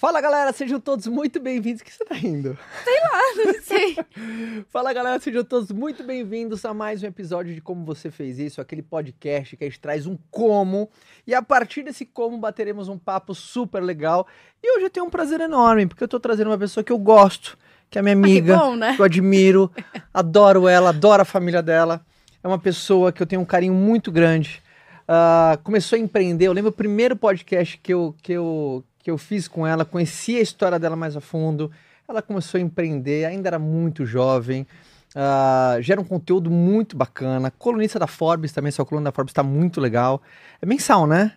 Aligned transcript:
Fala 0.00 0.18
galera, 0.18 0.50
sejam 0.50 0.80
todos 0.80 1.06
muito 1.06 1.38
bem-vindos. 1.38 1.82
O 1.82 1.84
que 1.84 1.92
você 1.92 2.06
tá 2.06 2.14
rindo? 2.14 2.56
Sei 2.84 3.00
lá, 3.02 3.44
não 3.44 3.62
sei. 3.62 3.98
Fala 4.72 4.94
galera, 4.94 5.20
sejam 5.20 5.44
todos 5.44 5.70
muito 5.70 6.02
bem-vindos 6.02 6.64
a 6.64 6.72
mais 6.72 7.02
um 7.02 7.06
episódio 7.06 7.54
de 7.54 7.60
Como 7.60 7.84
Você 7.84 8.10
Fez 8.10 8.38
Isso, 8.38 8.62
aquele 8.62 8.80
podcast 8.80 9.58
que 9.58 9.62
a 9.62 9.66
gente 9.66 9.78
traz 9.78 10.06
um 10.06 10.16
como 10.30 10.88
e 11.26 11.34
a 11.34 11.42
partir 11.42 11.82
desse 11.82 12.06
como 12.06 12.38
bateremos 12.38 12.88
um 12.88 12.96
papo 12.96 13.34
super 13.34 13.82
legal. 13.82 14.26
E 14.62 14.74
hoje 14.74 14.86
eu 14.86 14.90
tenho 14.90 15.04
um 15.04 15.10
prazer 15.10 15.38
enorme, 15.38 15.84
porque 15.84 16.02
eu 16.02 16.08
tô 16.08 16.18
trazendo 16.18 16.48
uma 16.48 16.56
pessoa 16.56 16.82
que 16.82 16.92
eu 16.92 16.98
gosto, 16.98 17.58
que 17.90 17.98
é 17.98 18.02
minha 18.02 18.14
amiga, 18.14 18.56
bom, 18.56 18.76
né? 18.76 18.94
que 18.94 19.02
eu 19.02 19.04
admiro, 19.04 19.70
adoro 20.14 20.66
ela, 20.66 20.88
adoro 20.88 21.20
a 21.20 21.26
família 21.26 21.62
dela. 21.62 22.00
É 22.42 22.48
uma 22.48 22.58
pessoa 22.58 23.12
que 23.12 23.22
eu 23.22 23.26
tenho 23.26 23.42
um 23.42 23.44
carinho 23.46 23.74
muito 23.74 24.10
grande. 24.10 24.62
Ah, 25.06 25.58
começou 25.62 25.96
a 25.96 26.00
empreender, 26.00 26.46
eu 26.46 26.54
lembro 26.54 26.70
o 26.70 26.74
primeiro 26.74 27.16
podcast 27.16 27.76
que 27.76 27.92
eu, 27.92 28.14
que 28.22 28.32
eu, 28.32 28.82
que 29.10 29.12
eu 29.12 29.18
fiz 29.18 29.48
com 29.48 29.66
ela, 29.66 29.84
conheci 29.84 30.36
a 30.36 30.40
história 30.40 30.78
dela 30.78 30.94
mais 30.94 31.16
a 31.16 31.20
fundo. 31.20 31.70
Ela 32.08 32.22
começou 32.22 32.58
a 32.58 32.60
empreender, 32.60 33.24
ainda 33.24 33.48
era 33.48 33.58
muito 33.58 34.06
jovem, 34.06 34.66
ah, 35.14 35.76
gera 35.80 36.00
um 36.00 36.04
conteúdo 36.04 36.50
muito 36.50 36.96
bacana. 36.96 37.50
Colunista 37.50 37.98
da 37.98 38.06
Forbes 38.06 38.52
também, 38.52 38.70
sua 38.70 38.84
coluna 38.84 39.10
da 39.10 39.12
Forbes 39.12 39.32
está 39.32 39.42
muito 39.42 39.80
legal. 39.80 40.22
É 40.62 40.66
mensal, 40.66 41.06
né? 41.06 41.32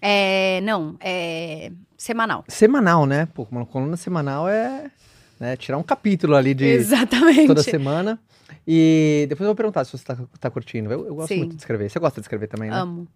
É, 0.00 0.60
não, 0.62 0.96
é 1.00 1.70
semanal. 1.96 2.44
Semanal, 2.48 3.04
né? 3.04 3.28
Pô, 3.34 3.46
uma 3.50 3.66
coluna 3.66 3.96
semanal 3.98 4.48
é 4.48 4.90
né, 5.38 5.56
tirar 5.56 5.76
um 5.76 5.82
capítulo 5.82 6.34
ali 6.34 6.54
de 6.54 6.64
Exatamente. 6.64 7.46
toda 7.46 7.62
semana. 7.62 8.18
E 8.66 9.26
depois 9.28 9.42
eu 9.42 9.48
vou 9.48 9.54
perguntar 9.54 9.84
se 9.84 9.92
você 9.92 10.04
tá, 10.04 10.16
tá 10.38 10.50
curtindo. 10.50 10.90
Eu, 10.90 11.06
eu 11.06 11.14
gosto 11.14 11.28
Sim. 11.28 11.38
muito 11.38 11.56
de 11.56 11.62
escrever. 11.62 11.90
Você 11.90 11.98
gosta 11.98 12.20
de 12.20 12.24
escrever 12.24 12.46
também, 12.46 12.70
né? 12.70 12.76
Amo. 12.76 13.06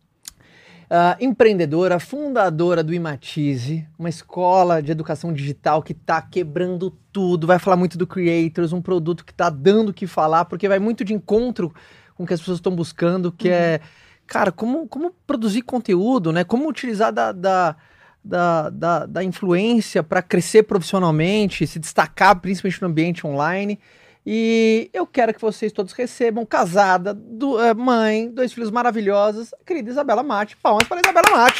Ah, 0.91 1.17
empreendedora, 1.21 1.99
fundadora 1.99 2.83
do 2.83 2.93
Imatize, 2.93 3.87
uma 3.99 4.09
escola 4.09 4.83
de 4.83 4.93
educação 4.93 5.33
digital 5.33 5.83
que 5.83 5.95
tá 5.95 6.21
quebrando 6.21 6.91
tudo. 7.13 7.47
Vai 7.47 7.59
falar 7.59 7.77
muito 7.77 7.97
do 7.97 8.07
Creators, 8.07 8.73
um 8.73 8.83
produto 8.83 9.25
que 9.25 9.33
tá 9.33 9.49
dando 9.49 9.89
o 9.89 9.95
que 9.95 10.07
falar, 10.07 10.45
porque 10.45 10.69
vai 10.69 10.79
muito 10.79 11.05
de 11.05 11.15
encontro 11.15 11.75
com 12.15 12.25
o 12.25 12.27
que 12.27 12.35
as 12.35 12.41
pessoas 12.41 12.59
estão 12.59 12.75
buscando, 12.75 13.33
que 13.33 13.49
é, 13.49 13.81
cara, 14.27 14.53
como, 14.53 14.87
como 14.87 15.11
produzir 15.27 15.63
conteúdo, 15.63 16.33
né? 16.33 16.45
Como 16.45 16.69
utilizar 16.69 17.13
da, 17.13 17.33
da, 17.33 17.77
da, 18.23 18.71
da, 18.71 19.07
da 19.07 19.25
influência 19.25 20.03
para 20.03 20.23
crescer 20.23 20.65
profissionalmente, 20.65 21.67
se 21.67 21.79
destacar, 21.79 22.39
principalmente 22.41 22.83
no 22.83 22.89
ambiente 22.89 23.27
online. 23.27 23.81
E 24.27 24.89
eu 24.93 25.07
quero 25.07 25.35
que 25.35 25.41
vocês 25.41 25.71
todos 25.71 25.93
recebam, 25.93 26.47
casada, 26.47 27.13
do, 27.13 27.61
eh, 27.61 27.75
mãe, 27.75 28.31
dois 28.31 28.53
filhos 28.55 28.71
maravilhosos, 28.71 29.53
a 29.53 29.65
querida 29.65 29.91
Isabela 29.91 30.23
Mate. 30.23 30.57
Palmas 30.57 30.89
para 30.89 31.01
Isabela 31.01 31.31
Mate. 31.37 31.59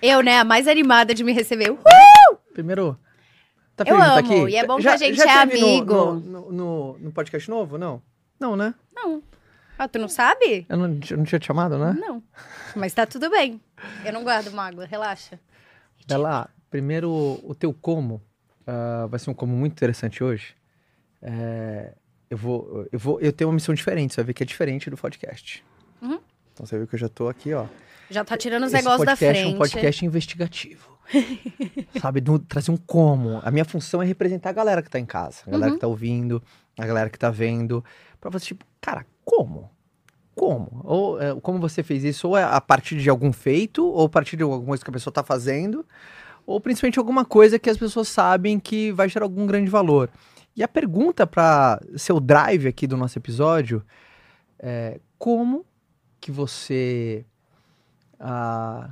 Eu, 0.00 0.22
né, 0.22 0.38
a 0.38 0.44
mais 0.44 0.66
animada 0.66 1.14
de 1.14 1.22
me 1.24 1.32
receber. 1.32 1.70
Uhul! 1.70 2.38
Primeiro, 2.52 2.98
tá 3.76 3.84
Eu 3.86 3.96
feliz 3.96 4.02
de 4.04 4.08
estar 4.08 4.18
amo, 4.34 4.42
aqui? 4.44 4.52
e 4.52 4.56
é 4.56 4.66
bom 4.66 4.76
que 4.78 4.88
a 4.88 4.96
gente 4.96 5.20
é 5.20 5.30
amigo. 5.30 5.94
No, 5.94 6.20
no, 6.20 6.52
no- 6.52 6.98
no 6.98 7.12
podcast 7.12 7.48
novo? 7.50 7.76
Não? 7.78 8.02
Não, 8.40 8.56
né? 8.56 8.74
Não. 8.94 9.22
Ah, 9.78 9.88
tu 9.88 9.98
não 9.98 10.08
sabe? 10.08 10.64
Eu 10.68 10.76
não, 10.76 10.98
eu 11.10 11.16
não 11.16 11.24
tinha 11.24 11.38
te 11.38 11.46
chamado, 11.46 11.76
né? 11.78 11.96
Não. 11.98 12.22
Mas 12.76 12.94
tá 12.94 13.04
tudo 13.06 13.28
bem. 13.30 13.60
Eu 14.04 14.12
não 14.12 14.22
guardo 14.22 14.50
mágoa, 14.52 14.86
relaxa. 14.86 15.38
Bela, 16.06 16.48
primeiro, 16.70 17.10
o 17.42 17.54
teu 17.58 17.72
como 17.74 18.22
ah, 18.66 19.06
vai 19.08 19.18
ser 19.18 19.30
um 19.30 19.34
como 19.34 19.54
muito 19.54 19.72
interessante 19.72 20.22
hoje. 20.22 20.54
É, 21.22 21.92
eu 22.30 22.36
vou, 22.36 22.86
eu 22.92 22.98
vou, 22.98 23.20
eu 23.20 23.32
tenho 23.32 23.48
uma 23.48 23.54
missão 23.54 23.74
diferente. 23.74 24.14
Você 24.14 24.20
vai 24.20 24.26
ver 24.26 24.34
que 24.34 24.42
é 24.42 24.46
diferente 24.46 24.90
do 24.90 24.96
podcast. 24.96 25.64
Uhum. 26.02 26.18
Então 26.52 26.66
você 26.66 26.78
vê 26.78 26.86
que 26.86 26.94
eu 26.94 26.98
já 26.98 27.08
tô 27.08 27.28
aqui, 27.28 27.52
ó. 27.54 27.66
Já 28.10 28.24
tá 28.24 28.36
tirando 28.36 28.64
os 28.64 28.72
Esse 28.72 28.82
negócios 28.82 29.06
da 29.06 29.16
frente. 29.16 29.40
é 29.40 29.46
um 29.46 29.56
podcast 29.56 30.04
investigativo. 30.04 30.94
Sabe, 32.00 32.20
do- 32.20 32.38
trazer 32.38 32.70
um 32.70 32.76
como. 32.76 33.40
A 33.42 33.50
minha 33.50 33.64
função 33.64 34.02
é 34.02 34.06
representar 34.06 34.50
a 34.50 34.52
galera 34.52 34.82
que 34.82 34.90
tá 34.90 34.98
em 34.98 35.06
casa, 35.06 35.42
a 35.46 35.50
galera 35.50 35.70
Uhum. 35.72 35.76
que 35.76 35.80
tá 35.80 35.86
ouvindo, 35.86 36.42
a 36.78 36.86
galera 36.86 37.10
que 37.10 37.18
tá 37.18 37.30
vendo, 37.30 37.84
pra 38.20 38.30
você 38.30 38.46
tipo, 38.46 38.64
cara, 38.80 39.06
como? 39.24 39.70
Como? 40.34 40.80
Ou 40.84 41.20
é, 41.22 41.34
como 41.40 41.58
você 41.58 41.82
fez 41.82 42.02
isso? 42.04 42.28
Ou 42.28 42.36
é 42.36 42.42
a 42.42 42.60
partir 42.60 42.96
de 42.98 43.08
algum 43.08 43.32
feito, 43.32 43.86
ou 43.86 44.06
a 44.06 44.08
partir 44.08 44.36
de 44.36 44.42
alguma 44.42 44.64
coisa 44.66 44.82
que 44.84 44.90
a 44.90 44.92
pessoa 44.92 45.12
tá 45.12 45.22
fazendo, 45.22 45.86
ou 46.46 46.60
principalmente 46.60 46.98
alguma 46.98 47.24
coisa 47.24 47.58
que 47.58 47.70
as 47.70 47.76
pessoas 47.76 48.08
sabem 48.08 48.58
que 48.58 48.92
vai 48.92 49.08
gerar 49.08 49.24
algum 49.24 49.46
grande 49.46 49.70
valor. 49.70 50.10
E 50.56 50.62
a 50.62 50.68
pergunta 50.68 51.26
para 51.26 51.80
seu 51.96 52.20
drive 52.20 52.68
aqui 52.68 52.86
do 52.86 52.96
nosso 52.96 53.18
episódio 53.18 53.82
é 54.58 55.00
como 55.18 55.64
que 56.20 56.30
você 56.30 57.24
ah, 58.20 58.90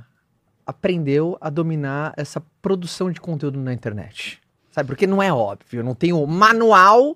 aprendeu 0.65 1.37
a 1.39 1.49
dominar 1.49 2.13
essa 2.17 2.43
produção 2.61 3.11
de 3.11 3.21
conteúdo 3.21 3.59
na 3.59 3.73
internet? 3.73 4.41
Sabe, 4.71 4.87
porque 4.87 5.07
não 5.07 5.21
é 5.21 5.31
óbvio, 5.31 5.83
não 5.83 5.95
tem 5.95 6.11
o 6.11 6.25
manual 6.25 7.15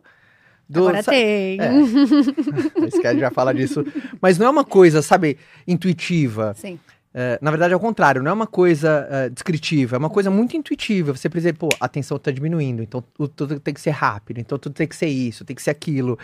do... 0.70 0.88
Agora 0.88 1.03
tem. 1.03 1.59
É. 1.59 1.70
A 2.84 2.88
Sked 2.88 3.20
já 3.20 3.31
fala 3.31 3.53
disso. 3.53 3.84
Mas 4.22 4.38
não 4.38 4.47
é 4.47 4.50
uma 4.50 4.66
coisa, 4.66 5.02
sabe, 5.02 5.38
intuitiva. 5.68 6.53
Sim. 6.56 6.80
É, 7.19 7.39
na 7.41 7.50
verdade, 7.50 7.73
é 7.73 7.75
o 7.75 7.79
contrário, 7.79 8.22
não 8.22 8.29
é 8.29 8.33
uma 8.33 8.45
coisa 8.45 9.07
é, 9.09 9.28
descritiva, 9.28 9.95
é 9.95 9.97
uma 9.97 10.09
coisa 10.09 10.29
muito 10.29 10.55
intuitiva. 10.55 11.17
Você 11.17 11.28
precisa, 11.28 11.51
pô, 11.51 11.67
a 11.79 11.85
atenção 11.85 12.19
tá 12.19 12.29
diminuindo, 12.29 12.83
então 12.83 13.03
tudo 13.35 13.59
tem 13.59 13.73
que 13.73 13.81
ser 13.81 13.89
rápido, 13.89 14.39
então 14.39 14.55
tudo 14.59 14.73
tem 14.73 14.88
que 14.88 14.95
ser 14.95 15.07
isso, 15.07 15.44
tem 15.44 15.55
que 15.55 15.63
ser 15.63 15.72
aquilo. 15.72 16.19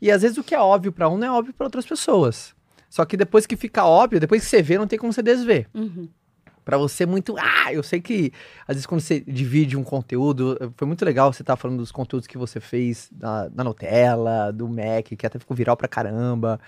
E 0.00 0.10
às 0.10 0.22
vezes 0.22 0.38
o 0.38 0.42
que 0.42 0.54
é 0.54 0.58
óbvio 0.58 0.90
pra 0.90 1.06
um 1.06 1.18
não 1.18 1.26
é 1.26 1.30
óbvio 1.30 1.52
pra 1.52 1.66
outras 1.66 1.84
pessoas. 1.84 2.54
Só 2.88 3.04
que 3.04 3.14
depois 3.14 3.44
que 3.44 3.58
fica 3.58 3.84
óbvio, 3.84 4.18
depois 4.18 4.42
que 4.42 4.48
você 4.48 4.62
vê, 4.62 4.78
não 4.78 4.86
tem 4.86 4.98
como 4.98 5.12
você 5.12 5.20
desver. 5.20 5.68
Uhum. 5.74 6.08
Pra 6.64 6.78
você 6.78 7.04
muito. 7.04 7.36
Ah, 7.38 7.70
eu 7.70 7.82
sei 7.82 8.00
que 8.00 8.32
às 8.66 8.74
vezes 8.74 8.86
quando 8.86 9.02
você 9.02 9.20
divide 9.20 9.76
um 9.76 9.84
conteúdo, 9.84 10.56
foi 10.78 10.88
muito 10.88 11.04
legal 11.04 11.30
você 11.30 11.42
estar 11.42 11.56
falando 11.56 11.76
dos 11.76 11.92
conteúdos 11.92 12.26
que 12.26 12.38
você 12.38 12.58
fez 12.58 13.10
na, 13.20 13.50
na 13.54 13.64
Nutella, 13.64 14.50
do 14.50 14.66
Mac, 14.66 15.08
que 15.08 15.26
até 15.26 15.38
ficou 15.38 15.54
viral 15.54 15.76
pra 15.76 15.88
caramba. 15.88 16.58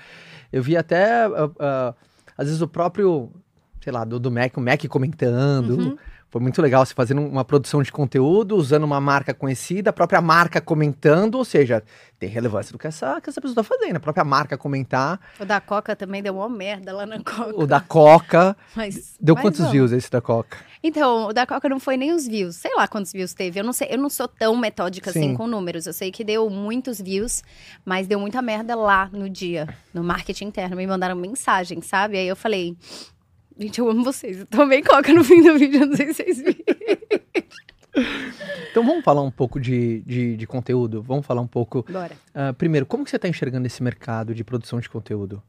Eu 0.53 0.63
vi 0.63 0.77
até, 0.77 1.25
ah, 1.25 1.51
ah, 1.59 1.95
às 2.37 2.47
vezes, 2.47 2.63
o 2.63 2.69
próprio, 2.69 3.31
sei 3.81 3.93
lá, 3.93 4.05
do, 4.05 4.19
do 4.19 4.31
Mac, 4.31 4.57
o 4.57 4.61
Mac 4.61 4.87
comentando. 4.89 5.71
Uhum. 5.71 5.97
Foi 6.31 6.41
muito 6.41 6.63
legal 6.63 6.87
você 6.87 6.95
fazendo 6.95 7.21
uma 7.23 7.45
produção 7.45 7.83
de 7.83 7.91
conteúdo, 7.91 8.55
usando 8.55 8.85
uma 8.85 9.01
marca 9.01 9.35
conhecida, 9.35 9.91
a 9.91 9.93
própria 9.93 10.21
marca 10.21 10.61
comentando, 10.61 11.35
ou 11.35 11.45
seja, 11.45 11.83
tem 12.21 12.29
relevância 12.29 12.71
do 12.71 12.79
que 12.79 12.87
essa, 12.87 13.21
que 13.21 13.29
essa 13.29 13.41
pessoa 13.41 13.57
tá 13.57 13.65
fazendo, 13.65 13.97
a 13.97 14.01
própria 14.01 14.23
marca 14.23 14.57
comentar. 14.57 15.19
O 15.41 15.45
da 15.45 15.61
Coca 15.61 15.97
também 15.97 16.23
deu 16.23 16.37
uma 16.37 16.49
merda 16.49 16.93
lá 16.93 17.05
na 17.05 17.19
Coca. 17.19 17.61
O 17.61 17.67
da 17.67 17.81
Coca. 17.81 18.57
Mas, 18.77 19.17
Deu 19.21 19.35
mas 19.35 19.43
quantos 19.43 19.61
não. 19.61 19.71
views 19.73 19.91
esse 19.91 20.09
da 20.09 20.21
Coca? 20.21 20.59
Então, 20.83 21.27
o 21.27 21.33
da 21.33 21.45
Coca 21.45 21.69
não 21.69 21.81
foi 21.81 21.97
nem 21.97 22.13
os 22.13 22.27
views. 22.27 22.57
Sei 22.57 22.75
lá 22.77 22.87
quantos 22.87 23.13
views 23.13 23.35
teve. 23.35 23.59
Eu 23.59 23.65
não 23.65 23.73
sei, 23.73 23.89
eu 23.91 23.99
não 23.99 24.09
sou 24.09 24.29
tão 24.29 24.57
metódica 24.57 25.13
Sim. 25.13 25.19
assim 25.19 25.35
com 25.35 25.47
números. 25.47 25.87
Eu 25.87 25.93
sei 25.93 26.13
que 26.13 26.23
deu 26.23 26.49
muitos 26.49 27.01
views, 27.01 27.43
mas 27.85 28.07
deu 28.07 28.21
muita 28.21 28.41
merda 28.41 28.77
lá 28.77 29.11
no 29.13 29.29
dia, 29.29 29.69
no 29.93 30.05
marketing 30.05 30.47
interno. 30.47 30.77
Me 30.77 30.87
mandaram 30.87 31.17
mensagem, 31.17 31.83
sabe? 31.83 32.17
Aí 32.17 32.29
eu 32.29 32.37
falei, 32.37 32.77
gente, 33.61 33.79
eu 33.79 33.89
amo 33.89 34.03
vocês. 34.03 34.41
Eu 34.41 34.47
tomei 34.47 34.83
Coca 34.83 35.13
no 35.13 35.23
fim 35.23 35.43
do 35.43 35.59
vídeo, 35.59 35.87
não 35.87 35.97
sei 35.97 36.09
se 36.09 36.15
vocês 36.15 36.39
viram. 36.39 36.81
Então 38.71 38.85
vamos 38.85 39.05
falar 39.05 39.23
um 39.23 39.31
pouco 39.31 39.61
de, 39.61 40.01
de, 40.03 40.37
de 40.37 40.47
conteúdo? 40.47 41.03
Vamos 41.03 41.27
falar 41.27 41.41
um 41.41 41.47
pouco. 41.47 41.85
Bora. 41.91 42.15
Uh, 42.35 42.55
primeiro, 42.55 42.87
como 42.87 43.05
que 43.05 43.11
você 43.11 43.17
está 43.17 43.29
enxergando 43.29 43.67
esse 43.67 43.83
mercado 43.83 44.35
de 44.35 44.45
produção 44.45 44.79
de 44.79 44.89
conteúdo? 44.89 45.43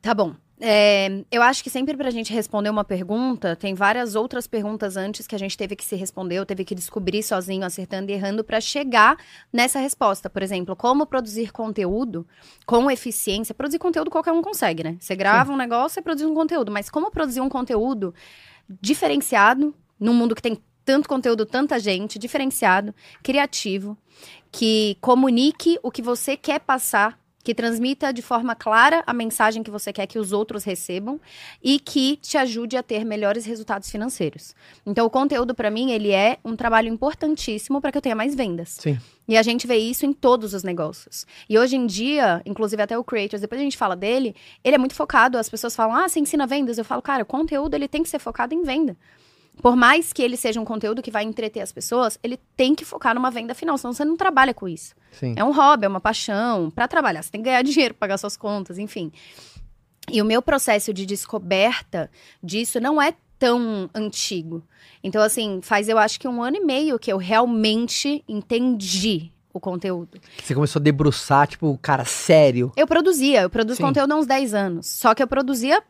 Tá 0.00 0.14
bom. 0.14 0.34
É, 0.60 1.24
eu 1.32 1.42
acho 1.42 1.64
que 1.64 1.70
sempre 1.70 1.96
para 1.96 2.08
a 2.08 2.12
gente 2.12 2.32
responder 2.32 2.70
uma 2.70 2.84
pergunta, 2.84 3.56
tem 3.56 3.74
várias 3.74 4.14
outras 4.14 4.46
perguntas 4.46 4.96
antes 4.96 5.26
que 5.26 5.34
a 5.34 5.38
gente 5.38 5.56
teve 5.56 5.74
que 5.74 5.84
se 5.84 5.96
responder, 5.96 6.36
eu 6.36 6.46
teve 6.46 6.64
que 6.64 6.74
descobrir 6.74 7.22
sozinho, 7.22 7.64
acertando 7.64 8.10
e 8.10 8.14
errando, 8.14 8.44
para 8.44 8.60
chegar 8.60 9.16
nessa 9.52 9.80
resposta. 9.80 10.30
Por 10.30 10.42
exemplo, 10.42 10.76
como 10.76 11.06
produzir 11.06 11.50
conteúdo 11.50 12.26
com 12.64 12.90
eficiência. 12.90 13.54
Produzir 13.54 13.78
conteúdo 13.78 14.10
qualquer 14.10 14.32
um 14.32 14.42
consegue, 14.42 14.84
né? 14.84 14.96
Você 15.00 15.16
grava 15.16 15.48
Sim. 15.48 15.54
um 15.54 15.56
negócio 15.56 15.98
e 15.98 16.02
produz 16.02 16.24
um 16.24 16.34
conteúdo, 16.34 16.70
mas 16.70 16.88
como 16.88 17.10
produzir 17.10 17.40
um 17.40 17.48
conteúdo 17.48 18.14
diferenciado 18.80 19.74
num 19.98 20.14
mundo 20.14 20.34
que 20.34 20.42
tem 20.42 20.58
tanto 20.84 21.08
conteúdo, 21.08 21.46
tanta 21.46 21.78
gente, 21.78 22.18
diferenciado, 22.18 22.94
criativo, 23.22 23.96
que 24.52 24.98
comunique 25.00 25.78
o 25.82 25.90
que 25.90 26.02
você 26.02 26.36
quer 26.36 26.60
passar 26.60 27.18
que 27.44 27.54
transmita 27.54 28.10
de 28.10 28.22
forma 28.22 28.54
clara 28.54 29.04
a 29.06 29.12
mensagem 29.12 29.62
que 29.62 29.70
você 29.70 29.92
quer 29.92 30.06
que 30.06 30.18
os 30.18 30.32
outros 30.32 30.64
recebam 30.64 31.20
e 31.62 31.78
que 31.78 32.16
te 32.16 32.38
ajude 32.38 32.74
a 32.74 32.82
ter 32.82 33.04
melhores 33.04 33.44
resultados 33.44 33.90
financeiros. 33.90 34.54
Então, 34.86 35.04
o 35.04 35.10
conteúdo 35.10 35.54
para 35.54 35.70
mim 35.70 35.92
ele 35.92 36.10
é 36.10 36.38
um 36.42 36.56
trabalho 36.56 36.88
importantíssimo 36.88 37.82
para 37.82 37.92
que 37.92 37.98
eu 37.98 38.02
tenha 38.02 38.16
mais 38.16 38.34
vendas. 38.34 38.78
Sim. 38.80 38.98
E 39.28 39.36
a 39.36 39.42
gente 39.42 39.66
vê 39.66 39.76
isso 39.76 40.06
em 40.06 40.12
todos 40.12 40.54
os 40.54 40.62
negócios. 40.62 41.26
E 41.48 41.58
hoje 41.58 41.76
em 41.76 41.86
dia, 41.86 42.40
inclusive 42.46 42.82
até 42.82 42.96
o 42.96 43.04
Creators, 43.04 43.42
depois 43.42 43.60
a 43.60 43.64
gente 43.64 43.76
fala 43.76 43.94
dele, 43.94 44.34
ele 44.62 44.74
é 44.74 44.78
muito 44.78 44.94
focado. 44.94 45.36
As 45.36 45.48
pessoas 45.48 45.76
falam, 45.76 45.94
ah, 45.96 46.08
você 46.08 46.20
ensina 46.20 46.46
vendas? 46.46 46.78
Eu 46.78 46.84
falo, 46.84 47.02
cara, 47.02 47.22
o 47.22 47.26
conteúdo 47.26 47.74
ele 47.74 47.88
tem 47.88 48.02
que 48.02 48.08
ser 48.08 48.18
focado 48.18 48.54
em 48.54 48.62
venda. 48.62 48.96
Por 49.62 49.76
mais 49.76 50.12
que 50.12 50.22
ele 50.22 50.36
seja 50.36 50.60
um 50.60 50.64
conteúdo 50.64 51.02
que 51.02 51.10
vai 51.10 51.24
entreter 51.24 51.60
as 51.62 51.72
pessoas, 51.72 52.18
ele 52.22 52.38
tem 52.56 52.74
que 52.74 52.84
focar 52.84 53.14
numa 53.14 53.30
venda 53.30 53.54
final, 53.54 53.78
senão 53.78 53.92
você 53.92 54.04
não 54.04 54.16
trabalha 54.16 54.52
com 54.52 54.68
isso. 54.68 54.94
Sim. 55.12 55.34
É 55.36 55.44
um 55.44 55.52
hobby, 55.52 55.86
é 55.86 55.88
uma 55.88 56.00
paixão. 56.00 56.70
Para 56.70 56.88
trabalhar, 56.88 57.22
você 57.22 57.30
tem 57.30 57.40
que 57.40 57.46
ganhar 57.48 57.62
dinheiro, 57.64 57.94
pagar 57.94 58.18
suas 58.18 58.36
contas, 58.36 58.78
enfim. 58.78 59.12
E 60.10 60.20
o 60.20 60.24
meu 60.24 60.42
processo 60.42 60.92
de 60.92 61.06
descoberta 61.06 62.10
disso 62.42 62.78
não 62.78 63.00
é 63.00 63.14
tão 63.38 63.88
antigo. 63.94 64.62
Então, 65.02 65.22
assim, 65.22 65.60
faz 65.62 65.88
eu 65.88 65.98
acho 65.98 66.20
que 66.20 66.28
um 66.28 66.42
ano 66.42 66.56
e 66.56 66.60
meio 66.60 66.98
que 66.98 67.12
eu 67.12 67.16
realmente 67.16 68.22
entendi 68.28 69.30
o 69.52 69.60
conteúdo. 69.60 70.18
Você 70.42 70.54
começou 70.54 70.80
a 70.80 70.82
debruçar, 70.82 71.46
tipo, 71.46 71.78
cara, 71.80 72.04
sério? 72.04 72.72
Eu 72.76 72.86
produzia, 72.86 73.42
eu 73.42 73.50
produzo 73.50 73.76
Sim. 73.76 73.84
conteúdo 73.84 74.12
há 74.12 74.16
uns 74.16 74.26
10 74.26 74.52
anos. 74.52 74.86
Só 74.88 75.14
que 75.14 75.22
eu 75.22 75.28
produzia 75.28 75.82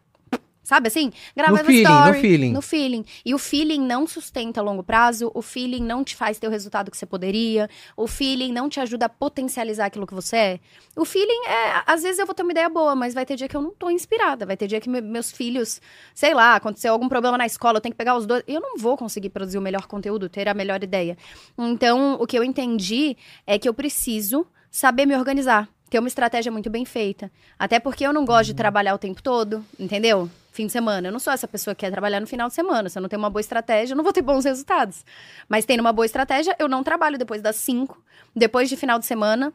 Sabe 0.65 0.89
assim? 0.89 1.13
Gravava 1.37 1.63
no 1.63 1.67
feeling, 1.67 1.83
story. 1.83 2.17
No 2.17 2.21
feeling. 2.23 2.53
No 2.53 2.63
feeling. 2.63 3.05
E 3.25 3.35
o 3.35 3.39
feeling 3.39 3.81
não 3.81 4.07
sustenta 4.07 4.61
a 4.61 4.63
longo 4.63 4.83
prazo, 4.83 5.31
o 5.35 5.43
feeling 5.43 5.83
não 5.83 6.03
te 6.03 6.17
faz 6.17 6.39
ter 6.39 6.49
o 6.49 6.51
resultado 6.51 6.91
que 6.91 6.97
você 6.97 7.05
poderia, 7.05 7.69
o 7.95 8.07
feeling 8.07 8.51
não 8.51 8.67
te 8.67 8.81
ajuda 8.81 9.05
a 9.05 9.09
potencializar 9.11 9.85
aquilo 9.85 10.07
que 10.07 10.15
você 10.15 10.37
é. 10.37 10.61
O 10.97 11.05
feeling 11.05 11.47
é, 11.47 11.83
às 11.87 12.03
vezes 12.03 12.19
eu 12.19 12.25
vou 12.25 12.35
ter 12.35 12.43
uma 12.43 12.53
ideia 12.53 12.71
boa, 12.71 12.97
mas 12.97 13.13
vai 13.13 13.27
ter 13.27 13.37
dia 13.37 13.47
que 13.47 13.55
eu 13.55 13.61
não 13.61 13.73
tô 13.73 13.91
inspirada, 13.91 14.47
vai 14.47 14.57
ter 14.57 14.67
dia 14.67 14.81
que 14.81 14.89
me, 14.89 15.03
meus 15.03 15.31
filhos, 15.31 15.83
sei 16.15 16.33
lá, 16.33 16.57
aconteceu 16.57 16.95
algum 16.95 17.11
problema 17.11 17.37
na 17.37 17.45
escola, 17.45 17.77
eu 17.77 17.81
tenho 17.83 17.93
que 17.93 17.99
pegar 17.99 18.17
os 18.17 18.25
dois, 18.25 18.43
eu 18.49 18.61
não 18.61 18.79
vou 18.79 18.97
conseguir 18.97 19.29
produzir 19.29 19.59
o 19.59 19.63
melhor 19.63 19.87
conteúdo, 19.87 20.31
ter 20.31 20.49
a 20.49 20.55
melhor 20.55 20.83
ideia. 20.83 21.19
Então, 21.59 22.15
o 22.19 22.27
que 22.27 22.39
eu 22.39 22.43
entendi 22.43 23.19
é 23.47 23.59
que 23.59 23.69
eu 23.69 23.75
preciso 23.75 24.47
saber 24.71 25.05
me 25.05 25.15
organizar 25.15 25.69
ter 25.91 25.99
uma 26.01 26.09
estratégia 26.09 26.51
muito 26.51 26.69
bem 26.69 26.85
feita. 26.85 27.31
Até 27.57 27.79
porque 27.79 28.05
eu 28.05 28.13
não 28.13 28.25
gosto 28.25 28.47
de 28.47 28.53
uhum. 28.53 28.57
trabalhar 28.57 28.95
o 28.95 28.99
tempo 28.99 29.23
todo, 29.23 29.65
entendeu? 29.79 30.29
Fim 30.55 30.67
de 30.67 30.73
semana. 30.73 31.09
Eu 31.09 31.13
não 31.13 31.19
sou 31.19 31.33
essa 31.33 31.49
pessoa 31.49 31.75
que 31.75 31.81
quer 31.81 31.91
trabalhar 31.91 32.21
no 32.21 32.29
final 32.29 32.47
de 32.47 32.55
semana. 32.55 32.89
Se 32.89 32.97
eu 32.97 33.03
não 33.03 33.09
tenho 33.09 33.21
uma 33.21 33.29
boa 33.29 33.41
estratégia, 33.41 33.93
eu 33.93 33.97
não 33.97 34.05
vou 34.05 34.13
ter 34.13 34.23
bons 34.23 34.45
resultados. 34.45 35.05
Mas 35.49 35.65
tendo 35.65 35.81
uma 35.81 35.93
boa 35.93 36.07
estratégia, 36.07 36.55
eu 36.61 36.69
não 36.69 36.85
trabalho 36.85 37.19
depois 37.19 37.43
das 37.43 37.57
5, 37.57 38.01
depois 38.37 38.69
de 38.69 38.77
final 38.77 38.97
de 38.97 39.05
semana. 39.05 39.53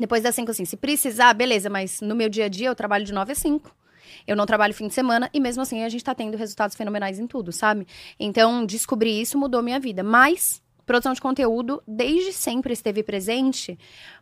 Depois 0.00 0.24
das 0.24 0.34
5, 0.34 0.50
assim, 0.50 0.64
se 0.64 0.76
precisar, 0.76 1.32
beleza, 1.32 1.70
mas 1.70 2.00
no 2.00 2.16
meu 2.16 2.28
dia 2.28 2.46
a 2.46 2.48
dia 2.48 2.66
eu 2.66 2.74
trabalho 2.74 3.04
de 3.04 3.12
9 3.12 3.30
a 3.30 3.34
5. 3.36 3.70
Eu 4.26 4.34
não 4.34 4.46
trabalho 4.46 4.74
fim 4.74 4.88
de 4.88 4.94
semana 4.94 5.30
e 5.32 5.38
mesmo 5.38 5.62
assim 5.62 5.84
a 5.84 5.88
gente 5.88 6.02
tá 6.02 6.12
tendo 6.12 6.36
resultados 6.36 6.74
fenomenais 6.74 7.20
em 7.20 7.26
tudo, 7.28 7.52
sabe? 7.52 7.86
Então, 8.18 8.66
descobrir 8.66 9.20
isso 9.20 9.38
mudou 9.38 9.62
minha 9.62 9.78
vida. 9.78 10.02
Mas 10.02 10.60
produção 10.84 11.12
de 11.12 11.20
conteúdo 11.20 11.80
desde 11.86 12.32
sempre 12.32 12.72
esteve 12.72 13.04
presente, 13.04 13.78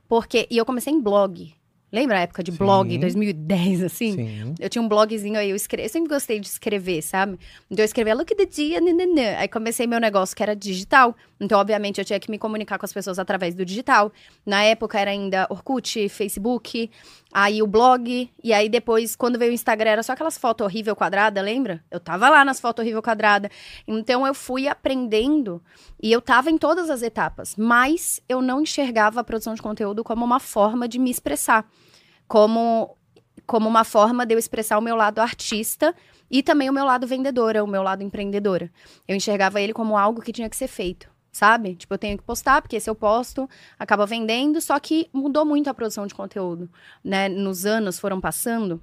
porque. 0.06 0.46
E 0.50 0.58
eu 0.58 0.66
comecei 0.66 0.92
em 0.92 1.00
blog. 1.00 1.54
Lembra 1.94 2.18
a 2.18 2.20
época 2.22 2.42
de 2.42 2.50
Sim. 2.50 2.58
blog, 2.58 2.98
2010, 2.98 3.84
assim? 3.84 4.12
Sim. 4.14 4.54
Eu 4.58 4.68
tinha 4.68 4.82
um 4.82 4.88
blogzinho 4.88 5.38
aí, 5.38 5.50
eu, 5.50 5.54
escre... 5.54 5.80
eu 5.80 5.88
sempre 5.88 6.08
gostei 6.08 6.40
de 6.40 6.48
escrever, 6.48 7.00
sabe? 7.00 7.38
Então 7.70 7.84
eu 7.84 7.86
escrevia 7.86 8.16
Look 8.16 8.34
the 8.34 8.46
Dia, 8.46 8.80
nananã. 8.80 9.36
Aí 9.38 9.46
comecei 9.46 9.86
meu 9.86 10.00
negócio 10.00 10.34
que 10.34 10.42
era 10.42 10.56
digital. 10.56 11.14
Então, 11.38 11.60
obviamente, 11.60 12.00
eu 12.00 12.04
tinha 12.04 12.18
que 12.18 12.28
me 12.28 12.36
comunicar 12.36 12.80
com 12.80 12.84
as 12.84 12.92
pessoas 12.92 13.16
através 13.20 13.54
do 13.54 13.64
digital. 13.64 14.12
Na 14.44 14.64
época 14.64 14.98
era 14.98 15.12
ainda 15.12 15.46
Orkut, 15.48 16.08
Facebook, 16.08 16.90
aí 17.32 17.62
o 17.62 17.66
blog. 17.66 18.28
E 18.42 18.52
aí 18.52 18.68
depois, 18.68 19.14
quando 19.14 19.38
veio 19.38 19.52
o 19.52 19.54
Instagram, 19.54 19.90
era 19.90 20.02
só 20.02 20.14
aquelas 20.14 20.36
fotos 20.36 20.64
horrível 20.64 20.96
quadrada, 20.96 21.40
lembra? 21.40 21.80
Eu 21.92 22.00
tava 22.00 22.28
lá 22.28 22.44
nas 22.44 22.58
fotos 22.58 22.82
horrível 22.82 23.02
quadrada. 23.02 23.48
Então 23.86 24.26
eu 24.26 24.34
fui 24.34 24.66
aprendendo 24.66 25.62
e 26.02 26.10
eu 26.10 26.20
tava 26.20 26.50
em 26.50 26.58
todas 26.58 26.90
as 26.90 27.02
etapas. 27.02 27.54
Mas 27.56 28.20
eu 28.28 28.42
não 28.42 28.60
enxergava 28.60 29.20
a 29.20 29.24
produção 29.24 29.54
de 29.54 29.62
conteúdo 29.62 30.02
como 30.02 30.24
uma 30.24 30.40
forma 30.40 30.88
de 30.88 30.98
me 30.98 31.08
expressar 31.08 31.64
como, 32.26 32.96
como 33.46 33.68
uma 33.68 33.84
forma 33.84 34.24
de 34.24 34.34
eu 34.34 34.38
expressar 34.38 34.78
o 34.78 34.82
meu 34.82 34.96
lado 34.96 35.18
artista 35.18 35.94
e 36.30 36.42
também 36.42 36.68
o 36.68 36.72
meu 36.72 36.84
lado 36.84 37.06
vendedora, 37.06 37.62
o 37.62 37.66
meu 37.66 37.82
lado 37.82 38.02
empreendedora. 38.02 38.70
Eu 39.06 39.16
enxergava 39.16 39.60
ele 39.60 39.72
como 39.72 39.96
algo 39.96 40.20
que 40.20 40.32
tinha 40.32 40.48
que 40.48 40.56
ser 40.56 40.68
feito, 40.68 41.08
sabe? 41.30 41.74
Tipo, 41.76 41.94
eu 41.94 41.98
tenho 41.98 42.18
que 42.18 42.24
postar, 42.24 42.62
porque 42.62 42.80
se 42.80 42.88
eu 42.88 42.94
posto, 42.94 43.48
acaba 43.78 44.06
vendendo, 44.06 44.60
só 44.60 44.78
que 44.78 45.08
mudou 45.12 45.44
muito 45.44 45.68
a 45.68 45.74
produção 45.74 46.06
de 46.06 46.14
conteúdo, 46.14 46.70
né? 47.02 47.28
Nos 47.28 47.66
anos 47.66 47.98
foram 47.98 48.20
passando 48.20 48.82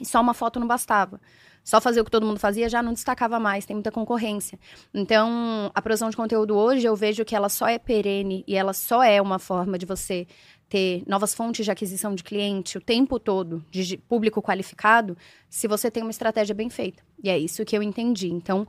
e 0.00 0.04
só 0.04 0.20
uma 0.20 0.34
foto 0.34 0.58
não 0.58 0.66
bastava. 0.66 1.20
Só 1.64 1.80
fazer 1.80 2.00
o 2.00 2.04
que 2.04 2.10
todo 2.10 2.26
mundo 2.26 2.40
fazia 2.40 2.68
já 2.68 2.82
não 2.82 2.92
destacava 2.92 3.38
mais, 3.38 3.64
tem 3.64 3.76
muita 3.76 3.92
concorrência. 3.92 4.58
Então, 4.92 5.70
a 5.72 5.80
produção 5.80 6.10
de 6.10 6.16
conteúdo 6.16 6.56
hoje, 6.56 6.84
eu 6.84 6.96
vejo 6.96 7.24
que 7.24 7.36
ela 7.36 7.48
só 7.48 7.68
é 7.68 7.78
perene 7.78 8.42
e 8.48 8.56
ela 8.56 8.72
só 8.72 9.02
é 9.02 9.22
uma 9.22 9.38
forma 9.38 9.78
de 9.78 9.86
você 9.86 10.26
ter 10.72 11.02
novas 11.06 11.34
fontes 11.34 11.66
de 11.66 11.70
aquisição 11.70 12.14
de 12.14 12.24
cliente 12.24 12.78
o 12.78 12.80
tempo 12.80 13.20
todo, 13.20 13.62
de 13.70 13.98
público 13.98 14.40
qualificado, 14.40 15.14
se 15.50 15.68
você 15.68 15.90
tem 15.90 16.02
uma 16.02 16.10
estratégia 16.10 16.54
bem 16.54 16.70
feita. 16.70 17.02
E 17.22 17.28
é 17.28 17.38
isso 17.38 17.62
que 17.62 17.76
eu 17.76 17.82
entendi. 17.82 18.28
Então, 18.28 18.66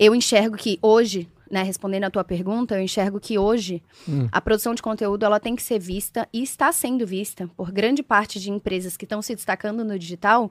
eu 0.00 0.16
enxergo 0.16 0.56
que 0.56 0.80
hoje, 0.82 1.28
né, 1.48 1.62
respondendo 1.62 2.02
a 2.02 2.10
tua 2.10 2.24
pergunta, 2.24 2.74
eu 2.74 2.80
enxergo 2.80 3.20
que 3.20 3.38
hoje 3.38 3.80
hum. 4.08 4.26
a 4.32 4.40
produção 4.40 4.74
de 4.74 4.82
conteúdo 4.82 5.24
ela 5.24 5.38
tem 5.38 5.54
que 5.54 5.62
ser 5.62 5.78
vista 5.78 6.28
e 6.32 6.42
está 6.42 6.72
sendo 6.72 7.06
vista 7.06 7.48
por 7.56 7.70
grande 7.70 8.02
parte 8.02 8.40
de 8.40 8.50
empresas 8.50 8.96
que 8.96 9.04
estão 9.04 9.22
se 9.22 9.32
destacando 9.32 9.84
no 9.84 9.96
digital 9.96 10.50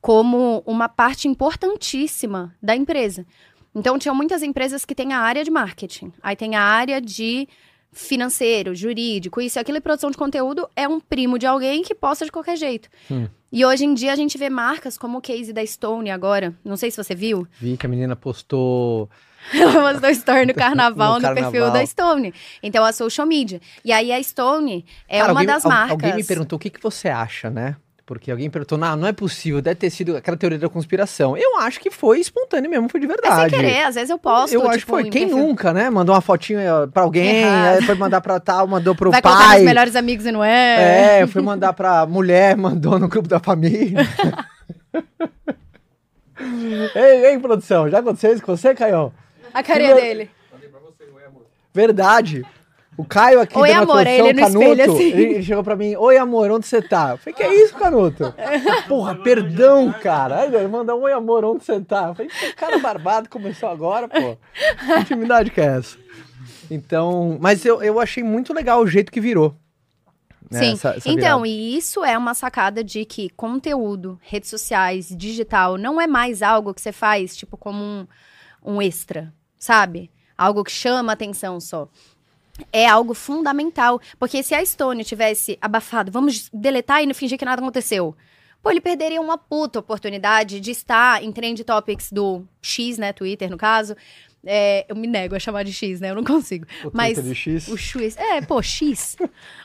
como 0.00 0.64
uma 0.66 0.88
parte 0.88 1.28
importantíssima 1.28 2.52
da 2.60 2.74
empresa. 2.74 3.24
Então, 3.72 4.00
tinham 4.00 4.16
muitas 4.16 4.42
empresas 4.42 4.84
que 4.84 4.96
têm 4.96 5.12
a 5.12 5.20
área 5.20 5.44
de 5.44 5.50
marketing, 5.50 6.12
aí 6.20 6.34
tem 6.34 6.56
a 6.56 6.60
área 6.60 7.00
de 7.00 7.46
financeiro, 7.92 8.74
jurídico, 8.74 9.40
isso 9.40 9.58
e 9.58 9.60
aquilo, 9.60 9.76
e 9.76 9.80
produção 9.80 10.10
de 10.10 10.16
conteúdo 10.16 10.68
é 10.74 10.88
um 10.88 10.98
primo 10.98 11.38
de 11.38 11.46
alguém 11.46 11.82
que 11.82 11.94
posta 11.94 12.24
de 12.24 12.32
qualquer 12.32 12.56
jeito. 12.56 12.88
Hum. 13.10 13.28
E 13.52 13.66
hoje 13.66 13.84
em 13.84 13.92
dia 13.92 14.12
a 14.12 14.16
gente 14.16 14.38
vê 14.38 14.48
marcas 14.48 14.96
como 14.96 15.18
o 15.18 15.20
case 15.20 15.52
da 15.52 15.64
Stone 15.64 16.10
agora. 16.10 16.54
Não 16.64 16.76
sei 16.76 16.90
se 16.90 16.96
você 16.96 17.14
viu. 17.14 17.46
Vi 17.60 17.76
que 17.76 17.84
a 17.84 17.88
menina 17.88 18.16
postou. 18.16 19.10
Ela 19.52 19.92
postou 19.92 20.10
story 20.10 20.46
no 20.48 20.54
carnaval, 20.54 21.10
no, 21.10 21.16
no 21.16 21.22
carnaval. 21.22 21.52
perfil 21.52 21.70
da 21.70 21.84
Stone. 21.84 22.32
Então, 22.62 22.82
a 22.82 22.92
social 22.92 23.26
media. 23.26 23.60
E 23.84 23.92
aí 23.92 24.10
a 24.10 24.22
Stone 24.22 24.86
é 25.06 25.18
Cara, 25.18 25.32
uma 25.32 25.40
alguém, 25.40 25.54
das 25.54 25.64
marcas. 25.64 25.90
Alguém 25.90 26.14
me 26.14 26.24
perguntou 26.24 26.56
o 26.56 26.60
que, 26.60 26.70
que 26.70 26.82
você 26.82 27.08
acha, 27.08 27.50
né? 27.50 27.76
Porque 28.12 28.30
alguém 28.30 28.50
perguntou, 28.50 28.76
não, 28.76 28.94
não 28.94 29.08
é 29.08 29.12
possível, 29.12 29.62
deve 29.62 29.76
ter 29.76 29.88
sido 29.88 30.14
aquela 30.14 30.36
teoria 30.36 30.58
da 30.58 30.68
conspiração. 30.68 31.34
Eu 31.34 31.58
acho 31.60 31.80
que 31.80 31.90
foi 31.90 32.20
espontâneo 32.20 32.70
mesmo, 32.70 32.86
foi 32.86 33.00
de 33.00 33.06
verdade. 33.06 33.46
É 33.46 33.48
sem 33.48 33.58
querer, 33.58 33.84
às 33.84 33.94
vezes 33.94 34.10
eu 34.10 34.18
posto. 34.18 34.52
Eu 34.52 34.60
tipo, 34.60 34.70
acho 34.70 34.78
que 34.80 34.90
foi. 34.90 35.08
Quem 35.08 35.26
nunca, 35.26 35.72
né? 35.72 35.88
Mandou 35.88 36.14
uma 36.14 36.20
fotinha 36.20 36.60
eh, 36.60 36.86
pra 36.92 37.04
alguém, 37.04 37.42
aí 37.42 37.80
foi 37.86 37.94
mandar 37.94 38.20
pra 38.20 38.38
tal, 38.38 38.66
mandou 38.66 38.94
pro 38.94 39.10
Vai 39.10 39.22
pai. 39.22 39.34
Vai 39.34 39.58
os 39.60 39.64
melhores 39.64 39.96
amigos 39.96 40.26
e 40.26 40.30
não 40.30 40.44
é. 40.44 41.20
É, 41.20 41.26
foi 41.26 41.40
mandar 41.40 41.72
pra 41.72 42.04
mulher, 42.04 42.54
mandou 42.54 42.98
no 42.98 43.08
grupo 43.08 43.28
da 43.28 43.40
família. 43.40 44.06
ei, 46.94 47.26
ei, 47.26 47.38
produção, 47.38 47.88
já 47.88 48.00
aconteceu 48.00 48.34
isso 48.34 48.42
com 48.42 48.54
você, 48.54 48.74
Caio? 48.74 49.10
A 49.54 49.62
carinha 49.62 49.94
dele. 49.94 50.30
Verdade. 51.72 52.44
O 53.02 53.04
Caio 53.04 53.40
aqui 53.40 53.58
Oi, 53.58 53.68
da 53.68 53.80
amor, 53.80 54.06
ele 54.06 54.32
Canuto, 54.40 54.64
espelho, 54.64 54.92
assim. 54.92 55.10
ele, 55.10 55.42
chegou 55.42 55.64
pra 55.64 55.74
mim, 55.74 55.96
oi 55.96 56.16
amor, 56.16 56.52
onde 56.52 56.68
você 56.68 56.80
tá? 56.80 57.10
Eu 57.10 57.18
falei, 57.18 57.34
que 57.34 57.42
é 57.42 57.52
isso, 57.52 57.74
Canuto? 57.74 58.32
Porra, 58.86 59.16
perdão, 59.16 59.92
cara. 59.92 60.42
Aí 60.42 60.54
ele 60.54 60.68
mandou, 60.68 61.00
oi 61.00 61.12
amor, 61.12 61.44
onde 61.44 61.64
você 61.64 61.80
tá? 61.80 62.08
Eu 62.10 62.14
falei, 62.14 62.30
que 62.30 62.52
cara 62.52 62.78
barbado 62.78 63.28
começou 63.28 63.68
agora, 63.68 64.06
pô. 64.06 64.36
Que 64.86 65.00
intimidade 65.00 65.50
que 65.50 65.60
é 65.60 65.78
essa? 65.78 65.98
Então, 66.70 67.36
mas 67.40 67.64
eu, 67.64 67.82
eu 67.82 67.98
achei 67.98 68.22
muito 68.22 68.54
legal 68.54 68.80
o 68.80 68.86
jeito 68.86 69.10
que 69.10 69.20
virou. 69.20 69.52
Né, 70.48 70.60
Sim, 70.60 70.72
essa, 70.74 70.90
essa 70.90 71.08
então, 71.08 71.44
e 71.44 71.76
isso 71.76 72.04
é 72.04 72.16
uma 72.16 72.34
sacada 72.34 72.84
de 72.84 73.04
que 73.04 73.30
conteúdo, 73.30 74.16
redes 74.22 74.48
sociais, 74.48 75.08
digital, 75.08 75.76
não 75.76 76.00
é 76.00 76.06
mais 76.06 76.40
algo 76.40 76.72
que 76.72 76.80
você 76.80 76.92
faz, 76.92 77.36
tipo, 77.36 77.56
como 77.56 77.82
um, 77.82 78.06
um 78.64 78.80
extra, 78.80 79.34
sabe? 79.58 80.08
algo 80.42 80.64
que 80.64 80.72
chama 80.72 81.12
atenção 81.12 81.60
só. 81.60 81.88
É 82.72 82.86
algo 82.86 83.14
fundamental. 83.14 84.00
Porque 84.18 84.42
se 84.42 84.54
a 84.54 84.64
Stone 84.64 85.04
tivesse 85.04 85.58
abafado, 85.60 86.12
vamos 86.12 86.50
deletar 86.52 87.02
e 87.02 87.14
fingir 87.14 87.38
que 87.38 87.44
nada 87.44 87.62
aconteceu. 87.62 88.14
Pô, 88.62 88.70
ele 88.70 88.80
perderia 88.80 89.20
uma 89.20 89.36
puta 89.36 89.80
oportunidade 89.80 90.60
de 90.60 90.70
estar 90.70 91.22
em 91.22 91.32
trend 91.32 91.64
topics 91.64 92.12
do 92.12 92.44
X, 92.60 92.96
né? 92.96 93.12
Twitter, 93.12 93.50
no 93.50 93.56
caso. 93.56 93.96
É, 94.44 94.84
eu 94.88 94.96
me 94.96 95.06
nego 95.06 95.36
a 95.36 95.38
chamar 95.38 95.62
de 95.62 95.72
X, 95.72 96.00
né? 96.00 96.10
Eu 96.10 96.16
não 96.16 96.24
consigo. 96.24 96.66
O 96.84 96.90
Mas 96.92 97.22
de 97.22 97.34
X. 97.34 97.68
o 97.68 97.76
X. 97.76 98.16
É, 98.16 98.40
pô, 98.40 98.60
X. 98.60 99.16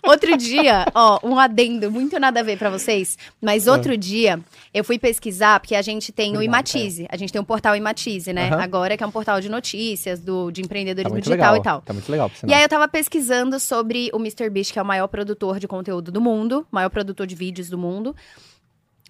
Outro 0.04 0.38
dia, 0.38 0.86
ó, 0.94 1.20
um 1.24 1.40
adendo, 1.40 1.92
muito 1.92 2.20
nada 2.20 2.42
a 2.42 2.44
ver 2.44 2.58
pra 2.58 2.70
vocês. 2.70 3.18
Mas 3.42 3.66
outro 3.68 3.98
dia, 3.98 4.40
eu 4.74 4.84
fui 4.84 5.00
pesquisar, 5.00 5.60
porque 5.60 5.76
a 5.76 5.82
gente 5.82 6.12
tem 6.12 6.32
o 6.32 6.36
Obrigado, 6.36 6.46
Imatize. 6.46 7.08
A 7.10 7.18
gente 7.18 7.34
tem 7.34 7.42
um 7.42 7.46
portal 7.46 7.76
Imatize, 7.76 8.32
né? 8.32 8.50
Aham. 8.50 8.62
Agora, 8.62 8.96
que 8.96 9.04
é 9.04 9.08
um 9.08 9.12
portal 9.12 9.42
de 9.42 9.50
notícias, 9.50 10.20
do, 10.20 10.52
de 10.52 10.62
Tá 10.62 10.66
empreendedorismo 10.66 11.14
muito 11.14 11.24
digital 11.24 11.54
legal. 11.54 11.62
e 11.62 11.64
tal. 11.64 11.82
Tá 11.82 11.94
muito 11.94 12.12
legal, 12.12 12.32
E 12.48 12.54
aí 12.54 12.62
eu 12.62 12.70
tava 12.70 12.88
pesquisando 12.88 13.60
sobre 13.60 14.12
o 14.14 14.18
MrBeast, 14.18 14.72
que 14.74 14.80
é 14.80 14.82
o 14.82 14.86
maior 14.86 15.08
produtor 15.08 15.60
de 15.60 15.68
conteúdo 15.68 16.12
do 16.12 16.22
mundo, 16.22 16.68
maior 16.72 16.90
produtor 16.90 17.26
de 17.26 17.34
vídeos 17.36 17.70
do 17.70 17.78
mundo. 17.78 18.16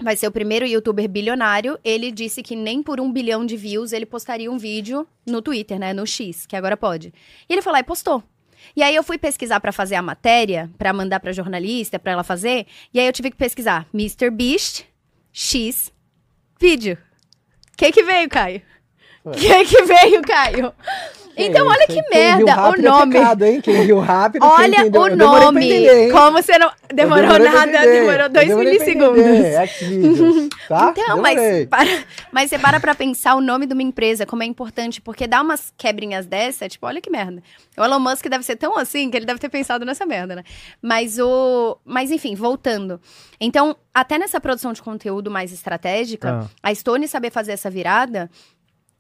Vai 0.02 0.16
ser 0.16 0.28
o 0.28 0.32
primeiro 0.32 0.66
youtuber 0.66 1.08
bilionário. 1.10 1.80
Ele 1.84 2.12
disse 2.12 2.44
que 2.44 2.56
nem 2.56 2.84
por 2.84 3.00
um 3.02 3.12
bilhão 3.12 3.46
de 3.46 3.58
views 3.58 3.92
ele 3.92 4.06
postaria 4.06 4.52
um 4.52 4.58
vídeo 4.58 5.08
no 5.26 5.42
Twitter, 5.42 5.80
né? 5.80 5.94
No 5.94 6.06
X, 6.06 6.46
que 6.46 6.56
agora 6.56 6.78
pode. 6.78 7.14
E 7.50 7.54
ele 7.54 7.62
foi 7.62 7.72
lá 7.74 7.80
e 7.80 7.84
postou. 7.84 8.24
E 8.76 8.84
aí 8.84 8.96
eu 8.96 9.04
fui 9.04 9.18
pesquisar 9.18 9.60
pra 9.60 9.72
fazer 9.72 9.96
a 9.96 10.02
matéria, 10.02 10.70
pra 10.78 10.94
mandar 10.94 11.20
pra 11.20 11.32
jornalista, 11.32 11.98
pra 11.98 12.12
ela 12.12 12.24
fazer. 12.24 12.68
E 12.94 13.00
aí 13.00 13.08
eu 13.08 13.14
tive 13.14 13.32
que 13.32 13.38
pesquisar 13.38 13.88
MrBeast 13.94 14.86
X 15.34 15.92
vídeo. 16.60 16.98
O 17.74 17.78
que 17.78 17.92
que 17.92 18.04
veio, 18.04 18.30
Caio? 18.30 18.62
O 19.24 19.32
que 19.32 19.66
que 19.66 19.84
veio, 19.84 20.22
Caio? 20.22 20.74
Então, 21.38 21.68
olha 21.68 21.86
que 21.86 22.02
merda, 22.10 22.70
o 22.70 22.74
é 22.74 22.82
nome. 22.82 23.14
pecado, 23.14 23.46
hein? 23.46 23.62
Quem 23.62 23.84
riu 23.84 24.00
rápido, 24.00 24.42
quem 24.42 24.50
Olha 24.50 24.86
o 24.86 25.16
nome. 25.16 25.66
entender? 25.66 26.12
Como 26.12 26.32
você 26.42 26.58
não. 26.58 26.72
Demorou 26.94 27.40
nada, 27.40 27.68
entender. 27.68 28.00
demorou 28.00 28.30
dois 28.30 28.48
milissegundos. 28.48 29.20
entender. 29.20 29.68
Xvideos, 29.68 30.50
tá? 30.68 30.94
Então, 30.98 31.22
mas, 31.22 31.68
para, 31.68 31.90
mas 32.32 32.50
você 32.50 32.58
para 32.58 32.80
pra 32.80 32.96
pensar 32.96 33.36
o 33.36 33.42
nome 33.42 33.66
de 33.68 33.74
uma 33.74 33.84
empresa, 33.84 34.26
como 34.26 34.42
é 34.42 34.46
importante, 34.46 35.00
porque 35.02 35.28
dá 35.28 35.42
umas 35.42 35.72
quebrinhas 35.78 36.26
dessa, 36.26 36.68
tipo, 36.68 36.86
olha 36.86 37.02
que 37.02 37.10
merda. 37.10 37.44
O 37.78 37.84
Elon 37.84 38.00
Musk 38.00 38.26
deve 38.28 38.44
ser 38.44 38.56
tão 38.56 38.78
assim 38.78 39.12
que 39.12 39.18
ele 39.18 39.26
deve 39.26 39.40
ter 39.40 39.50
pensado 39.50 39.86
nessa 39.86 40.06
merda, 40.06 40.36
né? 40.36 40.44
Mas 40.82 41.20
o. 41.20 41.78
Mas 41.86 42.10
enfim, 42.10 42.36
voltando. 42.36 43.00
Então, 43.40 43.76
até 43.94 44.18
nessa 44.18 44.40
produção 44.40 44.74
de 44.74 44.82
conteúdo 44.82 45.30
mais 45.30 45.52
estratégica, 45.52 46.50
a 46.64 46.74
Stone 46.74 47.08
saber 47.08 47.32
fazer 47.32 47.52
essa 47.52 47.70
virada. 47.70 48.30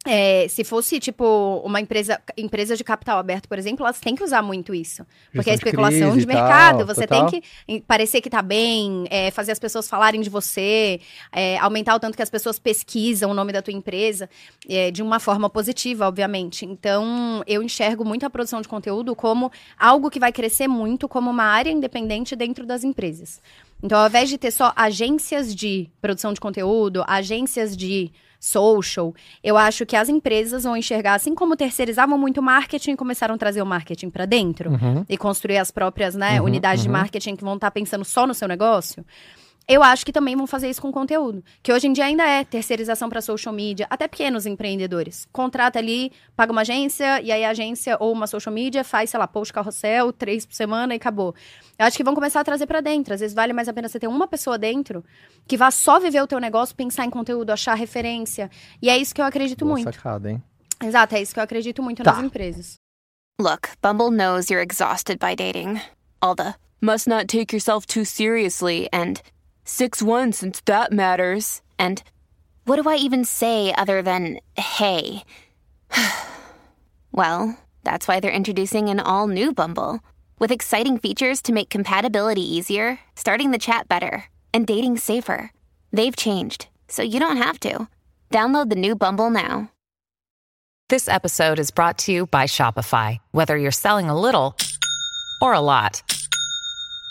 É, 0.07 0.47
se 0.47 0.63
fosse, 0.63 0.99
tipo, 0.99 1.61
uma 1.63 1.81
empresa, 1.81 2.19
empresa 2.37 2.75
de 2.75 2.83
capital 2.83 3.19
aberto, 3.19 3.47
por 3.47 3.57
exemplo, 3.59 3.85
elas 3.85 3.99
têm 3.99 4.15
que 4.15 4.23
usar 4.23 4.41
muito 4.41 4.73
isso. 4.73 5.05
Porque 5.33 5.49
Gestão 5.49 5.51
a 5.51 5.55
especulação 5.55 6.17
de 6.17 6.23
e 6.23 6.25
tal, 6.25 6.35
mercado, 6.35 6.85
você 6.85 7.05
total. 7.05 7.29
tem 7.29 7.41
que 7.41 7.81
parecer 7.81 8.21
que 8.21 8.29
tá 8.29 8.41
bem, 8.41 9.05
é, 9.09 9.29
fazer 9.31 9.51
as 9.51 9.59
pessoas 9.59 9.87
falarem 9.89 10.21
de 10.21 10.29
você, 10.29 10.99
é, 11.31 11.57
aumentar 11.57 11.95
o 11.95 11.99
tanto 11.99 12.15
que 12.15 12.23
as 12.23 12.29
pessoas 12.29 12.57
pesquisam 12.57 13.29
o 13.31 13.33
nome 13.33 13.51
da 13.51 13.61
tua 13.61 13.73
empresa, 13.73 14.29
é, 14.69 14.89
de 14.91 15.03
uma 15.03 15.19
forma 15.19 15.49
positiva, 15.49 16.07
obviamente. 16.07 16.65
Então, 16.65 17.43
eu 17.45 17.61
enxergo 17.61 18.05
muito 18.05 18.25
a 18.25 18.29
produção 18.29 18.61
de 18.61 18.67
conteúdo 18.67 19.15
como 19.15 19.51
algo 19.77 20.09
que 20.09 20.19
vai 20.19 20.31
crescer 20.31 20.67
muito 20.67 21.07
como 21.07 21.29
uma 21.29 21.43
área 21.43 21.69
independente 21.69 22.35
dentro 22.35 22.65
das 22.65 22.83
empresas. 22.83 23.41
Então, 23.81 23.99
ao 23.99 24.07
invés 24.07 24.29
de 24.29 24.37
ter 24.37 24.51
só 24.51 24.73
agências 24.75 25.53
de 25.53 25.89
produção 26.01 26.33
de 26.33 26.39
conteúdo, 26.39 27.03
agências 27.07 27.77
de 27.77 28.11
social, 28.39 29.13
eu 29.43 29.57
acho 29.57 29.85
que 29.85 29.95
as 29.95 30.09
empresas 30.09 30.63
vão 30.63 30.77
enxergar, 30.77 31.15
assim 31.15 31.33
como 31.33 31.55
terceirizavam 31.55 32.17
muito 32.17 32.41
marketing, 32.41 32.95
começaram 32.95 33.35
a 33.35 33.37
trazer 33.37 33.61
o 33.61 33.65
marketing 33.65 34.09
para 34.09 34.25
dentro 34.25 34.71
Uhum. 34.71 35.05
e 35.09 35.17
construir 35.17 35.57
as 35.57 35.71
próprias 35.71 36.15
né, 36.15 36.39
Uhum, 36.39 36.47
unidades 36.47 36.83
de 36.83 36.89
uhum. 36.89 36.93
marketing 36.93 37.35
que 37.35 37.43
vão 37.43 37.55
estar 37.55 37.71
pensando 37.71 38.05
só 38.05 38.27
no 38.27 38.33
seu 38.33 38.47
negócio. 38.47 39.03
Eu 39.69 39.83
acho 39.83 40.05
que 40.05 40.13
também 40.13 40.33
vão 40.33 40.47
fazer 40.47 40.69
isso 40.69 40.81
com 40.81 40.89
conteúdo. 40.93 41.43
Que 41.61 41.73
hoje 41.73 41.87
em 41.87 41.93
dia 41.93 42.05
ainda 42.05 42.23
é 42.25 42.45
terceirização 42.45 43.09
para 43.09 43.19
social 43.21 43.53
media, 43.53 43.85
até 43.89 44.07
pequenos 44.07 44.45
empreendedores. 44.45 45.27
Contrata 45.29 45.77
ali, 45.77 46.09
paga 46.37 46.53
uma 46.53 46.61
agência, 46.61 47.21
e 47.21 47.33
aí 47.33 47.43
a 47.43 47.49
agência 47.49 47.97
ou 47.99 48.13
uma 48.13 48.27
social 48.27 48.53
media 48.53 48.85
faz, 48.85 49.09
sei 49.09 49.19
lá, 49.19 49.27
post 49.27 49.53
carrossel, 49.53 50.13
três 50.13 50.45
por 50.45 50.53
semana 50.55 50.93
e 50.93 50.97
acabou. 50.97 51.35
Eu 51.77 51.85
acho 51.85 51.97
que 51.97 52.03
vão 52.03 52.15
começar 52.15 52.39
a 52.39 52.43
trazer 52.45 52.65
para 52.65 52.79
dentro. 52.79 53.13
Às 53.13 53.19
vezes 53.19 53.35
vale 53.35 53.51
mais 53.51 53.67
a 53.67 53.73
pena 53.73 53.89
você 53.89 53.99
ter 53.99 54.07
uma 54.07 54.25
pessoa 54.25 54.57
dentro 54.57 55.03
que 55.45 55.57
vá 55.57 55.69
só 55.69 55.99
viver 55.99 56.21
o 56.21 56.27
teu 56.27 56.39
negócio, 56.39 56.73
pensar 56.73 57.03
em 57.03 57.09
conteúdo, 57.09 57.49
achar 57.49 57.73
referência. 57.73 58.49
E 58.81 58.89
é 58.89 58.97
isso 58.97 59.13
que 59.13 59.19
eu 59.19 59.25
acredito 59.25 59.65
Boa 59.65 59.73
muito. 59.75 59.93
sacada, 59.93 60.31
hein? 60.31 60.41
Exato, 60.81 61.15
é 61.15 61.21
isso 61.21 61.33
que 61.33 61.39
eu 61.41 61.43
acredito 61.43 61.83
muito 61.83 62.03
Tá. 62.03 62.13
nas 62.13 62.23
empresas. 62.23 62.75
Look, 63.39 63.67
Bumble 63.81 64.11
knows 64.15 64.49
you're 64.49 64.65
exhausted 64.65 65.19
by 65.19 65.35
dating. 65.35 65.81
All 66.21 66.35
the 66.35 66.55
must 66.81 67.09
not 67.09 67.25
take 67.27 67.53
yourself 67.53 67.85
too 67.85 68.05
seriously 68.05 68.87
and 68.93 69.15
6 69.67 70.01
1 70.01 70.31
since 70.31 70.61
that 70.61 70.93
matters. 70.93 71.61
And 71.77 72.01
what 72.63 72.81
do 72.81 72.89
I 72.89 72.95
even 72.95 73.25
say 73.25 73.73
other 73.73 74.01
than 74.01 74.39
hey? 74.55 75.23
well, 77.11 77.57
that's 77.83 78.07
why 78.07 78.19
they're 78.19 78.31
introducing 78.31 78.87
an 78.87 79.01
all 79.01 79.27
new 79.27 79.53
Bumble 79.53 79.99
with 80.39 80.51
exciting 80.51 80.97
features 80.97 81.41
to 81.41 81.51
make 81.51 81.69
compatibility 81.69 82.41
easier, 82.41 82.99
starting 83.15 83.51
the 83.51 83.57
chat 83.57 83.89
better, 83.89 84.25
and 84.53 84.65
dating 84.65 84.97
safer. 84.97 85.51
They've 85.91 86.15
changed, 86.15 86.67
so 86.87 87.01
you 87.01 87.19
don't 87.19 87.37
have 87.37 87.59
to. 87.61 87.87
Download 88.31 88.69
the 88.69 88.75
new 88.75 88.95
Bumble 88.95 89.29
now. 89.29 89.71
This 90.89 91.09
episode 91.09 91.59
is 91.59 91.71
brought 91.71 91.97
to 91.99 92.13
you 92.13 92.27
by 92.27 92.45
Shopify. 92.45 93.17
Whether 93.31 93.57
you're 93.57 93.71
selling 93.71 94.09
a 94.09 94.19
little 94.19 94.55
or 95.41 95.53
a 95.53 95.59
lot, 95.59 96.01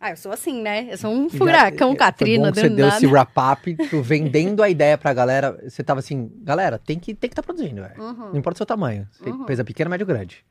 Ah, 0.00 0.10
eu 0.10 0.16
sou 0.16 0.30
assim, 0.30 0.62
né? 0.62 0.92
Eu 0.92 0.96
sou 0.98 1.12
um 1.12 1.28
furacão, 1.28 1.88
foi 1.88 1.96
Katrina, 1.96 2.46
bom 2.48 2.52
que 2.52 2.60
você 2.60 2.68
deu 2.68 2.86
nada. 2.86 2.96
esse 2.96 3.06
wrap-up, 3.06 3.74
tipo, 3.74 4.00
vendendo 4.00 4.62
a 4.62 4.70
ideia 4.70 4.96
pra 4.96 5.12
galera. 5.12 5.58
Você 5.68 5.82
tava 5.82 5.98
assim, 5.98 6.30
galera, 6.42 6.78
tem 6.78 6.98
que 7.00 7.14
tem 7.14 7.28
que 7.28 7.32
estar 7.32 7.42
produzindo, 7.42 7.82
velho. 7.82 8.00
Uhum. 8.00 8.30
Não 8.30 8.36
importa 8.36 8.56
o 8.56 8.58
seu 8.58 8.66
tamanho. 8.66 9.08
Você 9.10 9.24
tem 9.24 9.32
empresa 9.32 9.64
pequena, 9.64 9.90
médio, 9.90 10.06
grande. 10.06 10.44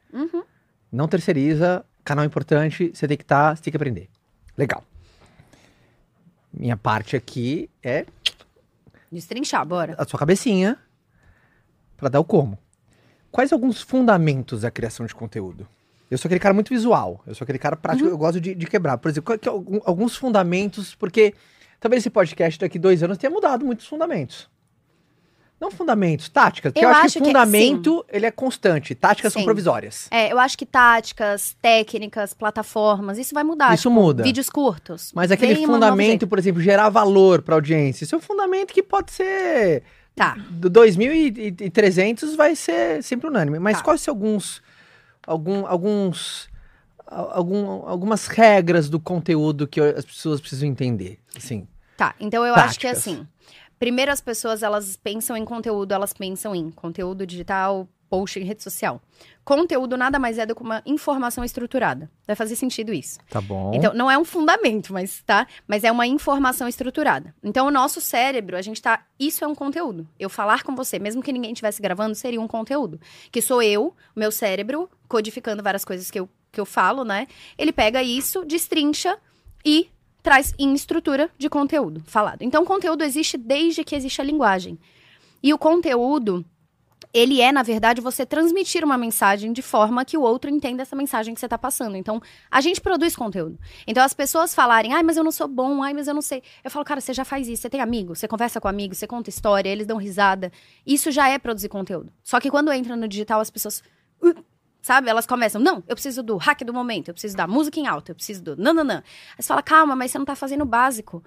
Não 0.91 1.07
terceiriza, 1.07 1.85
canal 2.03 2.25
importante, 2.25 2.91
você 2.93 3.07
tem 3.07 3.15
que 3.15 3.23
estar, 3.23 3.55
você 3.55 3.63
tem 3.63 3.71
que 3.71 3.77
aprender. 3.77 4.09
Legal. 4.57 4.83
Minha 6.53 6.75
parte 6.75 7.15
aqui 7.15 7.69
é 7.83 8.05
Destrinchar, 9.11 9.65
bora. 9.65 9.95
a 9.97 10.05
sua 10.05 10.19
cabecinha 10.19 10.77
pra 11.95 12.09
dar 12.09 12.19
o 12.19 12.25
como. 12.25 12.57
Quais 13.31 13.53
alguns 13.53 13.81
fundamentos 13.81 14.61
da 14.61 14.71
criação 14.71 15.05
de 15.05 15.15
conteúdo? 15.15 15.67
Eu 16.09 16.17
sou 16.17 16.27
aquele 16.29 16.39
cara 16.39 16.53
muito 16.53 16.69
visual, 16.69 17.21
eu 17.27 17.35
sou 17.35 17.43
aquele 17.43 17.59
cara 17.59 17.75
prático, 17.75 18.07
eu 18.07 18.17
gosto 18.17 18.39
de, 18.39 18.55
de 18.55 18.65
quebrar. 18.65 18.97
Por 18.97 19.09
exemplo, 19.09 19.33
é 19.33 19.39
alguns 19.85 20.15
fundamentos, 20.15 20.95
porque 20.95 21.33
talvez 21.79 22.01
esse 22.01 22.09
podcast 22.09 22.57
daqui 22.59 22.79
dois 22.79 23.03
anos 23.03 23.17
tenha 23.17 23.29
mudado 23.29 23.65
muitos 23.65 23.85
fundamentos. 23.87 24.49
Não 25.59 25.71
fundamentos, 25.71 26.29
táticas. 26.29 26.71
Porque 26.71 26.85
eu, 26.85 26.89
Eu 26.89 26.95
acho, 26.95 27.05
acho 27.07 27.13
que 27.15 27.19
que- 27.21 27.25
fundamento, 27.25 28.05
ele 28.09 28.27
é 28.27 28.31
constante. 28.31 28.93
Táticas 28.93 29.33
são 29.33 29.41
Sim. 29.41 29.45
provisórias. 29.45 30.07
É, 30.11 30.31
eu 30.31 30.37
acho 30.37 30.55
que 30.55 30.67
táticas, 30.67 31.57
técnicas, 31.59 32.31
plataformas, 32.31 33.17
isso 33.17 33.33
vai 33.33 33.43
mudar. 33.43 33.73
Isso 33.73 33.89
tipo, 33.89 33.95
muda. 34.01 34.21
Vídeos 34.23 34.51
curtos. 34.51 35.11
Mas 35.15 35.31
aquele 35.31 35.55
Vem 35.55 35.65
fundamento, 35.65 36.27
por 36.27 36.37
exemplo, 36.37 36.61
gerar 36.61 36.89
valor 36.89 37.41
pra 37.41 37.55
audiência, 37.55 38.03
isso 38.03 38.13
é 38.13 38.17
um 38.19 38.21
fundamento 38.21 38.71
que 38.71 38.83
pode 38.83 39.11
ser 39.11 39.81
Tá. 40.15 40.35
do 40.51 40.69
2.300 40.69 42.35
vai 42.35 42.55
ser 42.55 43.03
sempre 43.03 43.27
unânime. 43.27 43.59
Mas 43.59 43.77
Tá. 43.77 43.83
quais 43.83 44.01
são 44.01 44.13
alguns, 44.13 44.61
algum, 45.27 45.67
alguns, 45.67 46.49
algum, 47.05 47.85
algumas 47.85 48.25
regras 48.27 48.89
do 48.89 48.99
conteúdo 48.99 49.67
que 49.67 49.79
as 49.79 50.05
pessoas 50.05 50.41
precisam 50.41 50.67
entender? 50.67 51.19
Assim, 51.35 51.67
Tá, 51.97 52.13
então 52.19 52.45
eu 52.45 52.53
acho 52.53 52.79
que 52.79 52.87
Táticas. 52.87 53.07
assim. 53.07 53.27
Primeiro 53.79 54.11
as 54.11 54.21
pessoas 54.21 54.63
elas 54.63 54.95
pensam 54.95 55.35
em 55.35 55.43
conteúdo, 55.43 55.91
elas 55.91 56.13
pensam 56.13 56.55
em 56.55 56.69
conteúdo 56.71 57.25
digital, 57.25 57.87
post 58.09 58.39
em 58.39 58.43
rede 58.43 58.63
social. 58.63 59.01
Conteúdo 59.43 59.95
nada 59.95 60.19
mais 60.19 60.37
é 60.37 60.45
do 60.45 60.55
que 60.55 60.61
uma 60.61 60.81
informação 60.85 61.43
estruturada. 61.43 62.09
Vai 62.25 62.35
fazer 62.35 62.55
sentido 62.55 62.93
isso. 62.93 63.19
tá 63.29 63.39
bom. 63.39 63.71
Então, 63.73 63.93
não 63.93 64.11
é 64.11 64.17
um 64.17 64.25
fundamento, 64.25 64.91
mas 64.91 65.21
tá? 65.25 65.47
Mas 65.67 65.83
é 65.83 65.91
uma 65.91 66.05
informação 66.05 66.67
estruturada. 66.67 67.33
Então, 67.43 67.67
o 67.67 67.71
nosso 67.71 68.01
cérebro, 68.01 68.57
a 68.57 68.61
gente 68.61 68.81
tá. 68.81 69.05
Isso 69.19 69.43
é 69.43 69.47
um 69.47 69.55
conteúdo. 69.55 70.07
Eu 70.19 70.29
falar 70.29 70.63
com 70.63 70.75
você, 70.75 70.99
mesmo 70.99 71.23
que 71.23 71.31
ninguém 71.31 71.51
estivesse 71.51 71.81
gravando, 71.81 72.13
seria 72.15 72.41
um 72.41 72.47
conteúdo. 72.47 72.99
Que 73.31 73.41
sou 73.41 73.61
eu, 73.61 73.95
meu 74.15 74.31
cérebro, 74.31 74.89
codificando 75.07 75.63
várias 75.63 75.85
coisas 75.85 76.11
que 76.11 76.19
eu, 76.19 76.29
que 76.51 76.59
eu 76.59 76.65
falo, 76.65 77.03
né? 77.03 77.27
Ele 77.57 77.71
pega 77.71 78.03
isso, 78.03 78.43
destrincha 78.43 79.17
e 79.63 79.89
traz 80.21 80.53
em 80.59 80.73
estrutura 80.73 81.29
de 81.37 81.49
conteúdo 81.49 82.03
falado. 82.05 82.41
Então, 82.41 82.63
o 82.63 82.65
conteúdo 82.65 83.01
existe 83.01 83.37
desde 83.37 83.83
que 83.85 83.95
existe 83.95 84.19
a 84.19 84.25
linguagem. 84.25 84.77
E 85.41 85.53
o 85.53 85.57
conteúdo, 85.57 86.43
ele 87.17 87.41
é, 87.41 87.51
na 87.51 87.63
verdade, 87.63 87.99
você 87.99 88.25
transmitir 88.25 88.83
uma 88.83 88.97
mensagem 88.97 89.51
de 89.51 89.61
forma 89.61 90.05
que 90.05 90.17
o 90.17 90.21
outro 90.21 90.49
entenda 90.49 90.83
essa 90.83 90.95
mensagem 90.95 91.33
que 91.33 91.39
você 91.39 91.45
está 91.45 91.57
passando. 91.57 91.95
Então, 91.95 92.21
a 92.51 92.61
gente 92.61 92.79
produz 92.79 93.15
conteúdo. 93.15 93.57
Então, 93.87 94.03
as 94.03 94.13
pessoas 94.13 94.53
falarem, 94.53 94.93
ai, 94.93 95.03
mas 95.03 95.17
eu 95.17 95.23
não 95.23 95.31
sou 95.31 95.47
bom, 95.47 95.81
ai, 95.81 95.93
mas 95.93 96.07
eu 96.07 96.13
não 96.13 96.21
sei. 96.21 96.43
Eu 96.63 96.69
falo, 96.69 96.85
cara, 96.85 97.01
você 97.01 97.13
já 97.13 97.25
faz 97.25 97.47
isso, 97.47 97.63
você 97.63 97.69
tem 97.69 97.81
amigos, 97.81 98.19
você 98.19 98.27
conversa 98.27 98.61
com 98.61 98.67
amigos, 98.67 98.97
você 98.97 99.07
conta 99.07 99.29
história, 99.29 99.69
eles 99.69 99.87
dão 99.87 99.97
risada. 99.97 100.51
Isso 100.85 101.11
já 101.11 101.27
é 101.27 101.39
produzir 101.39 101.69
conteúdo. 101.69 102.11
Só 102.23 102.39
que 102.39 102.51
quando 102.51 102.71
entra 102.71 102.95
no 102.95 103.07
digital, 103.07 103.39
as 103.41 103.49
pessoas. 103.49 103.81
"Uh", 104.21 104.35
Sabe? 104.79 105.09
Elas 105.09 105.25
começam, 105.25 105.59
não, 105.59 105.83
eu 105.85 105.95
preciso 105.95 106.23
do 106.23 106.37
hack 106.37 106.61
do 106.63 106.73
momento, 106.73 107.09
eu 107.09 107.13
preciso 107.13 107.35
da 107.35 107.45
música 107.45 107.77
em 107.77 107.87
alta, 107.87 108.11
eu 108.11 108.15
preciso 108.15 108.41
do 108.41 108.55
nananã. 108.55 109.03
Aí 109.37 109.43
você 109.43 109.47
fala, 109.47 109.61
calma, 109.61 109.97
mas 109.97 110.11
você 110.11 110.17
não 110.17 110.23
tá 110.23 110.33
fazendo 110.33 110.61
o 110.61 110.65
básico. 110.65 111.21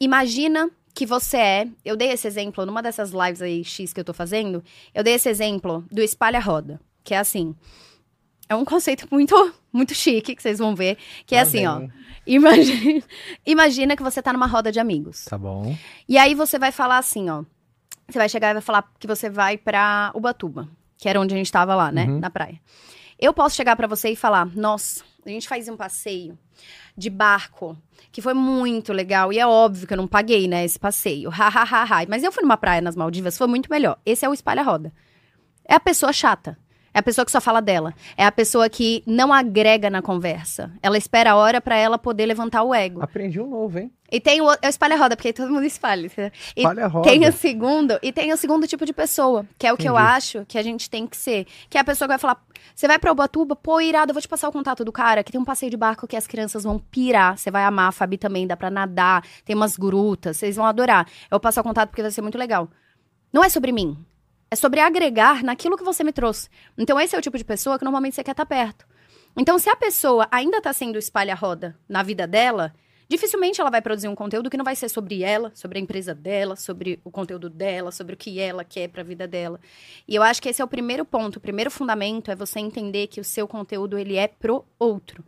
Imagina 0.00 0.70
que 0.94 1.04
você 1.06 1.36
é. 1.36 1.68
Eu 1.84 1.96
dei 1.96 2.10
esse 2.10 2.26
exemplo 2.26 2.64
numa 2.64 2.82
dessas 2.82 3.10
lives 3.10 3.42
aí 3.42 3.64
X 3.64 3.92
que 3.92 4.00
eu 4.00 4.04
tô 4.04 4.14
fazendo. 4.14 4.62
Eu 4.94 5.04
dei 5.04 5.14
esse 5.14 5.28
exemplo 5.28 5.84
do 5.90 6.00
espalha-roda, 6.02 6.80
que 7.04 7.14
é 7.14 7.18
assim. 7.18 7.54
É 8.48 8.54
um 8.56 8.64
conceito 8.64 9.06
muito, 9.10 9.54
muito 9.72 9.94
chique 9.94 10.34
que 10.34 10.42
vocês 10.42 10.58
vão 10.58 10.74
ver. 10.74 10.96
Que 11.26 11.34
é 11.34 11.38
Lá 11.38 11.42
assim, 11.42 11.66
ó. 11.66 11.78
vem. 11.78 11.92
Imagina, 12.26 13.02
imagina 13.46 13.96
que 13.96 14.02
você 14.02 14.20
tá 14.20 14.32
numa 14.32 14.46
roda 14.46 14.72
de 14.72 14.80
amigos. 14.80 15.24
Tá 15.26 15.38
bom. 15.38 15.76
E 16.08 16.18
aí 16.18 16.34
você 16.34 16.58
vai 16.58 16.72
falar 16.72 16.98
assim, 16.98 17.30
ó. 17.30 17.44
Você 18.08 18.18
vai 18.18 18.28
chegar 18.28 18.50
e 18.50 18.54
vai 18.54 18.62
falar 18.62 18.90
que 18.98 19.06
você 19.06 19.30
vai 19.30 19.56
pra 19.56 20.10
Ubatuba, 20.14 20.68
que 20.98 21.08
era 21.08 21.20
onde 21.20 21.32
a 21.32 21.36
gente 21.36 21.52
tava 21.52 21.74
lá, 21.76 21.92
né? 21.92 22.06
Uhum. 22.06 22.18
Na 22.18 22.28
praia. 22.28 22.60
Eu 23.18 23.32
posso 23.32 23.54
chegar 23.54 23.76
pra 23.76 23.86
você 23.86 24.10
e 24.10 24.16
falar: 24.16 24.46
nossa, 24.56 25.04
a 25.24 25.28
gente 25.28 25.48
faz 25.48 25.68
um 25.68 25.76
passeio 25.76 26.38
de 26.96 27.10
barco, 27.10 27.76
que 28.10 28.22
foi 28.22 28.34
muito 28.34 28.92
legal. 28.92 29.32
E 29.32 29.38
é 29.38 29.46
óbvio 29.46 29.86
que 29.86 29.92
eu 29.92 29.96
não 29.96 30.06
paguei, 30.06 30.48
né, 30.48 30.64
esse 30.64 30.78
passeio. 30.78 31.30
Mas 32.08 32.22
eu 32.22 32.32
fui 32.32 32.42
numa 32.42 32.56
praia 32.56 32.80
nas 32.80 32.96
Maldivas, 32.96 33.36
foi 33.36 33.46
muito 33.46 33.70
melhor. 33.70 33.98
Esse 34.04 34.24
é 34.24 34.28
o 34.28 34.34
espalha-roda. 34.34 34.92
É 35.64 35.74
a 35.74 35.80
pessoa 35.80 36.12
chata. 36.12 36.58
É 36.92 36.98
a 36.98 37.02
pessoa 37.02 37.24
que 37.24 37.30
só 37.30 37.40
fala 37.40 37.60
dela. 37.60 37.94
É 38.16 38.24
a 38.24 38.32
pessoa 38.32 38.68
que 38.68 39.02
não 39.06 39.32
agrega 39.32 39.88
na 39.88 40.02
conversa. 40.02 40.72
Ela 40.82 40.98
espera 40.98 41.32
a 41.32 41.36
hora 41.36 41.60
pra 41.60 41.76
ela 41.76 41.96
poder 41.98 42.26
levantar 42.26 42.62
o 42.62 42.74
ego. 42.74 43.02
Aprendi 43.02 43.40
um 43.40 43.46
novo, 43.46 43.78
hein? 43.78 43.92
E 44.10 44.18
tem 44.20 44.40
o 44.40 44.50
é 44.52 44.66
o 44.66 44.68
espalha-roda, 44.68 45.16
porque 45.16 45.32
todo 45.32 45.52
mundo 45.52 45.64
espalha. 45.64 46.10
E 46.56 46.60
Espalha-roda. 46.60 47.08
Tem 47.08 47.26
o 47.28 47.32
segundo, 47.32 47.96
e 48.02 48.12
tem 48.12 48.32
o 48.32 48.36
segundo 48.36 48.66
tipo 48.66 48.84
de 48.84 48.92
pessoa, 48.92 49.46
que 49.56 49.66
é 49.66 49.72
o 49.72 49.76
que 49.76 49.88
eu 49.88 49.94
Entendi. 49.94 50.08
acho 50.08 50.44
que 50.46 50.58
a 50.58 50.62
gente 50.62 50.90
tem 50.90 51.06
que 51.06 51.16
ser. 51.16 51.46
Que 51.68 51.78
é 51.78 51.80
a 51.80 51.84
pessoa 51.84 52.08
que 52.08 52.12
vai 52.12 52.18
falar: 52.18 52.42
você 52.74 52.88
vai 52.88 52.98
pra 52.98 53.12
Ubatuba, 53.12 53.54
pô, 53.54 53.80
irado, 53.80 54.10
eu 54.10 54.14
vou 54.14 54.20
te 54.20 54.26
passar 54.26 54.48
o 54.48 54.52
contato 54.52 54.84
do 54.84 54.90
cara, 54.90 55.22
que 55.22 55.30
tem 55.30 55.40
um 55.40 55.44
passeio 55.44 55.70
de 55.70 55.76
barco 55.76 56.08
que 56.08 56.16
as 56.16 56.26
crianças 56.26 56.64
vão 56.64 56.78
pirar. 56.78 57.38
Você 57.38 57.52
vai 57.52 57.62
amar, 57.62 57.88
a 57.88 57.92
Fabi 57.92 58.18
também, 58.18 58.48
dá 58.48 58.56
pra 58.56 58.68
nadar, 58.68 59.24
tem 59.44 59.54
umas 59.54 59.76
grutas, 59.76 60.36
vocês 60.36 60.56
vão 60.56 60.66
adorar. 60.66 61.06
Eu 61.24 61.32
vou 61.32 61.40
passar 61.40 61.60
o 61.60 61.64
contato 61.64 61.90
porque 61.90 62.02
vai 62.02 62.10
ser 62.10 62.22
muito 62.22 62.36
legal. 62.36 62.68
Não 63.32 63.44
é 63.44 63.48
sobre 63.48 63.70
mim. 63.70 63.96
É 64.50 64.56
sobre 64.56 64.80
agregar 64.80 65.44
naquilo 65.44 65.76
que 65.76 65.84
você 65.84 66.02
me 66.02 66.12
trouxe. 66.12 66.48
Então, 66.76 67.00
esse 67.00 67.14
é 67.14 67.18
o 67.18 67.22
tipo 67.22 67.38
de 67.38 67.44
pessoa 67.44 67.78
que 67.78 67.84
normalmente 67.84 68.16
você 68.16 68.24
quer 68.24 68.32
estar 68.32 68.46
perto. 68.46 68.84
Então, 69.36 69.58
se 69.58 69.70
a 69.70 69.76
pessoa 69.76 70.26
ainda 70.30 70.60
tá 70.60 70.72
sendo 70.72 70.98
espalha-roda 70.98 71.78
na 71.88 72.02
vida 72.02 72.26
dela, 72.26 72.74
dificilmente 73.08 73.60
ela 73.60 73.70
vai 73.70 73.80
produzir 73.80 74.08
um 74.08 74.14
conteúdo 74.14 74.50
que 74.50 74.56
não 74.56 74.64
vai 74.64 74.74
ser 74.74 74.88
sobre 74.88 75.22
ela, 75.22 75.52
sobre 75.54 75.78
a 75.78 75.80
empresa 75.80 76.12
dela, 76.12 76.56
sobre 76.56 77.00
o 77.04 77.12
conteúdo 77.12 77.48
dela, 77.48 77.92
sobre 77.92 78.14
o 78.14 78.16
que 78.16 78.40
ela 78.40 78.64
quer 78.64 78.88
pra 78.88 79.04
vida 79.04 79.28
dela. 79.28 79.60
E 80.06 80.16
eu 80.16 80.22
acho 80.22 80.42
que 80.42 80.48
esse 80.48 80.60
é 80.60 80.64
o 80.64 80.68
primeiro 80.68 81.04
ponto, 81.04 81.36
o 81.36 81.40
primeiro 81.40 81.70
fundamento 81.70 82.30
é 82.30 82.34
você 82.34 82.58
entender 82.58 83.06
que 83.06 83.20
o 83.20 83.24
seu 83.24 83.46
conteúdo 83.46 83.96
ele 83.96 84.16
é 84.16 84.26
pro 84.26 84.64
outro. 84.80 85.24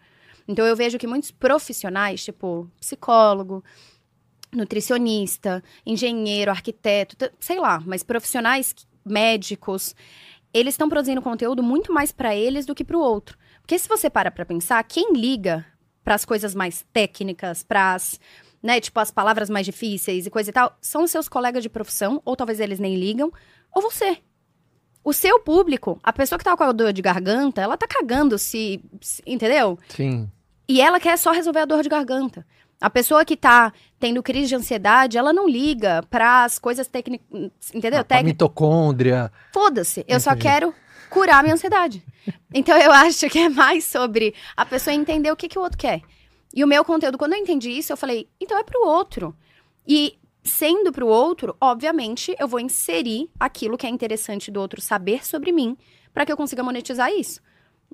Então 0.48 0.66
eu 0.66 0.74
vejo 0.74 0.98
que 0.98 1.06
muitos 1.06 1.30
profissionais, 1.30 2.24
tipo 2.24 2.68
psicólogo, 2.80 3.62
nutricionista, 4.52 5.62
engenheiro, 5.86 6.50
arquiteto, 6.50 7.16
sei 7.38 7.60
lá, 7.60 7.80
mas 7.86 8.02
profissionais 8.02 8.74
médicos, 9.04 9.94
eles 10.52 10.74
estão 10.74 10.88
produzindo 10.88 11.22
conteúdo 11.22 11.62
muito 11.62 11.92
mais 11.92 12.12
pra 12.12 12.34
eles 12.34 12.66
do 12.66 12.74
que 12.74 12.84
pro 12.84 13.00
outro. 13.00 13.38
Porque 13.60 13.78
se 13.78 13.88
você 13.88 14.10
para 14.10 14.30
pra 14.30 14.44
pensar, 14.44 14.82
quem 14.84 15.12
liga 15.14 15.64
para 16.04 16.14
as 16.14 16.24
coisas 16.24 16.54
mais 16.54 16.84
técnicas, 16.92 17.62
para 17.62 17.94
as, 17.94 18.18
né, 18.62 18.80
tipo 18.80 18.98
as 18.98 19.10
palavras 19.10 19.48
mais 19.48 19.64
difíceis 19.64 20.26
e 20.26 20.30
coisa 20.30 20.50
e 20.50 20.52
tal, 20.52 20.76
são 20.80 21.04
os 21.04 21.10
seus 21.10 21.28
colegas 21.28 21.62
de 21.62 21.68
profissão, 21.68 22.20
ou 22.24 22.34
talvez 22.36 22.58
eles 22.60 22.78
nem 22.80 22.96
ligam, 22.96 23.32
ou 23.74 23.80
você. 23.80 24.18
O 25.04 25.12
seu 25.12 25.40
público, 25.40 25.98
a 26.02 26.12
pessoa 26.12 26.38
que 26.38 26.44
tá 26.44 26.56
com 26.56 26.62
a 26.64 26.72
dor 26.72 26.92
de 26.92 27.02
garganta, 27.02 27.60
ela 27.60 27.76
tá 27.76 27.86
cagando 27.88 28.38
se, 28.38 28.80
se- 29.00 29.22
entendeu? 29.26 29.78
Sim. 29.88 30.30
E 30.68 30.80
ela 30.80 31.00
quer 31.00 31.16
só 31.18 31.32
resolver 31.32 31.60
a 31.60 31.64
dor 31.64 31.82
de 31.82 31.88
garganta. 31.88 32.46
A 32.82 32.90
pessoa 32.90 33.24
que 33.24 33.36
tá 33.36 33.72
tendo 34.00 34.20
crise 34.24 34.48
de 34.48 34.56
ansiedade, 34.56 35.16
ela 35.16 35.32
não 35.32 35.48
liga 35.48 36.02
para 36.10 36.42
as 36.42 36.58
coisas 36.58 36.88
técnicas, 36.88 37.24
entendeu? 37.72 37.98
A, 37.98 38.00
a 38.00 38.04
Técnicas. 38.04 38.32
mitocôndria. 38.32 39.30
Foda-se, 39.54 40.04
eu 40.08 40.18
só 40.18 40.34
quero 40.34 40.74
curar 41.08 41.38
a 41.38 41.42
minha 41.42 41.54
ansiedade. 41.54 42.02
Então 42.54 42.76
eu 42.76 42.92
acho 42.92 43.28
que 43.30 43.38
é 43.38 43.48
mais 43.48 43.84
sobre 43.84 44.34
a 44.54 44.66
pessoa 44.66 44.94
entender 44.94 45.32
o 45.32 45.36
que, 45.36 45.48
que 45.48 45.58
o 45.58 45.62
outro 45.62 45.78
quer. 45.78 46.02
E 46.54 46.62
o 46.62 46.66
meu 46.66 46.84
conteúdo, 46.84 47.16
quando 47.16 47.32
eu 47.32 47.38
entendi 47.38 47.70
isso, 47.70 47.92
eu 47.92 47.96
falei, 47.96 48.28
então 48.38 48.58
é 48.58 48.62
pro 48.62 48.86
outro. 48.86 49.34
E 49.88 50.18
sendo 50.44 50.92
pro 50.92 51.06
outro, 51.06 51.56
obviamente, 51.58 52.36
eu 52.38 52.46
vou 52.46 52.60
inserir 52.60 53.30
aquilo 53.40 53.78
que 53.78 53.86
é 53.86 53.90
interessante 53.90 54.50
do 54.50 54.60
outro 54.60 54.82
saber 54.82 55.26
sobre 55.26 55.50
mim, 55.50 55.76
para 56.12 56.26
que 56.26 56.30
eu 56.30 56.36
consiga 56.36 56.62
monetizar 56.62 57.10
isso. 57.10 57.40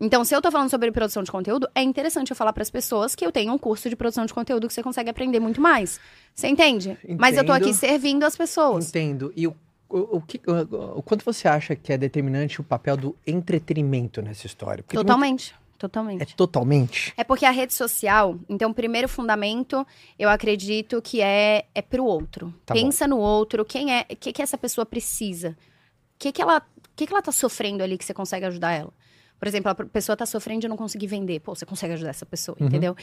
Então, 0.01 0.25
se 0.25 0.35
eu 0.35 0.41
tô 0.41 0.51
falando 0.51 0.71
sobre 0.71 0.93
produção 0.93 1.23
de 1.23 1.31
conteúdo, 1.31 1.69
é 1.75 1.83
interessante 1.83 2.31
eu 2.31 2.37
falar 2.37 2.53
para 2.53 2.63
as 2.63 2.71
pessoas 2.71 3.15
que 3.15 3.27
eu 3.27 3.33
tenho 3.33 3.53
um 3.53 3.59
curso 3.59 3.91
de 3.91 3.97
produção 3.97 4.25
de 4.25 4.33
conteúdo 4.33 4.69
que 4.69 4.75
você 4.75 4.83
consegue 4.83 5.11
aprender 5.11 5.41
muito 5.41 5.61
mais. 5.61 6.01
Você 6.35 6.47
entende? 6.47 6.97
Mas 7.19 7.37
eu 7.37 7.45
tô 7.45 7.53
aqui 7.53 7.71
Entendo. 7.71 7.79
servindo 7.79 8.25
as 8.25 8.37
pessoas. 8.37 8.89
Entendo. 8.89 9.33
E 9.35 9.47
o, 9.49 9.57
o, 9.89 10.19
o, 10.19 10.21
que, 10.21 10.41
o, 10.47 10.99
o 10.99 11.03
quanto 11.03 11.25
você 11.25 11.49
acha 11.49 11.75
que 11.75 11.93
é 11.93 11.99
determinante 11.99 12.61
o 12.61 12.65
papel 12.65 12.97
do 12.97 13.17
entretenimento 13.27 14.23
nessa 14.23 14.47
história? 14.47 14.85
Porque 14.85 14.97
Totalmente. 14.97 15.53
muito- 15.53 15.69
Totalmente. 15.79 16.21
É 16.23 16.27
totalmente. 16.37 17.15
É 17.17 17.23
porque 17.23 17.47
a 17.47 17.53
rede 17.53 17.73
social, 17.73 18.37
então, 18.49 18.73
o 18.73 18.75
primeiro 18.75 19.09
fundamento, 19.09 19.87
eu 20.19 20.29
acredito 20.29 21.01
que 21.01 21.23
é, 21.23 21.67
é 21.73 21.81
pro 21.81 22.05
outro. 22.05 22.53
Tá 22.67 22.75
Pensa 22.75 23.07
no 23.07 23.17
outro, 23.17 23.65
quem 23.65 23.95
é, 23.95 24.05
o 24.11 24.17
que, 24.17 24.33
que 24.33 24.43
essa 24.43 24.59
pessoa 24.59 24.85
precisa? 24.85 25.51
O 25.51 26.19
que, 26.19 26.33
que, 26.33 26.43
ela, 26.43 26.61
que, 26.97 27.07
que 27.07 27.13
ela 27.13 27.23
tá 27.23 27.31
sofrendo 27.31 27.85
ali 27.85 27.97
que 27.97 28.05
você 28.05 28.13
consegue 28.13 28.45
ajudar 28.47 28.73
ela? 28.73 28.93
Por 29.38 29.46
exemplo, 29.48 29.70
a 29.70 29.74
pessoa 29.74 30.16
tá 30.16 30.27
sofrendo 30.27 30.62
de 30.62 30.68
não 30.68 30.77
conseguir 30.77 31.07
vender. 31.07 31.40
Pô, 31.40 31.55
você 31.55 31.64
consegue 31.66 31.94
ajudar 31.94 32.11
essa 32.11 32.27
pessoa, 32.27 32.57
Uhum. 32.61 32.66
entendeu? 32.66 32.92
O 32.92 32.96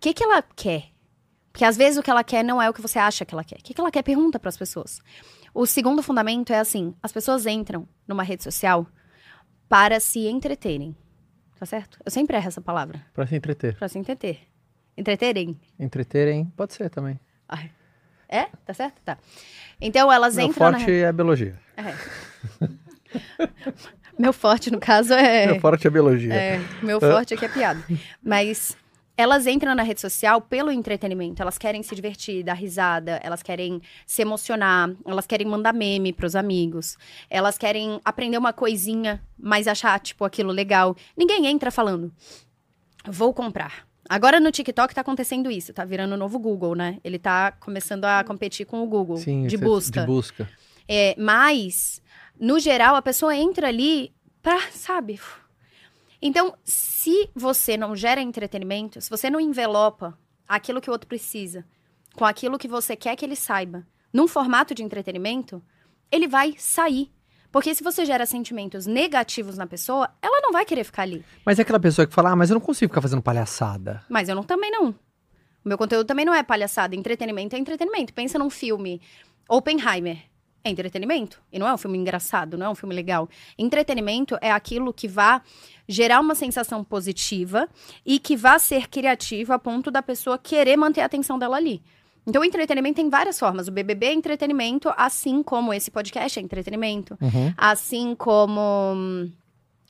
que, 0.00 0.12
que 0.12 0.22
ela 0.24 0.42
quer? 0.42 0.84
Porque 1.52 1.64
às 1.64 1.76
vezes 1.76 1.98
o 1.98 2.02
que 2.02 2.10
ela 2.10 2.24
quer 2.24 2.42
não 2.42 2.60
é 2.60 2.68
o 2.68 2.72
que 2.72 2.80
você 2.82 2.98
acha 2.98 3.24
que 3.24 3.34
ela 3.34 3.44
quer. 3.44 3.56
O 3.58 3.62
que, 3.62 3.74
que 3.74 3.80
ela 3.80 3.90
quer? 3.90 4.02
Pergunta 4.02 4.38
para 4.38 4.48
as 4.48 4.56
pessoas. 4.56 5.00
O 5.54 5.66
segundo 5.66 6.02
fundamento 6.02 6.52
é 6.52 6.58
assim: 6.58 6.94
as 7.02 7.12
pessoas 7.12 7.46
entram 7.46 7.86
numa 8.08 8.22
rede 8.22 8.42
social 8.42 8.86
para 9.68 10.00
se 10.00 10.26
entreterem. 10.26 10.96
Tá 11.58 11.66
certo? 11.66 11.98
Eu 12.04 12.10
sempre 12.10 12.36
erro 12.36 12.48
essa 12.48 12.60
palavra. 12.60 13.04
Pra 13.14 13.26
se 13.26 13.36
entreter. 13.36 13.76
Pra 13.76 13.88
se 13.88 13.98
entreter. 13.98 14.40
Entreterem. 14.96 15.58
Entreterem, 15.78 16.46
pode 16.56 16.72
ser 16.74 16.90
também. 16.90 17.18
Ai. 17.48 17.70
É? 18.28 18.46
Tá 18.64 18.72
certo? 18.74 19.00
Tá. 19.04 19.18
Então 19.80 20.10
elas 20.10 20.36
Meu 20.36 20.46
entram 20.46 20.72
forte 20.72 20.90
é 20.90 21.06
a 21.06 21.12
biologia. 21.12 21.58
na. 21.76 22.68
Meu 24.18 24.32
forte, 24.32 24.70
no 24.70 24.78
caso, 24.78 25.12
é. 25.14 25.46
Meu 25.46 25.60
forte 25.60 25.86
é 25.86 25.90
biologia. 25.90 26.32
É, 26.34 26.60
meu 26.82 27.00
forte 27.00 27.34
aqui 27.34 27.44
é 27.44 27.48
piada. 27.48 27.82
Mas 28.22 28.76
elas 29.16 29.46
entram 29.46 29.74
na 29.74 29.82
rede 29.82 30.00
social 30.00 30.40
pelo 30.40 30.70
entretenimento. 30.70 31.40
Elas 31.42 31.58
querem 31.58 31.82
se 31.82 31.94
divertir, 31.94 32.42
dar 32.42 32.54
risada, 32.54 33.20
elas 33.22 33.42
querem 33.42 33.80
se 34.06 34.22
emocionar, 34.22 34.90
elas 35.06 35.26
querem 35.26 35.46
mandar 35.46 35.72
meme 35.72 36.12
pros 36.12 36.34
amigos, 36.34 36.96
elas 37.28 37.56
querem 37.58 38.00
aprender 38.04 38.38
uma 38.38 38.52
coisinha, 38.52 39.20
mas 39.38 39.66
achar, 39.68 39.98
tipo, 40.00 40.24
aquilo 40.24 40.50
legal. 40.50 40.96
Ninguém 41.16 41.46
entra 41.46 41.70
falando, 41.70 42.12
vou 43.06 43.32
comprar. 43.34 43.86
Agora 44.08 44.40
no 44.40 44.50
TikTok 44.50 44.94
tá 44.94 45.00
acontecendo 45.00 45.50
isso, 45.50 45.72
tá 45.72 45.84
virando 45.84 46.14
o 46.14 46.18
novo 46.18 46.38
Google, 46.38 46.74
né? 46.74 46.98
Ele 47.04 47.18
tá 47.18 47.52
começando 47.52 48.04
a 48.04 48.22
competir 48.24 48.66
com 48.66 48.82
o 48.82 48.86
Google 48.86 49.16
Sim, 49.16 49.46
de 49.46 49.54
esse- 49.54 49.64
busca. 49.64 50.00
De 50.00 50.06
busca. 50.06 50.48
É, 50.88 51.14
mas, 51.16 52.01
no 52.42 52.58
geral, 52.58 52.96
a 52.96 53.02
pessoa 53.02 53.36
entra 53.36 53.68
ali 53.68 54.12
pra, 54.42 54.60
sabe? 54.72 55.20
Então, 56.20 56.56
se 56.64 57.30
você 57.32 57.76
não 57.76 57.94
gera 57.94 58.20
entretenimento, 58.20 59.00
se 59.00 59.08
você 59.08 59.30
não 59.30 59.38
envelopa 59.38 60.18
aquilo 60.48 60.80
que 60.80 60.90
o 60.90 60.92
outro 60.92 61.06
precisa 61.06 61.64
com 62.16 62.24
aquilo 62.24 62.58
que 62.58 62.66
você 62.66 62.96
quer 62.96 63.14
que 63.14 63.24
ele 63.24 63.36
saiba, 63.36 63.86
num 64.12 64.26
formato 64.26 64.74
de 64.74 64.82
entretenimento, 64.82 65.62
ele 66.10 66.26
vai 66.26 66.56
sair. 66.58 67.12
Porque 67.52 67.76
se 67.76 67.84
você 67.84 68.04
gera 68.04 68.26
sentimentos 68.26 68.86
negativos 68.86 69.56
na 69.56 69.66
pessoa, 69.66 70.10
ela 70.20 70.40
não 70.40 70.50
vai 70.50 70.64
querer 70.64 70.82
ficar 70.82 71.02
ali. 71.02 71.24
Mas 71.46 71.60
é 71.60 71.62
aquela 71.62 71.78
pessoa 71.78 72.08
que 72.08 72.12
fala, 72.12 72.30
ah, 72.30 72.36
mas 72.36 72.50
eu 72.50 72.54
não 72.54 72.60
consigo 72.60 72.90
ficar 72.90 73.02
fazendo 73.02 73.22
palhaçada. 73.22 74.02
Mas 74.08 74.28
eu 74.28 74.34
não 74.34 74.42
também 74.42 74.70
não. 74.72 74.88
O 75.64 75.68
meu 75.68 75.78
conteúdo 75.78 76.08
também 76.08 76.24
não 76.24 76.34
é 76.34 76.42
palhaçada. 76.42 76.96
Entretenimento 76.96 77.54
é 77.54 77.58
entretenimento. 77.60 78.12
Pensa 78.12 78.36
num 78.36 78.50
filme. 78.50 79.00
Oppenheimer. 79.48 80.31
É 80.64 80.70
entretenimento. 80.70 81.42
E 81.52 81.58
não 81.58 81.66
é 81.66 81.74
um 81.74 81.78
filme 81.78 81.98
engraçado, 81.98 82.56
não 82.56 82.66
é 82.66 82.70
um 82.70 82.74
filme 82.74 82.94
legal. 82.94 83.28
Entretenimento 83.58 84.36
é 84.40 84.50
aquilo 84.50 84.92
que 84.92 85.08
vá 85.08 85.42
gerar 85.88 86.20
uma 86.20 86.34
sensação 86.34 86.84
positiva 86.84 87.68
e 88.04 88.18
que 88.18 88.36
vá 88.36 88.58
ser 88.58 88.88
criativo 88.88 89.52
a 89.52 89.58
ponto 89.58 89.90
da 89.90 90.02
pessoa 90.02 90.38
querer 90.38 90.76
manter 90.76 91.00
a 91.00 91.06
atenção 91.06 91.38
dela 91.38 91.56
ali. 91.56 91.82
Então, 92.26 92.42
o 92.42 92.44
entretenimento 92.44 92.96
tem 92.96 93.10
várias 93.10 93.38
formas. 93.38 93.66
O 93.66 93.72
BBB 93.72 94.06
é 94.06 94.12
entretenimento, 94.12 94.92
assim 94.96 95.42
como 95.42 95.74
esse 95.74 95.90
podcast 95.90 96.38
é 96.38 96.42
entretenimento. 96.42 97.18
Uhum. 97.20 97.52
Assim 97.56 98.14
como. 98.14 99.28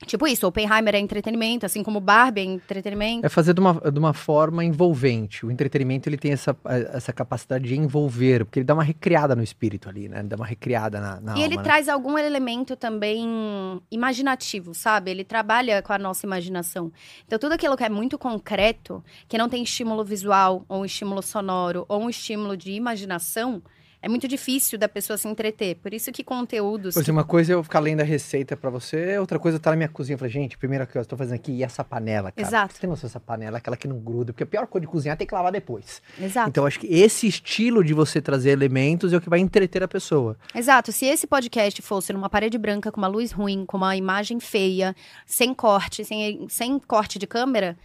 Tipo 0.05 0.27
isso, 0.27 0.47
Oppenheimer 0.47 0.95
é 0.95 0.99
entretenimento, 0.99 1.65
assim 1.65 1.83
como 1.83 1.99
Barbie 1.99 2.41
é 2.41 2.43
entretenimento. 2.43 3.25
É 3.25 3.29
fazer 3.29 3.53
de 3.53 3.59
uma, 3.59 3.73
de 3.73 3.99
uma 3.99 4.13
forma 4.13 4.63
envolvente. 4.63 5.45
O 5.45 5.51
entretenimento 5.51 6.09
ele 6.09 6.17
tem 6.17 6.31
essa, 6.31 6.55
essa 6.93 7.13
capacidade 7.13 7.65
de 7.67 7.75
envolver, 7.75 8.45
porque 8.45 8.59
ele 8.59 8.65
dá 8.65 8.73
uma 8.73 8.83
recriada 8.83 9.35
no 9.35 9.43
espírito 9.43 9.89
ali, 9.89 10.07
né? 10.07 10.19
Ele 10.19 10.27
dá 10.27 10.35
uma 10.35 10.45
recriada 10.45 10.99
na, 10.99 11.19
na 11.19 11.31
E 11.31 11.35
alma, 11.35 11.45
ele 11.45 11.57
né? 11.57 11.63
traz 11.63 11.89
algum 11.89 12.17
elemento 12.17 12.75
também 12.75 13.81
imaginativo, 13.89 14.73
sabe? 14.73 15.11
Ele 15.11 15.23
trabalha 15.23 15.81
com 15.81 15.93
a 15.93 15.97
nossa 15.97 16.25
imaginação. 16.25 16.91
Então, 17.25 17.39
tudo 17.39 17.53
aquilo 17.53 17.77
que 17.77 17.83
é 17.83 17.89
muito 17.89 18.17
concreto, 18.17 19.03
que 19.27 19.37
não 19.37 19.49
tem 19.49 19.63
estímulo 19.63 20.03
visual, 20.03 20.65
ou 20.67 20.81
um 20.81 20.85
estímulo 20.85 21.21
sonoro, 21.21 21.85
ou 21.87 22.03
um 22.03 22.09
estímulo 22.09 22.57
de 22.57 22.71
imaginação, 22.71 23.61
é 24.03 24.09
muito 24.09 24.27
difícil 24.27 24.77
da 24.77 24.89
pessoa 24.89 25.17
se 25.17 25.29
entreter. 25.29 25.75
Por 25.77 25.93
isso 25.93 26.11
que 26.11 26.25
conteúdos. 26.25 26.93
Por 26.93 26.99
exemplo, 26.99 27.19
uma 27.19 27.23
coisa 27.23 27.53
é 27.53 27.55
eu 27.55 27.63
ficar 27.63 27.79
lendo 27.79 28.01
a 28.01 28.03
receita 28.03 28.57
pra 28.57 28.69
você, 28.69 29.17
outra 29.17 29.39
coisa 29.39 29.55
é 29.55 29.57
eu 29.57 29.59
estar 29.59 29.69
na 29.69 29.77
minha 29.77 29.87
cozinha 29.87 30.15
e 30.15 30.19
falar, 30.19 30.29
gente, 30.29 30.57
primeira 30.57 30.85
que 30.85 30.97
eu 30.97 31.05
tô 31.05 31.15
fazendo 31.15 31.35
aqui, 31.35 31.53
e 31.53 31.63
essa 31.63 31.85
panela, 31.85 32.29
cara? 32.29 32.45
Exato. 32.45 32.73
Você 32.73 32.81
tem 32.81 32.89
noção 32.89 33.07
dessa 33.07 33.21
panela, 33.21 33.59
aquela 33.59 33.77
que 33.77 33.87
não 33.87 33.97
gruda, 33.97 34.33
porque 34.33 34.43
a 34.43 34.45
pior 34.45 34.67
coisa 34.67 34.85
de 34.85 34.91
cozinhar 34.91 35.13
é 35.13 35.17
ter 35.17 35.25
que 35.25 35.33
lavar 35.33 35.53
depois. 35.53 36.01
Exato. 36.21 36.49
Então, 36.49 36.63
eu 36.63 36.67
acho 36.67 36.81
que 36.81 36.87
esse 36.87 37.25
estilo 37.25 37.81
de 37.81 37.93
você 37.93 38.21
trazer 38.21 38.49
elementos 38.49 39.13
é 39.13 39.17
o 39.17 39.21
que 39.21 39.29
vai 39.29 39.39
entreter 39.39 39.81
a 39.81 39.87
pessoa. 39.87 40.35
Exato. 40.53 40.91
Se 40.91 41.05
esse 41.05 41.25
podcast 41.25 41.81
fosse 41.81 42.11
numa 42.11 42.29
parede 42.29 42.57
branca, 42.57 42.91
com 42.91 42.97
uma 42.97 43.07
luz 43.07 43.31
ruim, 43.31 43.65
com 43.65 43.77
uma 43.77 43.95
imagem 43.95 44.37
feia, 44.41 44.93
sem 45.25 45.53
corte, 45.53 46.03
sem, 46.03 46.45
sem 46.49 46.77
corte 46.77 47.17
de 47.17 47.25
câmera, 47.25 47.77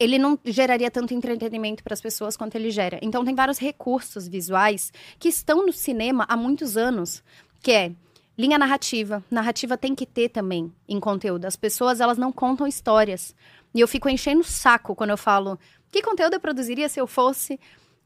ele 0.00 0.18
não 0.18 0.38
geraria 0.44 0.90
tanto 0.90 1.14
entretenimento 1.14 1.84
para 1.84 1.94
as 1.94 2.00
pessoas 2.00 2.36
quanto 2.36 2.56
ele 2.56 2.70
gera. 2.70 2.98
Então 3.02 3.24
tem 3.24 3.34
vários 3.34 3.58
recursos 3.58 4.26
visuais 4.26 4.92
que 5.18 5.28
estão 5.28 5.64
no 5.66 5.72
cinema 5.72 6.24
há 6.28 6.36
muitos 6.36 6.76
anos, 6.76 7.22
que 7.60 7.70
é 7.70 7.92
linha 8.36 8.58
narrativa. 8.58 9.22
Narrativa 9.30 9.76
tem 9.76 9.94
que 9.94 10.06
ter 10.06 10.30
também 10.30 10.72
em 10.88 10.98
conteúdo. 10.98 11.44
As 11.44 11.54
pessoas, 11.54 12.00
elas 12.00 12.18
não 12.18 12.32
contam 12.32 12.66
histórias. 12.66 13.36
E 13.74 13.80
eu 13.80 13.86
fico 13.86 14.08
enchendo 14.08 14.40
o 14.40 14.44
saco 14.44 14.96
quando 14.96 15.10
eu 15.10 15.18
falo, 15.18 15.58
que 15.92 16.02
conteúdo 16.02 16.34
eu 16.34 16.40
produziria 16.40 16.88
se 16.88 16.98
eu 16.98 17.06
fosse 17.06 17.60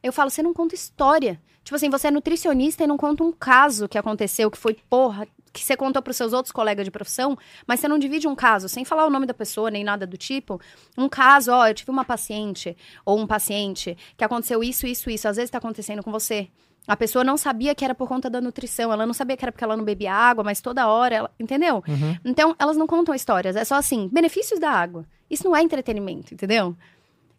eu 0.04 0.12
falo, 0.12 0.28
você 0.28 0.42
não 0.42 0.52
conta 0.52 0.74
história. 0.74 1.40
Tipo 1.64 1.76
assim, 1.76 1.88
você 1.88 2.08
é 2.08 2.10
nutricionista 2.10 2.84
e 2.84 2.86
não 2.86 2.98
conta 2.98 3.24
um 3.24 3.32
caso 3.32 3.88
que 3.88 3.96
aconteceu, 3.96 4.50
que 4.50 4.58
foi, 4.58 4.76
porra, 4.90 5.26
que 5.54 5.64
você 5.64 5.76
contou 5.76 6.02
pros 6.02 6.16
seus 6.16 6.32
outros 6.32 6.50
colegas 6.50 6.84
de 6.84 6.90
profissão, 6.90 7.38
mas 7.66 7.78
você 7.80 7.86
não 7.86 7.98
divide 7.98 8.26
um 8.26 8.34
caso, 8.34 8.68
sem 8.68 8.84
falar 8.84 9.06
o 9.06 9.10
nome 9.10 9.24
da 9.24 9.32
pessoa, 9.32 9.70
nem 9.70 9.84
nada 9.84 10.06
do 10.06 10.18
tipo. 10.18 10.60
Um 10.98 11.08
caso, 11.08 11.52
ó, 11.52 11.66
eu 11.68 11.74
tive 11.74 11.90
uma 11.90 12.04
paciente, 12.04 12.76
ou 13.06 13.18
um 13.18 13.26
paciente, 13.26 13.96
que 14.16 14.24
aconteceu 14.24 14.62
isso, 14.62 14.86
isso, 14.86 15.08
isso. 15.08 15.28
Às 15.28 15.36
vezes 15.36 15.50
tá 15.50 15.58
acontecendo 15.58 16.02
com 16.02 16.10
você. 16.10 16.48
A 16.86 16.96
pessoa 16.96 17.24
não 17.24 17.38
sabia 17.38 17.74
que 17.74 17.82
era 17.82 17.94
por 17.94 18.06
conta 18.06 18.28
da 18.28 18.40
nutrição, 18.42 18.92
ela 18.92 19.06
não 19.06 19.14
sabia 19.14 19.36
que 19.36 19.44
era 19.44 19.50
porque 19.50 19.64
ela 19.64 19.76
não 19.76 19.84
bebia 19.84 20.12
água, 20.12 20.44
mas 20.44 20.60
toda 20.60 20.86
hora, 20.86 21.14
ela, 21.14 21.30
entendeu? 21.40 21.82
Então, 22.24 22.54
elas 22.58 22.76
não 22.76 22.86
contam 22.86 23.14
histórias, 23.14 23.56
é 23.56 23.64
só 23.64 23.76
assim, 23.76 24.08
benefícios 24.12 24.60
da 24.60 24.70
água. 24.70 25.06
Isso 25.30 25.44
não 25.44 25.56
é 25.56 25.62
entretenimento, 25.62 26.34
entendeu? 26.34 26.76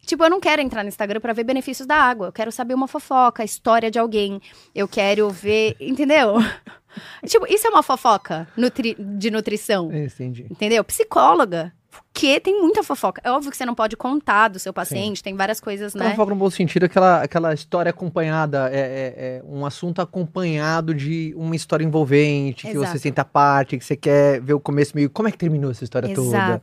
Tipo, 0.06 0.24
eu 0.24 0.30
não 0.30 0.40
quero 0.40 0.62
entrar 0.62 0.82
no 0.84 0.88
Instagram 0.88 1.20
pra 1.20 1.32
ver 1.32 1.44
benefícios 1.44 1.86
da 1.86 1.96
água. 1.96 2.28
Eu 2.28 2.32
quero 2.32 2.52
saber 2.52 2.72
uma 2.74 2.86
fofoca, 2.88 3.42
a 3.42 3.44
história 3.44 3.90
de 3.90 3.98
alguém. 3.98 4.40
Eu 4.74 4.86
quero 4.88 5.28
ver. 5.28 5.76
Entendeu? 5.80 6.36
tipo, 7.26 7.46
isso 7.52 7.66
é 7.66 7.70
uma 7.70 7.82
fofoca 7.82 8.48
nutri- 8.56 8.96
de 8.98 9.30
nutrição. 9.30 9.92
Entendi. 9.92 10.46
Entendeu? 10.50 10.82
Psicóloga. 10.84 11.72
Porque 12.12 12.38
tem 12.40 12.60
muita 12.60 12.82
fofoca. 12.82 13.22
É 13.24 13.30
óbvio 13.30 13.50
que 13.50 13.56
você 13.56 13.64
não 13.64 13.74
pode 13.74 13.96
contar 13.96 14.48
do 14.48 14.58
seu 14.58 14.70
paciente, 14.72 15.22
tem 15.22 15.34
várias 15.34 15.58
coisas, 15.60 15.94
né? 15.94 16.10
fofoca 16.10 16.30
no 16.30 16.36
bom 16.36 16.50
sentido, 16.50 16.84
aquela, 16.84 17.22
aquela 17.22 17.54
história 17.54 17.88
acompanhada, 17.88 18.68
é, 18.70 18.78
é- 18.78 19.14
é 19.38 19.42
um 19.46 19.64
assunto 19.64 20.02
acompanhado 20.02 20.94
de 20.94 21.32
uma 21.36 21.56
história 21.56 21.84
envolvente, 21.84 22.66
que 22.66 22.72
Exato. 22.76 22.92
você 22.92 22.98
senta 22.98 23.24
parte, 23.24 23.78
que 23.78 23.84
você 23.84 23.96
quer 23.96 24.40
ver 24.42 24.52
o 24.52 24.60
começo 24.60 24.92
meio. 24.94 25.08
Como 25.08 25.26
é 25.26 25.32
que 25.32 25.38
terminou 25.38 25.70
essa 25.70 25.84
história 25.84 26.14
toda? 26.14 26.60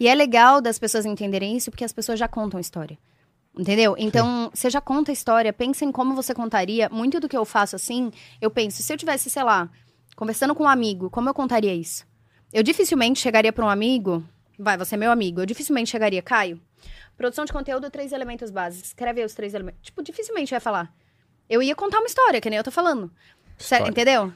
E 0.00 0.08
é 0.08 0.14
legal 0.14 0.62
das 0.62 0.78
pessoas 0.78 1.04
entenderem 1.04 1.54
isso 1.58 1.70
porque 1.70 1.84
as 1.84 1.92
pessoas 1.92 2.18
já 2.18 2.26
contam 2.26 2.58
história. 2.58 2.98
Entendeu? 3.56 3.94
Então, 3.98 4.50
você 4.54 4.70
já 4.70 4.80
conta 4.80 5.10
a 5.10 5.12
história, 5.12 5.52
pensa 5.52 5.84
em 5.84 5.92
como 5.92 6.14
você 6.14 6.32
contaria. 6.32 6.88
Muito 6.88 7.20
do 7.20 7.28
que 7.28 7.36
eu 7.36 7.44
faço 7.44 7.76
assim, 7.76 8.10
eu 8.40 8.50
penso, 8.50 8.82
se 8.82 8.90
eu 8.90 8.96
tivesse, 8.96 9.28
sei 9.28 9.42
lá, 9.42 9.68
conversando 10.16 10.54
com 10.54 10.64
um 10.64 10.68
amigo, 10.68 11.10
como 11.10 11.28
eu 11.28 11.34
contaria 11.34 11.74
isso? 11.74 12.06
Eu 12.50 12.62
dificilmente 12.62 13.20
chegaria 13.20 13.52
para 13.52 13.64
um 13.64 13.68
amigo, 13.68 14.24
vai, 14.58 14.78
você 14.78 14.94
é 14.94 14.98
meu 14.98 15.10
amigo, 15.10 15.40
eu 15.42 15.46
dificilmente 15.46 15.90
chegaria, 15.90 16.22
Caio, 16.22 16.60
produção 17.16 17.44
de 17.44 17.52
conteúdo, 17.52 17.90
três 17.90 18.12
elementos 18.12 18.50
básicos, 18.50 18.88
escreve 18.88 19.20
aí 19.20 19.26
os 19.26 19.34
três 19.34 19.52
elementos. 19.52 19.82
Tipo, 19.82 20.02
dificilmente 20.02 20.52
vai 20.52 20.60
falar. 20.60 20.90
Eu 21.48 21.62
ia 21.62 21.74
contar 21.74 21.98
uma 21.98 22.06
história, 22.06 22.40
que 22.40 22.48
nem 22.48 22.56
eu 22.56 22.64
tô 22.64 22.70
falando. 22.70 23.10
História. 23.58 23.90
entendeu? 23.90 24.32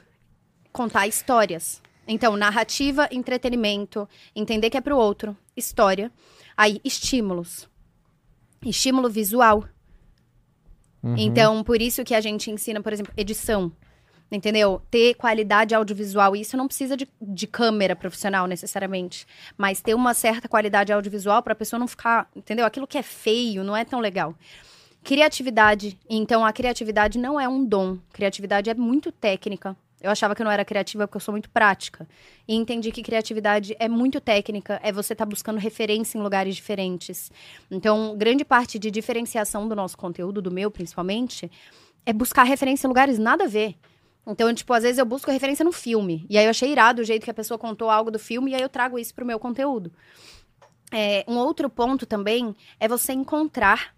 Contar 0.71 1.07
histórias. 1.07 1.81
Então, 2.07 2.37
narrativa, 2.37 3.07
entretenimento, 3.11 4.07
entender 4.35 4.69
que 4.69 4.77
é 4.77 4.81
pro 4.81 4.97
outro, 4.97 5.35
história. 5.55 6.11
Aí, 6.55 6.79
estímulos. 6.83 7.67
Estímulo 8.63 9.09
visual. 9.09 9.65
Uhum. 11.01 11.15
Então, 11.17 11.63
por 11.63 11.81
isso 11.81 12.03
que 12.03 12.15
a 12.15 12.21
gente 12.21 12.49
ensina, 12.49 12.81
por 12.81 12.93
exemplo, 12.93 13.13
edição. 13.17 13.71
Entendeu? 14.31 14.81
Ter 14.89 15.13
qualidade 15.15 15.75
audiovisual. 15.75 16.35
Isso 16.35 16.57
não 16.57 16.67
precisa 16.67 16.97
de, 16.97 17.07
de 17.21 17.45
câmera 17.45 17.95
profissional, 17.95 18.47
necessariamente. 18.47 19.25
Mas 19.57 19.81
ter 19.81 19.93
uma 19.93 20.13
certa 20.13 20.47
qualidade 20.47 20.91
audiovisual 20.91 21.43
pra 21.43 21.53
pessoa 21.53 21.79
não 21.79 21.87
ficar. 21.87 22.29
Entendeu? 22.35 22.65
Aquilo 22.65 22.87
que 22.87 22.97
é 22.97 23.03
feio 23.03 23.63
não 23.63 23.77
é 23.77 23.85
tão 23.85 23.99
legal. 23.99 24.35
Criatividade. 25.03 25.99
Então, 26.09 26.43
a 26.43 26.51
criatividade 26.51 27.19
não 27.19 27.39
é 27.39 27.47
um 27.47 27.63
dom. 27.63 27.99
Criatividade 28.11 28.69
é 28.69 28.73
muito 28.73 29.11
técnica. 29.11 29.77
Eu 30.05 30.11
achava 30.11 30.35
que 30.35 30.41
eu 30.41 30.45
não 30.45 30.51
era 30.51 30.63
criativa 30.63 31.07
porque 31.07 31.17
eu 31.17 31.21
sou 31.21 31.31
muito 31.31 31.49
prática. 31.49 32.07
E 32.47 32.55
entendi 32.55 32.91
que 32.91 33.01
criatividade 33.01 33.75
é 33.79 33.89
muito 33.89 34.21
técnica, 34.21 34.79
é 34.83 34.91
você 34.91 35.13
estar 35.13 35.25
buscando 35.25 35.57
referência 35.57 36.17
em 36.17 36.21
lugares 36.21 36.55
diferentes. 36.55 37.31
Então, 37.71 38.15
grande 38.15 38.45
parte 38.45 38.77
de 38.77 38.91
diferenciação 38.91 39.67
do 39.67 39.75
nosso 39.75 39.97
conteúdo, 39.97 40.41
do 40.41 40.51
meu 40.51 40.69
principalmente, 40.69 41.51
é 42.05 42.13
buscar 42.13 42.43
referência 42.43 42.85
em 42.85 42.89
lugares 42.89 43.17
nada 43.17 43.45
a 43.45 43.47
ver. 43.47 43.75
Então, 44.27 44.53
tipo, 44.53 44.71
às 44.73 44.83
vezes 44.83 44.99
eu 44.99 45.05
busco 45.05 45.31
referência 45.31 45.65
no 45.65 45.71
filme. 45.71 46.25
E 46.29 46.37
aí 46.37 46.45
eu 46.45 46.51
achei 46.51 46.71
irado 46.71 47.01
o 47.01 47.05
jeito 47.05 47.23
que 47.23 47.31
a 47.31 47.33
pessoa 47.33 47.57
contou 47.57 47.89
algo 47.89 48.11
do 48.11 48.19
filme, 48.19 48.51
e 48.51 48.55
aí 48.55 48.61
eu 48.61 48.69
trago 48.69 48.99
isso 48.99 49.13
pro 49.13 49.25
meu 49.25 49.39
conteúdo. 49.39 49.91
É, 50.91 51.25
um 51.27 51.37
outro 51.37 51.67
ponto 51.67 52.05
também 52.05 52.55
é 52.79 52.87
você 52.87 53.11
encontrar 53.11 53.95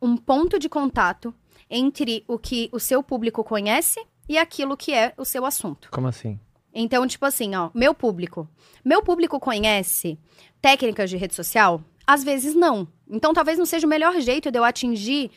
um 0.00 0.16
ponto 0.16 0.58
de 0.58 0.68
contato 0.68 1.34
entre 1.68 2.24
o 2.26 2.38
que 2.38 2.68
o 2.72 2.80
seu 2.80 3.02
público 3.02 3.44
conhece 3.44 4.00
e 4.30 4.38
aquilo 4.38 4.76
que 4.76 4.94
é 4.94 5.12
o 5.16 5.24
seu 5.24 5.44
assunto. 5.44 5.88
Como 5.90 6.06
assim? 6.06 6.38
Então, 6.72 7.04
tipo 7.04 7.26
assim, 7.26 7.52
ó, 7.56 7.68
meu 7.74 7.92
público. 7.92 8.48
Meu 8.84 9.02
público 9.02 9.40
conhece 9.40 10.16
técnicas 10.62 11.10
de 11.10 11.16
rede 11.16 11.34
social? 11.34 11.82
Às 12.06 12.22
vezes 12.22 12.54
não. 12.54 12.86
Então, 13.10 13.34
talvez 13.34 13.58
não 13.58 13.66
seja 13.66 13.88
o 13.88 13.90
melhor 13.90 14.20
jeito 14.20 14.48
de 14.48 14.56
eu 14.56 14.62
atingir 14.62 15.32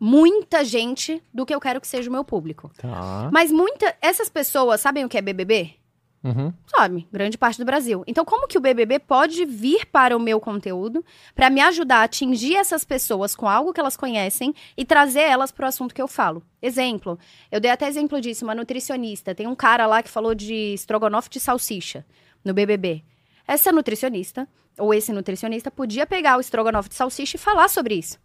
muita 0.00 0.64
gente 0.64 1.22
do 1.32 1.44
que 1.44 1.54
eu 1.54 1.60
quero 1.60 1.78
que 1.78 1.86
seja 1.86 2.08
o 2.08 2.12
meu 2.12 2.24
público. 2.24 2.70
Tá. 2.78 3.28
Mas 3.30 3.52
muita, 3.52 3.94
essas 4.00 4.30
pessoas 4.30 4.80
sabem 4.80 5.04
o 5.04 5.10
que 5.10 5.18
é 5.18 5.20
BBB? 5.20 5.74
Uhum. 6.22 6.52
Sabe, 6.66 7.06
grande 7.12 7.38
parte 7.38 7.58
do 7.58 7.64
Brasil. 7.64 8.02
Então, 8.06 8.24
como 8.24 8.48
que 8.48 8.58
o 8.58 8.60
BBB 8.60 8.98
pode 8.98 9.44
vir 9.44 9.86
para 9.86 10.16
o 10.16 10.20
meu 10.20 10.40
conteúdo 10.40 11.04
para 11.34 11.48
me 11.48 11.60
ajudar 11.60 11.98
a 11.98 12.02
atingir 12.04 12.56
essas 12.56 12.84
pessoas 12.84 13.36
com 13.36 13.48
algo 13.48 13.72
que 13.72 13.80
elas 13.80 13.96
conhecem 13.96 14.54
e 14.76 14.84
trazer 14.84 15.22
elas 15.22 15.52
para 15.52 15.66
o 15.66 15.68
assunto 15.68 15.94
que 15.94 16.02
eu 16.02 16.08
falo? 16.08 16.42
Exemplo, 16.60 17.18
eu 17.50 17.60
dei 17.60 17.70
até 17.70 17.86
exemplo 17.86 18.20
disso, 18.20 18.44
uma 18.44 18.54
nutricionista. 18.54 19.34
Tem 19.34 19.46
um 19.46 19.54
cara 19.54 19.86
lá 19.86 20.02
que 20.02 20.10
falou 20.10 20.34
de 20.34 20.74
estrogonofe 20.74 21.30
de 21.30 21.38
salsicha 21.38 22.04
no 22.44 22.52
BBB. 22.52 23.04
Essa 23.46 23.72
nutricionista, 23.72 24.46
ou 24.76 24.92
esse 24.92 25.12
nutricionista, 25.12 25.70
podia 25.70 26.06
pegar 26.06 26.36
o 26.36 26.40
estrogonofe 26.40 26.88
de 26.88 26.96
salsicha 26.96 27.36
e 27.36 27.40
falar 27.40 27.68
sobre 27.68 27.94
isso. 27.94 28.18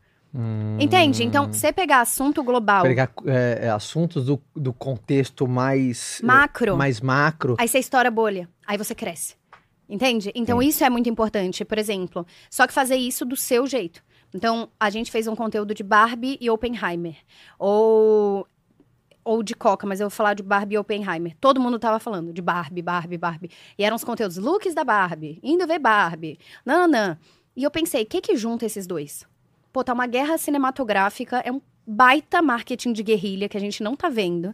Entende? 0.79 1.23
Então, 1.23 1.51
você 1.51 1.71
pegar 1.71 2.01
assunto 2.01 2.43
global, 2.43 2.81
Pegar 2.81 3.11
é, 3.27 3.59
é, 3.63 3.69
assuntos 3.69 4.25
do, 4.25 4.41
do 4.55 4.73
contexto 4.73 5.47
mais 5.47 6.19
é, 6.21 6.25
macro, 6.25 6.75
mais 6.75 6.99
macro. 6.99 7.55
Aí 7.59 7.67
você 7.67 7.77
estoura 7.77 8.07
a 8.07 8.11
bolha. 8.11 8.49
Aí 8.65 8.77
você 8.77 8.95
cresce. 8.95 9.35
Entende? 9.87 10.31
Então 10.33 10.61
isso 10.61 10.83
é 10.83 10.89
muito 10.89 11.07
importante, 11.09 11.63
por 11.63 11.77
exemplo. 11.77 12.25
Só 12.49 12.65
que 12.65 12.73
fazer 12.73 12.95
isso 12.95 13.25
do 13.25 13.35
seu 13.35 13.67
jeito. 13.67 14.03
Então, 14.33 14.69
a 14.79 14.89
gente 14.89 15.11
fez 15.11 15.27
um 15.27 15.35
conteúdo 15.35 15.75
de 15.75 15.83
Barbie 15.83 16.37
e 16.41 16.49
Oppenheimer. 16.49 17.15
Ou. 17.59 18.47
Ou 19.25 19.41
de 19.41 19.53
Coca, 19.55 19.87
mas 19.87 20.01
eu 20.01 20.09
vou 20.09 20.15
falar 20.15 20.33
de 20.33 20.43
Barbie 20.43 20.75
e 20.75 20.77
Oppenheimer. 20.77 21.33
Todo 21.39 21.57
mundo 21.57 21.79
tava 21.79 21.97
falando 21.97 22.33
de 22.33 22.41
Barbie, 22.41 22.81
Barbie, 22.81 23.17
Barbie. 23.17 23.51
E 23.77 23.83
eram 23.85 23.95
os 23.95 24.03
conteúdos, 24.03 24.35
looks 24.35 24.73
da 24.73 24.83
Barbie, 24.83 25.39
indo 25.41 25.65
ver 25.65 25.79
Barbie, 25.79 26.37
nananã. 26.65 27.17
E 27.55 27.63
eu 27.63 27.71
pensei, 27.71 28.03
o 28.03 28.05
que 28.05 28.19
que 28.19 28.35
junta 28.35 28.65
esses 28.65 28.85
dois? 28.85 29.25
Pô, 29.73 29.83
tá 29.83 29.91
uma 29.91 30.05
guerra 30.05 30.37
cinematográfica, 30.37 31.41
é 31.43 31.51
um 31.51 31.59
baita 31.85 32.43
marketing 32.43 32.93
de 32.93 33.01
guerrilha 33.01 33.49
que 33.49 33.57
a 33.57 33.59
gente 33.59 33.81
não 33.81 33.95
tá 33.95 34.07
vendo. 34.07 34.53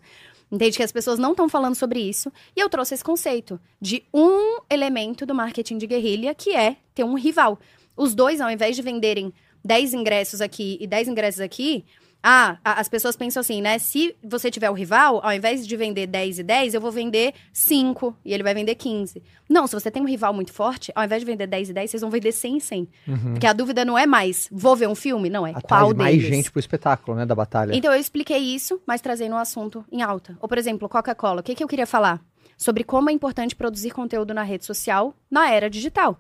Entende 0.50 0.78
que 0.78 0.84
as 0.84 0.94
pessoas 0.94 1.20
não 1.20 1.32
estão 1.32 1.50
falando 1.50 1.76
sobre 1.76 2.00
isso. 2.00 2.32
E 2.56 2.60
eu 2.62 2.70
trouxe 2.70 2.94
esse 2.94 3.04
conceito 3.04 3.60
de 3.82 4.02
um 4.14 4.60
elemento 4.70 5.26
do 5.26 5.36
marketing 5.36 5.78
de 5.78 5.86
guerrilha, 5.86 6.34
que 6.34 6.56
é 6.56 6.78
ter 6.96 7.04
um 7.04 7.16
rival. 7.16 7.60
Os 7.98 8.16
dois, 8.16 8.40
ao 8.40 8.50
invés 8.50 8.78
de 8.78 8.82
venderem 8.82 9.34
10 9.64 9.94
ingressos 9.94 10.40
aqui 10.40 10.78
e 10.80 10.88
10 10.88 11.10
ingressos 11.10 11.42
aqui, 11.42 11.84
ah, 12.22 12.58
as 12.64 12.90
pessoas 12.90 13.16
pensam 13.16 13.40
assim, 13.40 13.62
né? 13.62 13.80
Se 13.80 14.14
você 14.22 14.52
tiver 14.52 14.70
o 14.70 14.74
rival, 14.74 15.22
ao 15.24 15.32
invés 15.32 15.66
de 15.66 15.78
vender 15.78 16.06
10 16.06 16.40
e 16.40 16.44
10, 16.44 16.74
eu 16.74 16.82
vou 16.82 16.92
vender 16.92 17.34
5 17.54 18.16
e 18.26 18.34
ele 18.34 18.44
vai 18.44 18.54
vender 18.54 18.76
15. 18.76 19.24
Não, 19.48 19.66
se 19.66 19.74
você 19.74 19.90
tem 19.90 20.02
um 20.02 20.06
rival 20.06 20.34
muito 20.34 20.52
forte, 20.52 20.92
ao 20.94 21.04
invés 21.06 21.22
de 21.22 21.26
vender 21.26 21.48
10 21.48 21.70
e 21.70 21.74
10, 21.74 21.90
vocês 21.92 22.02
vão 22.02 22.10
vender 22.10 22.34
100 22.34 22.58
e 22.58 22.62
100. 22.62 22.88
Porque 23.32 23.48
a 23.48 23.54
dúvida 23.54 23.86
não 23.86 23.98
é 23.98 24.06
mais, 24.06 24.50
vou 24.52 24.76
ver 24.76 24.88
um 24.90 24.96
filme? 24.96 25.30
Não, 25.30 25.48
é 25.48 25.52
Atrai 25.52 25.82
qual 25.82 25.96
mais 25.96 26.16
deles. 26.18 26.28
gente 26.28 26.52
pro 26.52 26.60
espetáculo, 26.60 27.16
né, 27.18 27.26
da 27.26 27.34
batalha. 27.34 27.74
Então 27.74 27.94
eu 27.94 28.00
expliquei 28.00 28.40
isso, 28.40 28.82
mas 28.86 29.00
trazendo 29.00 29.36
um 29.36 29.40
assunto 29.40 29.86
em 29.90 30.02
alta. 30.02 30.38
Ou, 30.42 30.50
por 30.50 30.58
exemplo, 30.58 30.90
Coca-Cola. 30.90 31.40
O 31.40 31.44
que, 31.44 31.56
que 31.56 31.64
eu 31.64 31.68
queria 31.68 31.88
falar? 31.88 32.22
Sobre 32.58 32.84
como 32.84 33.10
é 33.10 33.14
importante 33.14 33.56
produzir 33.56 33.92
conteúdo 33.92 34.34
na 34.34 34.44
rede 34.44 34.66
social 34.66 35.14
na 35.32 35.50
era 35.50 35.70
digital. 35.70 36.20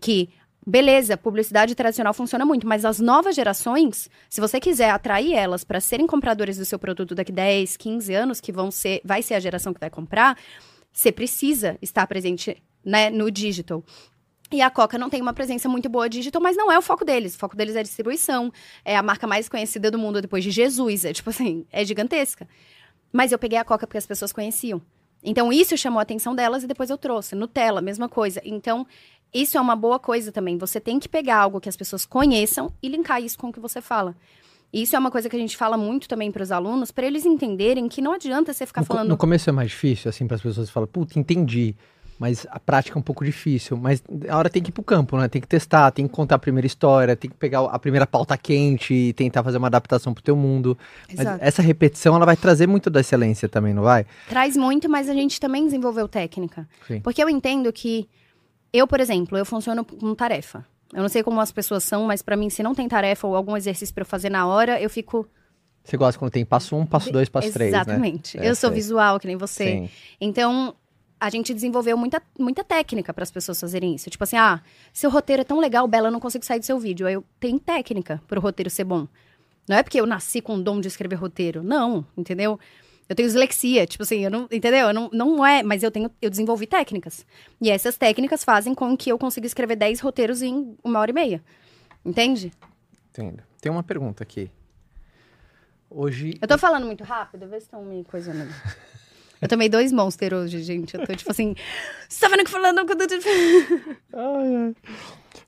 Que, 0.00 0.28
beleza, 0.66 1.16
publicidade 1.16 1.74
tradicional 1.74 2.14
funciona 2.14 2.44
muito, 2.44 2.66
mas 2.66 2.84
as 2.84 2.98
novas 2.98 3.34
gerações, 3.34 4.08
se 4.28 4.40
você 4.40 4.58
quiser 4.60 4.90
atrair 4.90 5.34
elas 5.34 5.64
para 5.64 5.80
serem 5.80 6.06
compradores 6.06 6.56
do 6.56 6.64
seu 6.64 6.78
produto 6.78 7.14
daqui 7.14 7.32
10, 7.32 7.76
15 7.76 8.14
anos, 8.14 8.40
que 8.40 8.52
vão 8.52 8.70
ser, 8.70 9.00
vai 9.04 9.22
ser 9.22 9.34
a 9.34 9.40
geração 9.40 9.74
que 9.74 9.80
vai 9.80 9.90
comprar, 9.90 10.38
você 10.92 11.10
precisa 11.10 11.76
estar 11.82 12.06
presente 12.06 12.62
né, 12.84 13.10
no 13.10 13.30
digital. 13.30 13.82
E 14.52 14.62
a 14.62 14.70
Coca 14.70 14.96
não 14.96 15.10
tem 15.10 15.20
uma 15.20 15.32
presença 15.32 15.68
muito 15.68 15.88
boa 15.88 16.08
digital, 16.08 16.40
mas 16.40 16.56
não 16.56 16.70
é 16.70 16.78
o 16.78 16.82
foco 16.82 17.04
deles. 17.04 17.34
O 17.34 17.38
foco 17.38 17.56
deles 17.56 17.74
é 17.74 17.80
a 17.80 17.82
distribuição. 17.82 18.52
É 18.84 18.96
a 18.96 19.02
marca 19.02 19.26
mais 19.26 19.48
conhecida 19.48 19.90
do 19.90 19.98
mundo 19.98 20.22
depois 20.22 20.44
de 20.44 20.50
Jesus. 20.50 21.04
É 21.04 21.12
tipo 21.12 21.30
assim, 21.30 21.66
é 21.72 21.84
gigantesca. 21.84 22.46
Mas 23.12 23.32
eu 23.32 23.38
peguei 23.38 23.58
a 23.58 23.64
Coca 23.64 23.86
porque 23.86 23.98
as 23.98 24.06
pessoas 24.06 24.32
conheciam. 24.32 24.80
Então 25.24 25.50
isso 25.52 25.76
chamou 25.76 25.98
a 25.98 26.02
atenção 26.02 26.34
delas 26.34 26.62
e 26.62 26.66
depois 26.66 26.90
eu 26.90 26.98
trouxe. 26.98 27.34
Nutella, 27.34 27.80
mesma 27.80 28.08
coisa. 28.08 28.40
Então, 28.44 28.86
isso 29.34 29.58
é 29.58 29.60
uma 29.60 29.74
boa 29.74 29.98
coisa 29.98 30.30
também. 30.30 30.56
Você 30.58 30.78
tem 30.78 31.00
que 31.00 31.08
pegar 31.08 31.38
algo 31.38 31.60
que 31.60 31.68
as 31.68 31.76
pessoas 31.76 32.06
conheçam 32.06 32.72
e 32.80 32.88
linkar 32.88 33.20
isso 33.20 33.36
com 33.36 33.48
o 33.48 33.52
que 33.52 33.58
você 33.58 33.80
fala. 33.80 34.14
Isso 34.72 34.96
é 34.96 34.98
uma 34.98 35.10
coisa 35.10 35.28
que 35.28 35.36
a 35.36 35.38
gente 35.38 35.56
fala 35.56 35.76
muito 35.76 36.08
também 36.08 36.32
para 36.32 36.42
os 36.42 36.50
alunos, 36.50 36.90
para 36.90 37.06
eles 37.06 37.24
entenderem 37.24 37.88
que 37.88 38.00
não 38.00 38.12
adianta 38.12 38.52
você 38.52 38.66
ficar 38.66 38.80
no, 38.80 38.86
falando. 38.86 39.08
no 39.08 39.16
começo 39.16 39.48
é 39.48 39.52
mais 39.52 39.70
difícil, 39.70 40.08
assim, 40.08 40.26
para 40.26 40.34
as 40.36 40.42
pessoas 40.42 40.68
falam, 40.70 40.88
puta, 40.88 41.18
entendi. 41.18 41.76
Mas 42.18 42.46
a 42.50 42.60
prática 42.60 42.96
é 42.96 42.98
um 42.98 43.02
pouco 43.02 43.24
difícil. 43.24 43.76
Mas 43.76 44.02
a 44.28 44.36
hora 44.36 44.48
tem 44.48 44.62
que 44.62 44.70
ir 44.70 44.72
pro 44.72 44.82
campo, 44.82 45.16
né? 45.16 45.28
Tem 45.28 45.40
que 45.40 45.48
testar, 45.48 45.90
tem 45.90 46.06
que 46.06 46.12
contar 46.12 46.36
a 46.36 46.38
primeira 46.38 46.66
história, 46.66 47.16
tem 47.16 47.30
que 47.30 47.36
pegar 47.36 47.60
a 47.60 47.78
primeira 47.78 48.06
pauta 48.06 48.36
quente 48.36 48.94
e 48.94 49.12
tentar 49.12 49.42
fazer 49.42 49.58
uma 49.58 49.66
adaptação 49.66 50.14
pro 50.14 50.22
teu 50.22 50.36
mundo. 50.36 50.78
Mas 51.08 51.20
Exato. 51.20 51.38
essa 51.44 51.62
repetição, 51.62 52.14
ela 52.14 52.24
vai 52.24 52.36
trazer 52.36 52.68
muito 52.68 52.88
da 52.88 53.00
excelência 53.00 53.48
também, 53.48 53.74
não 53.74 53.82
vai? 53.82 54.06
Traz 54.28 54.56
muito, 54.56 54.88
mas 54.88 55.08
a 55.08 55.14
gente 55.14 55.40
também 55.40 55.64
desenvolveu 55.64 56.08
técnica. 56.08 56.68
Sim. 56.86 57.00
Porque 57.00 57.22
eu 57.22 57.28
entendo 57.28 57.72
que 57.72 58.08
eu, 58.74 58.88
por 58.88 59.00
exemplo, 59.00 59.38
eu 59.38 59.44
funciono 59.44 59.84
com 59.84 60.14
tarefa. 60.14 60.66
Eu 60.92 61.00
não 61.00 61.08
sei 61.08 61.22
como 61.22 61.40
as 61.40 61.52
pessoas 61.52 61.84
são, 61.84 62.04
mas 62.04 62.22
pra 62.22 62.36
mim, 62.36 62.50
se 62.50 62.62
não 62.62 62.74
tem 62.74 62.88
tarefa 62.88 63.26
ou 63.26 63.36
algum 63.36 63.56
exercício 63.56 63.94
pra 63.94 64.02
eu 64.02 64.06
fazer 64.06 64.30
na 64.30 64.46
hora, 64.46 64.80
eu 64.80 64.90
fico. 64.90 65.26
Você 65.84 65.96
gosta 65.96 66.18
quando 66.18 66.32
tem 66.32 66.44
passo 66.44 66.74
um, 66.74 66.84
passo 66.84 67.12
dois, 67.12 67.28
passo 67.28 67.52
três, 67.52 67.70
né? 67.70 67.78
Exatamente. 67.78 68.38
É, 68.38 68.48
eu 68.48 68.54
sou 68.56 68.70
sei. 68.70 68.76
visual, 68.76 69.20
que 69.20 69.26
nem 69.26 69.36
você. 69.36 69.64
Sim. 69.64 69.90
Então, 70.20 70.74
a 71.20 71.30
gente 71.30 71.54
desenvolveu 71.54 71.96
muita, 71.96 72.20
muita 72.38 72.64
técnica 72.64 73.14
para 73.14 73.22
as 73.22 73.30
pessoas 73.30 73.60
fazerem 73.60 73.94
isso. 73.94 74.10
Tipo 74.10 74.24
assim, 74.24 74.36
ah, 74.36 74.60
seu 74.92 75.08
roteiro 75.08 75.42
é 75.42 75.44
tão 75.44 75.60
legal, 75.60 75.86
Bela, 75.86 76.08
eu 76.08 76.12
não 76.12 76.20
consigo 76.20 76.44
sair 76.44 76.58
do 76.58 76.66
seu 76.66 76.78
vídeo. 76.78 77.06
Aí 77.06 77.14
eu 77.14 77.24
tenho 77.38 77.58
técnica 77.60 78.20
para 78.26 78.38
o 78.38 78.42
roteiro 78.42 78.70
ser 78.70 78.84
bom. 78.84 79.06
Não 79.68 79.76
é 79.76 79.82
porque 79.82 80.00
eu 80.00 80.06
nasci 80.06 80.40
com 80.40 80.56
o 80.56 80.62
dom 80.62 80.80
de 80.80 80.88
escrever 80.88 81.16
roteiro. 81.16 81.62
Não, 81.62 82.04
entendeu? 82.16 82.58
Eu 83.08 83.14
tenho 83.14 83.28
dislexia, 83.28 83.86
tipo 83.86 84.02
assim, 84.02 84.24
eu 84.24 84.30
não, 84.30 84.48
entendeu? 84.50 84.88
Eu 84.88 84.94
não, 84.94 85.10
não 85.12 85.46
é, 85.46 85.62
mas 85.62 85.82
eu 85.82 85.90
tenho, 85.90 86.10
eu 86.22 86.30
desenvolvi 86.30 86.66
técnicas. 86.66 87.26
E 87.60 87.70
essas 87.70 87.96
técnicas 87.96 88.42
fazem 88.42 88.74
com 88.74 88.96
que 88.96 89.10
eu 89.10 89.18
consiga 89.18 89.46
escrever 89.46 89.76
10 89.76 90.00
roteiros 90.00 90.40
em 90.40 90.74
uma 90.82 91.00
hora 91.00 91.10
e 91.10 91.14
meia. 91.14 91.44
Entende? 92.04 92.52
Entendo. 93.10 93.42
Tem 93.60 93.70
uma 93.70 93.82
pergunta 93.82 94.22
aqui. 94.22 94.50
Hoje. 95.90 96.38
Eu 96.40 96.48
tô 96.48 96.58
falando 96.58 96.86
muito 96.86 97.04
rápido, 97.04 97.46
vê 97.46 97.60
se 97.60 97.66
estão 97.66 97.84
me 97.84 98.04
coisando. 98.04 98.48
Eu 99.40 99.48
tomei 99.48 99.68
dois 99.68 99.92
monster 99.92 100.32
hoje, 100.32 100.62
gente. 100.62 100.96
Eu 100.96 101.06
tô 101.06 101.14
tipo 101.14 101.30
assim. 101.30 101.54
Você 102.08 102.20
tá 102.20 102.28
vendo 102.28 102.44
que 102.44 102.50
falando? 102.50 102.80
Ai. 104.14 104.74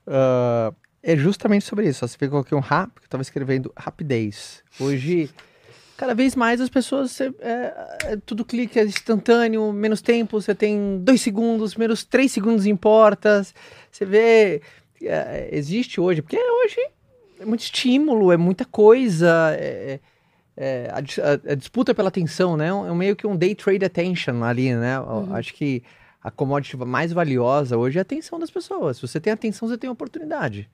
Ah, 0.05 0.71
é 1.01 1.17
justamente 1.17 1.65
sobre 1.65 1.87
isso. 1.89 2.07
Você 2.07 2.15
pegou 2.15 2.41
aqui 2.41 2.53
um 2.53 2.59
rap, 2.59 2.93
que 2.99 3.05
eu 3.05 3.09
tava 3.09 3.23
escrevendo 3.23 3.73
rapidez. 3.75 4.63
Hoje, 4.79 5.31
cada 5.97 6.13
vez 6.13 6.35
mais 6.35 6.61
as 6.61 6.69
pessoas. 6.69 7.11
cê- 7.11 7.33
é, 7.39 7.97
é 8.13 8.17
tudo 8.25 8.45
clique, 8.45 8.79
é 8.79 8.83
instantâneo, 8.85 9.71
menos 9.73 10.01
tempo, 10.01 10.39
você 10.39 10.53
tem 10.55 10.99
dois 10.99 11.21
segundos, 11.21 11.75
menos 11.75 12.03
três 12.03 12.31
segundos 12.31 12.65
importa. 12.65 13.45
Você 13.91 14.05
vê. 14.05 14.61
é, 15.01 15.49
existe 15.51 15.99
hoje, 16.01 16.21
porque 16.21 16.37
hoje 16.37 16.77
é 17.39 17.45
muito 17.45 17.59
estímulo, 17.61 18.31
é 18.31 18.37
muita 18.37 18.65
coisa. 18.65 19.55
é- 19.59 19.99
é, 20.59 20.89
a, 20.91 21.01
dis- 21.01 21.19
a- 21.19 21.51
a 21.51 21.55
disputa 21.55 21.93
pela 21.93 22.07
atenção, 22.07 22.57
né? 22.57 22.69
É 22.69 22.93
meio 22.95 23.15
que 23.15 23.27
um 23.27 23.35
day 23.37 23.53
trade 23.53 23.85
attention 23.85 24.43
ali, 24.43 24.73
né? 24.73 24.97
Eu 24.97 25.35
Acho 25.35 25.53
que 25.53 25.83
a 26.23 26.31
commodity 26.31 26.75
mais 26.77 27.13
valiosa 27.13 27.77
hoje 27.77 27.99
é 27.99 28.01
a 28.01 28.03
atenção 28.03 28.39
das 28.39 28.49
pessoas. 28.49 28.97
Se 28.97 29.07
você 29.07 29.19
tem 29.19 29.31
atenção, 29.31 29.67
você 29.69 29.77
tem 29.77 29.87
oportunidade. 29.87 30.67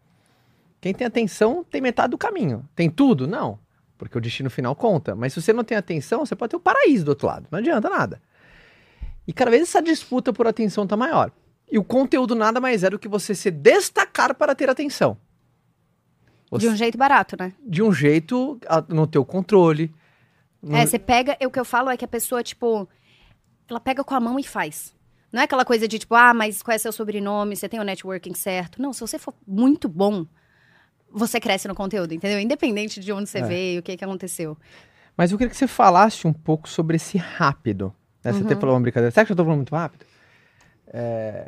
Quem 0.79 0.93
tem 0.93 1.05
atenção 1.05 1.65
tem 1.69 1.81
metade 1.81 2.11
do 2.11 2.17
caminho. 2.17 2.63
Tem 2.73 2.89
tudo? 2.89 3.27
Não. 3.27 3.59
Porque 4.05 4.17
o 4.17 4.21
destino 4.21 4.49
final 4.49 4.75
conta. 4.75 5.15
Mas 5.15 5.33
se 5.33 5.41
você 5.41 5.51
não 5.53 5.63
tem 5.63 5.77
atenção, 5.77 6.25
você 6.25 6.35
pode 6.35 6.51
ter 6.51 6.55
o 6.55 6.59
paraíso 6.59 7.05
do 7.05 7.09
outro 7.09 7.27
lado. 7.27 7.47
Não 7.51 7.59
adianta 7.59 7.89
nada. 7.89 8.21
E 9.27 9.31
cada 9.33 9.49
vez 9.51 9.63
essa 9.63 9.81
disputa 9.81 10.31
por 10.33 10.47
atenção 10.47 10.85
tá 10.85 10.97
maior. 10.97 11.31
E 11.71 11.77
o 11.79 11.83
conteúdo 11.83 12.35
nada 12.35 12.59
mais 12.59 12.83
é 12.83 12.89
do 12.89 12.99
que 12.99 13.07
você 13.07 13.33
se 13.33 13.49
destacar 13.49 14.35
para 14.35 14.53
ter 14.53 14.69
atenção. 14.69 15.17
De 16.57 16.67
um 16.67 16.75
jeito 16.75 16.97
barato, 16.97 17.35
né? 17.39 17.53
De 17.65 17.81
um 17.81 17.91
jeito 17.91 18.59
no 18.89 19.07
teu 19.07 19.25
controle. 19.25 19.93
no- 20.61 20.75
É, 20.77 20.85
você 20.85 20.99
pega. 20.99 21.35
O 21.45 21.49
que 21.49 21.59
eu 21.59 21.65
falo 21.65 21.89
é 21.89 21.97
que 21.97 22.05
a 22.05 22.07
pessoa, 22.07 22.43
tipo, 22.43 22.87
ela 23.67 23.79
pega 23.79 24.03
com 24.03 24.13
a 24.13 24.19
mão 24.19 24.37
e 24.39 24.43
faz. 24.43 24.93
Não 25.31 25.41
é 25.41 25.45
aquela 25.45 25.65
coisa 25.65 25.87
de, 25.87 25.97
tipo, 25.97 26.13
ah, 26.13 26.31
mas 26.33 26.61
qual 26.61 26.75
é 26.75 26.77
seu 26.77 26.91
sobrenome? 26.91 27.55
Você 27.55 27.67
tem 27.67 27.79
o 27.79 27.83
networking 27.83 28.35
certo? 28.35 28.79
Não, 28.79 28.93
se 28.93 29.01
você 29.01 29.17
for 29.17 29.33
muito 29.47 29.89
bom, 29.89 30.27
você 31.13 31.39
cresce 31.39 31.67
no 31.67 31.75
conteúdo, 31.75 32.13
entendeu? 32.13 32.39
Independente 32.39 32.99
de 32.99 33.11
onde 33.13 33.29
você 33.29 33.39
É. 33.39 33.43
veio, 33.43 33.79
o 33.79 33.83
que, 33.83 33.95
que 33.95 34.03
aconteceu. 34.03 34.57
Mas 35.15 35.31
eu 35.31 35.37
queria 35.37 35.51
que 35.51 35.55
você 35.57 35.67
falasse 35.67 36.25
um 36.27 36.33
pouco 36.33 36.67
sobre 36.67 36.95
esse 36.95 37.17
rápido. 37.17 37.93
Né? 38.23 38.33
Você 38.33 38.39
Uhum. 38.39 38.45
até 38.45 38.55
falou 38.55 38.75
uma 38.75 38.81
brincadeira. 38.81 39.11
Será 39.11 39.25
que 39.25 39.31
eu 39.31 39.35
tô 39.35 39.43
falando 39.43 39.57
muito 39.57 39.75
rápido? 39.75 40.05
É, 40.95 41.47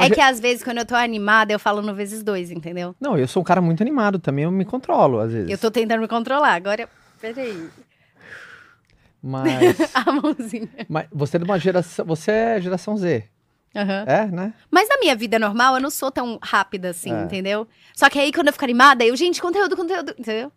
É 0.00 0.08
que 0.10 0.20
às 0.20 0.40
vezes, 0.40 0.62
quando 0.64 0.78
eu 0.78 0.86
tô 0.86 0.94
animada, 0.94 1.52
eu 1.52 1.58
falo 1.58 1.82
no 1.82 1.94
vezes 1.94 2.22
dois, 2.22 2.50
entendeu? 2.50 2.94
Não, 3.00 3.18
eu 3.18 3.28
sou 3.28 3.42
um 3.42 3.44
cara 3.44 3.60
muito 3.60 3.82
animado 3.82 4.18
também, 4.18 4.44
eu 4.44 4.50
me 4.50 4.64
controlo 4.64 5.18
às 5.18 5.32
vezes. 5.32 5.50
Eu 5.50 5.58
tô 5.58 5.70
tentando 5.70 6.00
me 6.00 6.08
controlar. 6.08 6.54
Agora, 6.54 6.88
peraí. 7.20 7.68
Mas, 9.22 9.76
A 9.94 10.12
mãozinha. 10.12 10.68
mas 10.88 11.06
você 11.12 11.36
é 11.36 11.40
de 11.40 11.44
uma 11.44 11.58
geração. 11.58 12.04
Você 12.06 12.30
é 12.30 12.60
geração 12.60 12.96
Z. 12.96 13.24
Aham. 13.76 14.04
É, 14.06 14.26
né? 14.26 14.54
Mas 14.70 14.88
na 14.88 14.98
minha 14.98 15.14
vida 15.14 15.38
normal, 15.38 15.74
eu 15.76 15.80
não 15.80 15.90
sou 15.90 16.10
tão 16.10 16.38
rápida 16.42 16.90
assim, 16.90 17.12
É. 17.12 17.22
entendeu? 17.24 17.68
Só 17.94 18.08
que 18.08 18.18
aí, 18.18 18.32
quando 18.32 18.46
eu 18.48 18.52
fico 18.52 18.64
animada, 18.64 19.04
eu, 19.04 19.14
gente, 19.16 19.40
conteúdo, 19.40 19.76
conteúdo, 19.76 20.14
entendeu? 20.18 20.50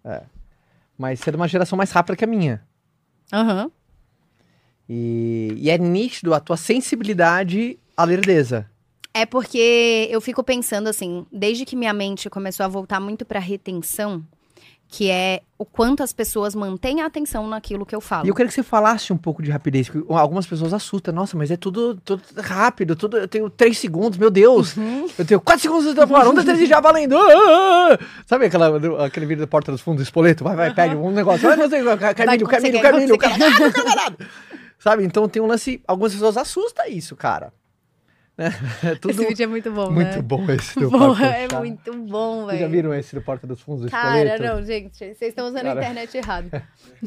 Mas 0.98 1.20
você 1.20 1.30
é 1.30 1.32
de 1.32 1.36
uma 1.38 1.48
geração 1.48 1.78
mais 1.78 1.92
rápida 1.92 2.16
que 2.16 2.24
a 2.24 2.28
minha. 2.28 2.62
Aham. 3.32 3.70
E, 4.88 5.54
e 5.58 5.70
é 5.70 5.78
nítido 5.78 6.34
a 6.34 6.40
tua 6.40 6.58
sensibilidade 6.58 7.78
à 7.96 8.04
lerdeza. 8.04 8.70
É 9.14 9.26
porque 9.26 10.08
eu 10.10 10.22
fico 10.22 10.44
pensando 10.44 10.88
assim, 10.88 11.26
desde 11.32 11.66
que 11.66 11.76
minha 11.76 11.94
mente 11.94 12.30
começou 12.30 12.64
a 12.64 12.70
voltar 12.70 13.00
muito 13.00 13.26
pra 13.26 13.40
retenção, 13.40 14.24
que 14.92 15.12
é 15.12 15.42
o 15.56 15.64
quanto 15.64 16.02
as 16.02 16.12
pessoas 16.12 16.56
mantêm 16.56 17.02
a 17.02 17.06
atenção 17.06 17.48
naquilo 17.48 17.86
que 17.86 17.96
eu 17.96 18.02
falo. 18.02 18.26
E 18.26 18.30
eu 18.30 18.34
queria 18.34 18.48
que 18.48 18.54
você 18.56 18.64
falasse 18.64 19.14
um 19.14 19.18
pouco 19.18 19.44
de 19.44 19.52
rapidez, 19.52 19.88
porque 19.88 20.12
algumas 20.12 20.48
pessoas 20.48 20.74
assustam. 20.74 21.14
Nossa, 21.14 21.38
mas 21.38 21.52
é 21.52 21.56
tudo, 21.56 21.96
tudo 22.04 22.24
rápido, 22.40 22.96
tudo. 22.96 23.18
Eu 23.18 23.28
tenho 23.28 23.52
três 23.52 23.78
segundos, 23.78 24.18
meu 24.18 24.32
Deus! 24.32 24.76
Uhum. 24.76 25.08
Eu 25.18 25.26
tenho 25.26 25.40
quatro 25.40 25.62
segundos 25.62 25.94
de 25.94 26.08
fora, 26.08 26.30
um, 26.30 26.34
dois, 26.34 26.44
três 26.44 26.60
e 26.62 26.66
já 26.66 26.82
valendo! 26.82 27.16
Ah, 27.16 27.22
ah, 27.22 27.94
ah. 27.94 28.06
Sabe 28.26 28.46
aquela, 28.48 28.80
do- 28.80 28.98
aquele 28.98 29.28
vídeo 29.28 29.42
da 29.42 29.48
porta 29.48 29.72
dos 29.72 29.80
fundos 29.82 30.02
do 30.04 30.08
espoleto? 30.08 30.44
Vai, 30.44 30.56
vai, 30.56 30.74
pede 30.74 30.96
um 30.96 31.12
negócio. 31.12 31.48
Vai, 31.48 31.56
você, 31.56 31.84
Camilo, 32.16 32.50
quando 32.50 32.62
você 32.62 33.18
Camilo, 33.18 34.28
Sabe? 34.80 35.04
Então 35.04 35.30
tem 35.30 35.40
um 35.42 35.46
lance. 35.46 35.84
Algumas 35.88 36.14
pessoas 36.14 36.36
assustam 36.36 36.88
isso, 36.88 37.16
cara. 37.16 37.54
É 38.84 38.96
tudo 38.96 39.12
Esse 39.12 39.26
vídeo 39.28 39.44
é 39.44 39.48
muito 39.48 39.70
bom, 39.72 39.92
muito 39.92 40.16
né? 40.16 40.22
bom 40.22 40.46
esse 40.50 40.80
do 40.80 40.90
Porra, 40.90 41.26
é 41.36 41.48
muito 41.60 41.94
bom, 41.94 42.46
Vocês 42.46 42.60
já 42.60 42.66
velho. 42.68 42.70
viram 42.72 42.94
esse 42.94 43.14
do 43.14 43.22
Porta 43.22 43.46
dos 43.46 43.62
Fundos 43.62 43.84
do 43.84 43.92
Cara, 43.92 44.18
Espoleto? 44.24 44.44
não, 44.44 44.64
gente, 44.64 44.98
vocês 44.98 45.22
estão 45.22 45.48
usando 45.48 45.64
Cara. 45.64 45.80
a 45.80 45.84
internet 45.84 46.18
errado. 46.18 46.50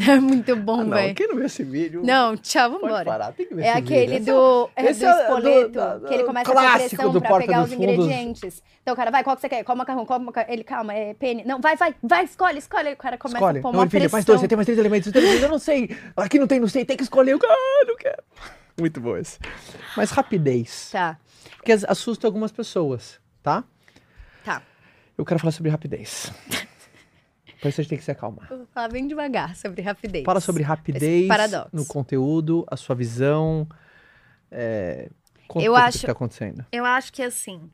É 0.08 0.18
muito 0.20 0.54
bom, 0.56 0.80
Ah, 0.80 0.84
velho. 0.96 1.14
quem 1.14 1.28
não 1.28 1.36
viu 1.36 1.44
esse 1.46 1.62
vídeo? 1.64 2.02
Não, 2.04 2.36
tchau, 2.36 2.70
vambora. 2.72 3.04
parar, 3.04 3.32
tem 3.32 3.46
que 3.46 3.54
ver 3.54 3.62
É 3.62 3.68
esse 3.70 3.78
aquele 3.78 4.18
vídeo. 4.18 4.34
do, 4.34 4.70
é 4.76 4.84
esse 4.90 5.00
do 5.00 5.06
é 5.06 5.12
do- 5.14 5.20
espoleto, 5.22 6.06
que 6.08 6.14
ele 6.14 6.24
começa 6.24 6.52
a 6.52 6.74
pressão 6.78 7.12
pra 7.20 7.38
pegar 7.38 7.62
os 7.64 7.72
Fundos. 7.72 7.84
ingredientes. 7.84 8.62
Então 8.82 8.94
o 8.94 8.96
cara, 8.96 9.10
vai, 9.10 9.22
qual 9.22 9.36
que 9.36 9.42
você 9.42 9.48
quer? 9.48 9.62
Qual 9.64 9.76
macarrão, 9.76 10.04
qual 10.06 10.18
macarrão? 10.18 10.52
Ele, 10.52 10.64
calma, 10.64 10.92
é 10.94 11.14
pene. 11.14 11.44
Não, 11.44 11.60
vai, 11.60 11.76
vai, 11.76 11.94
vai, 12.02 12.24
escolhe, 12.24 12.58
escolhe. 12.58 12.92
O 12.92 12.96
cara 12.96 13.16
começa 13.18 13.36
Escolhe. 13.38 13.58
a 13.58 13.62
pôr 13.62 13.72
Não, 13.72 13.78
uma 13.78 13.84
ele 13.84 13.90
filha, 13.90 14.00
pressão. 14.02 14.16
mais 14.16 14.24
dois, 14.24 14.40
você 14.40 14.48
tem 14.48 14.56
mais 14.56 14.66
três 14.66 14.78
elementos. 14.78 15.12
Eu 15.14 15.48
não 15.48 15.58
sei. 15.58 15.96
Aqui 16.16 16.38
não 16.38 16.46
tem, 16.46 16.58
não 16.58 16.68
sei. 16.68 16.84
Tem 16.84 16.96
que 16.96 17.02
escolher. 17.02 17.32
Eu 17.32 17.38
ah, 17.44 17.84
não 17.86 17.96
quero. 17.96 18.22
Muito 18.78 19.00
bom 19.00 19.16
esse. 19.16 19.38
Mas 19.96 20.10
rapidez. 20.10 20.90
Tá, 20.90 21.18
Porque 21.56 21.72
as- 21.72 21.84
assusta 21.84 22.26
algumas 22.26 22.50
pessoas, 22.52 23.20
tá? 23.42 23.64
tá. 24.44 24.62
Eu 25.16 25.24
quero 25.24 25.38
falar 25.40 25.52
sobre 25.52 25.70
rapidez. 25.70 26.32
Por 27.60 27.68
isso 27.68 27.80
a 27.80 27.84
gente 27.84 27.90
tem 27.90 27.98
que 27.98 28.04
se 28.04 28.10
acalmar. 28.10 28.48
Eu 28.50 28.58
vou 28.58 28.66
falar 28.66 28.88
bem 28.88 29.06
devagar 29.06 29.54
sobre 29.54 29.82
rapidez. 29.82 30.24
Fala 30.24 30.40
sobre 30.40 30.62
rapidez 30.64 31.28
paradoxo. 31.28 31.70
no 31.72 31.84
conteúdo, 31.86 32.66
a 32.68 32.76
sua 32.76 32.94
visão. 32.96 33.68
É... 34.50 35.08
Conta 35.46 35.64
Eu 35.66 35.76
acho- 35.76 36.00
que 36.00 36.06
tá 36.06 36.12
acontecendo. 36.12 36.64
Eu 36.72 36.84
acho 36.84 37.12
que 37.12 37.22
assim. 37.22 37.70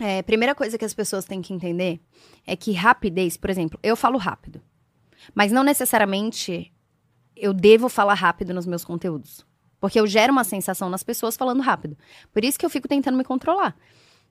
É, 0.00 0.22
primeira 0.22 0.54
coisa 0.54 0.76
que 0.78 0.84
as 0.84 0.94
pessoas 0.94 1.24
têm 1.24 1.42
que 1.42 1.52
entender 1.52 2.00
é 2.46 2.54
que 2.56 2.72
rapidez, 2.72 3.36
por 3.36 3.50
exemplo, 3.50 3.78
eu 3.82 3.96
falo 3.96 4.18
rápido. 4.18 4.62
Mas 5.34 5.50
não 5.52 5.62
necessariamente 5.64 6.72
eu 7.34 7.52
devo 7.52 7.88
falar 7.88 8.14
rápido 8.14 8.54
nos 8.54 8.66
meus 8.66 8.84
conteúdos. 8.84 9.44
Porque 9.80 9.98
eu 10.00 10.06
gero 10.06 10.32
uma 10.32 10.44
sensação 10.44 10.88
nas 10.88 11.02
pessoas 11.02 11.36
falando 11.36 11.60
rápido. 11.62 11.96
Por 12.32 12.44
isso 12.44 12.58
que 12.58 12.64
eu 12.64 12.70
fico 12.70 12.88
tentando 12.88 13.16
me 13.16 13.24
controlar. 13.24 13.76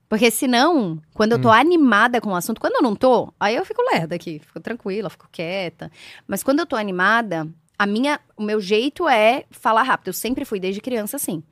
Porque 0.08 0.30
senão, 0.30 1.00
quando 1.14 1.32
eu 1.32 1.40
tô 1.40 1.50
animada 1.50 2.20
com 2.20 2.30
o 2.30 2.36
assunto, 2.36 2.60
quando 2.60 2.76
eu 2.76 2.82
não 2.82 2.94
tô, 2.94 3.32
aí 3.40 3.56
eu 3.56 3.64
fico 3.64 3.82
lerda 3.92 4.14
aqui, 4.14 4.38
fico 4.38 4.60
tranquila, 4.60 5.10
fico 5.10 5.28
quieta. 5.32 5.90
Mas 6.28 6.44
quando 6.44 6.60
eu 6.60 6.66
tô 6.66 6.76
animada, 6.76 7.48
a 7.76 7.86
minha, 7.86 8.20
o 8.36 8.42
meu 8.42 8.60
jeito 8.60 9.08
é 9.08 9.44
falar 9.50 9.82
rápido. 9.82 10.08
Eu 10.08 10.12
sempre 10.12 10.44
fui 10.44 10.60
desde 10.60 10.80
criança 10.80 11.16
assim. 11.16 11.42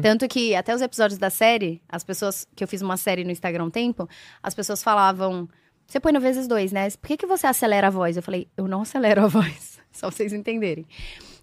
Tanto 0.00 0.28
que 0.28 0.54
até 0.54 0.72
os 0.72 0.80
episódios 0.80 1.18
da 1.18 1.28
série, 1.28 1.82
as 1.88 2.04
pessoas 2.04 2.46
que 2.54 2.62
eu 2.62 2.68
fiz 2.68 2.82
uma 2.82 2.96
série 2.96 3.24
no 3.24 3.32
Instagram 3.32 3.64
há 3.64 3.66
um 3.66 3.70
tempo, 3.70 4.08
as 4.40 4.54
pessoas 4.54 4.80
falavam: 4.80 5.48
"Você 5.86 5.98
põe 5.98 6.12
no 6.12 6.20
vezes 6.20 6.46
dois, 6.46 6.70
né? 6.70 6.88
Por 6.90 7.08
que, 7.08 7.16
que 7.16 7.26
você 7.26 7.48
acelera 7.48 7.88
a 7.88 7.90
voz?" 7.90 8.16
Eu 8.16 8.22
falei: 8.22 8.46
"Eu 8.56 8.68
não 8.68 8.82
acelero 8.82 9.24
a 9.24 9.26
voz, 9.28 9.80
só 9.90 10.08
vocês 10.08 10.32
entenderem." 10.32 10.86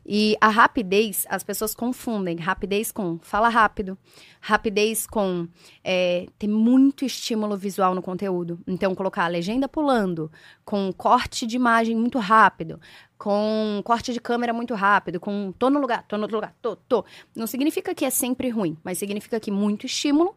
E 0.06 0.36
a 0.42 0.50
rapidez, 0.50 1.26
as 1.30 1.44
pessoas 1.44 1.76
confundem 1.76 2.38
rapidez 2.38 2.92
com 2.92 3.20
fala 3.22 3.50
rápido, 3.50 3.98
rapidez 4.42 5.06
com 5.06 5.48
é, 5.84 6.26
ter 6.38 6.48
muito 6.48 7.06
estímulo 7.06 7.56
visual 7.56 7.94
no 7.94 8.02
conteúdo. 8.02 8.60
Então, 8.66 8.96
colocar 8.96 9.26
a 9.26 9.28
legenda 9.28 9.68
pulando, 9.68 10.32
com 10.66 10.92
corte 10.94 11.46
de 11.46 11.56
imagem 11.56 11.96
muito 11.96 12.18
rápido, 12.18 12.80
com 13.18 13.82
corte 13.84 14.14
de 14.14 14.20
câmera 14.20 14.54
muito 14.54 14.74
rápido, 14.74 15.20
com 15.20 15.52
tô 15.52 15.70
no 15.70 15.80
lugar, 15.80 16.04
tô 16.08 16.16
no 16.18 16.24
outro 16.24 16.38
lugar, 16.38 16.56
tô, 16.62 16.76
tô. 16.76 17.06
Não 17.36 17.46
significa 17.46 17.94
que 17.94 18.06
é 18.06 18.10
sempre 18.10 18.50
ruim, 18.50 18.78
mas 18.84 18.98
significa 18.98 19.40
que 19.40 19.52
muito 19.52 19.86
estímulo 19.86 20.36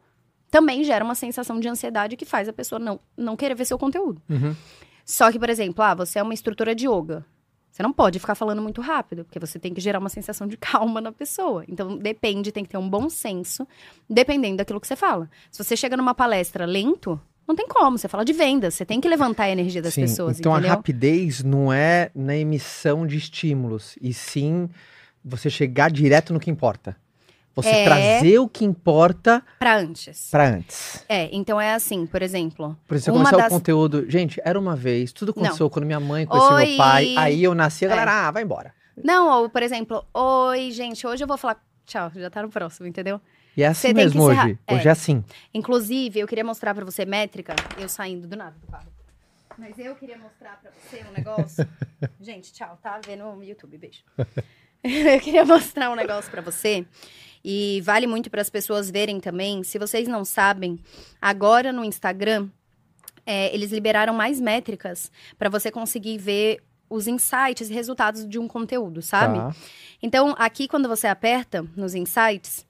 também 0.51 0.85
gera 0.85 1.03
uma 1.03 1.15
sensação 1.15 1.59
de 1.59 1.67
ansiedade 1.67 2.15
que 2.15 2.27
faz 2.27 2.47
a 2.47 2.53
pessoa 2.53 2.79
não, 2.79 3.01
não 3.17 3.37
querer 3.37 3.55
ver 3.55 3.65
seu 3.65 3.79
conteúdo. 3.79 4.21
Uhum. 4.29 4.55
Só 5.05 5.33
que, 5.33 5.39
por 5.39 5.49
exemplo, 5.49 5.83
ah, 5.83 5.95
você 5.95 6.19
é 6.19 6.23
uma 6.23 6.35
instrutora 6.35 6.75
de 6.75 6.87
yoga. 6.87 7.25
Você 7.73 7.83
não 7.83 7.93
pode 7.93 8.19
ficar 8.19 8.35
falando 8.35 8.61
muito 8.61 8.83
rápido, 8.83 9.25
porque 9.25 9.39
você 9.39 9.59
tem 9.59 9.73
que 9.73 9.81
gerar 9.81 9.99
uma 9.99 10.11
sensação 10.11 10.47
de 10.47 10.59
calma 10.59 11.01
na 11.01 11.11
pessoa. 11.11 11.65
Então, 11.67 11.97
depende, 11.97 12.53
tem 12.53 12.65
que 12.65 12.71
ter 12.71 12.77
um 12.77 12.89
bom 12.89 13.09
senso, 13.09 13.67
dependendo 14.09 14.59
daquilo 14.59 14.79
que 14.79 14.87
você 14.87 14.95
fala. 14.95 15.31
Se 15.51 15.65
você 15.65 15.75
chega 15.75 15.97
numa 15.97 16.15
palestra 16.15 16.67
lento, 16.67 17.19
não 17.49 17.57
tem 17.57 17.67
como. 17.67 17.97
Você 17.97 18.09
fala 18.09 18.27
de 18.27 18.33
vendas, 18.35 18.75
você 18.75 18.85
tem 18.85 19.01
que 19.01 19.09
levantar 19.09 19.45
a 19.45 19.51
energia 19.51 19.81
das 19.81 19.95
Sim, 19.95 20.03
pessoas, 20.03 20.39
então 20.39 20.53
entendeu? 20.53 20.71
a 20.71 20.75
rapidez 20.75 21.43
não 21.43 21.73
é 21.73 22.11
na 22.15 22.37
emissão 22.37 23.07
de 23.07 23.17
estímulos, 23.17 23.97
e 24.03 24.13
sim 24.13 24.69
você 25.25 25.49
chegar 25.49 25.91
direto 25.91 26.35
no 26.35 26.41
que 26.41 26.51
importa. 26.51 26.95
Você 27.55 27.69
É. 27.69 27.85
trazer 27.85 28.39
o 28.39 28.49
que 28.49 28.65
importa 28.65 29.43
Pra 29.59 29.77
antes. 29.77 30.31
pra 30.31 30.49
antes. 30.49 31.05
É, 31.09 31.29
então 31.33 31.61
é 31.61 31.75
assim, 31.75 32.07
por 32.07 32.23
exemplo. 32.23 32.79
Por 32.89 32.97
exemplo, 32.97 33.21
começar 33.21 33.37
das- 33.37 33.47
o 33.47 33.51
conteúdo. 33.57 34.11
Gente, 34.11 34.41
era 34.45 34.59
uma 34.59 34.75
vez, 34.75 35.13
tudo 35.13 35.33
Não. 35.37 35.43
aconteceu 35.45 35.69
quando 35.69 35.85
minha 35.85 36.01
mãe 36.01 36.25
conheceu 36.25 36.55
Oi. 36.55 36.67
meu 36.69 36.77
pai. 36.79 37.15
Aí 37.19 37.43
eu 37.45 37.55
nasci, 37.55 37.85
a 37.85 37.89
É. 37.89 37.91
galera, 37.91 38.29
ah, 38.29 38.31
vai 38.31 38.43
embora. 38.43 38.73
Não, 39.03 39.29
ou, 39.43 39.49
por 39.51 39.63
exemplo, 39.63 40.05
oi, 40.15 40.71
gente, 40.71 41.07
hoje 41.07 41.23
eu 41.25 41.29
vou 41.29 41.37
falar. 41.37 41.63
Tchau, 41.85 42.11
já 42.15 42.31
tá 42.31 42.43
no 42.43 42.49
próximo, 42.49 42.87
entendeu? 42.87 43.21
E 43.57 43.63
é 43.63 43.67
assim 43.67 43.89
tem 43.89 43.95
mesmo 43.95 44.23
hoje. 44.23 44.59
É. 44.67 44.75
Hoje 44.75 44.89
é 44.89 44.91
assim. 44.91 45.23
Inclusive, 45.53 46.21
eu 46.21 46.27
queria 46.27 46.45
mostrar 46.45 46.75
pra 46.75 46.85
você 46.87 47.05
métrica, 47.05 47.55
eu 47.79 47.89
saindo 47.89 48.27
do 48.27 48.35
nada 48.37 48.55
do 48.59 48.67
carro. 48.67 48.87
Mas 49.59 49.79
eu 49.79 49.95
queria 49.95 50.17
mostrar 50.17 50.59
pra 50.63 50.71
você 50.71 51.05
um 51.07 51.13
negócio. 51.13 51.69
Gente, 52.21 52.51
tchau, 52.53 52.79
tá? 52.83 52.99
Vê 53.05 53.15
no 53.17 53.43
YouTube, 53.45 53.77
beijo. 53.77 54.01
eu 54.83 55.21
queria 55.21 55.45
mostrar 55.45 55.91
um 55.91 55.95
negócio 55.95 56.31
pra 56.31 56.41
você. 56.41 56.87
E 57.45 57.81
vale 57.83 58.07
muito 58.07 58.31
para 58.31 58.41
as 58.41 58.51
pessoas 58.51 58.91
verem 58.91 59.19
também. 59.19 59.63
Se 59.63 59.79
vocês 59.79 60.07
não 60.07 60.25
sabem, 60.25 60.79
agora 61.21 61.73
no 61.73 61.85
Instagram, 61.85 62.49
é, 63.27 63.53
eles 63.55 63.73
liberaram 63.73 64.15
mais 64.15 64.41
métricas 64.41 65.11
pra 65.39 65.49
você 65.49 65.71
conseguir 65.71 66.19
ver 66.19 66.63
os 66.89 67.07
insights 67.07 67.71
e 67.71 67.73
resultados 67.73 68.29
de 68.29 68.39
um 68.39 68.47
conteúdo, 68.47 69.01
sabe? 69.01 69.39
Tá. 69.39 69.55
Então, 70.03 70.35
aqui 70.39 70.69
quando 70.69 70.89
você 70.89 71.07
aperta 71.07 71.65
nos 71.75 71.95
insights, 71.95 72.67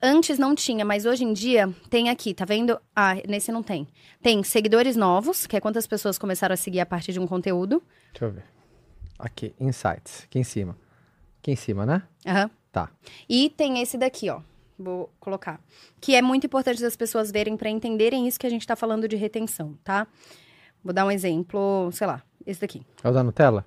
antes 0.00 0.38
não 0.38 0.54
tinha, 0.54 0.84
mas 0.84 1.06
hoje 1.06 1.24
em 1.24 1.32
dia 1.32 1.72
tem 1.88 2.10
aqui, 2.10 2.34
tá 2.34 2.44
vendo? 2.44 2.78
Ah, 2.94 3.14
nesse 3.26 3.50
não 3.50 3.62
tem. 3.62 3.88
Tem 4.20 4.42
seguidores 4.42 4.94
novos, 4.94 5.46
que 5.46 5.56
é 5.56 5.60
quantas 5.60 5.86
pessoas 5.86 6.18
começaram 6.18 6.52
a 6.52 6.56
seguir 6.56 6.80
a 6.80 6.86
partir 6.86 7.12
de 7.12 7.20
um 7.20 7.26
conteúdo. 7.26 7.82
Deixa 8.12 8.26
eu 8.26 8.32
ver. 8.32 8.44
Aqui, 9.18 9.54
insights. 9.58 10.24
Aqui 10.24 10.38
em 10.38 10.44
cima. 10.44 10.76
Aqui 11.40 11.52
em 11.52 11.56
cima, 11.56 11.86
né? 11.86 12.02
Aham. 12.26 12.50
Tá. 12.72 12.90
E 13.28 13.50
tem 13.50 13.80
esse 13.80 13.96
daqui, 13.96 14.30
ó. 14.30 14.40
Vou 14.78 15.12
colocar. 15.20 15.60
Que 16.00 16.16
é 16.16 16.22
muito 16.22 16.46
importante 16.46 16.80
das 16.80 16.96
pessoas 16.96 17.30
verem 17.30 17.56
para 17.56 17.70
entenderem 17.70 18.26
isso 18.26 18.40
que 18.40 18.46
a 18.46 18.50
gente 18.50 18.66
tá 18.66 18.74
falando 18.74 19.06
de 19.06 19.14
retenção, 19.14 19.78
tá? 19.84 20.06
Vou 20.82 20.92
dar 20.92 21.04
um 21.04 21.10
exemplo, 21.10 21.90
sei 21.92 22.06
lá, 22.06 22.22
esse 22.44 22.60
daqui. 22.60 22.82
É 23.04 23.08
o 23.08 23.12
da 23.12 23.22
Nutella? 23.22 23.64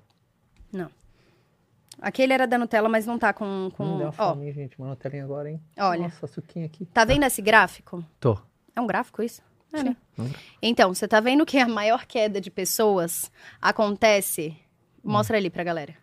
Aquele 2.00 2.32
era 2.32 2.46
da 2.46 2.58
Nutella, 2.58 2.88
mas 2.88 3.06
não 3.06 3.18
tá 3.18 3.32
com. 3.32 3.70
com... 3.74 3.84
Hum, 3.84 3.98
deu 3.98 4.06
uma 4.08 4.14
ó, 4.18 4.34
fome, 4.34 4.52
gente. 4.52 4.78
Uma 4.78 4.88
Nutelinha 4.88 5.24
agora, 5.24 5.50
hein? 5.50 5.60
Olha. 5.78 6.02
Nossa, 6.02 6.26
suquinho 6.26 6.66
aqui. 6.66 6.84
tá 6.86 7.04
vendo 7.04 7.24
esse 7.24 7.40
gráfico? 7.40 8.04
Tô. 8.20 8.38
É 8.74 8.80
um 8.80 8.86
gráfico 8.86 9.22
isso? 9.22 9.42
É, 9.72 9.82
né? 9.82 9.96
é 10.18 10.22
um 10.22 10.30
Então, 10.62 10.94
você 10.94 11.08
tá 11.08 11.20
vendo 11.20 11.46
que 11.46 11.58
a 11.58 11.66
maior 11.66 12.04
queda 12.06 12.40
de 12.40 12.50
pessoas 12.50 13.30
acontece. 13.60 14.56
Mostra 15.02 15.36
ali 15.36 15.48
pra 15.48 15.64
galera. 15.64 15.94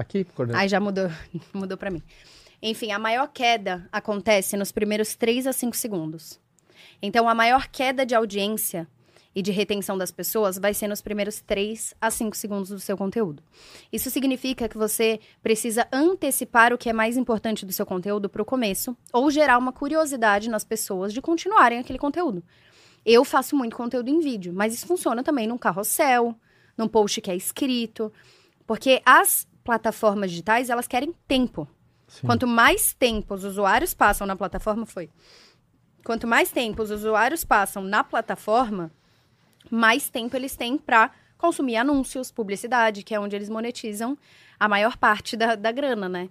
Aqui. 0.00 0.26
Aí 0.54 0.68
já 0.68 0.80
mudou, 0.80 1.10
mudou 1.52 1.76
pra 1.76 1.90
mim. 1.90 2.02
Enfim, 2.62 2.92
a 2.92 2.98
maior 2.98 3.28
queda 3.28 3.88
acontece 3.90 4.56
nos 4.56 4.70
primeiros 4.72 5.14
3 5.14 5.46
a 5.46 5.52
5 5.52 5.76
segundos. 5.76 6.38
Então, 7.02 7.28
a 7.28 7.34
maior 7.34 7.68
queda 7.68 8.04
de 8.04 8.14
audiência 8.14 8.86
e 9.34 9.42
de 9.42 9.52
retenção 9.52 9.96
das 9.96 10.10
pessoas 10.10 10.58
vai 10.58 10.74
ser 10.74 10.88
nos 10.88 11.00
primeiros 11.00 11.40
3 11.40 11.94
a 12.00 12.10
5 12.10 12.36
segundos 12.36 12.70
do 12.70 12.80
seu 12.80 12.96
conteúdo. 12.96 13.42
Isso 13.92 14.10
significa 14.10 14.68
que 14.68 14.76
você 14.76 15.20
precisa 15.42 15.86
antecipar 15.92 16.72
o 16.72 16.78
que 16.78 16.90
é 16.90 16.92
mais 16.92 17.16
importante 17.16 17.64
do 17.64 17.72
seu 17.72 17.86
conteúdo 17.86 18.28
para 18.28 18.42
o 18.42 18.44
começo 18.44 18.96
ou 19.12 19.30
gerar 19.30 19.56
uma 19.56 19.72
curiosidade 19.72 20.50
nas 20.50 20.64
pessoas 20.64 21.12
de 21.12 21.22
continuarem 21.22 21.78
aquele 21.78 21.98
conteúdo. 21.98 22.42
Eu 23.04 23.24
faço 23.24 23.56
muito 23.56 23.76
conteúdo 23.76 24.08
em 24.08 24.20
vídeo, 24.20 24.52
mas 24.52 24.74
isso 24.74 24.86
funciona 24.86 25.22
também 25.22 25.46
num 25.46 25.56
carrossel, 25.56 26.34
num 26.76 26.88
post 26.88 27.20
que 27.20 27.30
é 27.30 27.36
escrito, 27.36 28.12
porque 28.66 29.00
as 29.06 29.46
plataformas 29.70 30.30
digitais, 30.32 30.68
elas 30.68 30.88
querem 30.88 31.14
tempo. 31.28 31.68
Sim. 32.08 32.26
Quanto 32.26 32.44
mais 32.44 32.92
tempo 32.92 33.34
os 33.34 33.44
usuários 33.44 33.94
passam 33.94 34.26
na 34.26 34.34
plataforma, 34.34 34.84
foi. 34.84 35.08
Quanto 36.04 36.26
mais 36.26 36.50
tempo 36.50 36.82
os 36.82 36.90
usuários 36.90 37.44
passam 37.44 37.80
na 37.84 38.02
plataforma, 38.02 38.90
mais 39.70 40.08
tempo 40.10 40.34
eles 40.36 40.56
têm 40.56 40.76
para 40.76 41.12
consumir 41.38 41.76
anúncios, 41.76 42.32
publicidade, 42.32 43.04
que 43.04 43.14
é 43.14 43.20
onde 43.20 43.36
eles 43.36 43.48
monetizam 43.48 44.18
a 44.58 44.68
maior 44.68 44.96
parte 44.96 45.36
da, 45.36 45.54
da 45.54 45.70
grana, 45.70 46.08
né? 46.08 46.28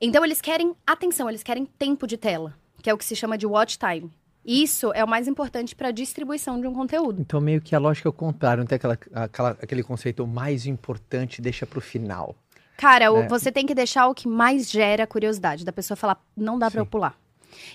Então 0.00 0.24
eles 0.24 0.40
querem 0.40 0.76
atenção, 0.86 1.28
eles 1.28 1.42
querem 1.42 1.66
tempo 1.66 2.06
de 2.06 2.16
tela, 2.16 2.54
que 2.80 2.88
é 2.88 2.94
o 2.94 2.98
que 2.98 3.04
se 3.04 3.16
chama 3.16 3.36
de 3.36 3.46
watch 3.46 3.76
time. 3.78 4.12
Isso 4.46 4.92
é 4.94 5.02
o 5.02 5.08
mais 5.08 5.26
importante 5.26 5.74
para 5.74 5.88
a 5.88 5.90
distribuição 5.90 6.60
de 6.60 6.66
um 6.68 6.74
conteúdo. 6.74 7.20
Então, 7.20 7.40
meio 7.40 7.62
que 7.62 7.74
a 7.74 7.78
lógica 7.78 8.06
é 8.06 8.10
o 8.10 8.12
contrário. 8.12 8.60
Não 8.60 8.66
tem 8.66 8.76
aquela, 8.76 8.98
aquela- 9.14 9.50
aquele 9.62 9.82
conceito 9.82 10.22
o 10.22 10.26
mais 10.26 10.66
importante, 10.66 11.40
deixa 11.40 11.64
pro 11.66 11.80
final. 11.80 12.36
Cara, 12.76 13.12
o- 13.12 13.18
É. 13.22 13.28
você 13.28 13.50
tem 13.52 13.66
que 13.66 13.74
deixar 13.74 14.08
o 14.08 14.14
que 14.14 14.26
mais 14.28 14.70
gera 14.70 15.06
curiosidade, 15.06 15.64
da 15.64 15.72
pessoa 15.72 15.96
falar, 15.96 16.20
não 16.36 16.58
dá 16.58 16.70
pra 16.70 16.80
eu 16.80 16.86
pular. 16.86 17.16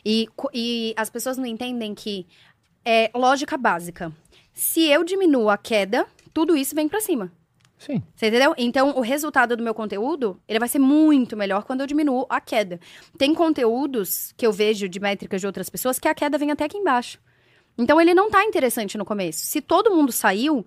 E, 0.06 0.28
e 0.54 0.94
as 0.98 1.10
pessoas 1.10 1.38
não 1.38 1.46
entendem 1.46 1.96
que 1.96 2.28
é 2.84 3.10
lógica 3.16 3.58
básica. 3.58 4.12
Se 4.54 4.82
eu 4.90 5.04
diminuo 5.04 5.50
a 5.50 5.58
queda, 5.58 6.06
tudo 6.34 6.56
isso 6.56 6.76
vem 6.76 6.88
pra 6.90 7.00
cima. 7.00 7.32
Sim. 7.78 8.04
Você 8.14 8.28
entendeu? 8.28 8.54
Então, 8.58 8.90
o 8.98 9.00
resultado 9.00 9.56
do 9.56 9.64
meu 9.64 9.74
conteúdo, 9.74 10.38
ele 10.46 10.60
vai 10.60 10.68
ser 10.68 10.80
muito 10.80 11.38
melhor 11.38 11.64
quando 11.64 11.80
eu 11.80 11.88
diminuo 11.88 12.26
a 12.30 12.42
queda. 12.42 12.78
Tem 13.18 13.34
conteúdos 13.34 14.34
que 14.36 14.46
eu 14.46 14.52
vejo 14.52 14.90
de 14.90 15.00
métricas 15.00 15.40
de 15.40 15.48
outras 15.48 15.70
pessoas 15.70 15.98
que 15.98 16.08
a 16.10 16.14
queda 16.14 16.38
vem 16.38 16.52
até 16.52 16.66
aqui 16.66 16.78
embaixo. 16.78 17.20
Então, 17.78 18.02
ele 18.02 18.14
não 18.14 18.30
tá 18.30 18.44
interessante 18.44 18.98
no 18.98 19.06
começo. 19.06 19.46
Se 19.46 19.62
todo 19.62 19.92
mundo 19.96 20.12
saiu, 20.12 20.66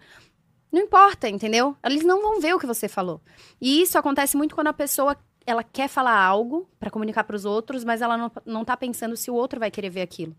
não 0.72 0.80
importa, 0.80 1.28
entendeu? 1.28 1.76
Eles 1.84 2.02
não 2.02 2.22
vão 2.22 2.40
ver 2.40 2.54
o 2.54 2.58
que 2.58 2.66
você 2.66 2.88
falou. 2.88 3.20
E 3.60 3.82
isso 3.82 3.98
acontece 3.98 4.36
muito 4.36 4.54
quando 4.54 4.68
a 4.68 4.72
pessoa 4.72 5.16
ela 5.44 5.62
quer 5.62 5.88
falar 5.88 6.18
algo 6.18 6.68
para 6.78 6.90
comunicar 6.90 7.24
para 7.24 7.36
os 7.36 7.44
outros, 7.44 7.84
mas 7.84 8.00
ela 8.00 8.16
não, 8.16 8.32
não 8.46 8.64
tá 8.64 8.76
pensando 8.76 9.16
se 9.16 9.30
o 9.30 9.34
outro 9.34 9.60
vai 9.60 9.70
querer 9.70 9.90
ver 9.90 10.02
aquilo. 10.02 10.34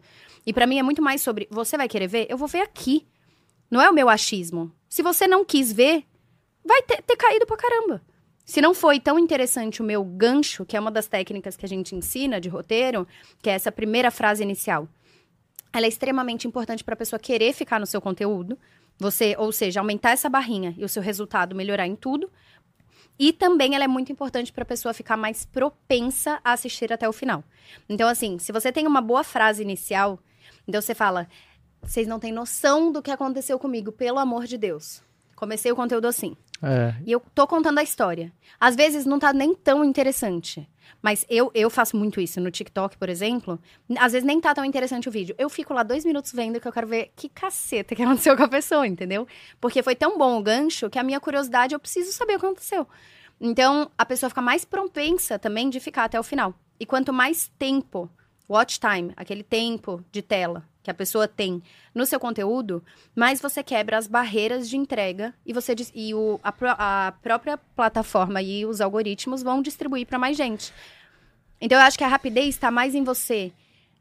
E 0.45 0.51
para 0.51 0.65
mim 0.65 0.79
é 0.79 0.83
muito 0.83 1.01
mais 1.01 1.21
sobre 1.21 1.47
você 1.51 1.77
vai 1.77 1.87
querer 1.87 2.07
ver? 2.07 2.25
Eu 2.29 2.37
vou 2.37 2.47
ver 2.47 2.61
aqui. 2.61 3.05
Não 3.69 3.81
é 3.81 3.89
o 3.89 3.93
meu 3.93 4.09
achismo. 4.09 4.71
Se 4.89 5.03
você 5.03 5.27
não 5.27 5.45
quis 5.45 5.71
ver, 5.71 6.05
vai 6.65 6.81
ter, 6.81 7.01
ter 7.03 7.15
caído 7.15 7.45
pra 7.45 7.57
caramba. 7.57 8.01
Se 8.45 8.61
não 8.61 8.73
foi 8.73 8.99
tão 8.99 9.17
interessante 9.17 9.81
o 9.81 9.85
meu 9.85 10.03
gancho, 10.03 10.65
que 10.65 10.75
é 10.75 10.79
uma 10.79 10.91
das 10.91 11.07
técnicas 11.07 11.55
que 11.55 11.65
a 11.65 11.69
gente 11.69 11.95
ensina 11.95 12.41
de 12.41 12.49
roteiro, 12.49 13.07
que 13.41 13.49
é 13.49 13.53
essa 13.53 13.71
primeira 13.71 14.11
frase 14.11 14.43
inicial. 14.43 14.87
Ela 15.71 15.85
é 15.85 15.89
extremamente 15.89 16.47
importante 16.47 16.83
para 16.83 16.93
a 16.93 16.97
pessoa 16.97 17.19
querer 17.19 17.53
ficar 17.53 17.79
no 17.79 17.85
seu 17.85 18.01
conteúdo. 18.01 18.57
Você, 18.99 19.35
ou 19.37 19.51
seja, 19.51 19.79
aumentar 19.79 20.11
essa 20.11 20.29
barrinha 20.29 20.73
e 20.77 20.85
o 20.85 20.89
seu 20.89 21.01
resultado 21.01 21.55
melhorar 21.55 21.87
em 21.87 21.95
tudo. 21.95 22.31
E 23.17 23.31
também 23.31 23.75
ela 23.75 23.83
é 23.83 23.87
muito 23.87 24.11
importante 24.11 24.51
para 24.51 24.63
a 24.63 24.65
pessoa 24.65 24.93
ficar 24.93 25.17
mais 25.17 25.45
propensa 25.45 26.39
a 26.43 26.53
assistir 26.53 26.91
até 26.91 27.07
o 27.07 27.13
final. 27.13 27.43
Então, 27.87 28.07
assim, 28.07 28.39
se 28.39 28.51
você 28.51 28.71
tem 28.71 28.87
uma 28.87 29.01
boa 29.01 29.23
frase 29.23 29.61
inicial, 29.61 30.19
então 30.67 30.81
você 30.81 30.95
fala: 30.95 31.27
vocês 31.81 32.07
não 32.07 32.19
têm 32.19 32.31
noção 32.31 32.91
do 32.91 33.01
que 33.01 33.11
aconteceu 33.11 33.59
comigo, 33.59 33.91
pelo 33.91 34.19
amor 34.19 34.45
de 34.45 34.57
Deus. 34.57 35.01
Comecei 35.35 35.71
o 35.71 35.75
conteúdo 35.75 36.07
assim. 36.07 36.35
É. 36.63 36.95
E 37.05 37.11
eu 37.11 37.21
tô 37.35 37.45
contando 37.45 37.77
a 37.77 37.83
história. 37.83 38.31
Às 38.57 38.75
vezes 38.75 39.05
não 39.05 39.19
tá 39.19 39.33
nem 39.33 39.53
tão 39.53 39.83
interessante. 39.83 40.67
Mas 41.01 41.25
eu, 41.29 41.51
eu 41.53 41.69
faço 41.69 41.97
muito 41.97 42.21
isso 42.21 42.39
no 42.39 42.49
TikTok, 42.49 42.97
por 42.97 43.09
exemplo. 43.09 43.59
Às 43.97 44.13
vezes 44.13 44.25
nem 44.25 44.39
tá 44.39 44.53
tão 44.55 44.63
interessante 44.63 45.09
o 45.09 45.11
vídeo. 45.11 45.35
Eu 45.37 45.49
fico 45.49 45.73
lá 45.73 45.83
dois 45.83 46.05
minutos 46.05 46.31
vendo 46.31 46.61
que 46.61 46.67
eu 46.67 46.71
quero 46.71 46.87
ver 46.87 47.11
que 47.17 47.27
caceta 47.27 47.93
que 47.93 48.01
aconteceu 48.01 48.35
com 48.37 48.43
a 48.43 48.47
pessoa, 48.47 48.87
entendeu? 48.87 49.27
Porque 49.59 49.83
foi 49.83 49.95
tão 49.95 50.17
bom 50.17 50.39
o 50.39 50.41
gancho 50.41 50.89
que 50.89 50.97
a 50.97 51.03
minha 51.03 51.19
curiosidade, 51.19 51.75
eu 51.75 51.79
preciso 51.79 52.13
saber 52.13 52.37
o 52.37 52.39
que 52.39 52.45
aconteceu. 52.45 52.87
Então, 53.41 53.91
a 53.97 54.05
pessoa 54.05 54.29
fica 54.29 54.41
mais 54.41 54.63
propensa 54.63 55.37
também 55.37 55.69
de 55.69 55.81
ficar 55.81 56.05
até 56.05 56.17
o 56.17 56.23
final. 56.23 56.53
E 56.79 56.85
quanto 56.85 57.11
mais 57.11 57.51
tempo, 57.59 58.09
watch 58.49 58.79
time, 58.79 59.13
aquele 59.15 59.43
tempo 59.43 60.03
de 60.11 60.21
tela 60.21 60.63
que 60.81 60.91
a 60.91 60.93
pessoa 60.93 61.27
tem 61.27 61.63
no 61.95 62.05
seu 62.05 62.19
conteúdo, 62.19 62.83
mais 63.15 63.39
você 63.39 63.63
quebra 63.63 63.97
as 63.97 64.05
barreiras 64.05 64.69
de 64.69 64.75
entrega 64.75 65.33
e 65.45 65.53
você 65.53 65.73
e 65.95 66.13
o, 66.13 66.39
a, 66.43 67.07
a 67.07 67.11
própria 67.13 67.57
plataforma 67.57 68.41
e 68.41 68.65
os 68.65 68.81
algoritmos 68.81 69.41
vão 69.41 69.61
distribuir 69.61 70.05
para 70.05 70.19
mais 70.19 70.35
gente. 70.35 70.73
Então 71.61 71.77
eu 71.79 71.85
acho 71.85 71.97
que 71.97 72.03
a 72.03 72.07
rapidez 72.09 72.49
está 72.49 72.69
mais 72.69 72.93
em 72.95 73.03
você 73.03 73.53